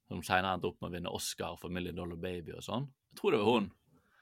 som 0.08 0.22
senere 0.22 0.54
endte 0.56 0.68
opp 0.68 0.80
med 0.82 0.90
å 0.90 0.94
vinne 0.94 1.14
Oscar 1.16 1.56
for 1.60 1.72
Million 1.72 1.96
Dollar 1.96 2.20
Baby 2.20 2.54
og 2.56 2.64
sånn. 2.64 2.86
Jeg 3.12 3.20
tror 3.20 3.34
det 3.34 3.40
var 3.40 3.56
hun. 3.56 3.70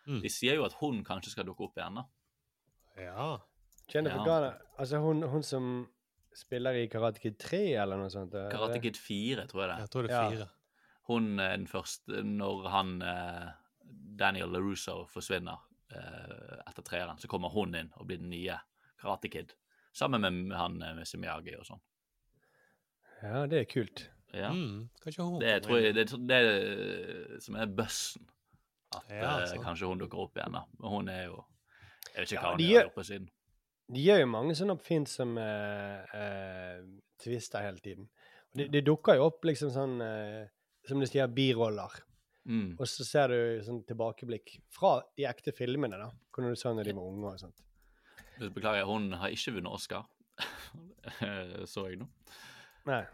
Mm. 0.06 0.20
De 0.24 0.28
sier 0.32 0.56
jo 0.58 0.64
at 0.66 0.72
hun 0.80 1.04
kanskje 1.06 1.30
skal 1.34 1.46
dukke 1.46 1.64
opp 1.68 1.76
igjen, 1.78 1.94
da. 2.00 2.04
Ja. 2.98 3.26
Jennifer 3.92 4.18
Ja. 4.18 4.24
Garner, 4.24 4.58
altså 4.78 4.98
hun, 5.02 5.22
hun 5.22 5.42
som 5.46 5.88
spiller 6.34 6.72
i 6.80 6.86
Karate 6.88 7.20
Kid 7.20 7.36
3, 7.38 7.60
eller 7.82 7.96
noe 8.00 8.10
sånt? 8.10 8.34
eh, 8.34 8.48
Karate 8.50 8.80
Kid 8.82 8.96
4, 8.96 9.46
tror 9.50 9.62
jeg 9.66 9.70
det. 9.72 9.78
Jeg 9.84 9.90
tror 9.90 10.02
det 10.08 10.10
er 10.16 10.38
Ja. 10.40 10.46
Hun 11.10 11.38
er 11.40 11.56
den 11.56 11.66
første 11.66 12.22
når 12.22 12.68
han 12.70 13.02
eh, 13.02 13.48
Daniel 14.18 14.48
LaRusso 14.54 15.04
forsvinner 15.10 15.58
eh, 15.92 16.62
etter 16.68 16.82
treeren, 16.86 17.18
så 17.18 17.28
kommer 17.28 17.50
hun 17.52 17.74
inn 17.74 17.90
og 17.96 18.06
blir 18.06 18.18
den 18.22 18.30
nye 18.30 18.58
Karate 19.00 19.28
Kid. 19.28 19.52
Sammen 19.92 20.20
med 20.22 20.56
han 20.56 20.78
med 20.78 21.04
Simiagi 21.06 21.54
og 21.58 21.66
sånn. 21.66 21.80
Ja, 23.22 23.46
det 23.46 23.58
er 23.60 23.64
kult. 23.70 24.06
Ja. 24.32 24.48
Mm, 24.50 24.88
Det 25.04 25.14
tror 25.66 25.78
jeg, 25.82 25.94
det, 25.94 26.06
det 26.08 26.38
det 26.40 27.42
som 27.44 27.56
er 27.60 27.66
bussen. 27.66 28.24
At 28.94 29.10
Ja, 29.10 29.38
eh, 29.44 29.58
kanskje 29.62 29.86
hun 29.88 29.98
dukker 29.98 30.18
opp 30.18 30.36
igjen. 30.36 30.52
da. 30.52 30.64
Men 30.80 30.90
hun 30.90 31.08
er 31.08 31.24
jo 31.26 31.44
Jeg 32.14 32.20
vet 32.22 32.28
ikke 32.32 32.34
Ja, 32.34 32.42
hva 32.42 32.50
hun 32.50 32.58
de 32.58 32.68
gjør- 32.72 32.92
på 32.94 33.04
siden. 33.08 33.28
De 33.92 34.00
gjør 34.06 34.20
jo 34.20 34.26
mange 34.26 34.54
sånne 34.54 34.76
oppfinnsomme 34.78 35.46
eh, 36.14 36.82
twister 37.22 37.60
hele 37.62 37.78
tiden. 37.78 38.08
Og 38.52 38.58
det, 38.58 38.70
de 38.72 38.80
dukker 38.82 39.16
jo 39.16 39.26
opp 39.26 39.44
liksom 39.44 39.70
sånn 39.74 40.00
eh, 40.02 40.48
Som 40.88 40.98
du 41.00 41.06
sier, 41.06 41.28
biroller. 41.28 41.92
Mm. 42.48 42.72
Og 42.80 42.86
så 42.90 43.04
ser 43.06 43.28
du 43.28 43.60
sånn 43.62 43.84
tilbakeblikk 43.86 44.56
fra 44.74 44.96
de 45.16 45.22
ekte 45.30 45.52
filmene, 45.54 45.94
da. 45.96 46.08
Hvordan 46.34 46.50
du 46.50 46.56
så 46.58 46.72
når 46.74 46.84
de 46.88 46.92
var 46.96 47.04
unge 47.06 47.28
og 47.30 47.38
sånt. 47.38 47.60
Beklager, 48.54 48.84
hun 48.84 49.12
har 49.12 49.28
ikke 49.30 49.52
vunnet 49.54 49.70
Oscar. 49.72 50.02
så 51.70 51.84
jeg 51.88 52.00
nå. 52.00 52.08
Nei. 52.88 53.04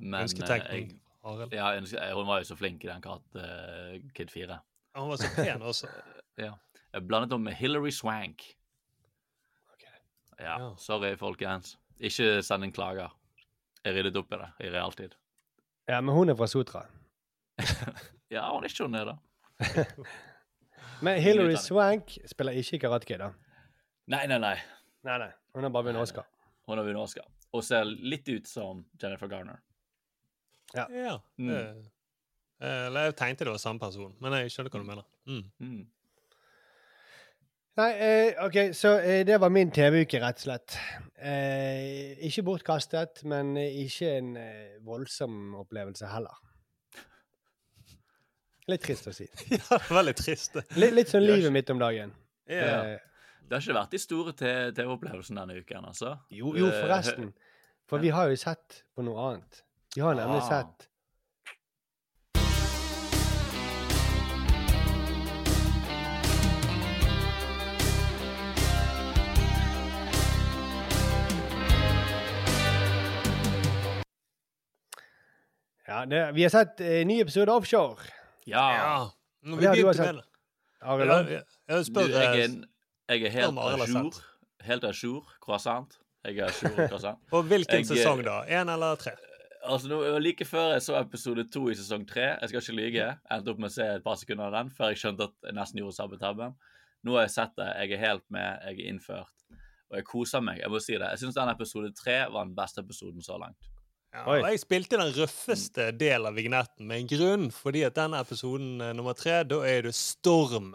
Men 0.00 0.14
eh, 0.20 0.24
Ønsketenkning, 0.26 0.90
jeg- 0.90 1.00
Ja, 1.56 1.70
eh, 1.72 2.12
hun 2.14 2.26
var 2.26 2.42
jo 2.42 2.44
så 2.50 2.56
flink 2.58 2.84
i 2.84 2.88
den 2.88 3.00
Karate 3.00 4.02
Kid 4.14 4.28
4. 4.30 4.58
Ja, 4.94 5.00
Hun 5.00 5.10
var 5.10 5.16
så 5.16 5.30
pen 5.36 5.62
også. 5.62 5.88
Ja. 6.38 6.52
Jeg 6.94 7.06
blandet 7.06 7.30
henne 7.32 7.44
med 7.44 7.54
Hilary 7.54 7.90
Swank. 7.94 8.42
Ja, 10.40 10.74
sorry, 10.82 11.12
folkens. 11.16 11.76
Ikke 12.02 12.42
send 12.42 12.64
en 12.66 12.72
klager. 12.74 13.12
Jeg 13.84 13.94
ryddet 13.94 14.16
opp 14.18 14.32
i 14.34 14.38
det 14.40 14.48
i 14.66 14.70
realtid. 14.74 15.14
Ja, 15.88 16.00
men 16.00 16.14
hun 16.14 16.28
er 16.32 16.38
fra 16.38 16.48
Sotra. 16.50 16.86
Ja, 18.34 18.48
hun 18.50 18.64
er 18.64 18.72
ikke 18.72 18.86
hun 18.88 18.94
er 18.98 19.12
det. 19.12 19.84
Men 21.04 21.20
Hilary. 21.22 21.54
Swank 21.60 22.16
spiller 22.26 22.56
ikke 22.58 22.76
i 22.76 22.80
Karate 22.82 23.06
Kid, 23.06 23.20
da. 23.22 23.28
Nei, 24.10 24.24
nei, 24.26 24.38
nei. 24.42 24.56
Nei, 25.06 25.18
nei. 25.20 25.28
Hun 25.54 25.62
har 25.66 25.70
bare 25.74 25.86
vunnet 25.90 26.02
Oscar. 26.02 26.26
Hun 26.66 26.80
har 26.80 26.86
vunnet 26.86 27.02
Oscar. 27.02 27.28
Og 27.54 27.62
ser 27.62 27.84
litt 27.86 28.26
ut 28.32 28.48
som 28.50 28.80
Jennifer 28.98 29.30
Garner. 29.30 29.60
Ja. 30.74 30.86
Ja. 30.90 31.14
Mm. 31.38 31.84
Eh, 32.60 32.86
Eller 32.86 33.08
jeg 33.10 33.16
tenkte 33.16 33.44
det 33.44 33.52
var 33.54 33.58
samme 33.62 33.80
person, 33.80 34.14
men 34.20 34.32
jeg 34.38 34.50
skjønner 34.54 34.70
hva 34.70 34.80
du 34.80 34.88
mener. 34.88 35.04
Mm. 35.26 35.86
Nei, 37.74 37.88
eh, 37.98 38.44
OK, 38.46 38.56
så 38.78 38.92
eh, 39.02 39.24
det 39.26 39.40
var 39.42 39.50
min 39.50 39.72
TV-uke, 39.74 40.20
rett 40.22 40.38
og 40.38 40.44
slett. 40.46 40.76
Eh, 41.18 42.12
ikke 42.28 42.44
bortkastet, 42.46 43.24
men 43.26 43.56
ikke 43.58 44.12
en 44.20 44.36
eh, 44.38 44.76
voldsom 44.86 45.56
opplevelse 45.58 46.06
heller. 46.12 46.36
Litt 48.70 48.80
trist 48.86 49.08
å 49.10 49.12
si. 49.12 49.26
ja, 49.58 49.80
veldig 49.90 50.14
trist. 50.16 50.54
Litt, 50.78 50.94
litt 50.96 51.10
sånn 51.10 51.26
livet 51.26 51.52
mitt 51.52 51.68
om 51.74 51.82
dagen. 51.82 52.14
Ja. 52.48 52.62
Eh, 52.94 53.10
Det 53.44 53.58
har 53.58 53.60
ikke 53.66 53.74
vært 53.76 53.92
de 53.92 53.98
store 54.00 54.32
TV-opplevelsene 54.38 55.42
denne 55.42 55.58
uken, 55.60 55.84
altså. 55.90 56.14
jo, 56.32 56.54
jo, 56.56 56.70
forresten. 56.78 57.34
For 57.90 58.00
vi 58.00 58.08
har 58.14 58.30
jo 58.30 58.38
sett 58.40 58.78
på 58.96 59.04
noe 59.04 59.18
annet. 59.26 59.58
Vi 59.94 60.00
har 60.00 60.14
nemlig 60.16 60.40
Ah. 60.40 60.46
sett 60.62 60.86
Ja, 75.88 76.04
det, 76.08 76.20
vi 76.36 76.42
har 76.46 76.52
sett 76.54 76.80
eh, 76.80 77.02
ny 77.06 77.18
episode 77.20 77.52
av 77.52 77.60
Offshore. 77.62 78.06
Ja. 78.48 79.10
Nå, 79.44 79.56
Og 79.56 79.60
vi 79.60 79.66
det 79.66 79.68
har 79.68 79.76
begynte 79.76 80.06
med 80.06 80.20
det. 80.22 80.24
Arild, 80.84 81.10
Ja, 81.10 81.18
jeg, 81.18 81.42
jeg 81.68 81.78
Du, 81.78 81.84
spør 81.90 82.08
jeg, 82.08 82.24
er, 82.24 82.32
eh, 82.44 83.18
jeg 83.18 83.26
er 83.26 83.30
spør 83.30 83.36
helt 83.36 83.58
Arild 83.58 83.82
har 83.82 83.84
à 83.84 83.92
jour. 83.92 84.12
sett. 84.14 84.64
Helt 84.68 84.84
à 84.84 84.92
jour. 85.02 85.34
Croissant. 85.44 85.98
Jeg 86.24 86.38
er 86.38 86.48
à 86.48 86.56
jour 86.62 86.74
croissant. 86.90 87.20
På 87.30 87.42
hvilken 87.42 87.82
Jeg, 87.84 87.84
eh, 87.84 87.90
sesong, 87.92 88.24
da? 88.24 88.38
Én 88.48 88.72
eller 88.72 88.96
tre? 88.96 89.12
Altså, 89.64 89.88
nå, 89.88 90.00
Like 90.20 90.44
før 90.44 90.72
jeg 90.74 90.82
så 90.84 90.96
episode 91.00 91.44
to 91.52 91.66
i 91.72 91.76
sesong 91.76 92.06
tre, 92.08 92.30
jeg 92.40 92.48
skal 92.50 92.60
ikke 92.64 92.76
lyge, 92.80 93.10
endte 93.32 93.52
opp 93.52 93.60
med 93.64 93.70
å 93.70 93.74
se 93.76 93.84
et 93.98 94.04
par 94.04 94.16
sekunder 94.20 94.48
av 94.50 94.56
den 94.58 94.72
før 94.76 94.90
jeg 94.92 95.00
skjønte 95.00 95.28
at 95.30 95.36
jeg 95.48 95.56
nesten 95.56 95.80
gjorde 95.80 95.96
samme 95.96 96.18
tabben. 96.20 96.56
Nå 97.04 97.16
har 97.16 97.24
jeg 97.26 97.32
sett 97.36 97.54
det, 97.60 97.68
jeg 97.80 97.92
er 97.96 98.02
helt 98.06 98.24
med, 98.32 98.60
jeg 98.68 98.80
er 98.80 98.90
innført, 98.92 99.32
og 99.88 99.96
jeg 100.00 100.04
koser 100.08 100.40
meg. 100.44 100.60
Jeg 100.60 100.72
må 100.72 100.80
si 100.84 100.96
det. 101.00 101.08
Jeg 101.14 101.22
syns 101.24 101.36
den 101.36 101.52
episode 101.52 101.92
tre 101.96 102.18
var 102.32 102.44
den 102.44 102.52
beste 102.56 102.80
episoden 102.84 103.24
så 103.24 103.36
langt. 103.40 103.70
Ja, 104.14 104.22
og 104.30 104.44
jeg 104.46 104.60
spilte 104.62 104.98
den 105.00 105.10
røffeste 105.16 105.88
delen 105.98 106.28
av 106.30 106.36
vignetten 106.38 106.86
med 106.86 107.00
en 107.02 107.08
grunn, 107.10 107.46
fordi 107.50 107.80
at 107.86 107.96
denne 107.98 108.20
episoden 108.22 108.76
eh, 108.80 108.92
nummer 108.94 109.16
tre, 109.18 109.40
da 109.50 109.58
er 109.66 109.88
det 109.88 109.94
storm. 109.98 110.74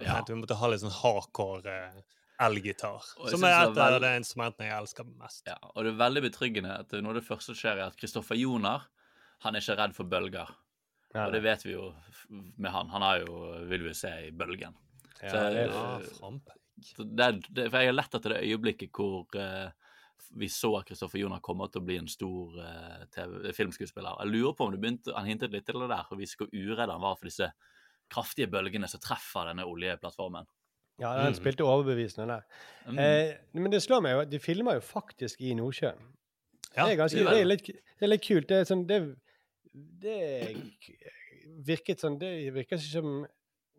Ja. 0.00 0.18
vi 0.28 0.34
måtte 0.36 0.56
ha 0.60 0.68
litt 0.68 0.80
sånn 0.82 0.92
hardcore 0.92 1.72
eh, 1.72 2.00
elgitar. 2.44 3.04
Som 3.32 3.44
er 3.48 3.54
et 3.70 3.78
av 3.80 3.98
de 4.02 4.10
instrumentene 4.18 4.68
jeg 4.70 4.76
elsker 4.82 5.06
mest. 5.20 5.42
Ja, 5.48 5.56
og 5.72 5.84
det 5.84 5.92
er 5.94 6.00
veldig 6.02 6.22
betryggende 6.26 6.74
at 6.82 6.92
noe 7.00 7.12
av 7.14 7.20
det 7.20 7.24
første 7.28 7.52
som 7.52 7.60
skjer, 7.60 7.78
er 7.80 7.90
at 7.90 7.96
Kristoffer 8.00 8.36
Jonar 8.40 8.88
han 9.44 9.56
er 9.56 9.60
ikke 9.64 9.76
redd 9.76 9.94
for 9.96 10.08
bølger. 10.08 10.48
Ja, 11.14 11.26
og 11.28 11.32
det 11.36 11.42
vet 11.44 11.62
vi 11.64 11.72
jo 11.76 11.90
med 12.32 12.70
han. 12.72 12.88
Han 12.92 13.04
har 13.04 13.22
jo, 13.24 13.38
vil 13.70 13.84
vi 13.86 13.92
se, 13.96 14.10
i 14.28 14.32
bølgen. 14.36 14.72
Ja, 15.22 15.28
Så, 15.32 15.42
det 15.52 15.62
er- 15.62 15.72
eh, 15.72 16.38
så 16.84 17.04
det, 17.08 17.24
er- 17.26 17.70
for 17.70 17.80
jeg 17.80 17.88
har 17.92 17.96
lett 17.96 18.16
etter 18.18 18.34
det 18.34 18.42
øyeblikket 18.48 18.92
hvor 18.96 19.24
eh, 19.40 19.70
vi 20.36 20.48
så 20.52 20.70
at 20.78 20.86
Kristoffer 20.88 21.18
Joner 21.20 21.40
kommer 21.44 21.68
til 21.72 21.80
å 21.82 21.86
bli 21.86 21.96
en 22.00 22.08
stor 22.10 22.56
eh, 22.62 23.04
TV, 23.14 23.52
filmskuespiller. 23.56 24.16
Jeg 24.24 24.32
lurer 24.32 24.54
på 24.58 24.66
om 24.66 24.72
du 24.74 24.78
begynte, 24.82 25.14
Han 25.16 25.26
hintet 25.28 25.52
litt 25.54 25.66
til 25.68 25.78
det 25.80 25.88
der, 25.92 26.04
for 26.08 26.16
å 26.16 26.20
vise 26.20 26.36
hvor 26.40 26.48
uredd 26.52 26.90
han 26.92 27.00
var 27.02 27.16
for 27.16 27.28
disse 27.30 27.50
kraftige 28.12 28.50
bølgene 28.52 28.88
som 28.88 29.00
treffer 29.02 29.48
denne 29.50 29.64
oljeplattformen. 29.66 30.46
Ja, 30.98 31.10
han 31.12 31.32
Mm. 31.32 31.38
spilte 31.40 31.64
overbevisende 31.68 32.26
der. 32.26 32.44
Mm. 32.88 32.98
Eh, 32.98 33.36
men 33.52 33.70
det 33.70 33.82
slår 33.82 34.00
meg 34.02 34.12
jo 34.14 34.20
at 34.24 34.30
de 34.30 34.38
filmer 34.40 34.78
jo 34.78 34.80
faktisk 34.80 35.40
i 35.44 35.52
Nordsjøen. 35.54 35.98
Ja, 36.76 36.86
det, 36.86 36.92
er 36.92 37.00
ganske, 37.02 37.24
det 37.24 37.40
er 37.40 37.44
litt, 37.48 37.66
det 37.66 38.02
er 38.06 38.08
litt 38.12 38.24
kult. 38.24 38.48
Det 38.48 38.56
er 38.60 38.64
sånn 38.68 38.86
Det, 38.86 39.00
det 40.02 40.56
virket 41.66 42.00
sånn 42.02 42.18
Det 42.20 42.30
virker 42.54 42.80
som 42.82 43.24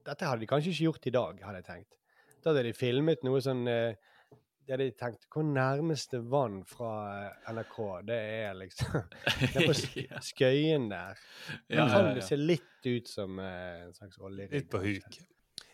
Dette 0.07 0.25
hadde 0.29 0.45
de 0.45 0.47
kanskje 0.49 0.71
ikke 0.71 0.85
gjort 0.87 1.07
i 1.09 1.11
dag, 1.11 1.41
hadde 1.43 1.59
jeg 1.59 1.67
tenkt. 1.67 1.97
Da 2.41 2.53
hadde 2.53 2.63
de 2.69 2.73
filmet 2.77 3.23
noe 3.27 3.41
sånn 3.43 3.65
eh, 3.67 3.97
Det 4.67 4.75
hadde 4.75 4.89
de 4.89 4.95
tenkt 4.99 5.23
Hvor 5.31 5.45
nærmeste 5.47 6.19
vann 6.27 6.59
fra 6.67 6.91
eh, 7.21 7.51
NRK, 7.55 7.77
det 8.09 8.17
er 8.19 8.57
liksom 8.59 8.97
Det 9.39 9.61
er 9.61 9.69
på 9.69 9.75
Skøyen 10.27 10.89
der. 10.91 11.15
Ja, 11.15 11.55
Det 11.55 11.77
kan 11.77 11.93
ja, 11.93 12.01
ja. 12.09 12.13
det 12.17 12.25
se 12.27 12.35
litt 12.35 12.89
ut 12.89 13.07
som 13.07 13.39
eh, 13.39 13.85
en 13.85 13.95
slags 13.95 14.19
oljerigg. 14.19 14.57
Litt 14.57 14.69
på 14.73 14.81
huk. 14.83 15.19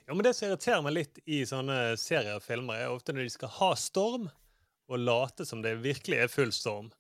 Ja, 0.05 0.13
men 0.13 0.21
Det 0.27 0.35
som 0.37 0.45
irriterer 0.45 0.85
meg 0.85 0.93
litt 0.99 1.17
i 1.25 1.41
sånne 1.49 1.79
serier 1.97 2.37
og 2.37 2.45
filmer, 2.45 2.83
er 2.83 2.93
ofte 2.93 3.15
når 3.15 3.25
de 3.25 3.33
skal 3.33 3.53
ha 3.57 3.71
storm, 3.79 4.29
og 4.91 5.01
late 5.01 5.47
som 5.47 5.63
det 5.65 5.79
virkelig 5.81 6.19
er 6.21 6.29
full 6.29 6.53
storm. 6.53 6.91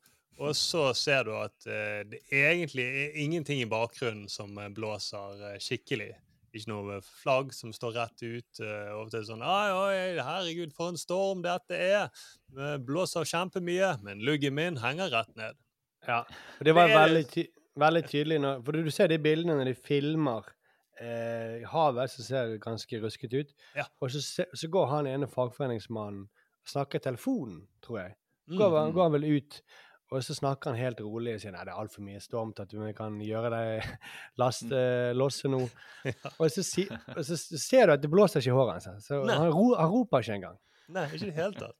Og 0.41 0.55
så 0.57 0.87
ser 0.97 1.27
du 1.27 1.33
at 1.37 1.67
uh, 1.67 2.01
det 2.09 2.23
egentlig 2.33 2.85
er 2.87 3.17
ingenting 3.21 3.59
i 3.61 3.69
bakgrunnen 3.69 4.25
som 4.31 4.55
blåser 4.73 5.43
uh, 5.43 5.57
skikkelig. 5.61 6.13
Ikke 6.53 6.69
noe 6.69 6.99
flagg 7.01 7.53
som 7.57 7.71
står 7.73 7.95
rett 7.97 8.21
ut. 8.21 8.59
Uh, 8.61 8.91
ofte 9.01 9.17
er 9.17 9.23
det 9.23 9.29
sånn 9.31 9.41
Oi, 9.41 9.69
oi, 9.73 10.21
herregud, 10.21 10.73
for 10.77 10.91
en 10.93 10.99
storm 11.01 11.41
dette 11.41 11.73
er! 11.73 12.09
Det 12.53 12.75
blåser 12.85 13.25
kjempemye, 13.25 13.95
men 14.05 14.21
luggen 14.21 14.53
min 14.53 14.77
henger 14.77 15.09
rett 15.09 15.31
ned. 15.35 15.57
Ja, 16.07 16.19
og 16.59 16.65
det 16.67 16.75
var 16.77 16.87
Det 16.91 16.97
veldig, 16.99 17.23
ty 17.31 17.45
veldig 17.79 18.03
tydelig 18.11 18.37
nå, 18.43 18.49
For 18.65 18.71
du 18.75 18.91
ser 18.93 19.07
de 19.09 19.17
bildene 19.23 19.55
når 19.57 19.71
de 19.71 19.73
filmer 19.81 20.45
eh, 21.01 21.63
havet, 21.71 22.11
så 22.13 22.23
ser 22.27 22.51
det 22.51 22.59
ganske 22.61 22.99
rusket 23.01 23.33
ut. 23.33 23.53
Ja. 23.75 23.87
Og 24.03 24.11
så, 24.13 24.21
se, 24.21 24.45
så 24.53 24.69
går 24.69 24.91
han 24.91 25.07
ene 25.09 25.27
fagforeningsmannen 25.31 26.27
og 26.27 26.69
snakker 26.69 27.01
i 27.01 27.07
telefonen, 27.07 27.63
tror 27.81 27.99
jeg. 28.03 28.13
Går, 28.53 28.69
Mm. 28.69 28.77
han- 28.77 28.93
går 28.93 29.03
han 29.03 29.11
vel 29.15 29.25
ut, 29.39 29.61
og 30.13 30.23
så 30.25 30.35
snakker 30.37 30.71
han 30.71 30.79
helt 30.79 31.01
rolig 31.01 31.35
og 31.35 31.41
sier 31.41 31.53
nei, 31.55 31.63
det 31.65 31.73
er 31.73 31.79
altfor 31.81 32.05
mye 32.05 32.21
storm 32.21 32.51
til 32.53 32.67
at 32.67 32.73
vi 32.77 32.91
kan 32.97 33.15
gjøre 33.23 33.51
deg 33.53 33.87
laste, 34.41 34.81
losse 35.17 35.51
nå. 35.51 35.63
Og, 36.41 36.45
så 36.51 36.63
si, 36.65 36.83
og 36.89 37.23
så 37.25 37.37
ser 37.39 37.87
du 37.87 37.95
at 37.95 38.03
det 38.03 38.11
blåser 38.11 38.43
ikke 38.43 38.51
i 38.51 38.57
håret 38.57 38.87
hans. 38.87 39.07
Så 39.07 39.21
han, 39.23 39.47
ro, 39.53 39.71
han 39.79 39.89
roper 39.91 40.25
ikke 40.25 40.37
engang. 40.37 40.59
Nei, 40.93 41.07
ikke 41.09 41.25
i 41.25 41.31
det 41.31 41.37
hele 41.37 41.55
tatt. 41.57 41.79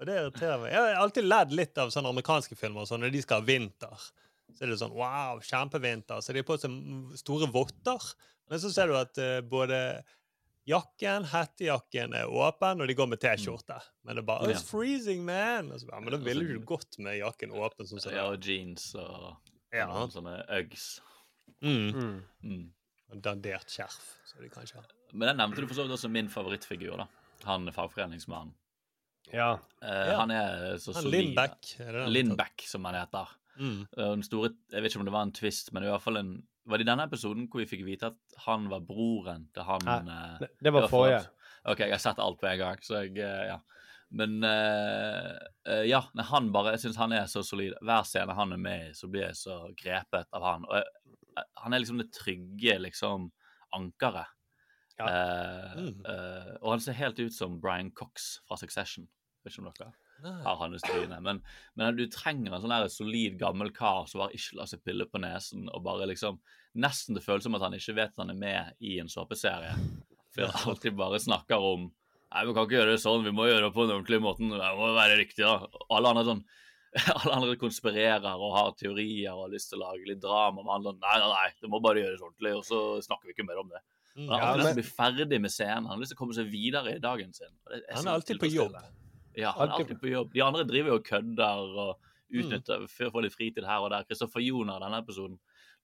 Og 0.00 0.08
det 0.08 0.16
irriterer 0.18 0.58
meg. 0.58 0.72
Jeg 0.72 0.82
har 0.82 0.98
alltid 0.98 1.28
ledd 1.28 1.52
litt 1.54 1.78
av 1.78 1.92
sånne 1.94 2.10
amerikanske 2.10 2.56
filmer 2.58 2.88
sånn, 2.88 3.04
når 3.04 3.12
de 3.14 3.22
skal 3.22 3.42
ha 3.42 3.46
vinter. 3.46 4.06
Så 4.50 4.64
er 4.64 4.72
det 4.72 4.78
sånn 4.80 4.96
wow, 4.96 5.38
kjempevinter. 5.46 6.24
Så 6.24 6.34
de 6.34 6.42
har 6.42 6.48
på 6.48 6.56
seg 6.58 7.20
store 7.20 7.48
votter. 7.54 8.08
Men 8.50 8.62
så 8.62 8.72
ser 8.74 8.90
du 8.90 8.96
at 8.98 9.20
uh, 9.22 9.38
både 9.46 9.78
jakken, 10.68 11.24
hettejakken 11.32 12.14
er 12.14 12.30
åpen, 12.30 12.80
og 12.80 12.88
de 12.88 12.94
går 12.94 13.08
med 13.10 13.20
T-skjorte. 13.22 13.78
Men 14.04 14.16
det 14.16 14.22
er 14.22 14.26
bare 14.26 14.48
Ja. 14.48 14.54
It's 14.56 14.64
freezing, 14.68 15.24
man! 15.24 15.72
Og 15.72 15.80
så, 15.80 15.88
ja, 15.90 16.00
men 16.00 16.10
da 16.14 16.18
ville 16.22 16.44
du 16.46 16.58
ikke 16.58 16.66
gått 16.76 16.98
med 16.98 17.18
jakken 17.18 17.50
åpen. 17.50 17.86
sånn 17.86 18.00
sånn. 18.00 18.14
Ja, 18.14 18.28
og 18.30 18.40
jeans 18.40 18.94
og 18.94 19.36
Ja. 19.72 19.86
noen 19.86 20.10
sånne 20.10 20.46
Uggs. 20.48 21.00
Mm. 21.62 22.22
Mm. 22.44 22.72
Og 23.12 23.20
Dandert 23.22 23.68
skjerf, 23.68 24.18
så 24.26 24.40
de 24.40 24.48
kanskje 24.48 24.74
har. 24.76 24.86
Men 25.12 25.28
den 25.28 25.36
nevnte 25.38 25.60
du 25.60 25.66
for 25.66 25.74
så 25.74 25.84
vidt 25.86 25.92
også 25.98 26.10
min 26.10 26.28
favorittfigur, 26.28 26.96
da. 26.96 27.06
Han 27.44 27.66
fagforeningsmannen. 27.72 28.54
Ja. 29.32 29.54
Uh, 29.82 29.88
Ja. 30.10 30.16
Han 30.20 30.30
er 30.30 30.76
så 30.78 30.92
Han 30.94 31.02
solid. 31.02 31.38
Er 31.38 31.48
det 31.92 31.92
det? 31.92 32.08
Lindbæk, 32.08 32.60
som 32.66 32.84
han 32.84 32.94
heter. 32.94 33.28
Mm. 33.58 33.86
Uh, 33.96 34.10
Den 34.16 34.22
store, 34.22 34.50
jeg 34.70 34.82
vet 34.82 34.92
ikke 34.92 35.00
om 35.00 35.04
det 35.04 35.12
var 35.12 35.22
en 35.22 35.32
twist, 35.32 35.72
men 35.72 35.82
i 35.84 35.86
hvert 35.86 36.02
fall 36.02 36.16
en 36.16 36.46
Var 36.66 36.78
det 36.78 36.84
i 36.86 36.90
denne 36.90 37.04
episoden 37.08 37.48
hvor 37.50 37.58
vi 37.62 37.66
fikk 37.66 37.84
vite 37.84 38.06
at 38.12 38.36
han 38.46 38.68
var 38.70 38.80
broren 38.86 39.48
til 39.54 39.64
han 39.66 39.80
Nei, 39.84 39.98
eh, 40.14 40.38
det- 40.44 40.50
det 40.62 40.72
var 40.72 40.88
forrige. 40.88 41.26
OK, 41.64 41.78
jeg 41.80 41.90
har 41.94 41.98
sett 41.98 42.18
alt 42.22 42.40
på 42.40 42.46
en 42.50 42.58
gang, 42.58 42.76
så 42.82 43.02
jeg 43.02 43.18
eh, 43.18 43.46
Ja. 43.52 43.58
Men 44.14 44.44
uh, 44.44 45.86
ja, 45.88 46.02
han 46.28 46.50
bare 46.52 46.72
Jeg 46.74 46.80
syns 46.82 46.96
han 47.00 47.12
er 47.16 47.24
så 47.24 47.40
solid. 47.42 47.72
Hver 47.80 48.02
scene 48.04 48.34
han 48.36 48.52
er 48.52 48.58
med 48.60 48.90
i, 48.90 48.92
så 48.92 49.08
blir 49.08 49.22
jeg 49.24 49.38
så 49.40 49.54
grepet 49.74 50.26
av 50.36 50.42
han. 50.42 50.66
Og 50.68 50.74
jeg, 50.76 51.44
han 51.56 51.72
er 51.72 51.78
liksom 51.80 51.96
det 52.02 52.10
trygge, 52.12 52.78
liksom, 52.78 53.30
ankeret. 53.72 54.26
Eh, 55.00 55.72
Mm. 55.78 56.04
uh, 56.04 56.56
og 56.60 56.70
han 56.74 56.80
ser 56.80 56.92
helt 56.92 57.18
ut 57.18 57.32
som 57.32 57.58
Brian 57.60 57.90
Cox 57.90 58.40
fra 58.46 58.56
Succession. 58.60 59.08
Vet 59.44 59.54
ikke 59.56 59.64
om 59.66 59.72
dere 59.72 59.92
har 60.22 60.60
hans 60.60 60.84
tryne. 60.86 61.18
Men, 61.24 61.40
men 61.78 61.96
du 61.98 62.04
trenger 62.12 62.52
en 62.52 62.62
sånn 62.64 62.74
der 62.74 62.88
solid 62.92 63.38
gammel 63.40 63.72
kar 63.74 64.06
som 64.10 64.22
bare 64.22 64.36
ikke 64.38 64.60
lar 64.60 64.70
seg 64.70 64.82
pille 64.86 65.06
på 65.10 65.22
nesen, 65.22 65.68
og 65.72 65.84
bare 65.86 66.10
liksom 66.10 66.40
Nesten 66.72 67.12
det 67.12 67.20
føles 67.20 67.44
som 67.44 67.52
at 67.58 67.60
han 67.66 67.74
ikke 67.76 67.92
vet 67.98 68.14
at 68.14 68.20
han 68.22 68.30
er 68.32 68.38
med 68.40 68.78
i 68.80 68.94
en 69.02 69.10
såpeserie. 69.12 69.74
For 70.32 70.48
han 70.48 70.70
alltid 70.72 70.94
bare 70.96 71.20
snakker 71.20 71.60
om 71.60 71.90
Nei, 72.32 72.46
vi 72.48 72.54
kan 72.56 72.64
ikke 72.64 72.78
gjøre 72.78 72.92
det 72.94 73.00
sånn, 73.02 73.26
vi 73.26 73.32
må 73.36 73.44
gjøre 73.44 73.66
det 73.66 73.74
på 73.76 73.84
den 73.84 73.98
ordentlige 73.98 74.24
måten. 74.24 74.54
Det 74.56 74.68
må 74.78 74.86
være 74.96 75.18
riktig, 75.18 75.44
da. 75.44 75.82
Alle 75.92 76.14
andre 76.14 76.22
sånn 76.30 76.40
alle 77.16 77.36
andre 77.36 77.56
konspirerer 77.60 78.40
og 78.40 78.50
har 78.52 78.72
teorier 78.76 79.32
og 79.32 79.46
har 79.46 79.52
lyst 79.52 79.70
til 79.70 79.80
å 79.80 79.86
lage 79.86 80.08
litt 80.08 80.20
drama. 80.20 80.64
Men 80.64 80.88
sånn 80.88 80.98
Nei, 81.00 81.18
nei, 81.20 81.28
nei, 81.32 81.50
det 81.60 81.70
må 81.72 81.80
bare 81.84 82.02
gjøres 82.04 82.24
ordentlig, 82.24 82.54
og 82.56 82.64
så 82.68 82.80
snakker 83.04 83.28
vi 83.28 83.36
ikke 83.36 83.48
mer 83.48 83.60
om 83.62 83.68
det. 83.72 83.80
Mm, 84.16 84.26
Han 84.26 84.32
har 84.32 84.42
ja, 84.42 84.48
alltid 84.48 84.62
lyst 84.62 84.72
til 84.72 84.72
å 84.72 84.80
bli 84.80 84.88
ferdig 84.96 85.38
med 85.44 85.54
scenen. 85.54 85.86
Han 85.88 85.94
har 85.94 86.02
lyst 86.02 86.12
til 86.12 86.18
å 86.18 86.22
komme 86.22 86.36
seg 86.36 86.50
videre 86.52 86.96
i 86.96 87.04
dagen 87.04 87.32
sin. 87.36 87.52
Han 87.68 88.08
er 88.08 88.12
alltid 88.12 88.40
på 88.40 88.52
jobb. 88.52 88.76
Ja, 89.36 89.52
han 89.56 89.68
er 89.70 89.78
alltid 89.78 90.00
på 90.00 90.10
jobb. 90.10 90.32
De 90.34 90.42
andre 90.44 90.64
driver 90.68 90.92
jo 90.92 90.98
og 91.00 91.06
kødder 91.06 91.78
og 91.86 92.08
utnytter 92.32 92.86
for 92.88 93.08
å 93.08 93.12
få 93.14 93.22
litt 93.24 93.34
fritid 93.34 93.64
her 93.68 93.84
og 93.84 93.90
der. 93.92 94.04
Kristoffer 94.08 94.40
Joner 94.44 94.80
denne 94.80 95.00
episoden 95.02 95.38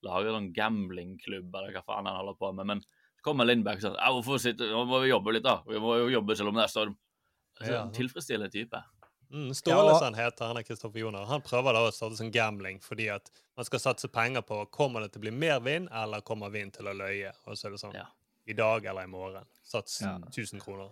lager 0.05 0.31
sånn 0.33 0.51
gamblingklubb 0.55 1.55
eller 1.55 1.75
hva 1.75 1.83
faen 1.85 2.07
han 2.09 2.19
holder 2.19 2.37
på 2.39 2.51
med. 2.55 2.65
Men 2.71 2.81
så 2.81 3.25
kommer 3.25 3.45
Lindberg 3.45 3.81
sier 3.83 3.97
ja, 3.97 4.11
hvorfor 4.15 4.39
sitte, 4.41 4.69
nå 4.71 4.85
må 4.87 5.01
vi 5.03 5.11
jobbe 5.11 5.33
litt, 5.35 5.43
da. 5.43 5.59
Vi 5.67 5.81
må 5.81 5.97
jo 5.99 6.07
jobbe 6.13 6.37
selv 6.39 6.53
om 6.53 6.55
det 6.59 6.63
er 6.67 6.73
storm. 6.73 6.95
Altså, 7.59 7.73
Ja. 7.73 7.81
En 7.83 7.91
tilfredsstillende 7.91 8.51
type. 8.53 8.81
Mm, 9.29 9.51
Stålesen 9.53 10.15
heter, 10.17 10.47
han 10.47 10.57
er 10.57 10.63
Kristoffer 10.65 10.99
Joner. 11.03 11.25
Han 11.29 11.41
prøver 11.45 11.75
da 11.75 11.83
å 11.85 11.91
starte 11.93 12.17
som 12.17 12.31
gambling 12.33 12.79
fordi 12.81 13.09
at 13.13 13.29
man 13.57 13.65
skal 13.67 13.79
satse 13.83 14.07
penger 14.09 14.41
på 14.41 14.63
kommer 14.71 15.01
det 15.01 15.11
til 15.13 15.19
å 15.21 15.25
bli 15.27 15.31
mer 15.35 15.59
vind, 15.59 15.89
eller 15.91 16.21
kommer 16.25 16.49
vind 16.49 16.73
til 16.73 16.87
å 16.89 16.95
løye. 16.97 17.33
Og 17.45 17.57
så 17.59 17.67
er 17.67 17.75
det 17.75 17.81
sånn 17.83 17.99
i 18.49 18.53
dag 18.57 18.85
eller 18.85 19.03
i 19.05 19.11
morgen. 19.11 19.45
Sats 19.61 20.01
Ja. 20.01 20.15
1000 20.17 20.63
kroner. 20.63 20.89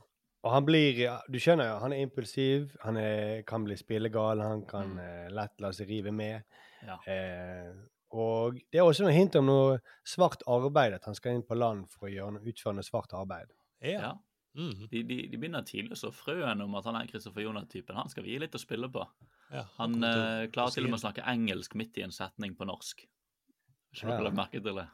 Og 0.47 0.53
han 0.53 0.63
blir 0.67 1.01
Du 1.27 1.35
skjønner 1.43 1.67
jo, 1.73 1.77
han 1.83 1.93
er 1.95 2.05
impulsiv, 2.05 2.69
han 2.85 2.97
er, 3.01 3.41
kan 3.47 3.65
bli 3.67 3.75
spillegal, 3.79 4.39
han 4.43 4.63
kan 4.69 4.93
Mm. 4.95 4.99
uh, 5.03 5.27
lett 5.35 5.59
la 5.63 5.71
seg 5.75 5.89
rive 5.91 6.13
med. 6.15 6.43
Ja. 6.87 6.95
Uh, 7.03 7.73
og 8.15 8.55
det 8.71 8.79
er 8.79 8.85
også 8.87 9.03
noe 9.03 9.11
hint 9.11 9.35
om 9.35 9.45
noe 9.49 9.79
svart 10.07 10.45
arbeid, 10.47 10.93
at 10.95 11.05
han 11.09 11.17
skal 11.17 11.35
inn 11.35 11.43
på 11.43 11.57
land 11.59 11.89
for 11.91 12.07
å 12.07 12.11
gjøre 12.13 12.37
noe, 12.37 12.45
utføre 12.47 12.77
noe 12.77 12.87
svart 12.87 13.11
arbeid. 13.17 13.51
Ja. 13.83 14.13
De, 14.57 15.03
de, 15.03 15.17
de 15.29 15.37
begynner 15.37 15.61
tidlig 15.67 15.93
å 15.93 15.99
så 15.99 16.09
frøen 16.15 16.63
om 16.63 16.73
at 16.79 16.87
han 16.89 16.95
er 16.97 17.09
Kristoffer 17.11 17.43
Joner-typen. 17.43 17.99
Han 17.99 18.09
skal 18.09 18.23
vi 18.25 18.31
gi 18.31 18.39
litt 18.41 18.55
å 18.57 18.61
spille 18.61 18.87
på. 18.89 19.03
Ja, 19.51 19.65
han 19.77 19.99
han 19.99 20.07
uh, 20.07 20.13
eh, 20.45 20.47
klarer 20.49 20.73
til 20.73 20.87
og 20.87 20.93
med 20.95 20.97
å 20.97 21.03
snakke 21.03 21.27
engelsk 21.29 21.75
midt 21.77 21.99
i 21.99 22.05
en 22.07 22.15
setning 22.15 22.55
på 22.57 22.65
norsk. 22.65 23.03
Ikke 23.93 24.15
Ja. 24.15 24.31
merke 24.31 24.63
til 24.63 24.79
det? 24.79 24.87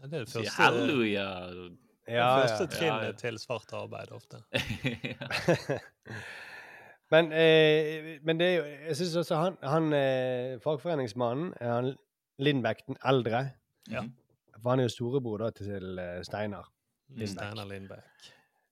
Ja, 0.00 0.06
det 0.06 0.14
er 0.14 0.24
det 0.24 0.28
Sier 0.32 0.46
første- 0.48 1.89
halleluja. 2.18 2.42
det 2.42 2.50
første 2.50 2.66
trinnet 2.78 3.18
til 3.18 3.38
svart 3.38 3.72
arbeid 3.72 4.10
ofte. 4.12 4.42
men, 7.14 7.32
eh, 7.32 8.18
men 8.22 8.38
det 8.40 8.46
er 8.46 8.54
jo 8.56 8.64
Jeg 8.88 8.96
syns 9.00 9.16
også 9.22 9.36
han, 9.40 9.56
han 9.62 9.92
eh, 9.96 10.58
fagforeningsmannen, 10.64 11.52
er 11.60 11.72
han 11.74 11.92
Lindbekk 12.40 12.86
den 12.86 12.96
eldre 13.04 13.50
Ja. 13.90 14.04
For 14.60 14.70
han 14.74 14.80
er 14.82 14.88
jo 14.88 14.92
storebror 14.92 15.38
da, 15.44 15.50
til 15.56 15.98
eh, 15.98 16.20
Steinar. 16.26 16.66
Steinar 17.26 17.66
Lindbekk. 17.68 18.28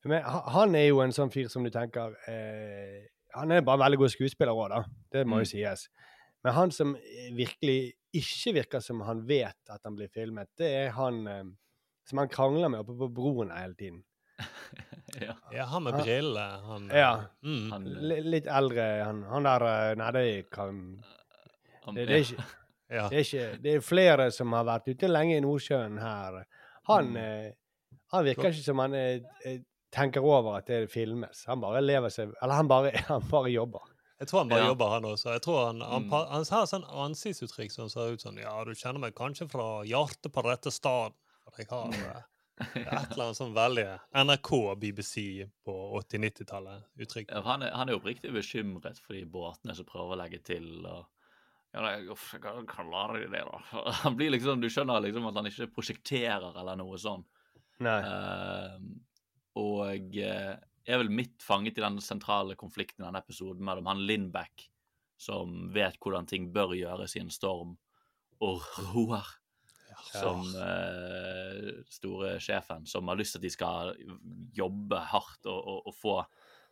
Men 0.09 0.23
han 0.24 0.74
er 0.78 0.86
jo 0.90 1.01
en 1.02 1.12
sånn 1.12 1.31
fyr 1.35 1.48
som 1.51 1.65
du 1.66 1.70
tenker 1.74 2.15
eh, 2.31 3.06
Han 3.35 3.51
er 3.52 3.65
bare 3.66 3.77
en 3.81 3.82
veldig 3.86 3.98
god 4.05 4.12
skuespiller 4.15 4.55
òg, 4.56 4.69
da. 4.73 4.82
Det 5.12 5.24
må 5.27 5.36
Mm. 5.36 5.43
jo 5.43 5.48
sies. 5.51 5.89
Men 6.44 6.52
han 6.55 6.70
som 6.73 6.94
eh, 6.97 7.31
virkelig 7.36 7.93
ikke 8.15 8.52
virker 8.56 8.81
som 8.81 9.01
han 9.05 9.24
vet 9.28 9.59
at 9.70 9.81
han 9.85 9.97
blir 9.98 10.09
filmet, 10.09 10.48
det 10.56 10.69
er 10.85 10.90
han 10.97 11.27
eh, 11.27 11.43
som 12.09 12.19
han 12.23 12.29
krangler 12.33 12.69
med 12.73 12.81
oppe 12.81 12.97
på 12.99 13.09
broen 13.15 13.51
hele 13.53 13.75
tiden. 13.79 14.03
ja. 15.21 15.35
Ja, 15.53 15.65
han 15.65 15.83
med 15.83 15.93
Han- 15.95 16.03
briller. 16.05 16.59
Han, 16.67 16.91
Ja. 16.95 17.11
Mm. 17.43 17.71
Han, 17.73 17.85
Litt 18.31 18.47
eldre. 18.47 18.87
Han, 19.05 19.23
han 19.29 19.43
der 19.49 19.65
eh, 19.69 19.95
Nei, 19.99 20.11
det 20.13 20.51
kan 20.55 20.83
det, 21.95 22.05
det, 22.07 22.15
er 22.15 22.25
ikke, 22.25 22.45
Ja. 22.91 23.09
det 23.09 23.17
er 23.19 23.25
ikke 23.25 23.63
Det 23.63 23.75
er 23.75 23.81
flere 23.85 24.31
som 24.33 24.53
har 24.53 24.65
vært 24.69 24.89
ute 24.93 25.09
lenge 25.09 25.37
i 25.39 25.41
Nordsjøen 25.45 25.99
her. 26.01 26.45
Han, 26.89 27.11
Mm. 27.13 27.17
eh, 27.17 27.53
han 28.13 28.25
virker 28.25 28.51
ikke 28.53 28.65
som 28.65 28.79
han 28.79 28.95
eh, 28.95 29.21
eh, 29.45 29.59
tenker 29.93 30.21
over 30.25 30.59
at 30.59 30.67
det 30.67 30.91
filmes. 30.93 31.45
Han 31.49 31.61
bare 31.61 31.81
lever 31.81 32.09
seg 32.13 32.33
Eller 32.43 32.55
han 32.55 32.69
bare, 32.69 32.93
han 33.09 33.23
bare 33.31 33.51
jobber. 33.51 33.81
Jeg 34.21 34.29
tror 34.29 34.41
han 34.41 34.49
bare 34.49 34.61
Ja. 34.65 34.67
jobber, 34.73 34.89
han 34.91 35.05
også. 35.05 35.33
Jeg 35.33 35.43
tror 35.43 35.67
han, 35.67 35.81
han, 35.81 36.03
Mm. 36.05 36.11
pa- 36.11 36.27
han 36.31 36.45
har 36.51 36.67
sånn 36.67 36.85
ansiktsuttrykk 36.85 37.71
som 37.73 37.89
ser 37.89 38.13
ut 38.13 38.21
sånn 38.21 38.39
Ja, 38.41 38.65
du 38.65 38.73
kjenner 38.75 39.01
meg 39.01 39.15
kanskje 39.15 39.49
fra 39.51 39.83
hjertet 39.85 40.33
på 40.33 40.43
rette 40.45 40.71
sted. 40.73 41.13
For 41.53 41.62
jeg 41.62 41.70
har 41.73 41.95
eh, 42.09 42.25
et 42.59 43.12
eller 43.12 43.29
annet 43.29 43.39
sånn 43.39 43.55
veldig 43.57 43.87
NRK, 44.19 44.51
BBC 44.83 45.23
på 45.66 45.77
80-90-tallet 46.01 47.05
uttrykk. 47.05 47.31
Ja, 47.31 47.45
han, 47.47 47.62
han 47.62 47.91
er 47.91 47.99
oppriktig 47.99 48.33
bekymret 48.35 49.01
for 49.05 49.16
de 49.16 49.25
båtene 49.29 49.77
som 49.79 49.89
prøver 49.89 50.16
å 50.16 50.20
legge 50.23 50.43
til. 50.51 50.69
og 50.87 51.07
ja, 51.75 51.83
nei, 51.85 51.97
uff, 52.11 52.31
hva 52.41 52.55
klarer 52.69 53.23
de 53.23 53.33
det, 53.35 53.43
da. 53.45 53.61
Han 54.03 54.16
blir 54.16 54.33
liksom, 54.33 54.62
Du 54.62 54.70
skjønner 54.73 55.05
liksom 55.05 55.29
at 55.29 55.37
han 55.37 55.51
ikke 55.51 55.69
prosjekterer 55.77 56.57
eller 56.57 56.79
noe 56.81 56.97
sånn. 57.01 57.27
Nei. 57.85 57.99
Uh, 58.03 58.79
og 59.61 60.16
uh, 60.16 60.55
er 60.89 61.03
vel 61.03 61.12
midt 61.12 61.45
fanget 61.45 61.79
i 61.79 61.85
den 61.85 62.01
sentrale 62.03 62.57
konflikten 62.59 63.05
i 63.05 63.07
denne 63.07 63.20
episoden 63.20 63.65
mellom 63.66 63.91
han 63.91 64.01
Lindbekk, 64.09 64.65
som 65.20 65.69
vet 65.75 65.99
hvordan 66.01 66.27
ting 66.31 66.49
bør 66.55 66.73
gjøres 66.79 67.19
i 67.19 67.23
en 67.23 67.33
storm, 67.35 67.77
og 68.43 68.65
Roar, 68.95 69.29
som 70.07 70.45
uh, 70.57 71.83
store 71.93 72.37
sjefen, 72.43 72.87
som 72.87 73.09
har 73.11 73.19
lyst 73.19 73.37
til 73.37 73.43
at 73.43 73.47
de 73.47 73.53
skal 73.53 73.93
jobbe 74.57 75.01
hardt 75.12 75.49
og, 75.51 75.59
og, 75.59 75.89
og 75.91 75.99
få 75.99 76.20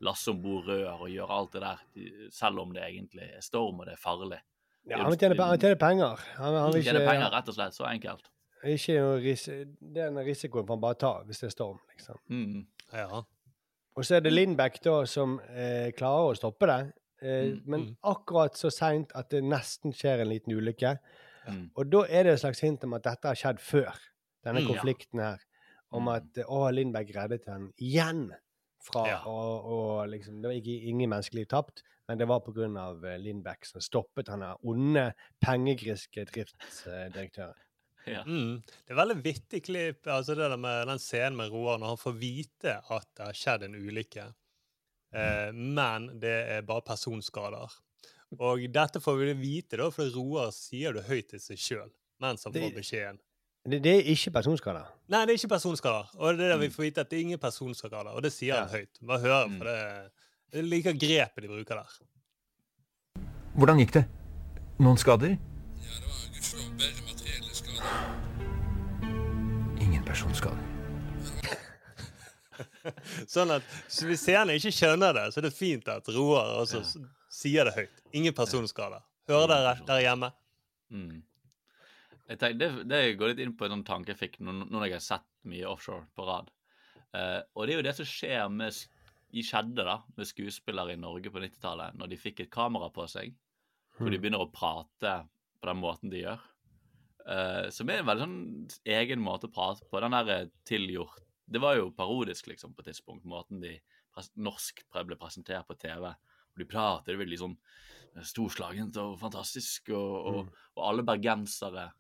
Lasse 0.05 0.28
om 0.28 0.43
bord 0.44 0.66
rør 0.69 1.07
og 1.07 1.09
gjøre 1.09 1.36
alt 1.39 1.55
det 1.55 1.61
der, 1.62 1.78
selv 2.28 2.61
om 2.61 2.73
det 2.77 2.82
egentlig 2.85 3.31
er 3.32 3.40
storm 3.40 3.78
og 3.81 3.86
det 3.89 3.94
er 3.94 4.01
farlig. 4.03 4.43
Ja, 4.90 4.98
han 5.01 5.16
tjener, 5.16 5.40
han 5.40 5.62
tjener 5.62 5.78
penger. 5.81 6.20
Han, 6.36 6.57
han 6.61 6.74
Tjener 6.77 7.01
ikke, 7.01 7.07
penger, 7.09 7.31
rett 7.32 7.48
og 7.48 7.57
slett. 7.57 7.74
Så 7.74 7.86
enkelt. 7.89 8.28
ikke 8.74 8.98
ris 9.24 9.47
Den 9.81 10.20
risikoen 10.27 10.69
man 10.69 10.82
bare 10.85 10.98
tar 11.01 11.24
hvis 11.24 11.40
det 11.40 11.48
er 11.48 11.55
storm, 11.55 11.81
liksom. 11.94 12.20
Mm. 12.28 12.61
Ja. 12.93 13.23
Og 13.97 14.05
så 14.05 14.19
er 14.19 14.27
det 14.27 14.35
Lindbekk 14.35 14.82
da 14.85 14.98
som 15.09 15.39
eh, 15.48 15.89
klarer 15.97 16.35
å 16.35 16.39
stoppe 16.39 16.69
det. 16.69 16.81
Eh, 17.24 17.47
Mm, 17.47 17.61
men 17.65 17.85
akkurat 18.05 18.59
så 18.61 18.69
seint 18.69 19.15
at 19.16 19.31
det 19.32 19.40
nesten 19.40 19.94
skjer 19.97 20.20
en 20.20 20.28
liten 20.28 20.53
ulykke. 20.53 20.90
Mm. 21.48 21.70
Og 21.77 21.90
da 21.93 22.01
er 22.09 22.24
det 22.27 22.32
et 22.36 22.40
slags 22.43 22.60
hint 22.64 22.85
om 22.85 22.94
at 22.98 23.05
dette 23.06 23.28
har 23.28 23.39
skjedd 23.39 23.60
før. 23.62 23.93
Denne 24.47 24.60
Mm, 24.62 24.68
konflikten 24.73 25.20
her. 25.23 25.39
Om 25.94 26.09
at 26.09 26.39
eh, 26.39 26.44
å, 26.51 26.64
Lindberg 26.74 27.12
reddet 27.14 27.47
henne 27.47 27.73
igjen. 27.78 28.28
Fra, 28.86 29.02
Ja. 29.09 29.18
og, 29.27 29.64
og 29.66 30.09
liksom, 30.12 30.40
Det 30.43 30.48
var 30.51 30.56
ikke 30.60 30.89
ingen 30.90 31.10
menneskeliv 31.10 31.47
tapt, 31.51 31.82
men 32.09 32.18
det 32.18 32.28
var 32.28 32.40
pga. 32.47 33.16
Lindbekk 33.18 33.64
som 33.66 33.81
stoppet 33.82 34.28
han 34.28 34.40
der 34.44 34.56
onde, 34.62 35.12
pengegriske 35.43 36.24
driftsdirektøren. 36.32 37.55
Ja. 38.06 38.20
Mm. 38.23 38.60
Det 38.86 38.93
er 38.94 38.98
veldig 39.01 39.16
vittig 39.24 39.64
klipp, 39.66 40.06
altså 40.06 40.36
det 40.39 40.47
der 40.52 40.56
med 40.62 40.86
den 40.86 41.01
scenen 41.02 41.35
med 41.40 41.51
Roar 41.51 41.81
når 41.82 41.89
han 41.89 41.98
får 41.98 42.12
vite 42.20 42.77
at 42.94 43.09
det 43.18 43.24
har 43.27 43.35
skjedd 43.35 43.64
en 43.66 43.74
ulykke, 43.74 44.27
eh, 45.12 45.51
men 45.51 46.06
det 46.23 46.36
er 46.55 46.62
bare 46.68 46.85
personskader. 46.86 47.66
Og 48.39 48.65
dette 48.74 48.98
får 49.01 49.16
vi 49.20 49.32
vite, 49.39 49.77
da, 49.78 49.86
for 49.94 50.11
Roar 50.16 50.51
sier 50.53 50.93
det 50.97 51.05
høyt 51.07 51.28
til 51.31 51.39
seg 51.40 51.57
sjøl 51.59 51.90
mens 52.20 52.44
han 52.44 52.53
får 52.53 52.61
Det- 52.70 52.74
beskjeden. 52.74 53.19
Det, 53.66 53.82
det 53.82 53.93
er 53.98 54.03
ikke 54.12 54.31
personskader. 54.32 54.86
Nei, 55.11 55.24
det 55.27 55.32
er 55.35 55.39
ikke 55.40 55.48
personskader. 55.55 56.07
Og 56.16 56.36
det 56.39 56.44
er 56.47 56.53
det 56.55 56.61
vi 56.61 56.69
får 56.74 56.85
vite, 56.86 57.01
at 57.03 57.11
det 57.11 57.16
er 57.19 57.23
ingen 57.27 57.39
personskader. 57.43 58.07
Og 58.15 58.23
det 58.23 58.31
sier 58.32 58.55
han 58.61 58.69
høyt. 58.70 58.98
Bare 59.03 59.19
hør, 59.20 59.48
for 59.59 59.65
det 59.66 59.74
er 60.55 60.62
liker 60.62 60.93
grepet 60.94 61.43
de 61.43 61.48
bruker 61.51 61.74
der. 61.82 61.90
Hvordan 63.59 63.78
gikk 63.82 63.93
det? 63.98 64.05
Noen 64.78 64.97
skader? 64.97 65.35
Ja, 65.35 65.36
det 65.82 66.07
var 66.07 66.31
gudskjelov 66.36 66.78
bare 66.78 67.03
materielle 67.09 67.55
skader. 67.59 67.85
Ingen 69.82 70.05
personskader. 70.07 70.62
Sånn 73.35 73.51
at 73.57 73.62
så 73.90 74.07
Hvis 74.09 74.23
seerne 74.28 74.55
ikke 74.57 74.70
skjønner 74.73 75.12
det, 75.16 75.27
så 75.35 75.40
er 75.43 75.48
det 75.48 75.55
fint 75.57 75.89
at 75.90 76.07
Roar 76.15 76.55
også 76.62 76.81
s- 76.86 76.97
sier 77.37 77.69
det 77.69 77.75
høyt. 77.77 78.03
Ingen 78.17 78.35
personskader. 78.37 79.05
Hører 79.29 79.51
dere 79.53 79.73
der 79.89 80.03
hjemme? 80.05 80.33
Mm. 80.95 81.23
Tenker, 82.27 82.55
det, 82.59 82.69
det 82.91 83.01
går 83.21 83.33
litt 83.35 83.43
inn 83.45 83.55
på 83.59 83.67
en 83.67 83.77
sånn 83.77 83.87
tanke 83.87 84.13
jeg 84.15 84.19
fikk 84.21 84.37
nå 84.43 84.55
nå 84.57 84.67
når 84.73 84.89
jeg 84.89 84.97
har 84.97 85.05
sett 85.05 85.27
mye 85.47 85.67
offshore 85.71 86.07
på 86.17 86.27
rad. 86.27 86.49
Uh, 87.15 87.41
og 87.55 87.67
det 87.69 87.75
er 87.75 87.81
jo 87.81 87.87
det 87.87 87.95
som 88.01 88.09
skjer 88.09 88.49
med 88.53 88.75
sk- 88.75 88.93
skjedde 89.47 89.85
da, 89.87 89.99
med 90.17 90.27
skuespillere 90.29 90.95
i 90.97 91.01
Norge 91.01 91.31
på 91.33 91.43
90-tallet, 91.43 91.95
når 92.01 92.11
de 92.13 92.19
fikk 92.19 92.41
et 92.47 92.51
kamera 92.55 92.89
på 92.95 93.05
seg, 93.11 93.35
hvor 93.99 94.11
de 94.11 94.17
Mm. 94.19 94.23
begynner 94.23 94.43
å 94.45 94.51
prate 94.53 95.13
på 95.61 95.69
den 95.71 95.81
måten 95.83 96.11
de 96.13 96.23
gjør. 96.25 96.43
Uh, 97.27 97.67
som 97.75 97.91
er 97.91 98.01
en 98.03 98.07
veldig 98.11 98.27
sånn 98.27 98.83
egen 98.97 99.21
måte 99.23 99.49
å 99.49 99.53
prate 99.55 99.87
på. 99.91 100.01
Den 100.05 100.15
der 100.15 100.29
eh, 100.35 100.49
tilgjort 100.69 101.23
Det 101.49 101.61
var 101.63 101.77
jo 101.79 101.91
parodisk, 101.95 102.49
liksom, 102.51 102.73
på 102.75 102.83
et 102.83 102.89
tidspunkt, 102.91 103.25
måten 103.25 103.61
de 103.63 103.77
norsk 104.43 104.81
ble 105.07 105.15
presentert 105.21 105.67
på 105.69 105.77
TV. 105.79 106.09
Og 106.57 106.62
de 106.65 106.69
prater 106.70 107.19
veldig 107.20 107.39
sånn 107.43 107.57
storslagent 108.24 108.97
og 109.03 109.19
fantastisk, 109.20 109.91
og, 109.93 110.15
og, 110.27 110.39
Mm. 110.47 110.53
og 110.77 110.83
alle 110.89 111.03
bergensere 111.05 111.91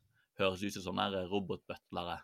høres 0.40 0.62
ut 0.64 0.72
som 0.72 0.82
sånne 0.94 1.10
der 1.12 1.28
robotbutlere. 1.28 2.20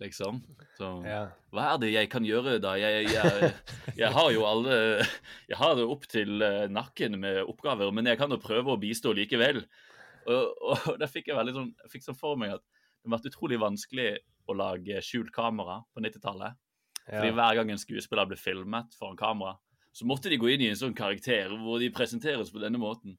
liksom. 0.00 0.40
Så 0.78 1.04
Ja. 1.04 1.28
hva 1.52 1.74
er 1.74 1.78
det 1.78 1.92
jeg 1.92 2.08
kan 2.08 2.24
gjøre, 2.24 2.58
da? 2.58 2.72
Jeg, 2.80 3.04
jeg, 3.12 3.52
jeg 3.96 4.12
har 4.12 4.30
jo 4.32 4.46
alle 4.48 5.04
Jeg 5.48 5.56
har 5.58 5.74
det 5.76 5.84
opp 5.84 6.06
til 6.08 6.40
eh, 6.40 6.68
nakken 6.68 7.18
med 7.20 7.44
oppgaver, 7.44 7.92
men 7.92 8.06
jeg 8.06 8.16
kan 8.16 8.30
jo 8.30 8.38
prøve 8.38 8.72
å 8.72 8.80
bistå 8.80 9.12
likevel. 9.12 9.66
Og, 10.26 10.54
og 10.62 10.98
da 10.98 11.06
fikk 11.06 11.28
jeg 11.28 11.36
veldig 11.36 11.52
sånn, 11.52 11.74
jeg 11.84 11.90
fikk 11.92 12.02
sånn 12.08 12.16
for 12.16 12.36
meg 12.36 12.54
at 12.54 12.62
det 12.64 13.10
har 13.10 13.18
vært 13.18 13.28
utrolig 13.28 13.58
vanskelig 13.60 14.18
å 14.48 14.56
lage 14.56 15.02
skjult 15.04 15.30
kamera 15.32 15.82
på 15.94 16.00
90-tallet. 16.00 16.56
Fordi 17.06 17.28
Ja. 17.28 17.32
hver 17.36 17.54
gang 17.56 17.70
en 17.70 17.78
skuespiller 17.80 18.26
ble 18.28 18.36
filmet 18.36 18.94
foran 18.96 19.16
kamera, 19.20 19.58
så 19.92 20.06
måtte 20.06 20.30
de 20.30 20.38
gå 20.38 20.48
inn 20.54 20.60
i 20.62 20.68
en 20.70 20.76
sånn 20.78 20.94
karakter 20.96 21.48
hvor 21.58 21.78
de 21.82 21.90
presenteres 21.90 22.50
på 22.52 22.60
denne 22.62 22.78
måten. 22.78 23.16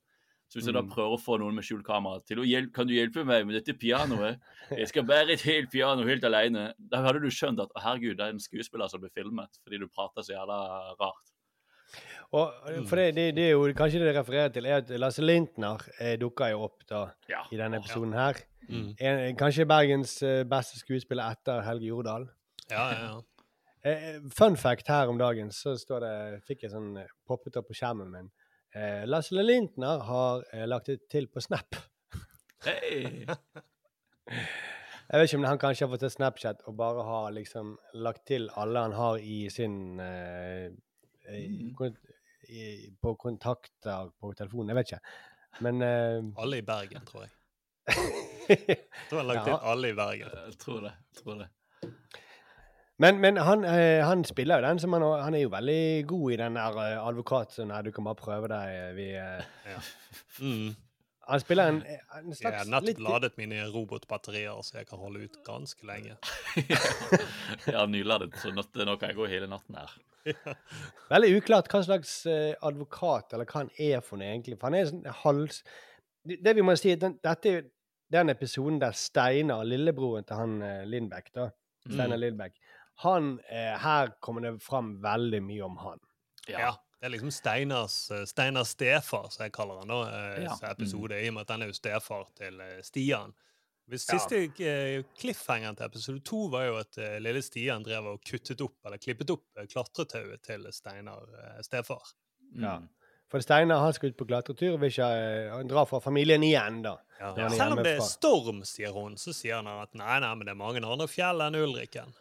Så 0.51 0.59
hvis 0.59 0.65
jeg 0.67 0.73
da 0.75 0.81
Mm. 0.81 0.89
prøver 0.91 1.13
å 1.15 1.19
få 1.23 1.37
noen 1.39 1.55
med 1.55 1.63
skjult 1.63 1.85
kamera 1.87 2.19
til 2.27 2.39
å 2.39 2.43
hjelpe, 2.47 2.73
kan 2.73 2.87
du 2.87 2.91
hjelpe 2.93 3.23
meg 3.25 3.45
med 3.47 3.55
dette 3.55 3.71
pianoet? 3.79 4.39
Jeg 4.71 4.87
skal 4.89 5.03
bære 5.07 5.31
et 5.31 5.41
helt 5.47 5.71
piano 5.71 6.03
helt 6.03 6.23
alene. 6.27 6.73
Da 6.77 6.99
hadde 7.05 7.21
du 7.23 7.29
skjønt 7.31 7.59
at 7.63 7.69
å, 7.75 7.79
herregud, 7.79 8.17
det 8.17 8.25
er 8.25 8.33
en 8.35 8.39
skuespiller 8.43 8.89
som 8.91 8.99
blir 8.99 9.11
filmet 9.15 9.47
fordi 9.63 9.79
du 9.79 9.87
prater 9.87 10.21
så 10.27 10.35
jævla 10.35 10.95
rart. 10.99 11.31
Og 12.31 12.51
for 12.87 12.95
det, 12.95 13.15
det, 13.15 13.25
det 13.35 13.45
er 13.49 13.51
jo 13.51 13.65
kanskje 13.75 13.99
det 13.99 14.07
det 14.11 14.15
refererer 14.15 14.51
til, 14.55 14.65
er 14.65 14.77
at 14.79 14.91
Lasse 14.99 15.23
Lintner 15.23 15.81
eh, 15.99 16.13
dukker 16.19 16.51
jo 16.53 16.61
opp 16.69 16.85
da 16.87 17.01
Ja. 17.31 17.41
i 17.51 17.57
denne 17.59 17.79
episoden 17.81 18.13
her. 18.15 18.39
Mm. 18.69 18.93
En, 18.99 19.35
kanskje 19.39 19.65
Bergens 19.67 20.13
eh, 20.23 20.43
beste 20.47 20.79
skuespiller 20.79 21.31
etter 21.35 21.63
Helge 21.67 21.89
Jordal. 21.91 22.29
Ja, 22.69 22.85
ja, 22.91 22.99
ja. 23.09 23.21
Eh, 23.83 24.19
fun 24.37 24.55
fact 24.57 24.87
her 24.87 25.09
om 25.09 25.17
dagen, 25.17 25.49
så 25.51 25.73
står 25.79 26.03
det, 26.05 26.13
fikk 26.45 26.63
jeg 26.67 26.71
sånn 26.75 26.91
eh, 27.01 27.07
poppet 27.27 27.55
opp 27.57 27.67
på 27.71 27.77
skjermen 27.79 28.11
min. 28.13 28.27
Eh, 28.77 29.03
Lasse 29.09 29.33
Lintner 29.41 30.03
har 30.07 30.43
eh, 30.53 30.67
lagt 30.69 30.91
det 30.91 30.99
til 31.09 31.25
på 31.27 31.41
Snap. 31.41 31.75
Hey. 32.63 33.25
Jeg 35.11 35.17
vet 35.19 35.25
ikke 35.27 35.39
om 35.41 35.47
han 35.49 35.59
kanskje 35.59 35.87
har 35.87 35.91
fått 35.95 36.03
til 36.05 36.11
Snapchat 36.13 36.61
og 36.69 36.75
bare 36.79 37.03
har 37.03 37.31
liksom 37.35 37.73
lagt 37.99 38.21
til 38.29 38.45
alle 38.61 38.83
han 38.85 38.93
har 38.95 39.17
i 39.19 39.43
sin 39.53 39.99
eh, 39.99 40.71
Mm. 41.31 41.93
i, 42.49 42.89
På 42.99 43.13
kontakter 43.15 44.09
på 44.19 44.31
telefonen. 44.35 44.71
Jeg 44.71 44.75
vet 44.75 44.89
ikke. 44.89 44.99
Men 45.63 45.81
eh, 45.85 46.17
Alle 46.41 46.57
i 46.59 46.63
Bergen, 46.65 47.05
tror 47.07 47.23
jeg. 47.23 47.31
Jeg 48.49 48.79
tror 49.09 49.21
han 49.21 49.21
har 49.21 49.27
lagt 49.29 49.47
Ja. 49.47 49.53
til 49.53 49.69
alle 49.71 49.91
i 49.91 49.95
Bergen. 49.95 50.33
Jeg 50.49 50.57
tror 50.59 50.79
det. 50.87 50.91
Jeg 51.13 51.21
tror 51.23 51.37
det. 51.43 51.47
Men, 53.01 53.17
men 53.23 53.37
han, 53.41 53.63
eh, 53.65 54.03
han 54.05 54.21
spiller 54.27 54.59
jo 54.61 54.67
den 54.67 54.79
som 54.83 54.93
han, 54.93 55.03
han 55.23 55.33
er 55.37 55.41
jo 55.45 55.49
veldig 55.53 56.05
god 56.09 56.31
i 56.35 56.37
den 56.41 56.57
der 56.59 56.75
eh, 56.83 56.97
advokat 57.01 57.55
sånn 57.55 57.71
her, 57.73 57.81
du 57.87 57.91
kan 57.95 58.05
bare 58.05 58.19
prøve 58.19 58.49
deg 58.51 58.77
eh, 58.77 58.93
vi, 58.97 59.09
Ja. 59.17 59.81
Mm. 60.41 60.71
Han 61.31 61.39
spiller 61.39 61.69
en, 61.69 61.77
en 62.17 62.31
Jeg 62.33 62.51
har 62.57 62.65
nett 62.67 62.83
litt- 62.89 62.99
ladet 62.99 63.35
mine 63.39 63.61
robotbatterier, 63.71 64.57
så 64.65 64.79
jeg 64.81 64.87
kan 64.89 64.99
holde 64.99 65.21
ut 65.27 65.35
ganske 65.45 65.85
lenge. 65.87 66.15
Jeg 67.67 67.75
har 67.77 67.87
nyladet, 67.87 68.33
så 68.41 68.49
nå, 68.51 68.63
nå 68.81 68.95
kan 68.99 69.11
jeg 69.11 69.17
gå 69.19 69.27
hele 69.29 69.47
natten 69.47 69.77
her. 69.77 69.93
Veldig 71.13 71.29
uklart 71.37 71.69
hva 71.71 71.83
slags 71.85 72.15
advokat 72.27 73.37
eller 73.37 73.47
hva 73.47 73.61
han 73.61 73.71
er 73.77 74.01
for 74.03 74.19
noe, 74.19 74.31
egentlig. 74.33 74.57
For 74.59 74.71
han 74.71 74.79
er 74.81 74.89
sånn 74.89 75.05
hals... 75.21 75.61
Det, 76.27 76.55
vi 76.57 76.65
må 76.65 76.75
si, 76.77 76.97
den, 76.99 77.15
dette 77.23 77.49
er 77.53 77.57
jo 77.59 77.63
den 78.17 78.33
episoden 78.33 78.81
der 78.81 78.97
Steinar, 78.97 79.63
lillebroren 79.69 80.25
til 80.27 80.41
han 80.41 80.57
Lindbekk, 80.89 81.31
da, 81.37 81.47
Steinar 81.85 82.17
Mm. 82.17 82.21
Lindbekk, 82.25 82.57
han 83.03 83.33
eh, 83.49 83.75
Her 83.81 84.13
kommer 84.21 84.41
det 84.45 84.55
fram 84.63 84.95
veldig 85.03 85.41
mye 85.43 85.65
om 85.67 85.77
han. 85.81 85.99
Ja. 86.47 86.73
Det 87.01 87.07
er 87.09 87.13
liksom 87.15 87.31
Steinars, 87.33 87.95
eh, 88.13 88.25
Steinars 88.29 88.75
stefar, 88.75 89.29
som 89.33 89.45
jeg 89.47 89.53
kaller 89.55 89.79
han 89.81 89.89
da, 89.89 90.01
eh, 90.09 90.43
Ja. 90.43 90.55
så 90.59 90.69
episode, 90.71 91.17
i 91.17 91.29
og 91.29 91.33
med 91.33 91.41
at 91.47 91.55
han 91.55 91.63
er 91.65 91.71
jo 91.71 91.77
stefar 91.79 92.27
til 92.37 92.59
eh, 92.61 92.81
Stian. 92.85 93.33
Hvis 93.89 94.05
Ja. 94.07 94.19
Siste 94.19 94.37
eh, 94.63 95.03
cliffhangeren 95.19 95.75
til 95.75 95.85
episode 95.89 96.21
to 96.23 96.45
var 96.53 96.65
jo 96.69 96.77
at 96.79 96.97
eh, 97.01 97.17
lille 97.19 97.41
Stian 97.41 97.83
drev 97.83 98.05
og 98.13 98.21
kuttet 98.23 98.61
opp, 98.61 98.77
eller 98.85 99.01
klippet 99.01 99.33
opp 99.33 99.43
eh, 99.57 99.65
klatretauet 99.67 100.41
til 100.45 100.67
Steinar 100.71 101.25
eh, 101.41 101.61
stefar. 101.65 102.13
Ja. 102.55 102.77
For 103.31 103.39
Steinar 103.39 103.79
han 103.79 103.93
skal 103.95 104.11
ut 104.11 104.17
på 104.19 104.27
klatretur 104.27 104.77
hvis 104.77 104.97
vil 104.99 105.05
ikke 105.07 105.51
han 105.55 105.67
drar 105.71 105.85
fra 105.87 105.99
familien 106.03 106.43
igjen, 106.43 106.81
da. 106.83 106.97
Ja. 107.19 107.33
Selv 107.49 107.77
om 107.77 107.83
det 107.83 107.97
er 107.97 108.01
storm, 108.05 108.61
sier 108.67 108.91
hun, 108.93 109.15
så 109.17 109.33
sier 109.33 109.55
han 109.61 109.67
at 109.71 109.93
nei, 109.95 110.19
nei, 110.19 110.31
men 110.35 110.45
det 110.45 110.51
er 110.51 110.59
mange 110.59 110.83
andre 110.83 111.07
fjell 111.07 111.41
enn 111.45 111.55
Ulriken. 111.55 112.11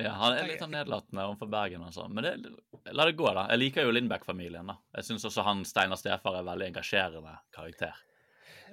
Ja, 0.00 0.14
Han 0.16 0.36
er 0.36 0.46
litt 0.48 0.62
sånn 0.62 0.72
nedlatende 0.72 1.26
overfor 1.28 1.50
Bergen, 1.52 1.82
altså. 1.84 2.06
Men 2.08 2.24
det, 2.24 2.52
la 2.96 3.04
det 3.04 3.16
gå, 3.18 3.26
da. 3.28 3.44
Jeg 3.52 3.60
liker 3.60 3.84
jo 3.84 3.92
Lindbekk-familien. 3.92 4.70
da. 4.72 4.78
Jeg 4.96 5.08
syns 5.10 5.26
også 5.28 5.44
han 5.44 5.66
Steinar 5.68 6.00
Stefar 6.00 6.38
er 6.38 6.44
en 6.44 6.48
veldig 6.48 6.70
engasjerende 6.70 7.34
karakter. 7.52 7.98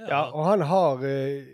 Ja, 0.07 0.29
og 0.31 0.45
han 0.47 0.63
har 0.63 1.01
eh, 1.03 1.49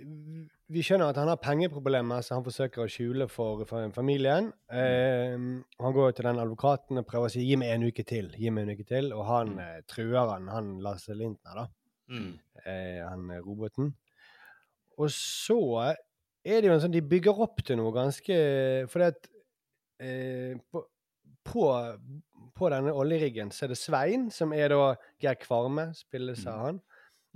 Vi 0.69 0.83
skjønner 0.85 1.09
at 1.09 1.17
han 1.17 1.31
har 1.31 1.41
pengeproblemer 1.41 2.21
som 2.25 2.37
han 2.37 2.45
forsøker 2.45 2.83
å 2.83 2.91
skjule 2.91 3.25
for, 3.29 3.65
for 3.69 3.89
familien. 3.95 4.51
Eh, 4.69 5.33
han 5.81 5.97
går 5.97 6.13
til 6.13 6.29
den 6.29 6.41
advokaten 6.41 7.01
og 7.01 7.09
prøver 7.09 7.29
å 7.29 7.33
si 7.33 7.45
'gi 7.45 7.57
meg 7.61 7.73
en 7.73 7.89
uke 7.89 8.05
til', 8.05 8.31
gi 8.37 8.53
meg 8.53 8.67
en 8.67 8.77
uke 8.77 8.85
til, 8.85 9.11
og 9.17 9.25
han 9.29 9.57
mm. 9.57 9.85
truer 9.89 10.33
han, 10.35 10.49
han 10.53 10.73
Lasse 10.85 11.17
Lintner, 11.17 11.63
da. 11.63 11.67
Mm. 12.13 12.33
Eh, 12.65 13.01
han 13.01 13.29
eh, 13.33 13.41
roboten. 13.41 13.95
Og 14.97 15.09
så 15.13 15.59
er 16.45 16.61
det 16.61 16.69
jo 16.69 16.75
en 16.75 16.83
sånn 16.85 16.93
De 16.93 17.01
bygger 17.01 17.41
opp 17.41 17.63
til 17.65 17.75
noe 17.75 17.91
ganske 17.91 18.35
For 18.87 19.01
det 19.01 19.07
at 19.11 19.25
eh, 19.99 20.57
på, 20.71 20.85
på, 21.45 21.65
på 22.55 22.69
denne 22.73 22.93
oljeriggen 22.95 23.51
så 23.53 23.65
er 23.65 23.73
det 23.73 23.79
Svein, 23.79 24.29
som 24.33 24.53
er 24.55 24.73
da 24.73 24.95
Geir 25.21 25.37
Kvarme, 25.41 25.89
spilles 25.97 26.45
av 26.49 26.61
han. 26.65 26.81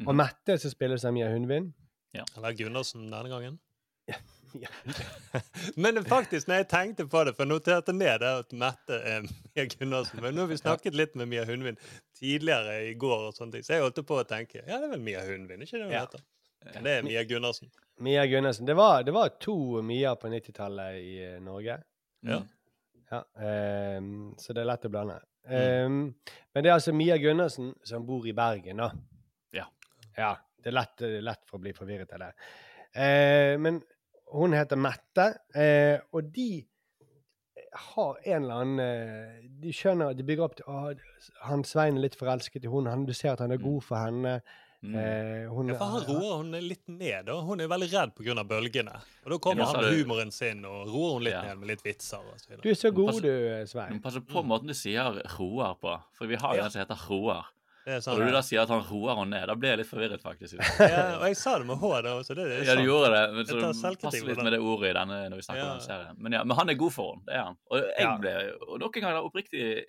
Og 0.07 0.15
Mette, 0.15 0.55
som 0.61 0.71
spilles 0.71 1.03
av 1.05 1.13
Mia 1.15 1.27
Hundvin. 1.31 1.73
Eller 2.15 2.55
Gundersen 2.57 3.09
denne 3.11 3.29
gangen. 3.29 3.59
ja 4.09 4.17
Men 5.83 5.99
faktisk, 6.05 6.47
når 6.49 6.63
jeg 6.63 6.67
tenkte 6.71 7.05
på 7.05 7.21
det, 7.27 7.35
for 7.37 7.45
jeg 7.45 7.51
noterte 7.51 7.93
ned 7.93 8.23
det 8.23 8.31
at 8.41 8.55
Mette 8.57 8.97
er 9.05 9.27
Mia 9.27 9.65
Gundersen 9.75 10.23
Men 10.23 10.33
nå 10.33 10.47
har 10.47 10.49
vi 10.49 10.57
snakket 10.57 10.97
litt 10.97 11.13
med 11.19 11.29
Mia 11.29 11.43
Hundvin 11.45 11.77
tidligere 12.17 12.79
i 12.87 12.95
går, 12.97 13.27
og 13.29 13.35
sånne 13.37 13.57
ting, 13.57 13.67
så 13.67 13.75
jeg 13.77 13.85
holdt 13.85 14.01
på 14.09 14.17
å 14.17 14.25
tenke 14.27 14.63
ja, 14.63 14.79
det 14.79 14.87
er 14.87 14.93
vel 14.95 15.03
Mia 15.05 15.21
Hundvin, 15.27 15.61
ikke 15.67 15.77
det 15.77 15.85
hun 15.85 15.93
Ja. 15.93 16.05
heter? 16.07 16.25
Men 16.73 16.83
det 16.83 16.91
er 16.97 17.05
Mia 17.05 17.21
Gundersen. 17.23 17.69
Mia 18.03 18.25
Gundersen. 18.27 18.65
Det 18.67 18.73
var, 18.75 19.03
det 19.07 19.13
var 19.15 19.29
to 19.39 19.81
Mia 19.85 20.15
på 20.19 20.27
90-tallet 20.27 20.97
i 20.99 21.13
Norge 21.39 21.45
Norge. 21.45 21.77
Ja. 22.27 22.41
Ja, 23.09 23.23
um, 23.97 24.35
så 24.37 24.53
det 24.53 24.61
er 24.61 24.69
lett 24.69 24.85
å 24.85 24.91
blande. 24.93 25.15
Ehm, 25.49 26.01
men 26.53 26.63
det 26.63 26.69
er 26.69 26.75
altså 26.75 26.93
Mia 26.93 27.17
Gundersen 27.17 27.71
som 27.87 28.05
bor 28.05 28.27
i 28.29 28.35
Bergen, 28.37 28.83
da. 28.83 28.91
Ja. 29.55 29.65
Ja, 30.17 30.35
det 30.61 30.69
er 30.69 30.77
lett, 30.77 30.97
det 31.01 31.13
er 31.17 31.25
lett 31.25 31.45
for 31.49 31.57
å 31.57 31.63
bli 31.63 31.73
forvirret 31.73 32.13
av 32.13 32.27
det. 32.27 32.33
Uh, 32.93 33.55
men 33.61 33.79
hun 34.33 34.53
heter 34.53 34.77
Mette, 34.77 35.25
uh, 35.57 35.97
og 36.13 36.29
de 36.35 36.51
har 37.93 38.17
en 38.25 38.43
eller 38.43 38.61
annen 38.63 38.79
eh, 38.81 39.49
De 39.61 39.69
skjønner 39.75 40.15
De 40.17 40.23
bygger 40.25 40.45
opp 40.45 40.55
til 40.57 40.69
å, 40.71 40.93
Han 41.45 41.61
Svein 41.67 41.99
er 41.99 42.07
litt 42.07 42.17
forelsket 42.17 42.65
i 42.65 42.71
hun, 42.71 42.89
du 43.05 43.13
ser 43.13 43.35
at 43.35 43.43
han 43.43 43.53
er 43.53 43.61
god 43.61 43.83
for 43.85 44.01
henne. 44.01 44.39
Eh, 44.81 45.49
hun, 45.51 45.67
Ja, 45.67 45.75
for 45.75 45.85
han 45.91 46.03
roer 46.07 46.37
hun 46.37 46.51
litt 46.63 46.87
ned. 46.87 47.25
da. 47.25 47.33
Hun 47.41 47.59
er 47.59 47.67
veldig 47.67 47.89
redd 47.91 48.13
pga. 48.15 48.43
bølgene. 48.47 48.95
Og 49.25 49.31
Da 49.31 49.37
kommer 49.37 49.65
han 49.65 49.81
med 49.81 49.91
det- 49.91 49.97
humoren 50.05 50.31
sin 50.31 50.63
og 50.65 50.87
roer 50.87 51.13
hun 51.15 51.23
litt 51.23 51.33
ned 51.35 51.57
med 51.59 51.67
litt 51.67 51.83
vitser. 51.83 52.17
og 52.19 52.39
så 52.39 52.47
videre. 52.47 52.61
Du 52.61 52.69
er 52.69 52.73
så 52.75 52.91
god, 52.93 53.21
du, 53.21 53.65
Svein. 53.67 53.99
Pass 54.01 54.15
på 54.15 54.43
måten 54.45 54.67
du 54.67 54.73
sier 54.73 55.03
roer 55.37 55.75
på, 55.75 55.99
for 56.13 56.25
vi 56.27 56.35
har 56.35 56.53
jo 56.55 56.59
Ja. 56.61 56.65
en 56.65 56.71
som 56.71 56.79
heter 56.85 57.09
roer. 57.09 57.43
Det 57.85 57.93
er 57.93 57.97
Og 57.97 58.03
sånn, 58.03 58.19
når 58.19 58.25
du 58.27 58.31
da 58.31 58.41
sier 58.41 58.61
at 58.61 58.69
han 58.69 58.81
roer 58.83 59.15
henne 59.15 59.29
ned, 59.31 59.47
da 59.47 59.55
blir 59.55 59.69
jeg 59.69 59.77
litt 59.79 59.87
forvirret, 59.87 60.21
faktisk. 60.21 60.53
Ja, 60.79 61.17
og 61.17 61.23
jeg 61.27 61.35
sa 61.37 61.57
det 61.57 61.65
med 61.67 61.77
H, 61.77 62.01
da. 62.01 62.09
Så 62.21 62.35
det, 62.35 62.45
det 62.47 62.59
er 62.59 62.63
Ja, 62.63 62.75
du 62.75 62.83
gjorde 62.87 63.09
det. 63.11 63.33
Men 63.33 63.45
så 63.45 63.73
selvkritikk 63.73 64.01
pass 64.01 64.13
litt 64.23 64.37
med 64.43 64.51
det 64.53 64.59
ordet 64.61 64.89
i 64.91 64.93
denne 64.93 65.29
når 65.29 65.35
vi 65.35 65.41
snakker 65.41 65.63
Ja. 65.65 65.73
om 65.73 65.79
serien. 65.79 66.15
Men 66.19 66.31
ja, 66.31 66.43
men 66.43 66.55
han 66.55 66.69
er 66.69 66.73
god 66.75 66.93
for 66.93 67.13
henne. 67.15 67.25
Det 67.25 67.35
er 67.35 67.43
han. 67.43 67.57
Og 67.71 67.77
jeg 67.81 67.99
Ja. 67.99 68.17
ble 68.17 68.53
Og 68.69 68.79
nok 68.79 68.95
en 68.97 69.01
gang, 69.01 69.13
da, 69.13 69.21
oppriktig 69.23 69.83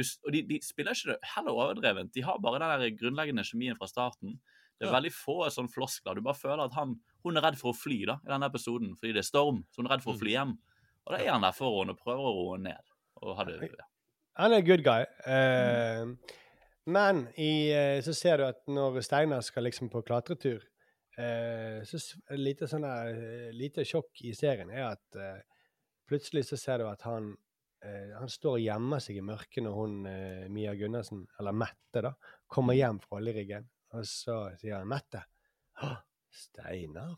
du, 0.00 0.08
Og 0.26 0.32
de, 0.34 0.42
de 0.48 0.58
spiller 0.64 0.96
ikke 0.96 1.12
det 1.12 1.18
heller 1.34 1.52
overdrevent. 1.56 2.12
De 2.16 2.24
har 2.26 2.40
bare 2.42 2.58
den 2.62 2.82
der 2.84 2.96
grunnleggende 2.98 3.44
kjemien 3.46 3.76
fra 3.78 3.86
starten. 3.90 4.38
Det 4.80 4.86
er 4.88 4.92
Ja. 4.92 4.96
veldig 4.98 5.12
få 5.12 5.36
sånn 5.52 5.68
floskler. 5.68 6.14
Du 6.16 6.22
bare 6.24 6.38
føler 6.40 6.64
at 6.64 6.74
han 6.74 6.96
hun 7.22 7.36
er 7.36 7.42
redd 7.44 7.58
for 7.60 7.72
å 7.74 7.76
fly 7.76 8.06
da, 8.08 8.14
i 8.24 8.30
denne 8.32 8.48
episoden 8.48 8.94
fordi 8.96 9.12
det 9.12 9.20
er 9.20 9.28
storm. 9.28 9.62
Så 9.70 9.82
hun 9.82 9.86
er 9.90 9.96
redd 9.98 10.02
for 10.02 10.14
å 10.14 10.16
Mm. 10.16 10.20
fly 10.22 10.30
hjem. 10.32 10.54
Og 11.06 11.12
da 11.12 11.18
er 11.22 11.30
han 11.34 11.42
der 11.44 11.52
for 11.52 11.78
henne 11.82 11.90
og 11.92 11.98
prøver 12.00 12.24
å 12.24 12.32
roe 12.34 12.56
henne 12.56 12.70
ned. 12.72 13.36
Hadde, 13.36 13.60
ja. 13.60 13.84
Han 14.36 14.52
er 14.56 14.62
good 14.62 14.82
guy. 14.82 15.04
Eh, 15.26 16.06
men 16.86 17.28
i, 17.36 17.70
eh, 17.72 18.00
så 18.00 18.14
ser 18.16 18.38
du 18.38 18.44
at 18.46 18.64
når 18.66 19.02
Steinar 19.04 19.42
skal 19.42 19.64
liksom 19.64 19.90
på 19.92 20.02
klatretur, 20.02 20.62
uh, 21.18 21.82
så 21.84 21.98
lite, 22.38 22.64
sånn 22.70 22.86
lite 23.52 23.84
sjokk 23.84 24.22
i 24.24 24.32
serien 24.32 24.70
er 24.70 24.92
at 24.92 25.16
uh, 25.16 25.40
plutselig 26.08 26.46
så 26.48 26.56
ser 26.58 26.78
du 26.78 26.86
at 26.88 27.02
han 27.02 27.34
han 28.18 28.28
står 28.28 28.58
og 28.58 28.60
gjemmer 28.64 29.00
seg 29.00 29.16
i 29.16 29.24
mørket 29.24 29.62
når 29.64 29.74
hun, 29.78 29.94
eh, 30.06 30.48
Mia 30.52 30.74
Gundersen, 30.74 31.26
eller 31.40 31.52
Mette, 31.52 32.02
da, 32.02 32.12
kommer 32.48 32.74
hjem 32.76 33.00
fra 33.00 33.16
oljeriggen. 33.20 33.64
Og 33.94 34.04
så 34.06 34.56
sier 34.60 34.76
han 34.78 34.86
'Mette'. 34.88 35.24
Hå, 35.80 35.96
Steinar? 36.30 37.16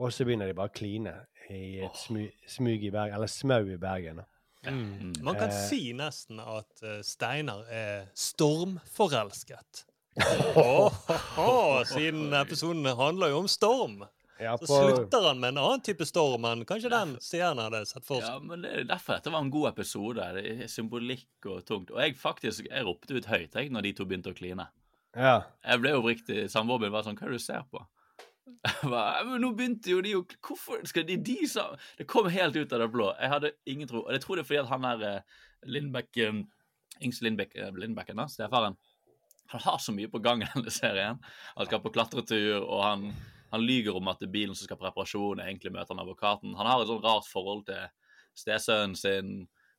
Og 0.00 0.12
så 0.12 0.24
begynner 0.24 0.46
de 0.48 0.54
bare 0.56 0.68
å 0.68 0.74
kline 0.74 1.14
i 1.50 1.80
et 1.84 1.96
smu, 1.96 2.24
smug 2.48 2.82
i 2.84 2.90
Bergen, 2.90 3.14
eller 3.14 3.26
smau 3.28 3.66
i 3.68 3.76
Bergen. 3.76 4.16
da. 4.16 4.24
Mm. 4.70 5.14
Man 5.22 5.36
kan 5.36 5.48
Eh. 5.48 5.68
si 5.68 5.92
nesten 5.92 6.40
at 6.40 6.82
eh, 6.82 7.00
Steinar 7.02 7.64
er 7.70 8.06
stormforelsket. 8.14 9.84
Oh, 10.56 10.90
oh, 11.06 11.38
oh, 11.38 11.84
siden 11.84 12.32
episoden 12.34 12.84
handler 12.84 13.28
jo 13.32 13.38
om 13.44 13.48
storm. 13.48 14.02
Ja, 14.40 14.56
Så 14.58 14.66
slutter 14.66 15.26
han 15.28 15.40
med 15.40 15.52
en 15.52 15.60
annen 15.60 15.82
type 15.84 16.06
storm 16.08 16.46
enn 16.48 16.64
kanskje 16.68 16.92
den 16.92 17.14
seeren 17.24 17.60
hadde 17.60 17.82
sett 17.88 18.06
for 18.06 18.24
seg. 18.24 18.32
Ja, 18.32 18.40
men 18.40 18.64
det 18.64 18.72
er 18.72 18.88
derfor 18.88 19.18
dette 19.18 19.32
var 19.34 19.44
en 19.44 19.52
god 19.52 19.70
episode. 19.74 20.28
Det 20.36 20.44
er 20.64 20.70
symbolikk 20.72 21.48
og 21.50 21.64
tungt. 21.68 21.92
Og 21.92 22.00
jeg 22.00 22.16
faktisk, 22.18 22.68
jeg 22.70 22.86
ropte 22.86 23.16
ut 23.16 23.28
høyt 23.28 23.58
jeg, 23.58 23.72
når 23.74 23.86
de 23.86 23.94
to 23.98 24.06
begynte 24.08 24.32
å 24.32 24.36
kline. 24.36 24.66
Ja. 25.16 25.40
Jeg 25.66 25.82
ble 25.82 25.96
oppriktig 25.98 26.44
Samboeren 26.52 26.84
min 26.86 26.92
var 26.94 27.02
sånn 27.02 27.16
Hva 27.18 27.26
er 27.26 27.32
det 27.34 27.40
du 27.40 27.42
ser 27.42 27.64
på? 27.66 27.82
Bare, 28.92 29.24
men 29.26 29.42
nå 29.42 29.50
begynte 29.58 29.90
jo 29.90 29.98
de 30.04 30.12
å 30.18 30.22
Hvorfor 30.46 30.84
skal 30.86 31.02
de 31.08 31.16
de 31.24 31.36
sa 31.50 31.64
Det 31.98 32.06
kom 32.10 32.28
helt 32.30 32.54
ut 32.56 32.72
av 32.76 32.84
det 32.84 32.88
blå. 32.94 33.10
Jeg 33.18 33.32
hadde 33.32 33.52
ingen 33.70 33.90
tro. 33.90 34.04
Og 34.04 34.14
jeg 34.14 34.22
tror 34.22 34.38
det 34.38 34.44
er 34.44 34.50
fordi 34.52 34.62
at 34.62 34.70
han 34.70 34.86
er 34.92 35.04
eh, 35.08 35.36
Lindbekk 35.66 36.22
eh, 36.22 36.40
Ings 37.04 37.20
Lindbekk, 37.24 37.56
eh, 37.56 37.74
Lindbekken, 37.80 38.20
da, 38.20 38.28
stefaren, 38.30 38.76
han 39.50 39.60
har 39.64 39.78
så 39.82 39.92
mye 39.94 40.10
på 40.10 40.20
gang 40.22 40.42
i 40.44 40.48
denne 40.52 40.72
serien. 40.72 41.20
Han 41.56 41.68
skal 41.68 41.82
på 41.82 41.92
klatretur, 41.94 42.60
og 42.60 42.82
han, 42.84 43.06
han 43.50 43.64
lyger 43.66 43.96
om 43.98 44.08
at 44.12 44.20
det 44.22 44.30
bilen 44.32 44.54
som 44.54 44.66
skal 44.68 44.78
på 44.80 44.86
reparasjon, 44.88 45.42
egentlig 45.44 45.72
møter 45.74 45.94
han 45.94 46.02
advokaten. 46.04 46.54
Han 46.58 46.68
har 46.70 46.82
et 46.82 46.90
sånn 46.90 47.02
rart 47.04 47.28
forhold 47.30 47.66
til 47.68 47.86
stesønnen 48.38 48.96
sin, 48.96 49.32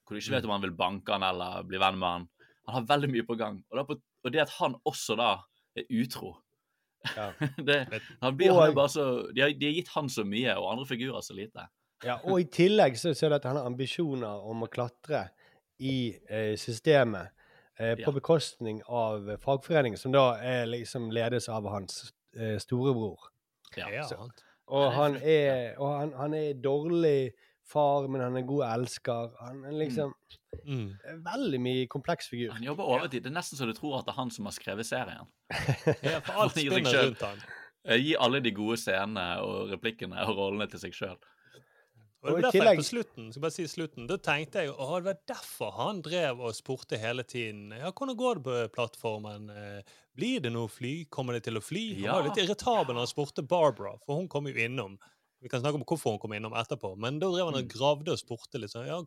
hvor 0.06 0.15
du 0.15 0.22
ikke 0.22 0.35
vet 0.38 0.48
om 0.48 0.53
han 0.56 0.64
vil 0.65 0.76
banke 0.76 1.14
han 1.15 1.23
eller 1.23 1.64
bli 1.68 1.80
venn 1.81 1.99
med 2.02 2.10
han. 2.10 2.30
Han 2.68 2.76
har 2.81 2.88
veldig 2.89 3.10
mye 3.14 3.27
på 3.27 3.38
gang. 3.39 3.61
Og, 3.72 3.84
på, 3.88 3.98
og 3.98 4.34
det 4.34 4.43
at 4.43 4.56
han 4.60 4.76
også 4.85 5.15
da 5.19 5.34
er 5.80 5.88
utro 6.02 6.35
det, 7.65 7.77
han 8.22 8.35
blir, 8.38 8.52
han 8.53 8.76
bare 8.77 8.89
så, 8.93 9.03
de, 9.34 9.41
har, 9.41 9.53
de 9.57 9.65
har 9.65 9.73
gitt 9.73 9.88
han 9.95 10.10
så 10.11 10.22
mye, 10.27 10.53
og 10.60 10.68
andre 10.76 10.85
figurer 10.85 11.23
så 11.26 11.34
lite. 11.34 11.64
Ja, 12.06 12.19
og 12.30 12.43
i 12.43 12.45
tillegg 12.45 12.99
så 12.99 13.15
ser 13.18 13.31
du 13.31 13.38
at 13.39 13.48
han 13.49 13.57
har 13.57 13.65
ambisjoner 13.69 14.43
om 14.52 14.61
å 14.65 14.69
klatre 14.69 15.23
i 15.81 16.11
eh, 16.30 16.53
systemet 16.61 17.31
eh, 17.80 17.95
på 17.98 18.06
Ja. 18.06 18.14
bekostning 18.14 18.84
av 18.85 19.31
fagforeningen, 19.41 19.98
som 19.98 20.14
da 20.14 20.35
er 20.45 20.69
liksom 20.69 21.10
ledes 21.14 21.49
av 21.49 21.65
hans 21.73 22.11
eh, 22.38 22.60
storebror. 22.61 23.30
Ja. 23.77 24.03
Så- 24.07 24.30
Og 24.72 24.91
han 24.93 25.15
er, 25.22 25.73
og 25.80 25.99
han, 25.99 26.14
han 26.15 26.34
er 26.34 26.53
dårlig 26.53 27.31
far, 27.68 28.07
men 28.07 28.22
han 28.22 28.38
er 28.38 28.41
god 28.48 28.64
elsker. 28.76 29.31
Han 29.45 29.65
er 29.65 29.72
liksom 29.72 30.14
Mm. 30.68 30.98
veldig 31.23 31.60
mye 31.61 31.88
kompleks 31.88 32.27
figur. 32.30 32.52
Han 32.52 32.64
jobber 32.64 32.84
overtid. 32.84 33.23
Det 33.23 33.31
er 33.31 33.35
nesten 33.39 33.57
så 33.57 33.65
du 33.65 33.72
tror 33.73 33.99
at 33.99 34.06
det 34.06 34.11
er 34.11 34.19
han 34.19 34.30
som 34.31 34.45
har 34.45 34.52
skrevet 34.52 34.85
serien. 34.85 35.27
Ja, 36.03 36.19
for 36.19 36.41
alt 36.43 36.52
spinner 36.52 36.91
rundt 37.06 37.22
han. 37.23 37.38
Eh, 37.85 37.98
Gi 37.98 38.15
alle 38.19 38.41
de 38.43 38.52
gode 38.52 38.77
scenene 38.77 39.39
og 39.41 39.69
replikkene 39.72 40.19
og 40.27 40.35
rollene 40.38 40.68
til 40.69 40.80
seg 40.80 40.91
sjøl. 40.93 41.15
Og 42.22 42.27
det 42.27 42.34
var 42.35 42.43
derfor 42.45 42.68
jeg 42.69 42.77
på 42.77 42.85
slutten, 42.85 43.30
skal 43.34 43.41
bare 43.41 43.56
si 43.56 43.64
slutten, 43.72 44.06
da 44.10 44.18
tenkte 44.22 44.61
jeg 44.61 44.73
å, 44.76 44.88
det 45.02 45.07
var 45.07 45.15
derfor 45.31 45.72
han 45.80 46.02
drev 46.06 46.43
og 46.45 46.53
spurte 46.53 46.99
hele 47.02 47.23
tiden. 47.26 47.72
Ja, 47.73 47.89
hvordan 47.89 48.18
går 48.19 48.38
det 48.38 48.43
på 48.45 48.57
plattformen? 48.76 49.48
Eh, 49.49 49.95
Blir 50.14 50.43
det 50.43 50.52
noe 50.53 50.69
fly? 50.69 51.06
Kommer 51.10 51.34
det 51.34 51.45
til 51.48 51.57
å 51.57 51.64
fly? 51.64 51.85
Han 52.03 52.19
var 52.19 52.27
litt 52.30 52.43
irritabel 52.43 52.93
når 52.93 53.07
han 53.07 53.10
spurte 53.10 53.41
Barbara, 53.48 53.95
for 54.06 54.19
hun 54.22 54.30
kom 54.30 54.49
jo 54.52 54.53
innom. 54.53 54.99
Vi 55.41 55.49
kan 55.49 55.64
snakke 55.64 55.80
om 55.80 55.85
hvorfor 55.88 56.14
hun 56.14 56.22
kom 56.22 56.35
innom 56.38 56.53
etterpå, 56.53 56.93
men 57.02 57.18
da 57.18 57.31
drev 57.34 57.48
han 57.49 57.57
og 57.64 57.69
gravde 57.72 58.14
og 58.14 58.19
spurte 58.22 58.61
litt 58.61 58.76
sånn. 58.76 58.85
Ja, 58.85 58.99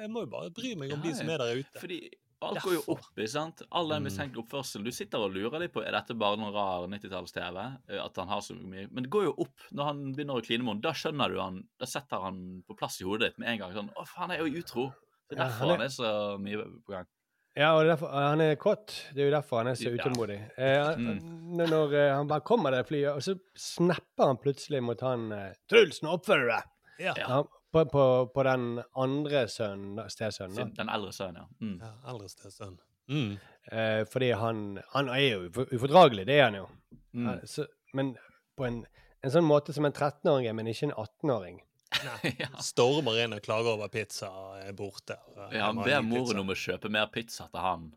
jeg 0.00 0.08
må 0.14 0.22
jo 0.24 0.30
bare 0.32 0.52
bry 0.56 0.72
meg 0.78 0.94
om 0.94 1.02
Ja, 1.02 1.10
de 1.10 1.16
som 1.18 1.28
er 1.28 1.42
der 1.44 1.60
ute. 1.60 1.82
Fordi 1.82 1.98
alt 2.48 2.62
går 2.64 2.74
jo 2.74 2.82
opp. 2.94 3.04
ikke 3.16 3.28
sant? 3.28 3.62
All 3.72 3.88
den 3.88 4.02
Mm. 4.02 4.08
mistenkte 4.08 4.42
oppførselen. 4.42 4.84
Du 4.84 4.90
sitter 4.92 5.18
og 5.18 5.32
lurer 5.32 5.58
litt 5.60 5.72
på 5.72 5.84
er 5.86 5.92
dette 5.92 6.14
bare 6.18 6.36
noen 6.36 6.52
rar 6.52 6.86
90-talls-TV. 6.88 7.78
eh, 7.88 8.04
At 8.04 8.16
han 8.16 8.28
har 8.28 8.40
så 8.40 8.54
mye 8.54 8.88
Men 8.90 9.04
det 9.04 9.10
går 9.10 9.24
jo 9.24 9.34
opp 9.38 9.58
når 9.72 9.84
han 9.84 10.14
begynner 10.14 10.36
å 10.40 10.44
kline 10.44 10.64
med 10.64 10.74
henne. 10.74 10.82
Da 10.82 10.92
skjønner 10.92 11.28
du 11.32 11.40
han, 11.40 11.62
da 11.78 11.86
setter 11.86 12.20
han 12.22 12.62
på 12.68 12.76
plass 12.76 13.00
i 13.00 13.04
hodet 13.04 13.20
ditt 13.30 13.38
med 13.38 13.48
en 13.48 13.58
gang. 13.58 13.72
Sånn 13.74 13.90
Å, 13.94 14.06
faen, 14.06 14.30
jeg 14.30 14.40
er 14.40 14.46
jo 14.48 14.60
utro. 14.62 14.92
Det 15.30 15.38
er 15.38 15.42
Ja, 15.42 15.48
derfor 15.48 15.58
han 15.58 15.68
er- 15.70 15.76
han 15.76 15.80
er 15.82 15.88
så 15.88 16.38
mye 16.40 16.64
på 16.86 16.88
gang. 16.92 17.06
Ja, 17.54 17.74
og 17.78 17.84
derfor, 17.84 18.10
han 18.10 18.40
er 18.40 18.56
kåt. 18.56 19.12
Det 19.12 19.18
er 19.20 19.30
jo 19.30 19.36
derfor 19.40 19.58
han 19.58 19.66
er 19.68 19.74
så 19.74 19.94
Ja. 19.94 20.02
utålmodig. 20.02 20.50
Eh, 20.56 20.96
Mm. 20.96 21.56
når, 21.56 21.66
når 21.68 21.94
eh, 21.94 22.14
han 22.16 22.26
bare 22.26 22.40
kommer 22.40 22.70
der 22.70 22.82
flyet, 22.82 23.14
og 23.14 23.20
så 23.20 23.38
snapper 23.54 24.24
han 24.26 24.36
plutselig 24.38 24.82
mot 24.82 24.98
han 25.00 25.30
eh, 25.32 25.52
Truls, 25.68 26.00
nå 26.02 26.08
oppfører 26.18 26.40
du 26.40 26.48
deg! 26.48 26.64
Ja. 26.98 27.14
Ja, 27.16 27.44
på, 27.72 27.84
på, 27.88 28.04
på 28.34 28.42
den 28.46 28.82
andre 29.00 29.46
sønnen, 29.48 30.02
stesønnen. 30.12 30.74
Den 30.76 30.90
eldre 30.92 31.12
sønnen, 31.16 31.42
ja. 31.42 31.66
Mm. 31.66 31.78
Ja, 31.80 31.92
eldre 32.12 32.28
stesønn. 32.28 32.78
Mm. 33.10 33.32
Eh, 33.72 34.02
fordi 34.12 34.30
han, 34.38 34.78
han 34.92 35.08
er 35.12 35.22
jo 35.24 35.66
ufordragelig, 35.72 36.26
det 36.28 36.38
er 36.38 36.44
han 36.50 36.58
jo. 36.60 36.66
Mm. 37.12 37.28
Eh, 37.32 37.40
så, 37.48 37.66
men 37.96 38.14
på 38.58 38.66
en, 38.68 38.82
en 39.22 39.34
sånn 39.34 39.48
måte 39.48 39.74
som 39.74 39.88
en 39.88 39.94
13-åring 39.94 40.50
er, 40.50 40.56
men 40.58 40.70
ikke 40.70 40.90
en 40.90 40.96
18-åring. 40.96 41.60
Nei. 42.02 42.32
Stormer 42.72 43.18
inn 43.24 43.36
og 43.36 43.42
klager 43.44 43.74
over 43.74 43.90
pizza 43.92 44.30
er 44.62 44.72
borte. 44.76 45.18
og 45.34 45.52
Ja, 45.54 45.68
han 45.70 45.80
ber 45.82 46.04
moren 46.06 46.44
om 46.44 46.52
å 46.52 46.56
kjøpe 46.58 46.92
mer 46.92 47.08
pizza 47.12 47.48
til 47.52 47.62
han. 47.64 47.90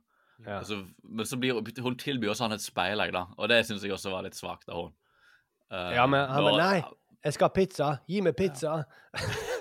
Ja. 0.43 0.59
Altså, 0.59 0.81
men 1.03 1.27
så 1.27 1.39
blir, 1.39 1.59
hun 1.83 1.95
tilbyr 1.99 2.33
også 2.33 2.47
han 2.47 2.55
et 2.57 2.63
speilegg, 2.63 3.13
da. 3.15 3.27
Og 3.39 3.49
det 3.51 3.61
syns 3.67 3.83
jeg 3.85 3.95
også 3.95 4.11
var 4.11 4.25
litt 4.27 4.37
svakt 4.37 4.69
av 4.71 4.85
hun. 4.85 4.93
Uh, 5.71 5.91
Ja, 5.95 6.05
men 6.07 6.27
han 6.29 6.45
men 6.45 6.59
Nei, 6.59 6.83
jeg 7.25 7.37
skal 7.37 7.49
ha 7.49 7.55
pizza! 7.55 7.91
Gi 8.07 8.21
meg 8.21 8.35
pizza! 8.37 8.83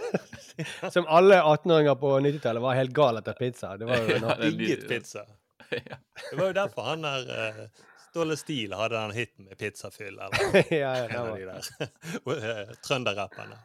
som 0.94 1.06
alle 1.06 1.40
18-åringer 1.42 1.96
på 2.00 2.12
90-tallet 2.20 2.62
var 2.62 2.78
helt 2.78 2.94
gal 2.94 3.18
etter 3.20 3.38
pizza. 3.38 3.76
Det 3.80 3.88
var 3.88 4.02
jo 4.02 4.20
Ja, 4.20 4.36
Digget 4.44 4.88
pizza. 4.88 5.24
Det 5.70 6.36
var 6.36 6.46
jo 6.46 6.54
derfor 6.54 6.86
han 6.92 7.02
der 7.02 7.30
uh, 7.30 7.84
Ståle 8.14 8.36
Stil 8.38 8.74
hadde 8.78 8.94
den 8.94 9.14
hiten 9.16 9.48
med 9.48 9.58
pizzafyll, 9.58 10.18
eller 10.22 10.54
ja, 10.70 10.90
ja, 11.00 11.06
det 11.08 11.14
en 11.14 11.16
av 11.18 11.30
var. 11.32 11.38
de 11.38 12.34
der 12.36 12.68
eh, 12.68 12.74
trønderrapperne. 12.86 13.56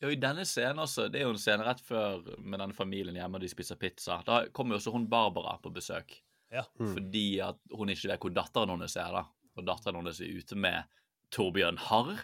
Ja, 0.00 0.10
I 0.10 0.16
denne 0.18 0.42
scenen 0.48 0.82
også, 0.82 1.06
det 1.12 1.20
er 1.20 1.28
jo 1.28 1.34
en 1.36 1.38
scene 1.38 1.64
rett 1.68 1.84
før 1.86 2.24
med 2.42 2.58
denne 2.58 2.74
familien 2.74 3.14
hjemme, 3.14 3.38
og 3.38 3.44
de 3.44 3.50
spiser 3.52 3.78
pizza. 3.78 4.18
Da 4.26 4.40
kommer 4.50 4.74
jo 4.74 4.80
også 4.80 4.92
hun 4.96 5.06
Barbara 5.12 5.54
på 5.62 5.70
besøk. 5.70 6.16
Ja. 6.50 6.64
Mm. 6.80 6.96
Fordi 6.96 7.26
at 7.46 7.60
hun 7.78 7.92
ikke 7.94 8.10
vet 8.10 8.26
hvor 8.26 8.34
datteren 8.34 8.74
hennes 8.74 8.98
er, 8.98 9.14
da. 9.14 9.22
Og 9.56 9.68
datteren 9.70 10.00
hennes 10.02 10.18
er 10.20 10.34
ute 10.34 10.58
med 10.66 10.98
Torbjørn 11.34 11.78
Harr. 11.86 12.18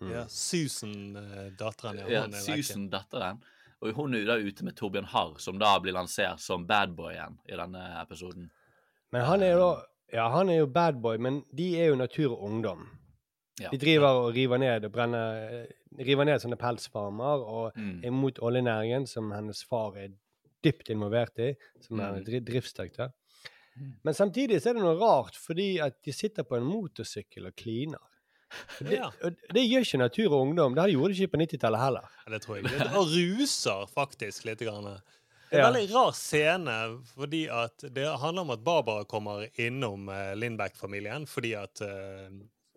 Ja, 0.00 0.26
Susan, 0.28 1.16
eh, 1.16 1.50
ja. 1.58 2.06
Ja, 2.08 2.22
Hun 2.22 2.34
er 2.34 2.38
vekke. 2.38 2.62
Susan, 2.62 2.88
datteren. 2.90 3.40
Og 3.80 3.92
hun 3.94 4.14
er 4.14 4.18
jo 4.20 4.26
da 4.26 4.36
ute 4.38 4.64
med 4.64 4.74
Torbjørn 4.76 5.04
Harr, 5.06 5.38
som 5.38 5.58
da 5.58 5.78
blir 5.78 5.92
lansert 5.94 6.40
som 6.40 6.66
badboyen 6.66 7.38
i 7.48 7.54
denne 7.56 7.82
episoden. 8.02 8.50
Men 9.12 9.24
han 9.24 9.42
er 9.42 9.52
jo 9.56 9.76
Ja, 10.12 10.30
han 10.30 10.48
er 10.48 10.56
jo 10.62 10.66
bad 10.66 11.02
boy, 11.02 11.18
men 11.18 11.42
de 11.54 11.76
er 11.78 11.88
jo 11.90 11.94
natur 11.96 12.32
og 12.32 12.42
ungdom. 12.42 12.86
Ja. 13.60 13.68
De 13.68 13.76
driver 13.76 14.06
og 14.22 14.34
river 14.34 14.56
ned 14.58 14.84
og 14.84 14.92
brenner 14.92 15.34
eh, 15.60 15.66
River 15.98 16.24
ned 16.24 16.40
sånne 16.40 16.56
pelsfarmer 16.56 17.42
og 17.44 17.72
Mm. 17.76 18.04
er 18.04 18.10
mot 18.10 18.38
oljenæringen, 18.38 19.06
som 19.06 19.30
hennes 19.32 19.62
far 19.64 19.96
er 19.96 20.08
dypt 20.64 20.88
involvert 20.90 21.38
i, 21.38 21.54
som 21.80 22.00
er 22.00 22.12
Mm. 22.20 22.24
dri- 22.24 22.40
driftsdirektør. 22.44 23.10
Men 24.04 24.14
samtidig 24.14 24.60
så 24.62 24.70
er 24.70 24.72
det 24.74 24.82
noe 24.82 24.98
rart, 24.98 25.34
fordi 25.36 25.78
at 25.78 26.02
de 26.02 26.12
sitter 26.12 26.42
på 26.42 26.56
en 26.56 26.64
motorsykkel 26.64 27.46
og 27.46 27.54
kliner. 27.56 27.98
Det, 28.78 28.96
Ja. 28.96 29.10
det 29.52 29.62
gjør 29.68 29.84
ikke 29.84 29.98
natur 30.00 30.32
og 30.32 30.40
ungdom. 30.46 30.74
Det 30.74 30.86
gjorde 30.94 31.14
de 31.14 31.22
ikke 31.26 31.32
på 31.36 31.40
90-tallet 31.42 31.80
heller. 31.82 32.08
Ja, 32.26 32.32
det 32.32 32.42
tror 32.44 32.56
jeg 32.56 32.64
Det, 32.70 32.86
Og 32.96 33.06
ruser 33.12 33.86
faktisk 33.92 34.44
litt. 34.48 34.58
Grann. 34.64 34.84
Det 35.50 35.58
er 35.58 35.60
Ja. 35.62 35.68
en 35.68 35.74
veldig 35.74 35.94
rar 35.94 36.12
scene, 36.12 36.76
fordi 37.16 37.46
at 37.48 37.78
det 37.94 38.06
handler 38.20 38.42
om 38.42 38.50
at 38.50 38.64
Barbara 38.64 39.04
kommer 39.04 39.46
innom 39.58 40.08
eh, 40.08 40.34
Lindbæk-familien 40.36 41.26
fordi 41.26 41.54
at 41.56 41.80
uh, 41.80 42.28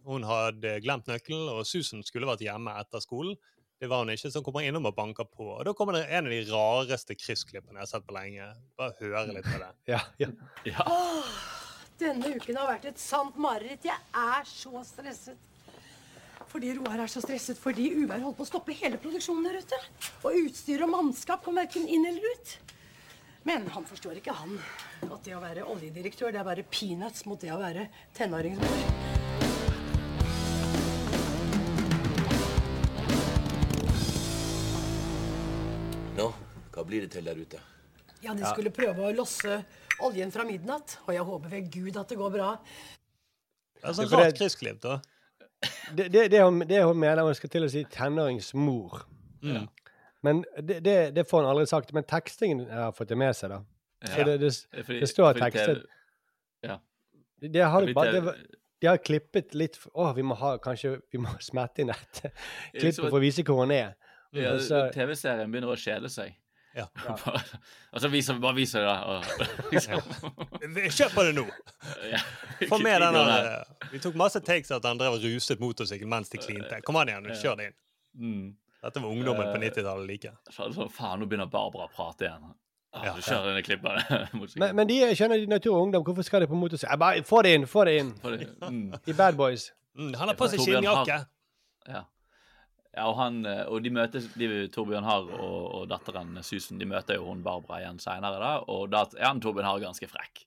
hun 0.06 0.23
hadde 0.23 0.80
glemt 0.81 1.06
nøkkelen, 1.07 1.49
og 1.52 1.65
Susan 1.68 2.02
skulle 2.03 2.26
vært 2.27 2.39
hjemme 2.41 2.72
etter 2.80 2.99
skolen. 3.03 3.35
Det 3.81 3.89
var 3.89 4.03
hun 4.03 4.10
ikke, 4.14 4.30
så 4.31 4.39
hun 4.39 4.43
kommer 4.45 4.61
innom 4.65 4.85
og 4.85 4.95
banker 4.95 5.26
på. 5.26 5.57
Og 5.60 5.65
Da 5.65 5.73
kommer 5.73 5.93
det 5.93 6.07
en 6.10 6.26
av 6.26 6.31
de 6.31 6.41
rareste 6.52 7.15
kryssklippene 7.18 7.80
jeg 7.80 7.85
har 7.88 7.91
sett 7.91 8.06
på 8.07 8.14
lenge. 8.14 8.48
Bare 8.77 8.93
høre 8.99 9.27
litt 9.34 9.45
på 9.45 9.57
det. 9.60 9.72
Ja, 9.93 9.99
ja. 10.22 10.85
Åh, 10.85 11.26
denne 11.99 12.35
uken 12.35 12.56
har 12.57 12.68
vært 12.76 12.85
et 12.85 12.99
sant 12.99 13.35
mareritt. 13.38 13.84
Jeg 13.84 13.98
er 14.14 14.43
så 14.45 14.84
stresset. 14.85 15.38
Fordi 16.52 16.73
Roar 16.76 16.99
er 16.99 17.07
så 17.11 17.22
stresset 17.23 17.60
fordi 17.60 17.86
uvær 17.95 18.19
holdt 18.26 18.36
på 18.41 18.44
å 18.44 18.49
stoppe 18.49 18.76
hele 18.76 18.98
produksjonen 18.99 19.45
der 19.48 19.61
ute. 19.64 19.78
Og 20.28 20.36
utstyr 20.44 20.84
og 20.84 20.91
mannskap 20.91 21.45
kom 21.45 21.56
verken 21.61 21.88
inn 21.88 22.03
eller 22.10 22.26
ut. 22.34 22.57
Men 23.48 23.65
han 23.73 23.88
forstår 23.88 24.19
ikke, 24.19 24.36
han, 24.38 24.57
at 25.07 25.23
det 25.26 25.34
å 25.34 25.41
være 25.41 25.64
oljedirektør, 25.65 26.30
det 26.36 26.41
er 26.44 26.45
bare 26.45 26.68
peanuts 26.69 27.23
mot 27.26 27.40
det 27.41 27.49
å 27.56 27.57
være 27.61 27.88
tenåringsmor. 28.19 29.90
Nå, 36.19 36.28
hva 36.76 36.84
blir 36.88 37.06
det 37.06 37.14
til 37.15 37.26
der 37.28 37.40
ute? 37.40 37.61
Ja, 38.22 38.36
de 38.36 38.44
Ja. 38.44 38.52
skulle 38.53 38.69
prøve 38.69 39.07
å 39.07 39.15
losse 39.15 39.64
oljen 40.02 40.32
fra 40.32 40.44
midnatt, 40.44 40.98
og 41.07 41.14
jeg 41.15 41.23
håper 41.23 41.49
ved 41.49 41.72
Gud 41.72 41.98
at 41.98 42.07
det 42.10 42.18
går 42.18 42.32
bra. 42.32 42.60
Det 43.82 43.90
er 43.90 43.94
så 43.94 44.06
rart 44.11 44.38
kryssklipp, 44.38 44.82
da. 44.82 44.99
Det, 45.98 46.08
det, 46.10 46.28
det, 46.32 46.42
hun, 46.44 46.64
det 46.68 46.84
hun 46.84 46.98
mener, 46.98 47.24
hun 47.28 47.36
skal 47.38 47.52
til 47.54 47.68
å 47.68 47.70
si 47.70 47.84
tenåringsmor. 47.92 49.04
Mm. 49.44 49.68
Men 50.26 50.42
det, 50.58 50.80
det, 50.86 50.96
det 51.16 51.26
får 51.30 51.44
hun 51.44 51.50
aldri 51.52 51.68
sagt. 51.70 51.94
Men 51.94 52.08
tekstingen 52.08 52.66
har 52.70 52.96
fått 52.96 53.12
det 53.12 53.18
med 53.20 53.36
seg, 53.38 53.54
da. 53.54 53.62
Så 54.02 54.24
Ja. 54.24 54.26
det, 54.26 54.38
det, 54.42 55.10
står 55.10 55.38
tekstet 55.38 55.84
Ja. 56.66 56.80
Det 57.42 57.62
har 57.62 57.82
Fordi 57.82 57.94
bare, 57.94 58.12
det, 58.12 58.34
de 58.82 58.88
har 58.88 58.98
klippet 58.98 59.54
litt 59.54 59.78
Å, 59.94 60.08
vi 60.18 60.24
må 60.26 60.34
ha 60.40 60.56
Kanskje 60.62 60.96
vi 61.14 61.22
må 61.22 61.30
smette 61.52 61.84
inn 61.84 61.92
dette 61.92 62.32
klippet 62.74 63.04
for 63.04 63.20
å 63.20 63.22
vise 63.22 63.46
hvor 63.46 63.62
hun 63.62 63.74
er. 63.76 63.94
Ja, 64.34 64.56
TV-serien 64.96 65.52
begynner 65.52 65.74
å 65.74 65.78
kjede 65.78 66.10
seg. 66.10 66.34
Ja. 66.76 66.85
og 67.93 67.99
så 68.03 68.07
viser, 68.11 68.38
bare 68.39 68.56
viser 68.56 68.85
det, 68.85 68.88
da. 68.88 69.18
Og, 69.18 69.72
liksom. 69.73 70.02
Kjør 70.95 71.14
på 71.15 71.26
det 71.27 71.34
nå! 71.35 71.45
Ja. 72.11 72.22
Få 72.69 72.77
med 72.80 73.02
den 73.03 73.18
eh, 73.19 73.89
Vi 73.91 73.99
tok 74.03 74.15
masse 74.19 74.39
takes 74.45 74.72
at 74.72 74.85
han 74.88 74.99
drev 75.02 75.18
og 75.18 75.26
ruset 75.26 75.60
motorsykkel 75.60 76.07
mens 76.07 76.31
de 76.31 76.39
klinte. 76.39 76.80
Kom 76.88 76.99
an 77.02 77.11
igjen, 77.11 77.27
kjør 77.41 77.60
det 77.60 77.69
inn. 77.72 77.77
Mm. 78.22 78.48
Dette 78.81 79.03
var 79.03 79.11
ungdommen 79.14 79.52
på 79.52 79.60
Eh, 79.60 79.68
90-tallet 79.69 80.07
like. 80.10 80.31
Så, 80.49 80.69
faen, 80.89 81.19
nå 81.22 81.27
begynner 81.30 81.49
Barbara 81.52 81.89
å 81.89 81.91
prate 81.93 82.26
igjen. 82.30 82.48
Ah, 82.91 83.06
Ja. 83.06 83.11
du 83.15 83.22
kjører 83.23 83.52
denne 83.52 83.61
klippen. 83.64 83.99
Men, 84.60 84.73
men 84.76 84.88
de 84.89 84.98
skjønner 85.15 85.39
de 85.39 85.45
natur 85.48 85.76
og 85.77 85.85
ungdom. 85.85 86.03
Hvorfor 86.07 86.26
skal 86.27 86.43
de 86.43 86.49
på 86.52 86.57
motorsykkel? 86.60 86.98
Bare 86.99 87.22
få 87.23 87.39
det 87.45 87.53
inn! 87.56 87.68
Få 87.69 87.85
det 87.88 87.93
inn! 88.02 88.10
Mm. 88.60 88.98
I 89.07 89.14
Bad 89.15 89.38
Boys. 89.39 89.69
Mm, 89.95 90.10
han 90.19 90.27
har 90.31 90.35
på 90.39 90.48
seg 90.52 90.60
skinnjakke. 90.65 91.22
Ja. 91.88 92.02
Ja, 92.95 93.05
og 93.07 93.15
han 93.15 93.45
eh, 93.45 93.63
Og 93.72 93.81
de 93.84 93.89
møtes, 93.95 94.26
de, 94.35 94.68
Torbjørn 94.73 95.03
Harr 95.07 95.30
og, 95.39 95.59
og 95.80 95.85
datteren 95.91 96.38
Susan 96.43 96.77
de 96.81 96.85
møter 96.89 97.15
jo 97.15 97.26
hun 97.30 97.43
Barbara 97.45 97.80
igjen 97.84 97.99
seinere, 98.03 98.39
da, 98.41 98.53
og 98.68 98.89
da 98.91 99.05
er 99.18 99.30
han 99.30 99.39
Torbjørn 99.43 99.69
Harr 99.69 99.80
ganske 99.85 100.09
frekk. 100.11 100.43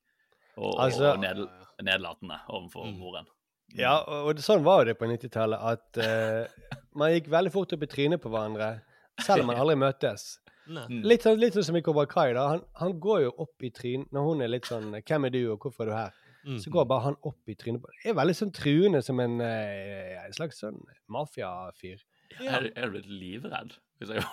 Og, 0.56 0.74
Altså- 0.78 1.14
og 1.14 1.20
ned, 1.22 1.44
nedlatende 1.82 2.38
overfor 2.48 2.90
moren. 2.94 3.26
Ja, 3.74 3.96
og 4.06 4.28
og 4.30 4.38
sånn 4.44 4.62
var 4.62 4.82
jo 4.84 4.92
det 4.92 4.98
på 5.00 5.06
90-tallet, 5.10 5.58
at 5.58 5.98
uh, 5.98 6.76
man 6.94 7.10
gikk 7.10 7.30
veldig 7.32 7.50
fort 7.50 7.72
opp 7.74 7.82
i 7.82 7.88
trynet 7.90 8.20
på 8.22 8.30
hverandre, 8.30 8.68
selv 9.24 9.42
om 9.42 9.48
man 9.50 9.58
aldri 9.58 9.74
møtes. 9.80 10.38
Litt, 10.68 11.24
sånn- 11.24 11.40
litt 11.40 11.56
sånn 11.56 11.64
som 11.66 11.76
i 11.76 11.82
Kobra 11.82 12.06
Kai. 12.06 12.32
da. 12.36 12.44
Han, 12.54 12.62
han 12.80 12.94
går 13.00 13.24
jo 13.24 13.32
opp 13.44 13.64
i 13.66 13.70
tryn 13.74 14.06
når 14.14 14.28
hun 14.28 14.42
er 14.44 14.48
litt 14.52 14.68
sånn 14.68 14.94
'Hvem 14.94 15.26
er 15.26 15.30
du, 15.34 15.42
og 15.52 15.58
hvorfor 15.64 15.84
er 15.84 15.90
du 15.90 15.96
her?' 15.96 16.20
Mm. 16.44 16.58
Så 16.60 16.70
går 16.70 16.84
bare 16.84 17.00
han 17.00 17.16
opp 17.24 17.48
i 17.48 17.54
trynet 17.56 17.80
på 17.80 17.88
Det 18.02 18.10
er 18.10 18.16
veldig 18.20 18.34
sånn 18.36 18.50
truende 18.52 19.00
som 19.02 19.18
en, 19.18 19.40
eh, 19.40 20.12
en 20.26 20.32
slags 20.36 20.60
sånn 20.60 20.76
mafiafyr. 21.08 22.02
Er, 22.40 22.70
er 22.74 22.86
du 22.86 22.90
blitt 22.96 23.06
livredd? 23.10 23.74
Hvis 23.98 24.10
jeg 24.14 24.24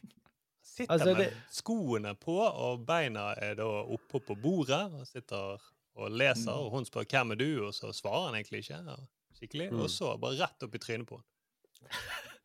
Sitter 0.70 0.92
Altså, 0.94 1.14
med 1.14 1.24
det- 1.24 1.32
skoene 1.50 2.14
på, 2.14 2.36
og 2.40 2.84
beina 2.86 3.32
er 3.36 3.54
da 3.58 3.64
oppå 3.64 4.20
på 4.24 4.36
bordet, 4.40 4.82
og 4.94 5.06
sitter 5.06 5.58
og 6.00 6.10
leser, 6.10 6.52
Mm. 6.52 6.58
og 6.64 6.70
hun 6.70 6.84
spør 6.84 7.04
'Hvem 7.04 7.30
er 7.32 7.34
du?' 7.36 7.66
og 7.66 7.74
så 7.74 7.92
svarer 7.92 8.26
han 8.30 8.34
egentlig 8.38 8.58
ikke. 8.64 8.78
og 8.88 9.06
Skikkelig. 9.36 9.70
Mm. 9.72 9.80
Og 9.80 9.90
så 9.90 10.16
bare 10.20 10.38
rett 10.40 10.62
opp 10.62 10.74
i 10.74 10.78
trynet 10.78 11.06
på 11.08 11.16
henne. 11.18 11.90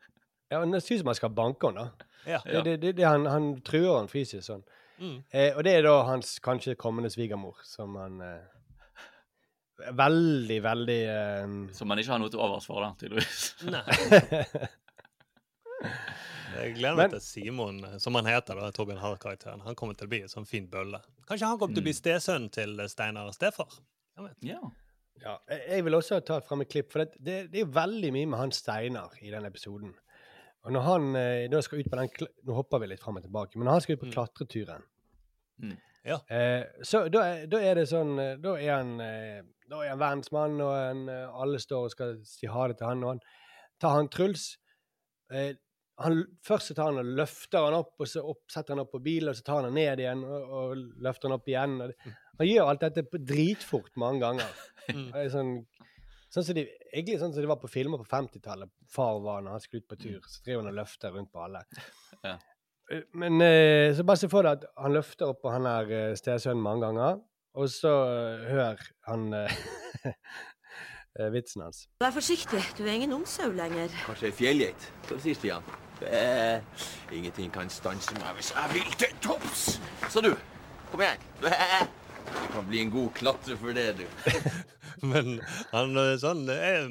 Ja, 0.52 0.60
men 0.60 0.72
Det 0.72 0.84
ser 0.84 0.96
ut 0.96 1.00
som 1.00 1.08
han 1.08 1.16
skal 1.16 1.30
banke 1.30 1.68
henne. 1.68 1.92
da. 2.26 2.32
Ja. 2.32 2.62
Det, 2.64 2.82
det, 2.82 2.96
det, 2.98 3.06
han, 3.06 3.26
han 3.26 3.62
truer 3.62 3.98
henne 3.98 4.08
fysisk 4.10 4.44
sånn. 4.46 4.64
Mm. 5.00 5.24
Eh, 5.34 5.58
og 5.58 5.64
det 5.64 5.74
er 5.76 5.82
da 5.82 6.04
hans 6.04 6.40
kanskje 6.40 6.76
kommende 6.76 7.10
svigermor, 7.10 7.56
som 7.64 7.96
han 7.96 8.22
eh, 8.22 8.42
Veldig, 9.92 10.62
veldig 10.64 11.02
eh, 11.04 11.74
Som 11.74 11.90
han 11.90 12.00
ikke 12.00 12.12
har 12.14 12.20
noe 12.20 12.30
til 12.32 12.40
overs 12.40 12.66
for, 12.66 12.80
da, 12.82 12.94
tydeligvis. 12.96 13.56
Nei. 13.66 13.84
Jeg 16.56 16.76
gleder 16.78 16.96
meg 16.96 17.12
til 17.12 17.22
Simon, 17.26 17.80
som 18.00 18.16
han 18.16 18.26
heter, 18.30 18.56
da, 18.56 18.70
Torbjørn 18.72 19.02
Harr-karakteren. 19.02 19.62
Han 19.66 19.76
kommer 19.76 19.98
til 19.98 20.08
å 20.08 20.12
bli 20.14 20.22
en 20.24 20.32
sånn 20.32 20.46
fin 20.48 20.68
bølle. 20.72 21.02
Kanskje 21.28 21.50
han 21.50 21.58
kommer 21.60 21.76
til 21.76 21.84
å 21.84 21.88
bli 21.88 21.94
Mm. 21.96 22.00
stesønnen 22.00 22.52
til 22.54 22.80
Steinar 22.90 23.32
Stefar? 23.36 23.68
Jeg 24.18 24.24
vet. 24.30 24.38
Ja. 24.54 24.60
Ja, 25.24 25.38
jeg 25.50 25.84
vil 25.86 25.94
også 25.96 26.20
ta 26.26 26.40
fram 26.44 26.62
et 26.62 26.70
klipp, 26.70 26.92
for 26.92 27.00
det, 27.04 27.16
det, 27.24 27.36
det 27.52 27.62
er 27.62 27.66
veldig 27.76 28.12
mye 28.14 28.28
med 28.28 28.40
han 28.40 28.52
Steinar 28.52 29.12
i 29.22 29.30
den 29.32 29.46
episoden. 29.48 29.94
Og 30.66 30.72
når 30.76 30.82
han 30.82 31.16
eh, 31.16 31.48
da 31.52 31.62
skal 31.62 31.80
ut 31.80 31.90
på 31.92 31.98
den 32.00 32.10
Nå 32.44 32.54
hopper 32.58 32.80
vi 32.82 32.88
litt 32.90 33.00
fram 33.04 33.18
og 33.20 33.24
tilbake, 33.24 33.56
men 33.58 33.66
når 33.68 33.72
han 33.78 33.82
skal 33.86 33.96
ut 33.98 34.06
på 34.06 34.12
klatreturen 34.16 34.84
Mm. 35.62 35.78
Ja. 36.04 36.18
eh, 36.30 36.66
Så 36.84 37.08
da, 37.10 37.46
da 37.48 37.58
er 37.64 37.76
det 37.80 37.86
sånn 37.88 38.18
eh, 38.20 38.34
Da 38.44 38.58
er 38.60 38.74
han 38.76 38.90
eh, 39.00 39.42
Da 39.70 39.78
er 39.86 39.90
han 39.94 40.00
verdensmann, 40.02 40.58
og 40.60 40.74
eh, 41.08 41.30
alle 41.32 41.60
står 41.64 41.86
og 41.86 41.92
skal 41.94 42.18
si 42.28 42.46
ha 42.52 42.68
det 42.68 42.76
til 42.82 42.88
han, 42.90 43.04
og 43.04 43.14
han 43.14 43.22
tar 43.80 43.96
han 43.96 44.10
Truls 44.12 44.58
eh, 45.32 45.54
han, 46.02 46.18
Først 46.44 46.72
så 46.72 46.76
tar 46.76 46.90
han 46.92 47.00
og 47.02 47.12
løfter 47.18 47.64
han 47.68 47.78
opp, 47.78 47.94
og 48.04 48.10
så 48.10 48.24
opp, 48.28 48.44
setter 48.52 48.76
han 48.76 48.84
opp 48.84 48.92
på 48.96 49.00
bilen, 49.06 49.30
og 49.32 49.38
så 49.38 49.46
tar 49.48 49.62
han 49.62 49.70
han 49.70 49.78
ned 49.80 50.02
igjen 50.04 50.24
og, 50.28 50.56
og 50.60 50.82
løfter 51.06 51.30
han 51.30 51.38
opp 51.38 51.48
igjen. 51.52 51.76
Og 51.82 51.92
det, 51.92 52.16
han 52.40 52.50
gjør 52.50 52.72
alt 52.72 52.84
dette 52.88 53.22
dritfort 53.32 53.96
mange 54.02 54.24
ganger. 54.26 54.56
Mm. 54.86 55.08
Sånn, 55.34 55.48
sånn 56.30 56.44
som 56.46 56.54
de, 56.54 56.62
egentlig 56.92 57.16
sånn 57.18 57.32
som 57.34 57.42
det 57.42 57.48
var 57.50 57.58
på 57.58 57.66
filmer 57.74 57.98
på 57.98 58.06
50-tallet. 58.06 58.70
Far 58.94 59.16
var 59.24 59.40
når 59.42 59.56
han 59.56 59.64
skulle 59.64 59.82
ut 59.82 59.88
på 59.90 59.98
tur, 59.98 60.20
så 60.30 60.44
driver 60.46 60.62
han 60.62 60.70
og 60.70 60.76
løfter 60.78 61.16
rundt 61.16 61.32
på 61.34 61.42
alle. 61.42 61.64
Ja. 62.28 62.36
Eh, 62.94 63.02
Men 63.18 63.42
eh, 63.42 63.96
så 63.98 64.06
bare 64.06 64.22
se 64.22 64.30
for 64.30 64.46
deg 64.46 64.60
at 64.60 64.68
han 64.78 64.94
løfter 64.94 65.32
opp 65.34 65.42
på 65.42 65.56
han 65.56 65.66
der 65.66 65.90
eh, 65.90 66.14
stesønnen 66.22 66.62
mange 66.62 66.86
ganger, 66.86 67.18
og 67.58 67.72
så 67.74 67.96
hører 68.46 68.78
hør 68.78 68.86
han 69.10 69.26
vitsen 71.34 71.66
hans. 71.66 71.88
Vær 72.06 72.14
forsiktig, 72.14 72.62
du 72.78 72.84
er 72.86 72.94
ingen 73.00 73.18
ungsau 73.18 73.50
lenger. 73.56 73.90
Kanskje 74.06 74.30
ei 74.30 74.38
fjellgeit? 74.44 74.90
Hva 75.10 75.18
sier 75.26 75.42
Stian? 75.42 75.74
Eh, 76.04 76.60
ingenting 77.16 77.52
kan 77.54 77.70
stanse 77.72 78.14
meg 78.20 78.36
hvis 78.38 78.52
jeg 78.56 78.74
vil 78.74 78.96
til 79.00 79.14
topps. 79.24 79.66
Så 80.12 80.22
du, 80.26 80.34
kom 80.92 81.06
igjen. 81.06 81.22
Eh, 81.48 81.86
Du 82.26 82.48
kan 82.56 82.66
bli 82.66 82.80
en 82.82 82.90
god 82.90 83.12
klatrer 83.14 83.58
for 83.62 83.76
det, 83.78 84.00
du. 84.00 84.06
Men 85.12 85.36
han 85.70 85.98
er 86.00 86.16
sånn 86.18 86.48
er, 86.50 86.88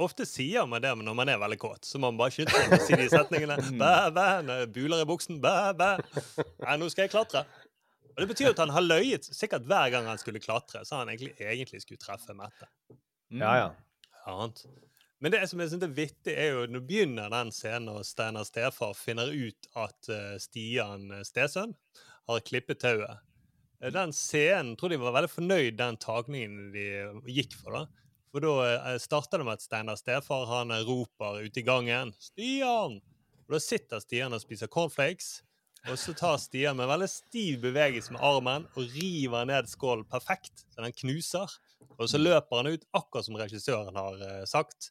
Ofte 0.00 0.24
sier 0.26 0.64
man 0.70 0.80
det 0.82 0.94
når 0.96 1.16
man 1.18 1.28
er 1.28 1.40
veldig 1.42 1.58
kåt, 1.60 1.84
så 1.84 2.00
man 2.00 2.16
bare 2.16 2.32
skynder 2.32 2.70
seg 2.70 2.86
si 2.86 2.96
de 2.96 3.08
setningene. 3.12 3.58
Bæ, 3.82 3.92
bæ, 4.16 4.26
når 4.46 4.64
buler 4.72 5.04
i 5.04 5.08
buksen. 5.10 5.42
Bæ, 5.44 5.52
bæ. 5.76 5.90
Nei, 6.64 6.78
nå 6.80 6.88
skal 6.92 7.04
jeg 7.06 7.12
klatre. 7.12 7.44
Og 8.12 8.20
Det 8.24 8.28
betyr 8.32 8.50
at 8.52 8.62
han 8.64 8.72
har 8.72 8.84
løyet 8.84 9.28
sikkert 9.28 9.68
hver 9.68 9.92
gang 9.92 10.08
han 10.08 10.20
skulle 10.20 10.40
klatre, 10.42 10.82
så 10.88 11.02
han 11.02 11.12
egentlig, 11.12 11.34
egentlig 11.40 11.82
skulle 11.84 12.00
treffe 12.00 12.34
Mette. 12.36 12.68
Ja, 13.32 13.52
ja. 13.56 13.68
Annet. 14.28 14.64
Men 15.22 15.30
det 15.30 15.44
som 15.46 15.60
jeg 15.62 15.70
synes 15.70 15.84
er 15.86 15.92
vittig, 15.94 16.32
er 16.34 16.48
jo 16.50 16.62
nå 16.66 16.80
begynner 16.82 17.30
den 17.30 17.52
scenen 17.54 17.86
når 17.86 18.06
Steinar 18.08 18.46
Stefar 18.46 18.94
finner 18.98 19.30
ut 19.30 19.68
at 19.78 20.08
eh, 20.10 20.32
Stian 20.42 21.04
eh, 21.14 21.20
Stesønn 21.22 21.76
har 22.26 22.40
klippet 22.42 22.80
tauet. 22.82 23.20
Eh, 23.78 23.92
Den 23.94 24.10
scenen 24.18 24.72
tror 24.74 24.90
de 24.90 24.98
var 24.98 25.14
veldig 25.14 25.30
fornøyd 25.30 25.76
den 25.78 25.98
tagningen 26.02 26.72
de 26.74 26.86
gikk 27.30 27.54
for. 27.54 27.76
da. 27.76 28.08
For 28.34 28.42
da 28.42 28.96
starter 28.98 29.38
det 29.38 29.46
med 29.46 29.60
at 29.60 29.62
Steinar 29.62 30.00
Stefar 30.00 30.48
han 30.50 30.74
roper 30.88 31.38
ute 31.44 31.62
i 31.62 31.64
gangen 31.68 32.10
'Stian!' 32.18 32.98
Og 33.46 33.54
Da 33.54 33.60
sitter 33.62 34.02
Stian 34.02 34.34
og 34.34 34.42
spiser 34.42 34.66
cornflakes. 34.66 35.42
Og 35.86 35.98
så 35.98 36.14
tar 36.18 36.40
Stian 36.42 36.76
med 36.76 36.90
veldig 36.90 37.08
stiv 37.10 37.60
bevegelse 37.62 38.14
med 38.14 38.22
armen 38.22 38.66
og 38.74 38.90
river 38.96 39.46
ned 39.46 39.70
skålen 39.70 40.08
perfekt, 40.08 40.64
så 40.70 40.82
den 40.82 40.98
knuser. 40.98 41.46
Og 41.98 42.08
så 42.08 42.18
løper 42.18 42.56
han 42.56 42.72
ut, 42.74 42.84
akkurat 42.94 43.26
som 43.26 43.38
regissøren 43.38 43.94
har 43.94 44.46
sagt. 44.46 44.90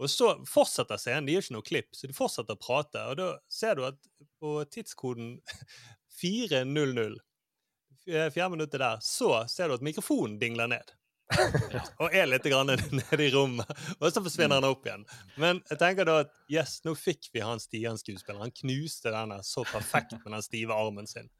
Og 0.00 0.08
så 0.10 0.32
fortsetter 0.48 0.98
scenen. 0.98 1.26
De 1.28 1.34
gjør 1.36 1.44
ikke 1.44 1.54
noe 1.58 1.66
klipp, 1.66 1.90
så 1.94 2.08
de 2.10 2.16
fortsetter 2.16 2.56
å 2.56 2.60
prate. 2.62 3.02
Og 3.12 3.18
da 3.20 3.26
ser 3.52 3.76
du 3.78 3.84
at 3.86 3.98
på 4.42 4.54
tidskoden 4.72 5.36
4.00, 6.22 7.14
f- 8.06 8.32
fjerde 8.34 8.50
minuttet 8.56 8.80
der, 8.82 8.98
så 9.04 9.44
ser 9.50 9.68
du 9.70 9.76
at 9.78 9.84
mikrofonen 9.86 10.38
dingler 10.40 10.70
ned. 10.72 10.92
og 12.02 12.12
er 12.12 12.26
litt 12.28 12.44
grann 12.44 12.68
nede 12.68 13.24
i 13.24 13.30
rommet. 13.32 13.68
Og 14.00 14.08
så 14.12 14.20
forsvinner 14.20 14.58
han 14.58 14.66
opp 14.68 14.84
igjen. 14.88 15.04
Men 15.40 15.62
jeg 15.70 15.78
tenker 15.80 16.08
da 16.08 16.18
at 16.26 16.34
yes, 16.52 16.80
nå 16.84 16.92
fikk 16.98 17.30
vi 17.32 17.40
han 17.44 17.62
Stian-skuespilleren. 17.62 18.42
Han 18.48 18.56
knuste 18.58 19.12
denne 19.14 19.38
så 19.46 19.64
perfekt 19.70 20.18
med 20.24 20.34
den 20.34 20.44
stive 20.44 20.76
armen 20.76 21.08
sin. 21.08 21.30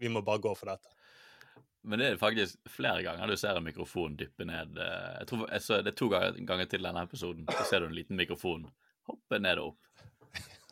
Vi 0.00 0.08
må 0.10 0.22
bare 0.24 0.40
gå 0.42 0.54
for 0.56 0.72
dette. 0.72 0.88
Men 1.84 1.98
det 1.98 2.06
er 2.12 2.18
faktisk 2.20 2.58
flere 2.70 3.02
ganger 3.02 3.26
du 3.26 3.36
ser 3.36 3.56
en 3.58 3.64
mikrofon 3.66 4.14
dyppe 4.16 4.44
ned. 4.46 4.76
eh, 4.78 5.16
Jeg 5.22 5.26
tror 5.32 5.48
jeg 5.50 5.62
så, 5.64 5.80
Det 5.82 5.92
er 5.94 5.98
to 5.98 6.08
ganger, 6.12 6.36
ganger 6.46 6.66
til 6.70 6.82
denne 6.86 7.02
episoden. 7.02 7.46
Så 7.58 7.64
ser 7.70 7.80
du 7.82 7.86
en 7.90 7.96
liten 7.96 8.16
mikrofon 8.16 8.68
hoppe 9.10 9.38
ned 9.42 9.58
og 9.58 9.72
opp. 9.72 9.80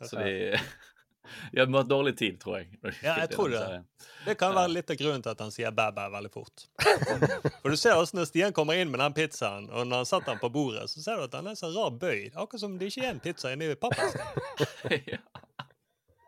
Så 0.07 0.15
de, 0.23 0.55
de 1.51 1.59
har 1.59 1.67
hatt 1.75 1.89
dårlig 1.91 2.13
tid, 2.17 2.39
tror 2.41 2.61
jeg. 2.61 2.69
Ja, 3.03 3.17
jeg 3.19 3.29
tror 3.35 3.51
det. 3.51 3.83
Det 4.25 4.37
kan 4.39 4.55
være 4.55 4.71
litt 4.71 4.89
av 4.95 4.97
grunnen 5.03 5.21
til 5.25 5.33
at 5.35 5.43
han 5.43 5.51
sier 5.53 5.75
bæ-bæ 5.75 6.07
veldig 6.15 6.31
fort. 6.31 6.63
For 6.79 7.67
du 7.69 7.75
ser 7.77 7.99
også 7.99 8.15
når 8.17 8.29
Stian 8.31 8.55
kommer 8.55 8.79
inn 8.79 8.89
med 8.93 9.03
den 9.03 9.13
pizzaen, 9.19 9.67
og 9.69 9.85
når 9.91 10.05
han 10.05 10.09
setter 10.13 10.31
den 10.31 10.39
på 10.41 10.49
bordet, 10.55 10.87
så 10.89 11.03
ser 11.03 11.19
du 11.19 11.27
at 11.27 11.35
den 11.35 11.51
er 11.51 11.59
så 11.59 11.69
rar 11.75 11.91
bøyd. 11.91 12.31
Akkurat 12.39 12.63
som 12.63 12.79
det 12.79 12.87
ikke 12.93 13.03
er 13.05 13.13
en 13.17 13.21
pizza 13.27 13.51
inni 13.51 13.67
pappesken. 13.75 15.19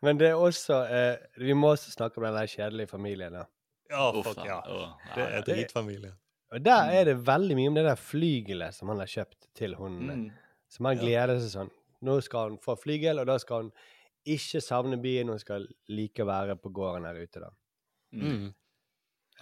Men 0.01 0.17
det 0.19 0.29
er 0.29 0.39
også 0.39 0.77
eh, 0.87 1.17
Vi 1.43 1.53
må 1.53 1.73
også 1.75 1.91
snakke 1.91 2.17
om 2.21 2.23
den 2.23 2.35
der 2.37 2.47
kjedelige 2.47 2.87
familien. 2.87 3.33
da. 3.33 3.45
Ja, 3.89 4.09
Uff, 4.15 4.25
fuck 4.27 4.45
ja. 4.45 4.59
Åh, 4.69 4.91
Det 5.15 5.23
er 5.25 5.41
dritfamilie. 5.47 6.13
Og 6.51 6.63
der 6.65 6.91
er 6.93 7.03
det 7.05 7.17
veldig 7.27 7.55
mye 7.57 7.67
om 7.71 7.75
det 7.75 7.83
der 7.85 7.95
flygelet 7.99 8.73
som 8.73 8.89
han 8.89 8.99
har 9.03 9.09
kjøpt 9.11 9.47
til 9.57 9.75
hunden. 9.75 10.23
Mm. 10.23 10.31
Som 10.69 10.85
han 10.85 10.97
gleder 11.01 11.39
seg 11.41 11.51
sånn. 11.53 11.71
Nå 12.05 12.19
skal 12.23 12.49
hun 12.53 12.57
få 12.63 12.75
flygel, 12.79 13.19
og 13.19 13.27
da 13.27 13.35
skal 13.41 13.65
hun 13.67 13.71
ikke 14.29 14.61
savne 14.61 14.97
byen, 15.01 15.27
hun 15.33 15.39
skal 15.41 15.65
like 15.89 16.23
å 16.23 16.27
være 16.29 16.55
på 16.61 16.69
gården 16.73 17.05
her 17.09 17.19
ute, 17.19 17.41
da. 17.43 17.49
Mm. 18.13 18.47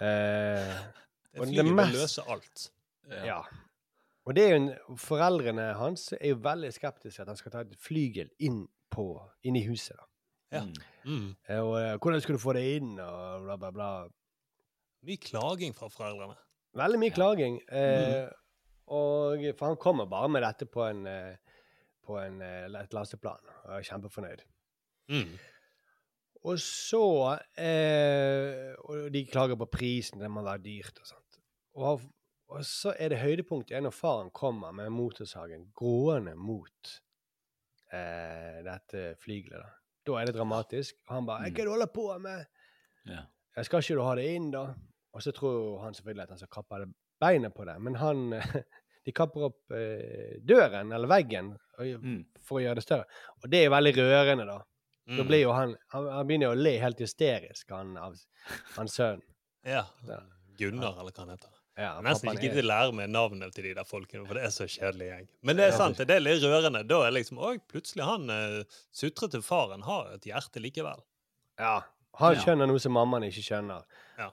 Eh, 0.00 0.74
Det 1.32 1.40
og 1.42 1.46
flyet 1.46 1.64
vil 1.68 1.74
mest- 1.76 1.94
løse 1.94 2.22
alt. 2.32 2.70
Ja. 3.24 3.42
Og 4.26 4.34
det 4.36 4.44
er 4.44 4.50
jo 4.50 4.56
en, 4.62 4.70
foreldrene 5.00 5.68
hans 5.78 6.10
er 6.18 6.32
jo 6.32 6.38
veldig 6.44 6.72
skeptiske 6.74 7.14
til 7.16 7.22
at 7.24 7.28
han 7.32 7.36
skal 7.40 7.52
ta 7.54 7.60
et 7.64 7.76
flygel 7.80 8.28
inn, 8.44 8.64
på, 8.92 9.04
inn 9.44 9.56
i 9.56 9.62
huset. 9.68 9.96
da. 9.96 10.04
Ja. 10.52 10.62
Mm. 11.04 11.34
Eh, 11.48 11.60
Og 11.60 11.74
eh, 11.80 11.96
hvordan 12.00 12.20
skulle 12.24 12.38
du 12.38 12.42
få 12.42 12.54
det 12.56 12.64
inn, 12.78 12.94
og 13.00 13.44
bla, 13.44 13.56
bla, 13.60 13.70
bla. 13.74 13.88
Mye 15.06 15.20
klaging 15.22 15.74
fra 15.76 15.88
foreldrene. 15.92 16.36
Veldig 16.78 17.00
mye 17.00 17.14
klaging. 17.14 17.60
Eh, 17.68 18.28
og, 18.88 19.44
for 19.58 19.66
han 19.72 19.76
kommer 19.80 20.08
bare 20.08 20.30
med 20.32 20.42
dette 20.44 20.66
på, 20.68 20.82
en, 20.88 21.06
eh, 21.06 21.36
på 22.06 22.16
en, 22.20 22.40
eh, 22.42 22.66
et 22.80 22.96
lasteplan 22.96 23.44
og 23.66 23.74
er 23.76 23.86
kjempefornøyd. 23.88 24.44
Mm. 25.12 25.32
Og 26.48 26.60
så 26.62 27.02
eh, 27.58 28.74
Og 28.84 29.08
de 29.12 29.24
klager 29.26 29.56
på 29.58 29.66
prisen, 29.72 30.20
det 30.20 30.30
må 30.30 30.44
være 30.46 30.62
dyrt 30.64 31.00
og 31.02 31.08
sånt. 31.08 31.40
Og, 31.78 32.04
og 32.48 32.64
så 32.64 32.94
er 32.98 33.12
det 33.12 33.20
høydepunktet 33.22 33.76
er 33.76 33.84
når 33.84 33.96
faren 33.96 34.30
kommer 34.34 34.72
med 34.72 34.92
motorsagen 34.94 35.68
gående 35.76 36.34
mot 36.38 36.94
eh, 37.92 38.60
dette 38.66 39.12
flygelet. 39.22 39.60
Da. 39.64 39.74
Da 40.08 40.16
er 40.20 40.26
det 40.30 40.34
dramatisk. 40.36 40.96
Og 41.08 41.14
han 41.14 41.26
bare 41.28 41.40
'Hva 41.44 41.46
er 41.52 41.54
det 41.54 41.64
du 41.68 41.70
holder 41.76 41.92
på 41.94 42.06
med?' 42.24 42.46
Ja. 43.06 43.22
Jeg 43.56 43.64
skal 43.64 43.80
ikke 43.82 43.94
du 43.98 44.02
ha 44.02 44.14
det 44.14 44.26
inn, 44.34 44.50
da? 44.50 44.74
Og 45.14 45.22
så 45.22 45.32
tror 45.32 45.80
han 45.82 45.94
selvfølgelig 45.94 46.22
at 46.22 46.28
han 46.34 46.38
skal 46.38 46.48
kappe 46.52 46.92
beinet 47.20 47.54
på 47.54 47.64
det, 47.66 47.80
men 47.80 47.94
han 47.96 48.30
De 49.08 49.12
kapper 49.12 49.40
opp 49.46 49.70
eh, 49.72 50.36
døren, 50.44 50.92
eller 50.92 51.08
veggen, 51.08 51.54
og- 51.78 52.24
for 52.44 52.58
å 52.58 52.62
gjøre 52.62 52.74
det 52.74 52.82
større. 52.84 53.06
Og 53.42 53.48
det 53.50 53.60
er 53.60 53.64
jo 53.64 53.70
veldig 53.70 53.94
rørende, 53.96 54.44
da. 54.46 54.58
Da 55.08 55.22
Mm. 55.22 55.26
blir 55.28 55.40
jo 55.42 55.52
han 55.52 55.76
Han, 55.92 56.06
han 56.12 56.26
begynner 56.26 56.50
jo 56.52 56.52
å 56.52 56.62
le 56.62 56.78
helt 56.78 56.98
hysterisk, 56.98 57.70
han 57.70 57.96
av 57.96 58.14
hans 58.76 58.92
sønn. 58.94 59.22
Ja. 59.64 59.84
Gunnar, 60.58 60.98
eller 61.00 61.10
hva 61.12 61.24
han 61.24 61.30
heter. 61.30 61.48
Ja, 61.78 61.92
Jeg 61.94 62.04
nesten 62.08 62.32
ikke 62.32 62.42
gidder 62.48 62.64
å 62.64 62.68
lære 62.72 62.94
meg 62.98 63.10
navnet 63.14 63.52
til 63.54 63.68
de 63.68 63.72
der 63.78 63.86
folkene, 63.86 64.24
for 64.26 64.34
det 64.34 64.42
er 64.48 64.50
så 64.50 64.66
kjedelig 64.66 65.06
gjeng. 65.12 65.28
Men 65.46 65.56
det 65.60 65.66
er 65.68 65.76
sant, 65.78 66.00
det 66.02 66.10
er 66.16 66.24
litt 66.24 66.42
rørende. 66.42 66.80
Da 66.90 66.96
er 67.06 67.12
liksom 67.14 67.38
òg 67.38 67.60
plutselig 67.70 68.02
han 68.08 68.24
uh, 68.34 68.80
sutrete 68.90 69.38
faren 69.46 69.84
har 69.86 70.10
et 70.16 70.26
hjerte 70.26 70.58
likevel. 70.64 71.04
Ja. 71.62 71.76
Han 72.18 72.34
Ja. 72.34 72.42
skjønner 72.42 72.66
noe 72.66 72.82
som 72.82 72.96
mammaen 72.98 73.28
ikke 73.28 73.44
skjønner. 73.46 73.84
Ja. 74.18 74.30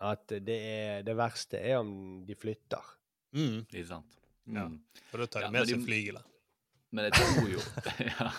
At 0.00 0.26
det, 0.32 0.56
er, 0.56 1.02
det 1.04 1.14
verste 1.18 1.60
er 1.60 1.76
om 1.82 1.92
de 2.26 2.34
flytter. 2.40 2.88
Mm. 3.36 3.66
Ikke 3.68 3.86
sant? 3.92 4.16
Ja. 4.48 4.64
Mm. 4.70 4.78
For 5.10 5.20
da 5.22 5.26
tar 5.28 5.44
de 5.44 5.44
Ja, 5.44 5.50
med 5.52 5.60
men 5.66 5.68
seg 5.74 5.84
flygelet. 5.86 6.24
Men 6.92 7.04
jeg 7.10 7.12
tror 7.20 7.52
jo 7.52 7.60
ja. 8.08 8.30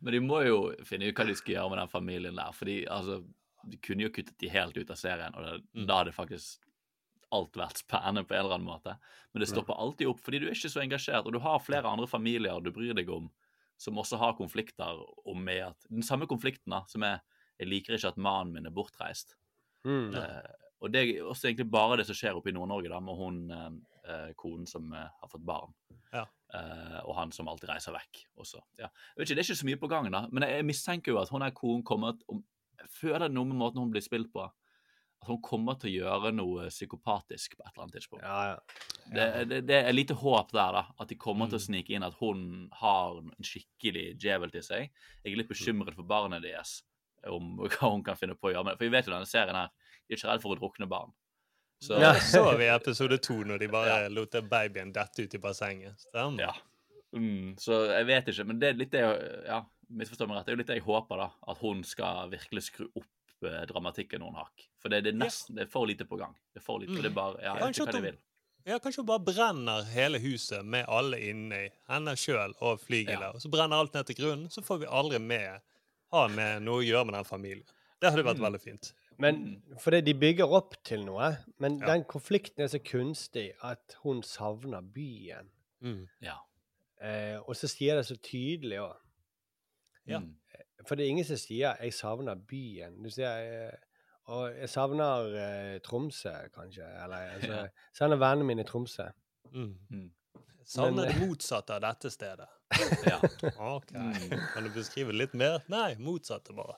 Men 0.00 0.12
de 0.14 0.20
må 0.22 0.38
jo 0.46 0.60
finne 0.86 1.10
ut 1.10 1.18
hva 1.18 1.26
de 1.28 1.34
skal 1.38 1.56
gjøre 1.58 1.70
med 1.74 1.78
den 1.82 1.90
familien 1.92 2.38
der. 2.38 2.54
Fordi 2.54 2.78
altså, 2.86 3.18
de 3.66 3.78
kunne 3.82 4.06
jo 4.06 4.12
kuttet 4.14 4.38
de 4.38 4.48
helt 4.54 4.78
ut 4.78 4.90
av 4.94 4.98
serien, 5.02 5.34
og 5.34 5.42
det, 5.46 5.56
Mm. 5.74 5.86
da 5.90 5.98
hadde 6.00 6.14
faktisk 6.14 6.62
alt 7.36 7.58
vært 7.58 7.82
spennende 7.82 8.24
på 8.26 8.34
en 8.34 8.42
eller 8.44 8.56
annen 8.56 8.68
måte. 8.68 8.96
Men 9.32 9.44
det 9.44 9.50
stopper 9.50 9.78
alltid 9.78 10.10
opp, 10.10 10.20
fordi 10.24 10.40
du 10.42 10.48
er 10.48 10.56
ikke 10.56 10.72
så 10.72 10.82
engasjert, 10.82 11.26
og 11.28 11.36
du 11.36 11.40
har 11.44 11.62
flere 11.62 11.90
andre 11.90 12.08
familier 12.10 12.62
du 12.64 12.72
bryr 12.74 12.96
deg 12.96 13.10
om, 13.12 13.30
som 13.80 13.98
også 14.00 14.18
har 14.20 14.36
konflikter 14.38 15.02
om 15.28 15.42
med 15.44 15.66
at 15.66 15.88
Den 15.92 16.04
samme 16.06 16.28
konflikten 16.28 16.72
da, 16.72 16.84
som 16.88 17.04
er 17.04 17.20
Jeg 17.56 17.68
liker 17.68 17.96
ikke 17.96 18.10
at 18.12 18.18
mannen 18.20 18.52
min 18.52 18.66
er 18.68 18.72
bortreist. 18.74 19.36
Mm. 19.84 20.12
Eh, 20.12 20.48
og 20.84 20.92
det 20.92 21.00
er 21.00 21.24
også 21.24 21.48
egentlig 21.48 21.70
bare 21.72 21.96
det 21.96 22.04
som 22.08 22.16
skjer 22.18 22.36
oppe 22.36 22.50
i 22.50 22.52
Nord-Norge, 22.52 22.90
da, 22.92 22.98
med 23.00 23.16
hun 23.16 23.38
eh, 23.48 23.70
eh, 24.12 24.32
konen 24.36 24.66
som 24.68 24.92
eh, 24.92 25.06
har 25.20 25.30
fått 25.32 25.46
barn. 25.46 25.72
Ja. 26.12 26.26
Eh, 26.54 26.98
og 27.04 27.16
han 27.16 27.32
som 27.32 27.48
alltid 27.48 27.70
reiser 27.70 27.96
vekk 27.96 28.20
også. 28.36 28.60
Ja. 28.80 28.90
Jeg 28.90 29.22
vet 29.22 29.30
ikke, 29.30 29.38
Det 29.38 29.42
er 29.42 29.48
ikke 29.48 29.62
så 29.62 29.70
mye 29.70 29.80
på 29.80 29.90
gang, 29.94 30.10
da, 30.12 30.26
men 30.30 30.44
jeg, 30.46 30.60
jeg 30.60 30.68
mistenker 30.68 31.14
jo 31.14 31.22
at 31.22 31.32
hun 31.32 31.46
er 31.46 31.56
konen 31.56 31.84
kommer 31.86 32.18
til 32.18 32.36
om, 32.36 32.44
Jeg 32.76 32.92
føler 32.92 33.32
noe 33.32 33.48
med 33.48 33.56
måten 33.56 33.80
hun 33.80 33.90
blir 33.90 34.04
spilt 34.04 34.28
på. 34.34 34.44
At 35.26 35.32
hun 35.32 35.40
kommer 35.42 35.74
til 35.82 35.90
å 35.90 35.94
gjøre 36.04 36.30
noe 36.36 36.68
psykopatisk 36.70 37.56
på 37.58 37.64
et 37.66 37.72
eller 37.72 37.82
annet 37.84 37.96
tidspunkt. 37.98 38.24
Det, 39.10 39.24
det, 39.50 39.58
det 39.66 39.78
er 39.88 39.94
lite 39.96 40.14
håp 40.20 40.52
der, 40.54 40.76
da. 40.78 40.84
At 41.02 41.10
de 41.10 41.16
kommer 41.18 41.50
til 41.50 41.58
å 41.58 41.62
snike 41.64 41.94
inn 41.96 42.06
at 42.06 42.14
hun 42.20 42.68
har 42.78 43.18
en 43.18 43.32
skikkelig 43.46 44.04
djevel 44.22 44.52
til 44.54 44.62
seg. 44.66 44.88
Jeg 45.24 45.32
er 45.34 45.40
litt 45.40 45.50
bekymret 45.50 45.98
for 45.98 46.06
barnet 46.06 46.44
deres, 46.46 46.76
om 47.26 47.56
hva 47.74 47.90
hun 47.96 48.04
kan 48.06 48.18
finne 48.20 48.38
på 48.38 48.52
å 48.52 48.54
gjøre 48.54 48.64
med 48.68 48.76
det. 48.76 48.78
For 48.80 48.86
vi 48.86 48.94
vet 48.94 49.10
jo 49.10 49.14
denne 49.16 49.26
serien 49.30 49.58
her, 49.58 49.72
de 50.06 50.14
er 50.14 50.20
ikke 50.20 50.30
redd 50.30 50.44
for 50.46 50.54
å 50.54 50.60
drukne 50.60 50.86
barn. 50.90 51.10
Så, 51.82 51.98
Ja, 52.00 52.14
så 52.22 52.44
vi 52.56 52.64
i 52.68 52.72
episode 52.72 53.18
to, 53.20 53.40
når 53.44 53.64
de 53.66 53.72
bare 53.74 53.98
lot 54.16 54.38
babyen 54.48 54.94
dette 54.94 55.26
ut 55.26 55.34
i 55.34 55.42
bassenget. 55.42 56.06
Stemmer. 56.06 56.46
Ja. 56.46 56.54
Mm, 57.16 57.56
så 57.62 57.82
jeg 57.90 58.06
vet 58.08 58.30
ikke, 58.30 58.46
men 58.46 58.62
det 58.62 58.70
er 58.70 58.78
litt 58.78 58.94
det 58.94 59.02
jeg- 59.02 59.42
ja, 59.50 59.60
misforstå 59.96 60.26
meg 60.26 60.38
rett, 60.40 60.46
det 60.48 60.52
er 60.52 60.56
jo 60.56 60.60
litt 60.62 60.70
det 60.70 60.78
jeg 60.80 60.86
håper, 60.86 61.20
da. 61.20 61.28
At 61.52 61.60
hun 61.62 61.82
skal 61.86 62.30
virkelig 62.32 62.64
skru 62.70 62.86
opp 62.90 63.06
dramatikken 63.40 64.20
noen 64.20 64.34
hakk. 64.34 64.68
For 64.80 64.88
det, 64.88 65.04
det 65.04 65.14
er 65.14 65.18
nesten, 65.18 65.54
det 65.56 65.66
er 65.66 65.70
for 65.70 65.86
lite 65.86 66.04
på 66.08 66.16
gang. 66.18 66.34
Det 66.54 66.60
er 66.62 66.64
for 66.64 66.78
lite, 66.80 66.92
Mm. 66.92 67.02
det 67.02 67.10
er 67.10 67.14
bare, 67.14 67.36
ja, 67.42 67.54
jeg 67.54 67.62
vet 67.62 67.76
ikke 67.76 67.86
hva 67.86 67.92
de 67.92 68.02
vil. 68.02 68.18
Ja, 68.66 68.78
kanskje 68.78 68.96
hun 68.96 69.06
bare 69.06 69.24
brenner 69.24 69.84
hele 69.84 70.18
huset 70.18 70.64
med 70.64 70.84
alle 70.88 71.20
inni. 71.20 71.70
Henne 71.88 72.16
sjøl 72.16 72.54
og 72.60 72.80
flygelet. 72.80 73.34
Og 73.34 73.40
så 73.40 73.48
brenner 73.50 73.76
alt 73.78 73.94
ned 73.94 74.06
til 74.06 74.16
grunnen, 74.16 74.48
så 74.50 74.60
får 74.64 74.78
vi 74.80 74.86
aldri 74.86 75.18
med 75.20 75.60
ha 76.12 76.26
med 76.28 76.62
noe 76.62 76.82
å 76.82 76.86
gjøre 76.86 77.04
med 77.06 77.14
den 77.14 77.24
familien. 77.24 77.66
Det 78.00 78.10
hadde 78.10 78.24
vært 78.24 78.38
Mm. 78.38 78.46
veldig 78.52 78.60
fint. 78.60 78.92
Men 79.18 79.62
fordi 79.78 80.00
de 80.04 80.12
bygger 80.14 80.50
opp 80.52 80.74
til 80.84 81.04
noe. 81.04 81.38
Men 81.58 81.78
Ja. 81.78 81.86
den 81.86 82.04
konflikten 82.04 82.60
er 82.60 82.66
så 82.68 82.78
kunstig 82.82 83.52
at 83.62 83.96
hun 84.02 84.22
savner 84.22 84.82
byen. 84.82 85.48
Mm. 85.82 86.08
Ja. 86.20 86.36
Eh, 87.00 87.38
og 87.38 87.54
så 87.54 87.68
sier 87.68 87.94
det 87.96 88.06
så 88.06 88.16
tydelig 88.20 88.78
òg. 88.80 88.96
Ja. 90.06 90.20
For 90.86 90.94
det 90.94 91.04
er 91.06 91.10
ingen 91.10 91.24
som 91.24 91.36
sier 91.36 91.76
'jeg 91.80 91.92
savner 91.94 92.34
byen'. 92.36 93.02
Du 93.02 93.10
sier 93.10 93.68
eh, 93.70 93.72
og 94.26 94.52
'jeg 94.54 94.68
savner 94.68 95.34
eh, 95.36 95.78
Tromsø', 95.80 96.48
kanskje. 96.54 96.84
Eller 97.04 97.16
altså, 97.34 97.52
Ja. 97.52 97.62
jeg 97.62 97.70
savner 97.94 98.16
vennene 98.16 98.44
mine 98.46 98.60
i 98.60 98.64
Tromsø. 98.64 99.08
Mm. 99.52 100.10
Savner 100.64 101.06
det 101.06 101.14
eh, 101.16 101.26
motsatte 101.28 101.74
av 101.74 101.80
dette 101.80 102.10
stedet. 102.10 102.48
Ja. 103.06 103.20
OK. 103.58 103.92
Mm. 103.92 104.38
Kan 104.54 104.64
du 104.64 104.70
beskrive 104.70 105.12
litt 105.12 105.34
mer? 105.34 105.60
Nei, 105.68 105.94
motsatte 105.98 106.52
bare. 106.54 106.76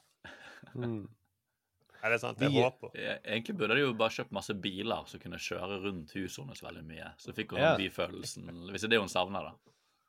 Mm. 0.74 1.08
Er 2.04 2.10
det 2.10 2.20
sant? 2.20 2.38
Jeg 2.40 2.50
Vi- 2.50 2.62
håper. 2.62 2.90
Egentlig 3.24 3.56
burde 3.58 3.74
de 3.74 3.80
jo 3.80 3.92
bare 3.94 4.10
kjøpt 4.10 4.30
masse 4.30 4.54
biler 4.54 5.04
som 5.06 5.18
kunne 5.20 5.36
kjøre 5.36 5.80
rundt 5.82 6.12
huset 6.14 6.44
hennes 6.44 6.62
veldig 6.62 6.84
mye. 6.84 7.08
Så 7.18 7.32
fikk 7.34 7.50
hun 7.50 7.58
Ja. 7.60 7.76
byfølelsen, 7.76 8.44
hvis 8.70 8.80
det 8.82 8.84
er 8.84 8.88
det 8.94 9.00
hun 9.00 9.08
savner, 9.08 9.42
da. 9.42 9.52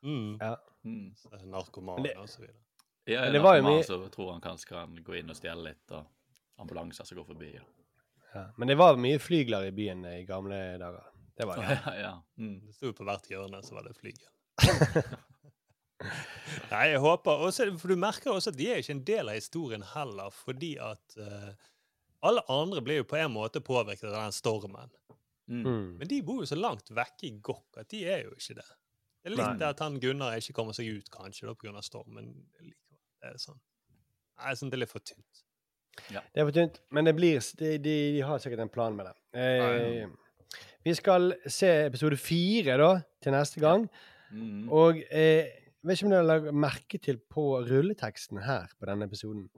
Mm. 0.03 0.37
Ja. 0.41 0.55
Mm. 0.83 1.15
Narkoman 1.49 2.05
og 2.17 2.29
så 2.29 2.41
videre. 2.43 2.55
Ja, 3.09 3.25
det 3.33 3.41
var 3.41 3.57
jo 3.57 3.63
mye- 3.65 3.83
Så 3.85 3.99
tror 4.13 4.31
han 4.35 4.41
kanskje 4.43 4.69
kan 4.73 4.95
gå 5.03 5.17
inn 5.19 5.29
og 5.31 5.37
stjele 5.39 5.63
litt, 5.71 5.91
og 5.91 6.05
ambulanser 6.61 7.07
som 7.07 7.17
går 7.17 7.25
forbi. 7.33 7.53
Ja. 7.55 7.65
Ja. 8.33 8.43
Men 8.57 8.67
det 8.69 8.75
var 8.77 8.99
mye 9.01 9.17
flygler 9.19 9.65
i 9.65 9.71
byen 9.73 10.03
i 10.05 10.19
gamle 10.27 10.59
dager. 10.77 11.07
Det 11.39 11.47
var 11.47 11.57
det. 11.63 11.79
Ja, 11.85 11.93
ja. 11.95 12.13
Mm. 12.37 12.59
Det 12.67 12.75
sto 12.75 12.91
på 12.93 13.07
hvert 13.07 13.29
hjørne, 13.31 13.63
så 13.65 13.73
var 13.79 13.87
det 13.87 13.95
flygel. 13.97 14.27
Nei, 16.69 16.83
jeg 16.93 16.99
håper 17.03 17.41
også, 17.47 17.65
For 17.79 17.91
du 17.91 17.99
merker 17.99 18.31
også 18.31 18.53
at 18.53 18.59
de 18.59 18.69
er 18.71 18.79
ikke 18.83 18.95
en 18.95 19.03
del 19.07 19.31
av 19.31 19.35
historien 19.39 19.83
heller, 19.95 20.29
fordi 20.35 20.75
at 20.83 21.17
uh, 21.19 21.49
alle 22.23 22.43
andre 22.51 22.83
blir 22.85 23.01
jo 23.01 23.07
på 23.09 23.19
en 23.19 23.33
måte 23.33 23.61
påvirket 23.63 24.07
av 24.11 24.19
den 24.21 24.35
stormen. 24.35 24.93
Mm. 25.49 25.97
Men 25.97 26.07
de 26.11 26.21
bor 26.23 26.43
jo 26.43 26.47
så 26.51 26.55
langt 26.59 26.91
vekke 26.93 27.25
i 27.27 27.33
Gokk 27.43 27.79
at 27.81 27.89
de 27.91 28.03
er 28.05 28.27
jo 28.27 28.35
ikke 28.37 28.59
det. 28.59 28.67
Det 29.19 29.31
er 29.31 29.35
litt 29.35 29.43
Nei. 29.47 29.57
det 29.59 29.71
at 29.73 29.81
han 29.83 29.97
Gunnar 29.99 30.37
ikke 30.39 30.55
kommer 30.55 30.75
seg 30.77 30.87
ut, 30.93 31.09
kanskje, 31.11 31.49
da, 31.49 31.55
pga. 31.57 31.81
stormen. 31.83 32.29
Det 33.19 33.33
er 33.33 33.41
sånn. 33.41 33.59
Jeg 34.39 34.59
syns 34.59 34.71
det 34.71 34.77
er 34.77 34.83
litt 34.85 34.91
for 34.91 35.03
tynt. 35.03 35.43
Det 35.99 36.41
er 36.41 36.47
for 36.47 36.55
tynt, 36.55 36.79
men 36.95 37.09
det 37.09 37.15
blir, 37.17 37.39
de, 37.59 37.71
de, 37.83 37.95
de 38.15 38.21
har 38.23 38.39
sikkert 38.39 38.63
en 38.63 38.71
plan 38.71 38.95
med 38.95 39.09
det. 39.09 39.15
Eh, 39.35 40.53
vi 40.85 40.93
skal 40.95 41.33
se 41.51 41.69
episode 41.89 42.17
fire 42.17 42.77
da, 42.79 42.91
til 43.21 43.35
neste 43.35 43.59
gang. 43.63 43.89
Mm. 44.31 44.69
Og 44.71 45.01
eh, 45.11 45.49
vet 45.83 45.97
ikke 45.97 46.07
om 46.07 46.13
dere 46.13 46.23
har 46.23 46.29
lagt 46.29 46.55
merke 46.55 47.01
til 47.03 47.19
på 47.31 47.45
rulleteksten 47.67 48.43
her 48.45 48.71
på 48.79 48.87
denne 48.87 49.09
episoden. 49.09 49.49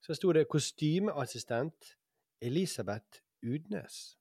Så 0.00 0.16
sto 0.16 0.32
det 0.32 0.48
'kostymeassistent 0.48 1.94
Elisabeth 2.42 3.20
Udnes'. 3.44 4.16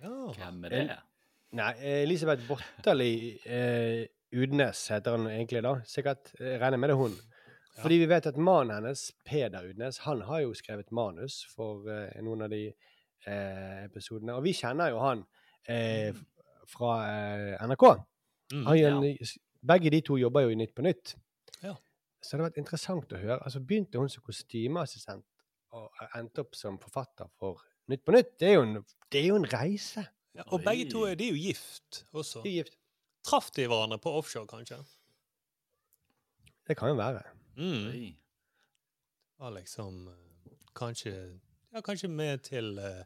Hvem 0.00 0.64
er 0.64 0.68
det? 0.68 0.98
Nei, 1.52 1.72
Elisabeth 1.82 2.46
Botterli 2.46 3.38
eh, 3.44 4.06
Udnes 4.32 4.82
heter 4.92 5.16
han 5.16 5.26
egentlig 5.30 5.62
da. 5.66 5.74
Sikkert 5.88 6.32
eh, 6.38 6.56
regner 6.60 6.78
med 6.78 6.92
det 6.92 6.96
er 6.96 7.02
hun. 7.02 7.16
Fordi 7.80 7.96
vi 8.02 8.08
vet 8.10 8.26
at 8.26 8.36
mannen 8.36 8.74
hennes, 8.74 9.06
Peder 9.24 9.68
Udnes, 9.70 9.98
han 10.04 10.20
har 10.26 10.42
jo 10.44 10.54
skrevet 10.54 10.90
manus 10.92 11.40
for 11.54 11.86
uh, 11.86 12.10
noen 12.22 12.44
av 12.44 12.52
de 12.52 12.66
uh, 12.68 13.84
episodene. 13.86 14.34
Og 14.36 14.44
vi 14.44 14.52
kjenner 14.58 14.90
jo 14.92 15.00
han 15.00 15.22
uh, 15.70 16.20
fra 16.68 16.92
NRK. 17.70 17.86
Mm, 18.52 18.66
han, 18.66 18.76
ja. 18.76 19.30
Begge 19.70 19.92
de 19.94 20.02
to 20.04 20.18
jobber 20.20 20.44
jo 20.44 20.52
i 20.52 20.58
Nytt 20.58 20.74
på 20.76 20.84
Nytt. 20.84 21.14
Ja. 21.62 21.76
Så 22.20 22.34
det 22.34 22.40
hadde 22.40 22.48
vært 22.50 22.62
interessant 22.62 23.14
å 23.16 23.20
høre. 23.22 23.40
Altså 23.40 23.62
Begynte 23.64 24.02
hun 24.02 24.10
som 24.12 24.24
kostymeassistent 24.26 25.26
og 25.76 26.02
endte 26.18 26.42
opp 26.42 26.56
som 26.58 26.78
forfatter 26.82 27.30
for 27.38 27.62
Nytt 27.90 28.04
på 28.04 28.14
Nytt? 28.14 28.34
Det 28.40 28.50
er 28.50 28.58
jo 28.58 28.66
en, 28.66 28.80
det 29.10 29.22
er 29.22 29.30
jo 29.30 29.38
en 29.40 29.48
reise. 29.50 30.04
Ja, 30.36 30.44
og 30.46 30.62
begge 30.66 30.86
to 30.90 31.06
er 31.08 31.16
de 31.18 31.26
er 31.30 31.34
jo 31.34 31.40
gift 31.48 32.04
også. 32.12 32.42
De 32.44 32.52
er 32.52 32.62
gift. 32.62 32.76
Traff 33.24 33.50
de 33.56 33.66
hverandre 33.68 33.98
på 33.98 34.12
offshore, 34.18 34.48
kanskje? 34.48 34.80
Det 36.68 36.76
kan 36.78 36.88
jo 36.88 36.94
være. 36.94 37.22
Mm. 37.56 38.14
Var 39.38 39.50
liksom 39.50 40.08
Kanskje 40.76 41.40
Ja, 41.72 41.80
kanskje 41.80 42.08
med 42.08 42.38
til 42.38 42.78
uh, 42.78 43.04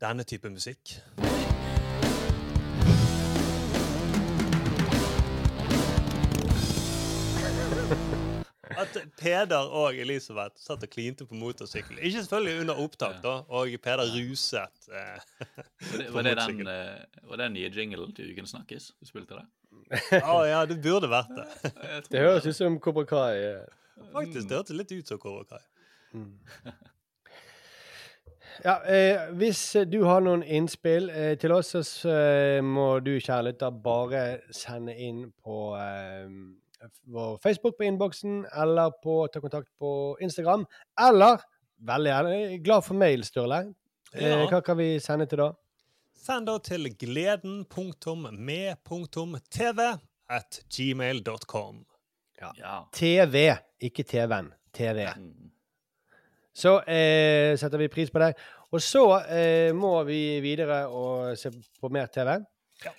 denne 0.00 0.24
type 0.24 0.50
musikk. 0.50 1.00
Peder 9.18 9.70
og 9.80 9.96
Elisabeth 9.96 10.56
satt 10.60 10.82
og 10.86 10.90
klinte 10.92 11.26
på 11.26 11.34
motorsykkel. 11.38 11.98
Ikke 11.98 12.22
selvfølgelig 12.22 12.60
under 12.64 12.82
opptak, 12.84 13.18
da, 13.24 13.34
og 13.48 13.72
Peder 13.82 14.10
ruset. 14.14 14.88
Eh, 14.90 15.46
Var 15.92 15.98
det, 15.98 16.08
var, 16.14 16.22
det 16.28 16.36
den, 16.38 16.60
eh, 16.68 17.24
var 17.28 17.36
det 17.40 17.44
den 17.48 17.56
nye 17.58 17.70
jinglen 17.76 18.14
til 18.16 18.30
Uken 18.32 18.46
snakkes? 18.50 18.92
Du 19.00 19.06
spilte 19.08 19.40
det? 19.40 19.46
Å 20.22 20.38
ja, 20.52 20.64
det 20.70 20.78
burde 20.84 21.08
vært 21.10 21.32
det. 21.36 21.48
Det 22.10 22.20
høres 22.22 22.46
ut 22.46 22.56
som 22.56 22.78
Kobra 22.82 23.04
Kai. 23.10 23.34
eh. 23.38 23.66
Faktisk, 24.12 24.48
det 24.48 24.56
hørtes 24.56 24.76
litt 24.76 24.92
ut 24.96 25.10
som 25.12 25.18
Kobra 25.22 25.44
Kai. 25.56 25.64
Ja, 28.64 28.74
eh, 28.84 29.30
hvis 29.40 29.60
du 29.88 30.02
har 30.04 30.20
noen 30.20 30.42
innspill 30.44 31.06
eh, 31.08 31.32
til 31.40 31.52
oss, 31.54 31.70
så 31.72 32.10
eh, 32.12 32.58
må 32.60 32.98
du, 33.00 33.14
kjære 33.16 33.46
lytter, 33.46 33.70
bare 33.84 34.24
sende 34.52 34.92
inn 35.00 35.22
på 35.40 35.60
eh, 35.80 36.26
vår 37.06 37.38
Facebook 37.42 37.76
på 37.78 37.84
innboksen, 37.84 38.46
eller 38.62 38.90
på 39.02 39.28
ta 39.32 39.40
kontakt 39.40 39.68
på 39.78 40.16
Instagram. 40.20 40.66
Eller, 41.00 41.40
veldig 41.80 42.10
gjerne, 42.12 42.58
glad 42.64 42.84
for 42.84 42.94
mail, 42.94 43.24
Sturle. 43.24 43.74
Eh, 44.14 44.28
Ja. 44.28 44.46
hva 44.50 44.60
kan 44.64 44.76
vi 44.78 44.98
sende 45.00 45.26
til 45.28 45.38
da? 45.38 45.52
Send 46.20 46.46
da 46.46 46.58
til 46.58 46.88
gleden.med.tv 48.60 49.80
at 50.30 50.60
gmail.com. 50.76 51.84
Ja. 52.56 52.84
TV, 52.92 53.56
ikke 53.80 54.02
TV-en. 54.06 54.52
TV. 54.72 55.06
Så 56.54 56.78
eh, 56.88 57.56
setter 57.58 57.78
vi 57.78 57.88
pris 57.88 58.10
på 58.10 58.18
det. 58.22 58.34
Og 58.70 58.80
så 58.84 59.02
eh, 59.26 59.72
må 59.74 60.02
vi 60.06 60.38
videre 60.44 60.84
og 60.88 61.36
se 61.38 61.50
på 61.80 61.88
mer 61.92 62.06
TV. 62.12 62.36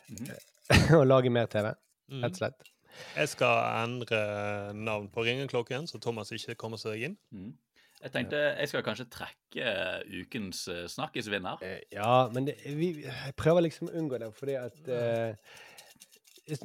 og 0.97 1.05
lage 1.07 1.29
mer 1.33 1.45
TV, 1.51 1.71
Mm. 2.11 2.23
rett 2.25 2.33
og 2.33 2.37
slett. 2.41 2.65
Jeg 3.15 3.29
skal 3.29 3.83
endre 3.85 4.73
navn 4.73 5.09
på 5.13 5.23
ringeklokken, 5.27 5.87
så 5.87 5.99
Thomas 6.03 6.31
ikke 6.35 6.55
kommer 6.59 6.77
seg 6.81 7.03
inn. 7.09 7.17
Mm. 7.31 7.53
Jeg 8.01 8.11
tenkte 8.15 8.37
jeg 8.57 8.67
skal 8.71 8.81
kanskje 8.85 9.05
trekke 9.13 9.73
ukens 10.23 10.63
eh, 10.73 10.87
snakkisvinner. 10.89 11.61
Ja, 11.93 12.27
men 12.33 12.47
det, 12.49 12.55
vi 12.65 13.03
jeg 13.03 13.35
prøver 13.37 13.61
liksom 13.67 13.91
å 13.91 13.93
unngå 13.99 14.17
det, 14.23 14.31
fordi 14.33 14.55
at 14.57 14.89
eh, 14.89 15.35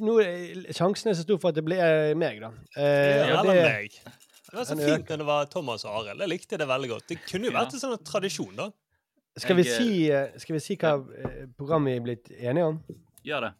nå, 0.00 0.14
er- 0.24 0.72
Sjansen 0.72 1.10
er 1.12 1.18
så 1.18 1.26
stor 1.26 1.38
for 1.42 1.52
at 1.52 1.58
det 1.58 1.64
blir 1.66 1.82
eh, 1.84 2.14
meg, 2.18 2.40
da. 2.40 2.50
Eh, 2.76 3.28
Ja, 3.28 3.42
det- 3.44 3.58
meg. 3.68 4.00
Det 4.46 4.54
var 4.54 4.64
så 4.64 4.76
fint 4.78 5.08
når 5.10 5.18
det 5.20 5.26
var 5.26 5.44
Thomas 5.52 5.84
og 5.84 5.92
Arild. 6.00 6.20
Jeg 6.22 6.30
likte 6.30 6.56
det 6.56 6.68
veldig 6.70 6.88
godt. 6.88 7.08
Det 7.10 7.18
kunne 7.26 7.48
jo 7.50 7.52
vært 7.52 7.74
en 7.74 7.80
sånn 7.82 7.96
tradisjon, 8.06 8.54
da. 8.56 8.70
Skal 9.36 9.56
vi, 9.58 9.64
si, 9.68 9.88
eh, 10.10 10.30
skal 10.40 10.54
vi 10.56 10.60
si 10.64 10.76
hva 10.80 10.94
eh, 10.96 11.46
programmet 11.58 11.92
vi 11.92 11.96
er 11.98 12.04
blitt 12.06 12.30
enige 12.40 12.64
om? 12.70 12.78
Gjør 13.26 13.40
det. 13.48 13.50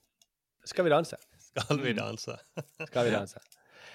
Skal 0.65 0.87
vi 0.87 0.91
danse? 0.95 1.19
Skal 1.57 1.83
vi 1.83 1.93
danse? 1.97 2.37
Skal 2.89 3.09
vi 3.09 3.15
danse? 3.15 3.43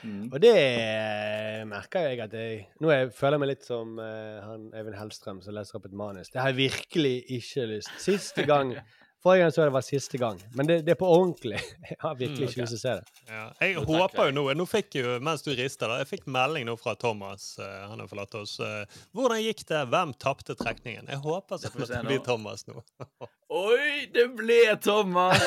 Mm. 0.01 0.31
Og 0.33 0.39
det 0.41 0.53
eh, 0.57 1.61
merker 1.69 2.07
jeg 2.09 2.23
at 2.23 2.31
jeg 2.33 2.63
Nå 2.81 2.89
jeg 2.89 3.11
føler 3.13 3.37
jeg 3.37 3.41
meg 3.43 3.49
litt 3.51 3.67
som 3.67 3.99
uh, 4.01 4.39
han 4.41 4.63
Eivind 4.73 4.97
Hellstrøm 4.97 5.43
som 5.45 5.53
leser 5.53 5.77
opp 5.77 5.85
et 5.85 5.93
manus. 5.93 6.31
Det 6.33 6.41
har 6.41 6.49
jeg 6.49 6.57
virkelig 6.57 7.13
ikke 7.37 7.67
lyst 7.75 7.91
Siste 8.01 8.47
gang 8.49 8.73
Forrige 9.21 9.43
gang 9.43 9.51
så 9.53 9.61
det 9.67 9.73
var 9.75 9.83
siste 9.85 10.17
gang. 10.17 10.39
Men 10.57 10.65
det, 10.65 10.79
det 10.87 10.95
er 10.95 10.97
på 10.97 11.05
ordentlig. 11.05 11.59
Jeg 11.91 11.97
har 12.01 12.15
virkelig 12.17 12.47
Mm, 12.47 12.49
ikke 12.49 12.61
lyst 12.63 12.73
til 12.73 12.79
å 12.79 12.81
se 12.81 12.93
det. 12.97 13.25
Ja, 13.29 13.43
jeg 13.61 13.83
håper 13.85 14.29
jo 14.29 14.33
nå 14.33 14.43
Nå 14.57 14.65
fikk 14.69 14.95
jo, 14.97 15.11
mens 15.21 15.43
du 15.45 15.51
rister, 15.57 15.91
da, 15.91 15.99
jeg 16.01 16.07
fikk 16.09 16.25
melding 16.31 16.65
nå 16.65 16.73
fra 16.79 16.95
Thomas. 16.97 17.51
Uh, 17.59 17.67
han 17.91 18.01
har 18.01 18.09
forlatt 18.09 18.33
oss. 18.39 18.55
Uh, 18.63 18.81
hvordan 19.13 19.43
gikk 19.43 19.61
det? 19.69 19.83
Hvem 19.93 20.15
tapte 20.21 20.55
trekningen? 20.57 21.05
Jeg 21.11 21.21
håper 21.21 21.61
så 21.61 21.69
det 21.75 22.01
blir. 22.07 22.19
Thomas 22.25 22.65
nå. 22.69 22.81
Oi, 23.61 24.07
det 24.15 24.25
ble 24.39 24.59
Thomas! 24.81 25.41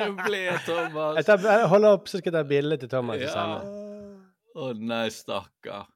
Det 0.00 0.10
ble 0.24 0.42
Thomas. 0.66 1.18
Jeg, 1.20 1.26
tar, 1.28 1.42
jeg 1.60 1.70
holder 1.70 1.98
opp, 1.98 2.08
så 2.10 2.18
skal 2.18 2.32
jeg 2.32 2.38
ta 2.40 2.44
bilde 2.48 2.78
til 2.80 2.90
Thomas. 2.90 3.20
Ja. 3.22 3.44
Å 4.54 4.70
nei, 4.80 5.04
stakkar. 5.12 5.86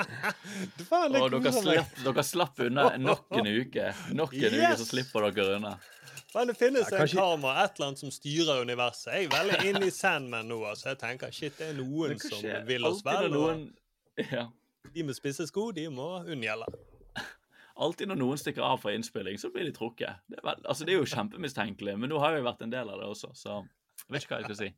Å, 0.00 1.28
dere, 1.30 1.50
slapp, 1.52 1.96
dere 2.04 2.22
slapp 2.24 2.60
unna 2.64 2.86
nok 3.00 3.26
en 3.36 3.48
uke. 3.50 3.90
Nok 4.16 4.34
en 4.38 4.54
uke, 4.56 4.70
så 4.80 4.86
slipper 4.88 5.26
dere 5.34 5.58
unna. 5.58 5.74
Men 6.34 6.46
det 6.46 6.54
finnes 6.56 6.86
Ja, 6.90 6.96
en 6.96 7.02
kanskje- 7.02 7.18
karma, 7.18 7.52
et 7.64 7.74
eller 7.76 7.86
annet 7.88 7.98
som 7.98 8.10
styrer 8.14 8.60
universet. 8.62 9.12
Jeg 9.14 9.24
er 9.24 9.34
veldig 9.34 9.64
inne 9.70 9.86
i 9.86 9.90
Sandman 9.90 10.46
nå, 10.48 10.60
altså. 10.70 10.88
Jeg 10.92 10.98
tenker 11.02 11.30
shit, 11.34 11.56
det 11.58 11.68
er 11.72 11.74
noen 11.80 12.14
Men 12.14 12.18
som 12.22 12.66
vil 12.68 12.86
oss 12.86 13.02
vel. 13.04 13.30
noen 13.34 13.64
ja. 14.36 14.46
De 14.94 15.02
med 15.06 15.14
spisse 15.18 15.46
sko, 15.50 15.70
de 15.76 15.88
må 15.90 16.06
unngjelde. 16.24 16.66
Alltid 17.80 18.08
når 18.12 18.18
noen 18.20 18.38
stikker 18.40 18.62
av 18.66 18.78
fra 18.82 18.92
innspilling, 18.94 19.38
så 19.42 19.50
blir 19.54 19.64
de 19.68 19.72
trukket. 19.76 20.22
Det 20.28 20.38
er, 20.38 20.44
vel, 20.46 20.62
altså, 20.68 20.84
det 20.86 20.94
er 20.94 20.98
jo 21.02 21.08
kjempemistenkelig, 21.10 21.96
men 21.98 22.10
nå 22.12 22.18
har 22.22 22.36
jeg 22.38 22.46
vært 22.46 22.62
en 22.66 22.72
del 22.74 22.88
av 22.94 23.00
det 23.02 23.08
også, 23.10 23.30
så 23.34 23.58
jeg 23.60 24.14
vet 24.14 24.22
ikke 24.26 24.34
hva 24.36 24.40
jeg 24.42 24.50
skal 24.50 24.60
si. 24.62 24.70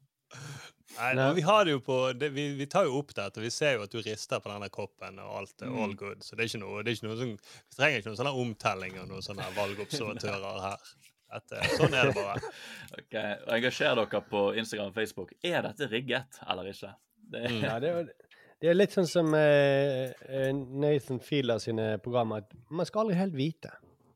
Nei, 0.96 1.08
men 1.16 1.34
vi 1.36 1.42
har 1.44 1.64
det 1.68 1.72
jo 1.74 1.80
på 1.84 1.96
det, 2.16 2.28
vi, 2.32 2.46
vi 2.56 2.66
tar 2.70 2.84
jo 2.88 2.98
opp 3.00 3.12
dette, 3.16 3.40
og 3.40 3.44
vi 3.44 3.50
ser 3.52 3.74
jo 3.78 3.82
at 3.86 3.92
du 3.92 3.98
rister 4.04 4.40
på 4.44 4.48
denne 4.52 4.68
koppen, 4.72 5.18
og 5.20 5.38
alt 5.42 5.62
er 5.64 5.70
Mm. 5.72 5.78
all 5.84 5.94
good. 5.96 6.20
Så 6.24 6.36
det 6.36 6.44
er 6.44 6.50
ikke 6.50 6.60
noe, 6.64 6.82
det 6.82 6.92
er 6.92 6.96
ikke 6.98 7.08
noe 7.08 7.16
som, 7.20 7.32
vi 7.36 7.76
trenger 7.76 7.98
ikke 8.00 8.10
noen 8.12 8.20
sånne 8.20 8.34
omtelling 8.44 8.98
og 9.02 9.08
noen 9.12 9.24
sånne 9.24 9.46
valgobservatører 9.56 10.60
her. 10.66 10.92
Dette, 11.32 11.62
sånn 11.78 11.94
er 11.96 12.10
det 12.10 12.16
bare. 12.18 12.40
Ok, 12.98 13.14
og 13.16 13.52
Engasjer 13.56 13.94
dere 13.96 14.18
på 14.28 14.40
Instagram 14.60 14.90
og 14.90 14.96
Facebook. 14.98 15.30
Er 15.48 15.62
dette 15.64 15.88
rigget 15.88 16.40
eller 16.44 16.68
ikke? 16.68 16.90
Det, 17.32 17.40
er, 17.48 17.54
Ja, 17.62 17.78
det, 17.80 17.92
er, 17.92 18.10
det 18.60 18.68
er 18.72 18.76
litt 18.76 18.92
sånn 18.92 19.08
som 19.08 19.32
eh, 19.38 20.12
eh, 20.28 20.50
Nathan 20.52 21.22
Fieler 21.24 21.62
sine 21.62 21.94
programmer. 22.04 22.44
at 22.44 22.52
Man 22.68 22.88
skal 22.88 23.06
aldri 23.06 23.16
helt 23.20 23.36
vite. 23.38 23.72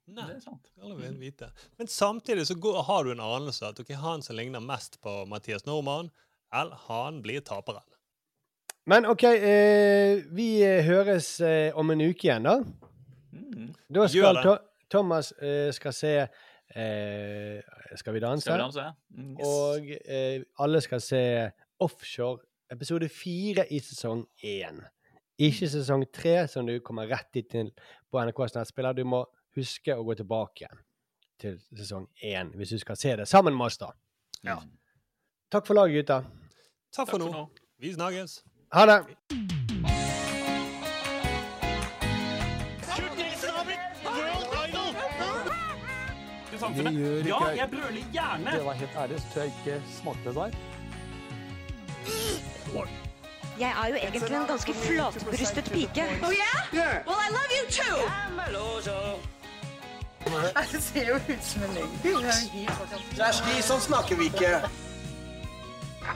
Nei, 0.06 0.28
det 0.28 0.36
er 0.36 0.44
sant. 0.44 0.68
Vite. 1.18 1.48
Men 1.80 1.88
samtidig 1.90 2.44
så 2.46 2.54
går, 2.62 2.82
har 2.86 3.04
du 3.08 3.14
en 3.16 3.24
anelse 3.24 3.66
at 3.66 3.80
okay, 3.82 3.96
han 3.98 4.22
som 4.22 4.36
ligner 4.38 4.62
mest 4.62 5.00
på 5.02 5.24
Mathias 5.26 5.64
Normann, 5.66 6.12
eller 6.54 6.78
han 6.86 7.22
blir 7.24 7.40
taperen. 7.44 7.82
Men 8.86 9.08
OK, 9.10 9.24
eh, 9.24 10.20
vi 10.36 10.50
eh, 10.62 10.84
høres 10.86 11.40
eh, 11.42 11.72
om 11.74 11.90
en 11.90 12.04
uke 12.06 12.28
igjen, 12.28 12.46
da. 12.46 12.60
Mm. 13.34 13.72
Da 13.90 14.04
Gjør 14.06 14.12
skal 14.12 14.38
det. 14.38 14.44
to 14.46 14.56
Thomas 14.94 15.32
eh, 15.42 15.72
skal 15.74 15.94
se 15.96 16.12
eh, 16.22 16.44
Skal 16.74 18.14
vi 18.14 18.20
danse? 18.20 18.44
Skal 18.44 18.58
vi 18.58 18.62
danse? 18.62 18.86
Mm, 19.14 19.30
yes. 19.30 19.46
Og 19.46 19.90
eh, 20.08 20.42
alle 20.58 20.80
skal 20.84 21.00
se 21.00 21.22
Offshore 21.80 22.38
episode 22.72 23.08
fire 23.08 23.66
i 23.70 23.80
sesong 23.80 24.24
én. 24.44 24.80
Ikke 25.38 25.68
sesong 25.68 26.06
tre, 26.12 26.46
som 26.48 26.66
du 26.66 26.78
kommer 26.84 27.08
rett 27.10 27.28
dit 27.34 27.48
til 27.50 27.70
på 28.10 28.22
NRKs 28.22 28.56
nettspiller. 28.56 28.96
Du 28.96 29.04
må 29.04 29.24
huske 29.56 29.94
å 29.94 30.04
gå 30.04 30.16
tilbake 30.18 30.64
igjen 30.64 30.82
til 31.40 31.58
sesong 31.76 32.08
én 32.24 32.54
hvis 32.56 32.72
du 32.72 32.80
skal 32.80 32.96
se 33.00 33.16
det 33.20 33.28
sammen 33.28 33.56
med 33.56 33.68
oss, 33.68 33.78
da. 33.80 33.92
Ja. 34.46 34.60
Takk 35.52 35.68
for 35.68 35.78
laget, 35.78 36.02
gutta. 36.02 36.22
Takk 36.96 37.12
for 37.12 37.22
nå. 37.22 37.46
Vi 37.78 37.92
snakkes. 37.92 38.40
Ha 38.72 38.88
det. 38.88 39.55
Det 46.60 46.92
gjør 46.92 47.16
ikke 47.18 47.28
Ja, 47.28 47.38
jeg. 47.56 47.68
brøler 47.70 48.04
gjerne. 48.12 48.50
Det 48.52 48.64
var 48.64 48.72
helt 48.72 48.96
ærlig, 48.96 49.20
så 49.20 49.26
tror 49.32 49.42
jeg 49.42 49.52
ikke 49.58 49.82
smakte 50.00 50.28
det 50.28 50.34
der. 50.34 50.50
Jeg 53.58 53.72
er 53.82 53.88
jo 53.88 53.94
egentlig 53.94 54.22
en 54.36 54.46
ganske 54.46 54.74
flatbrystet 54.74 55.64
pike. 55.72 56.04
Oh 56.26 56.32
yeah? 56.32 57.06
Well, 57.06 57.20
I 57.26 57.28
love 57.38 57.50
you 57.58 57.64
too! 57.70 57.98
Det 60.72 60.82
ser 60.82 61.08
jo 61.08 61.14
ut 61.14 61.42
som 61.44 61.62
en 61.62 61.70
løgn. 61.74 61.90
Kjersti, 63.14 63.52
sånn 63.62 63.80
snakker 63.80 64.18
vi 64.18 64.26
ikke. 64.32 64.50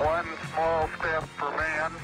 One 0.03 0.35
small 0.51 0.89
step 0.97 1.29
for 1.39 1.55
man, 1.55 1.95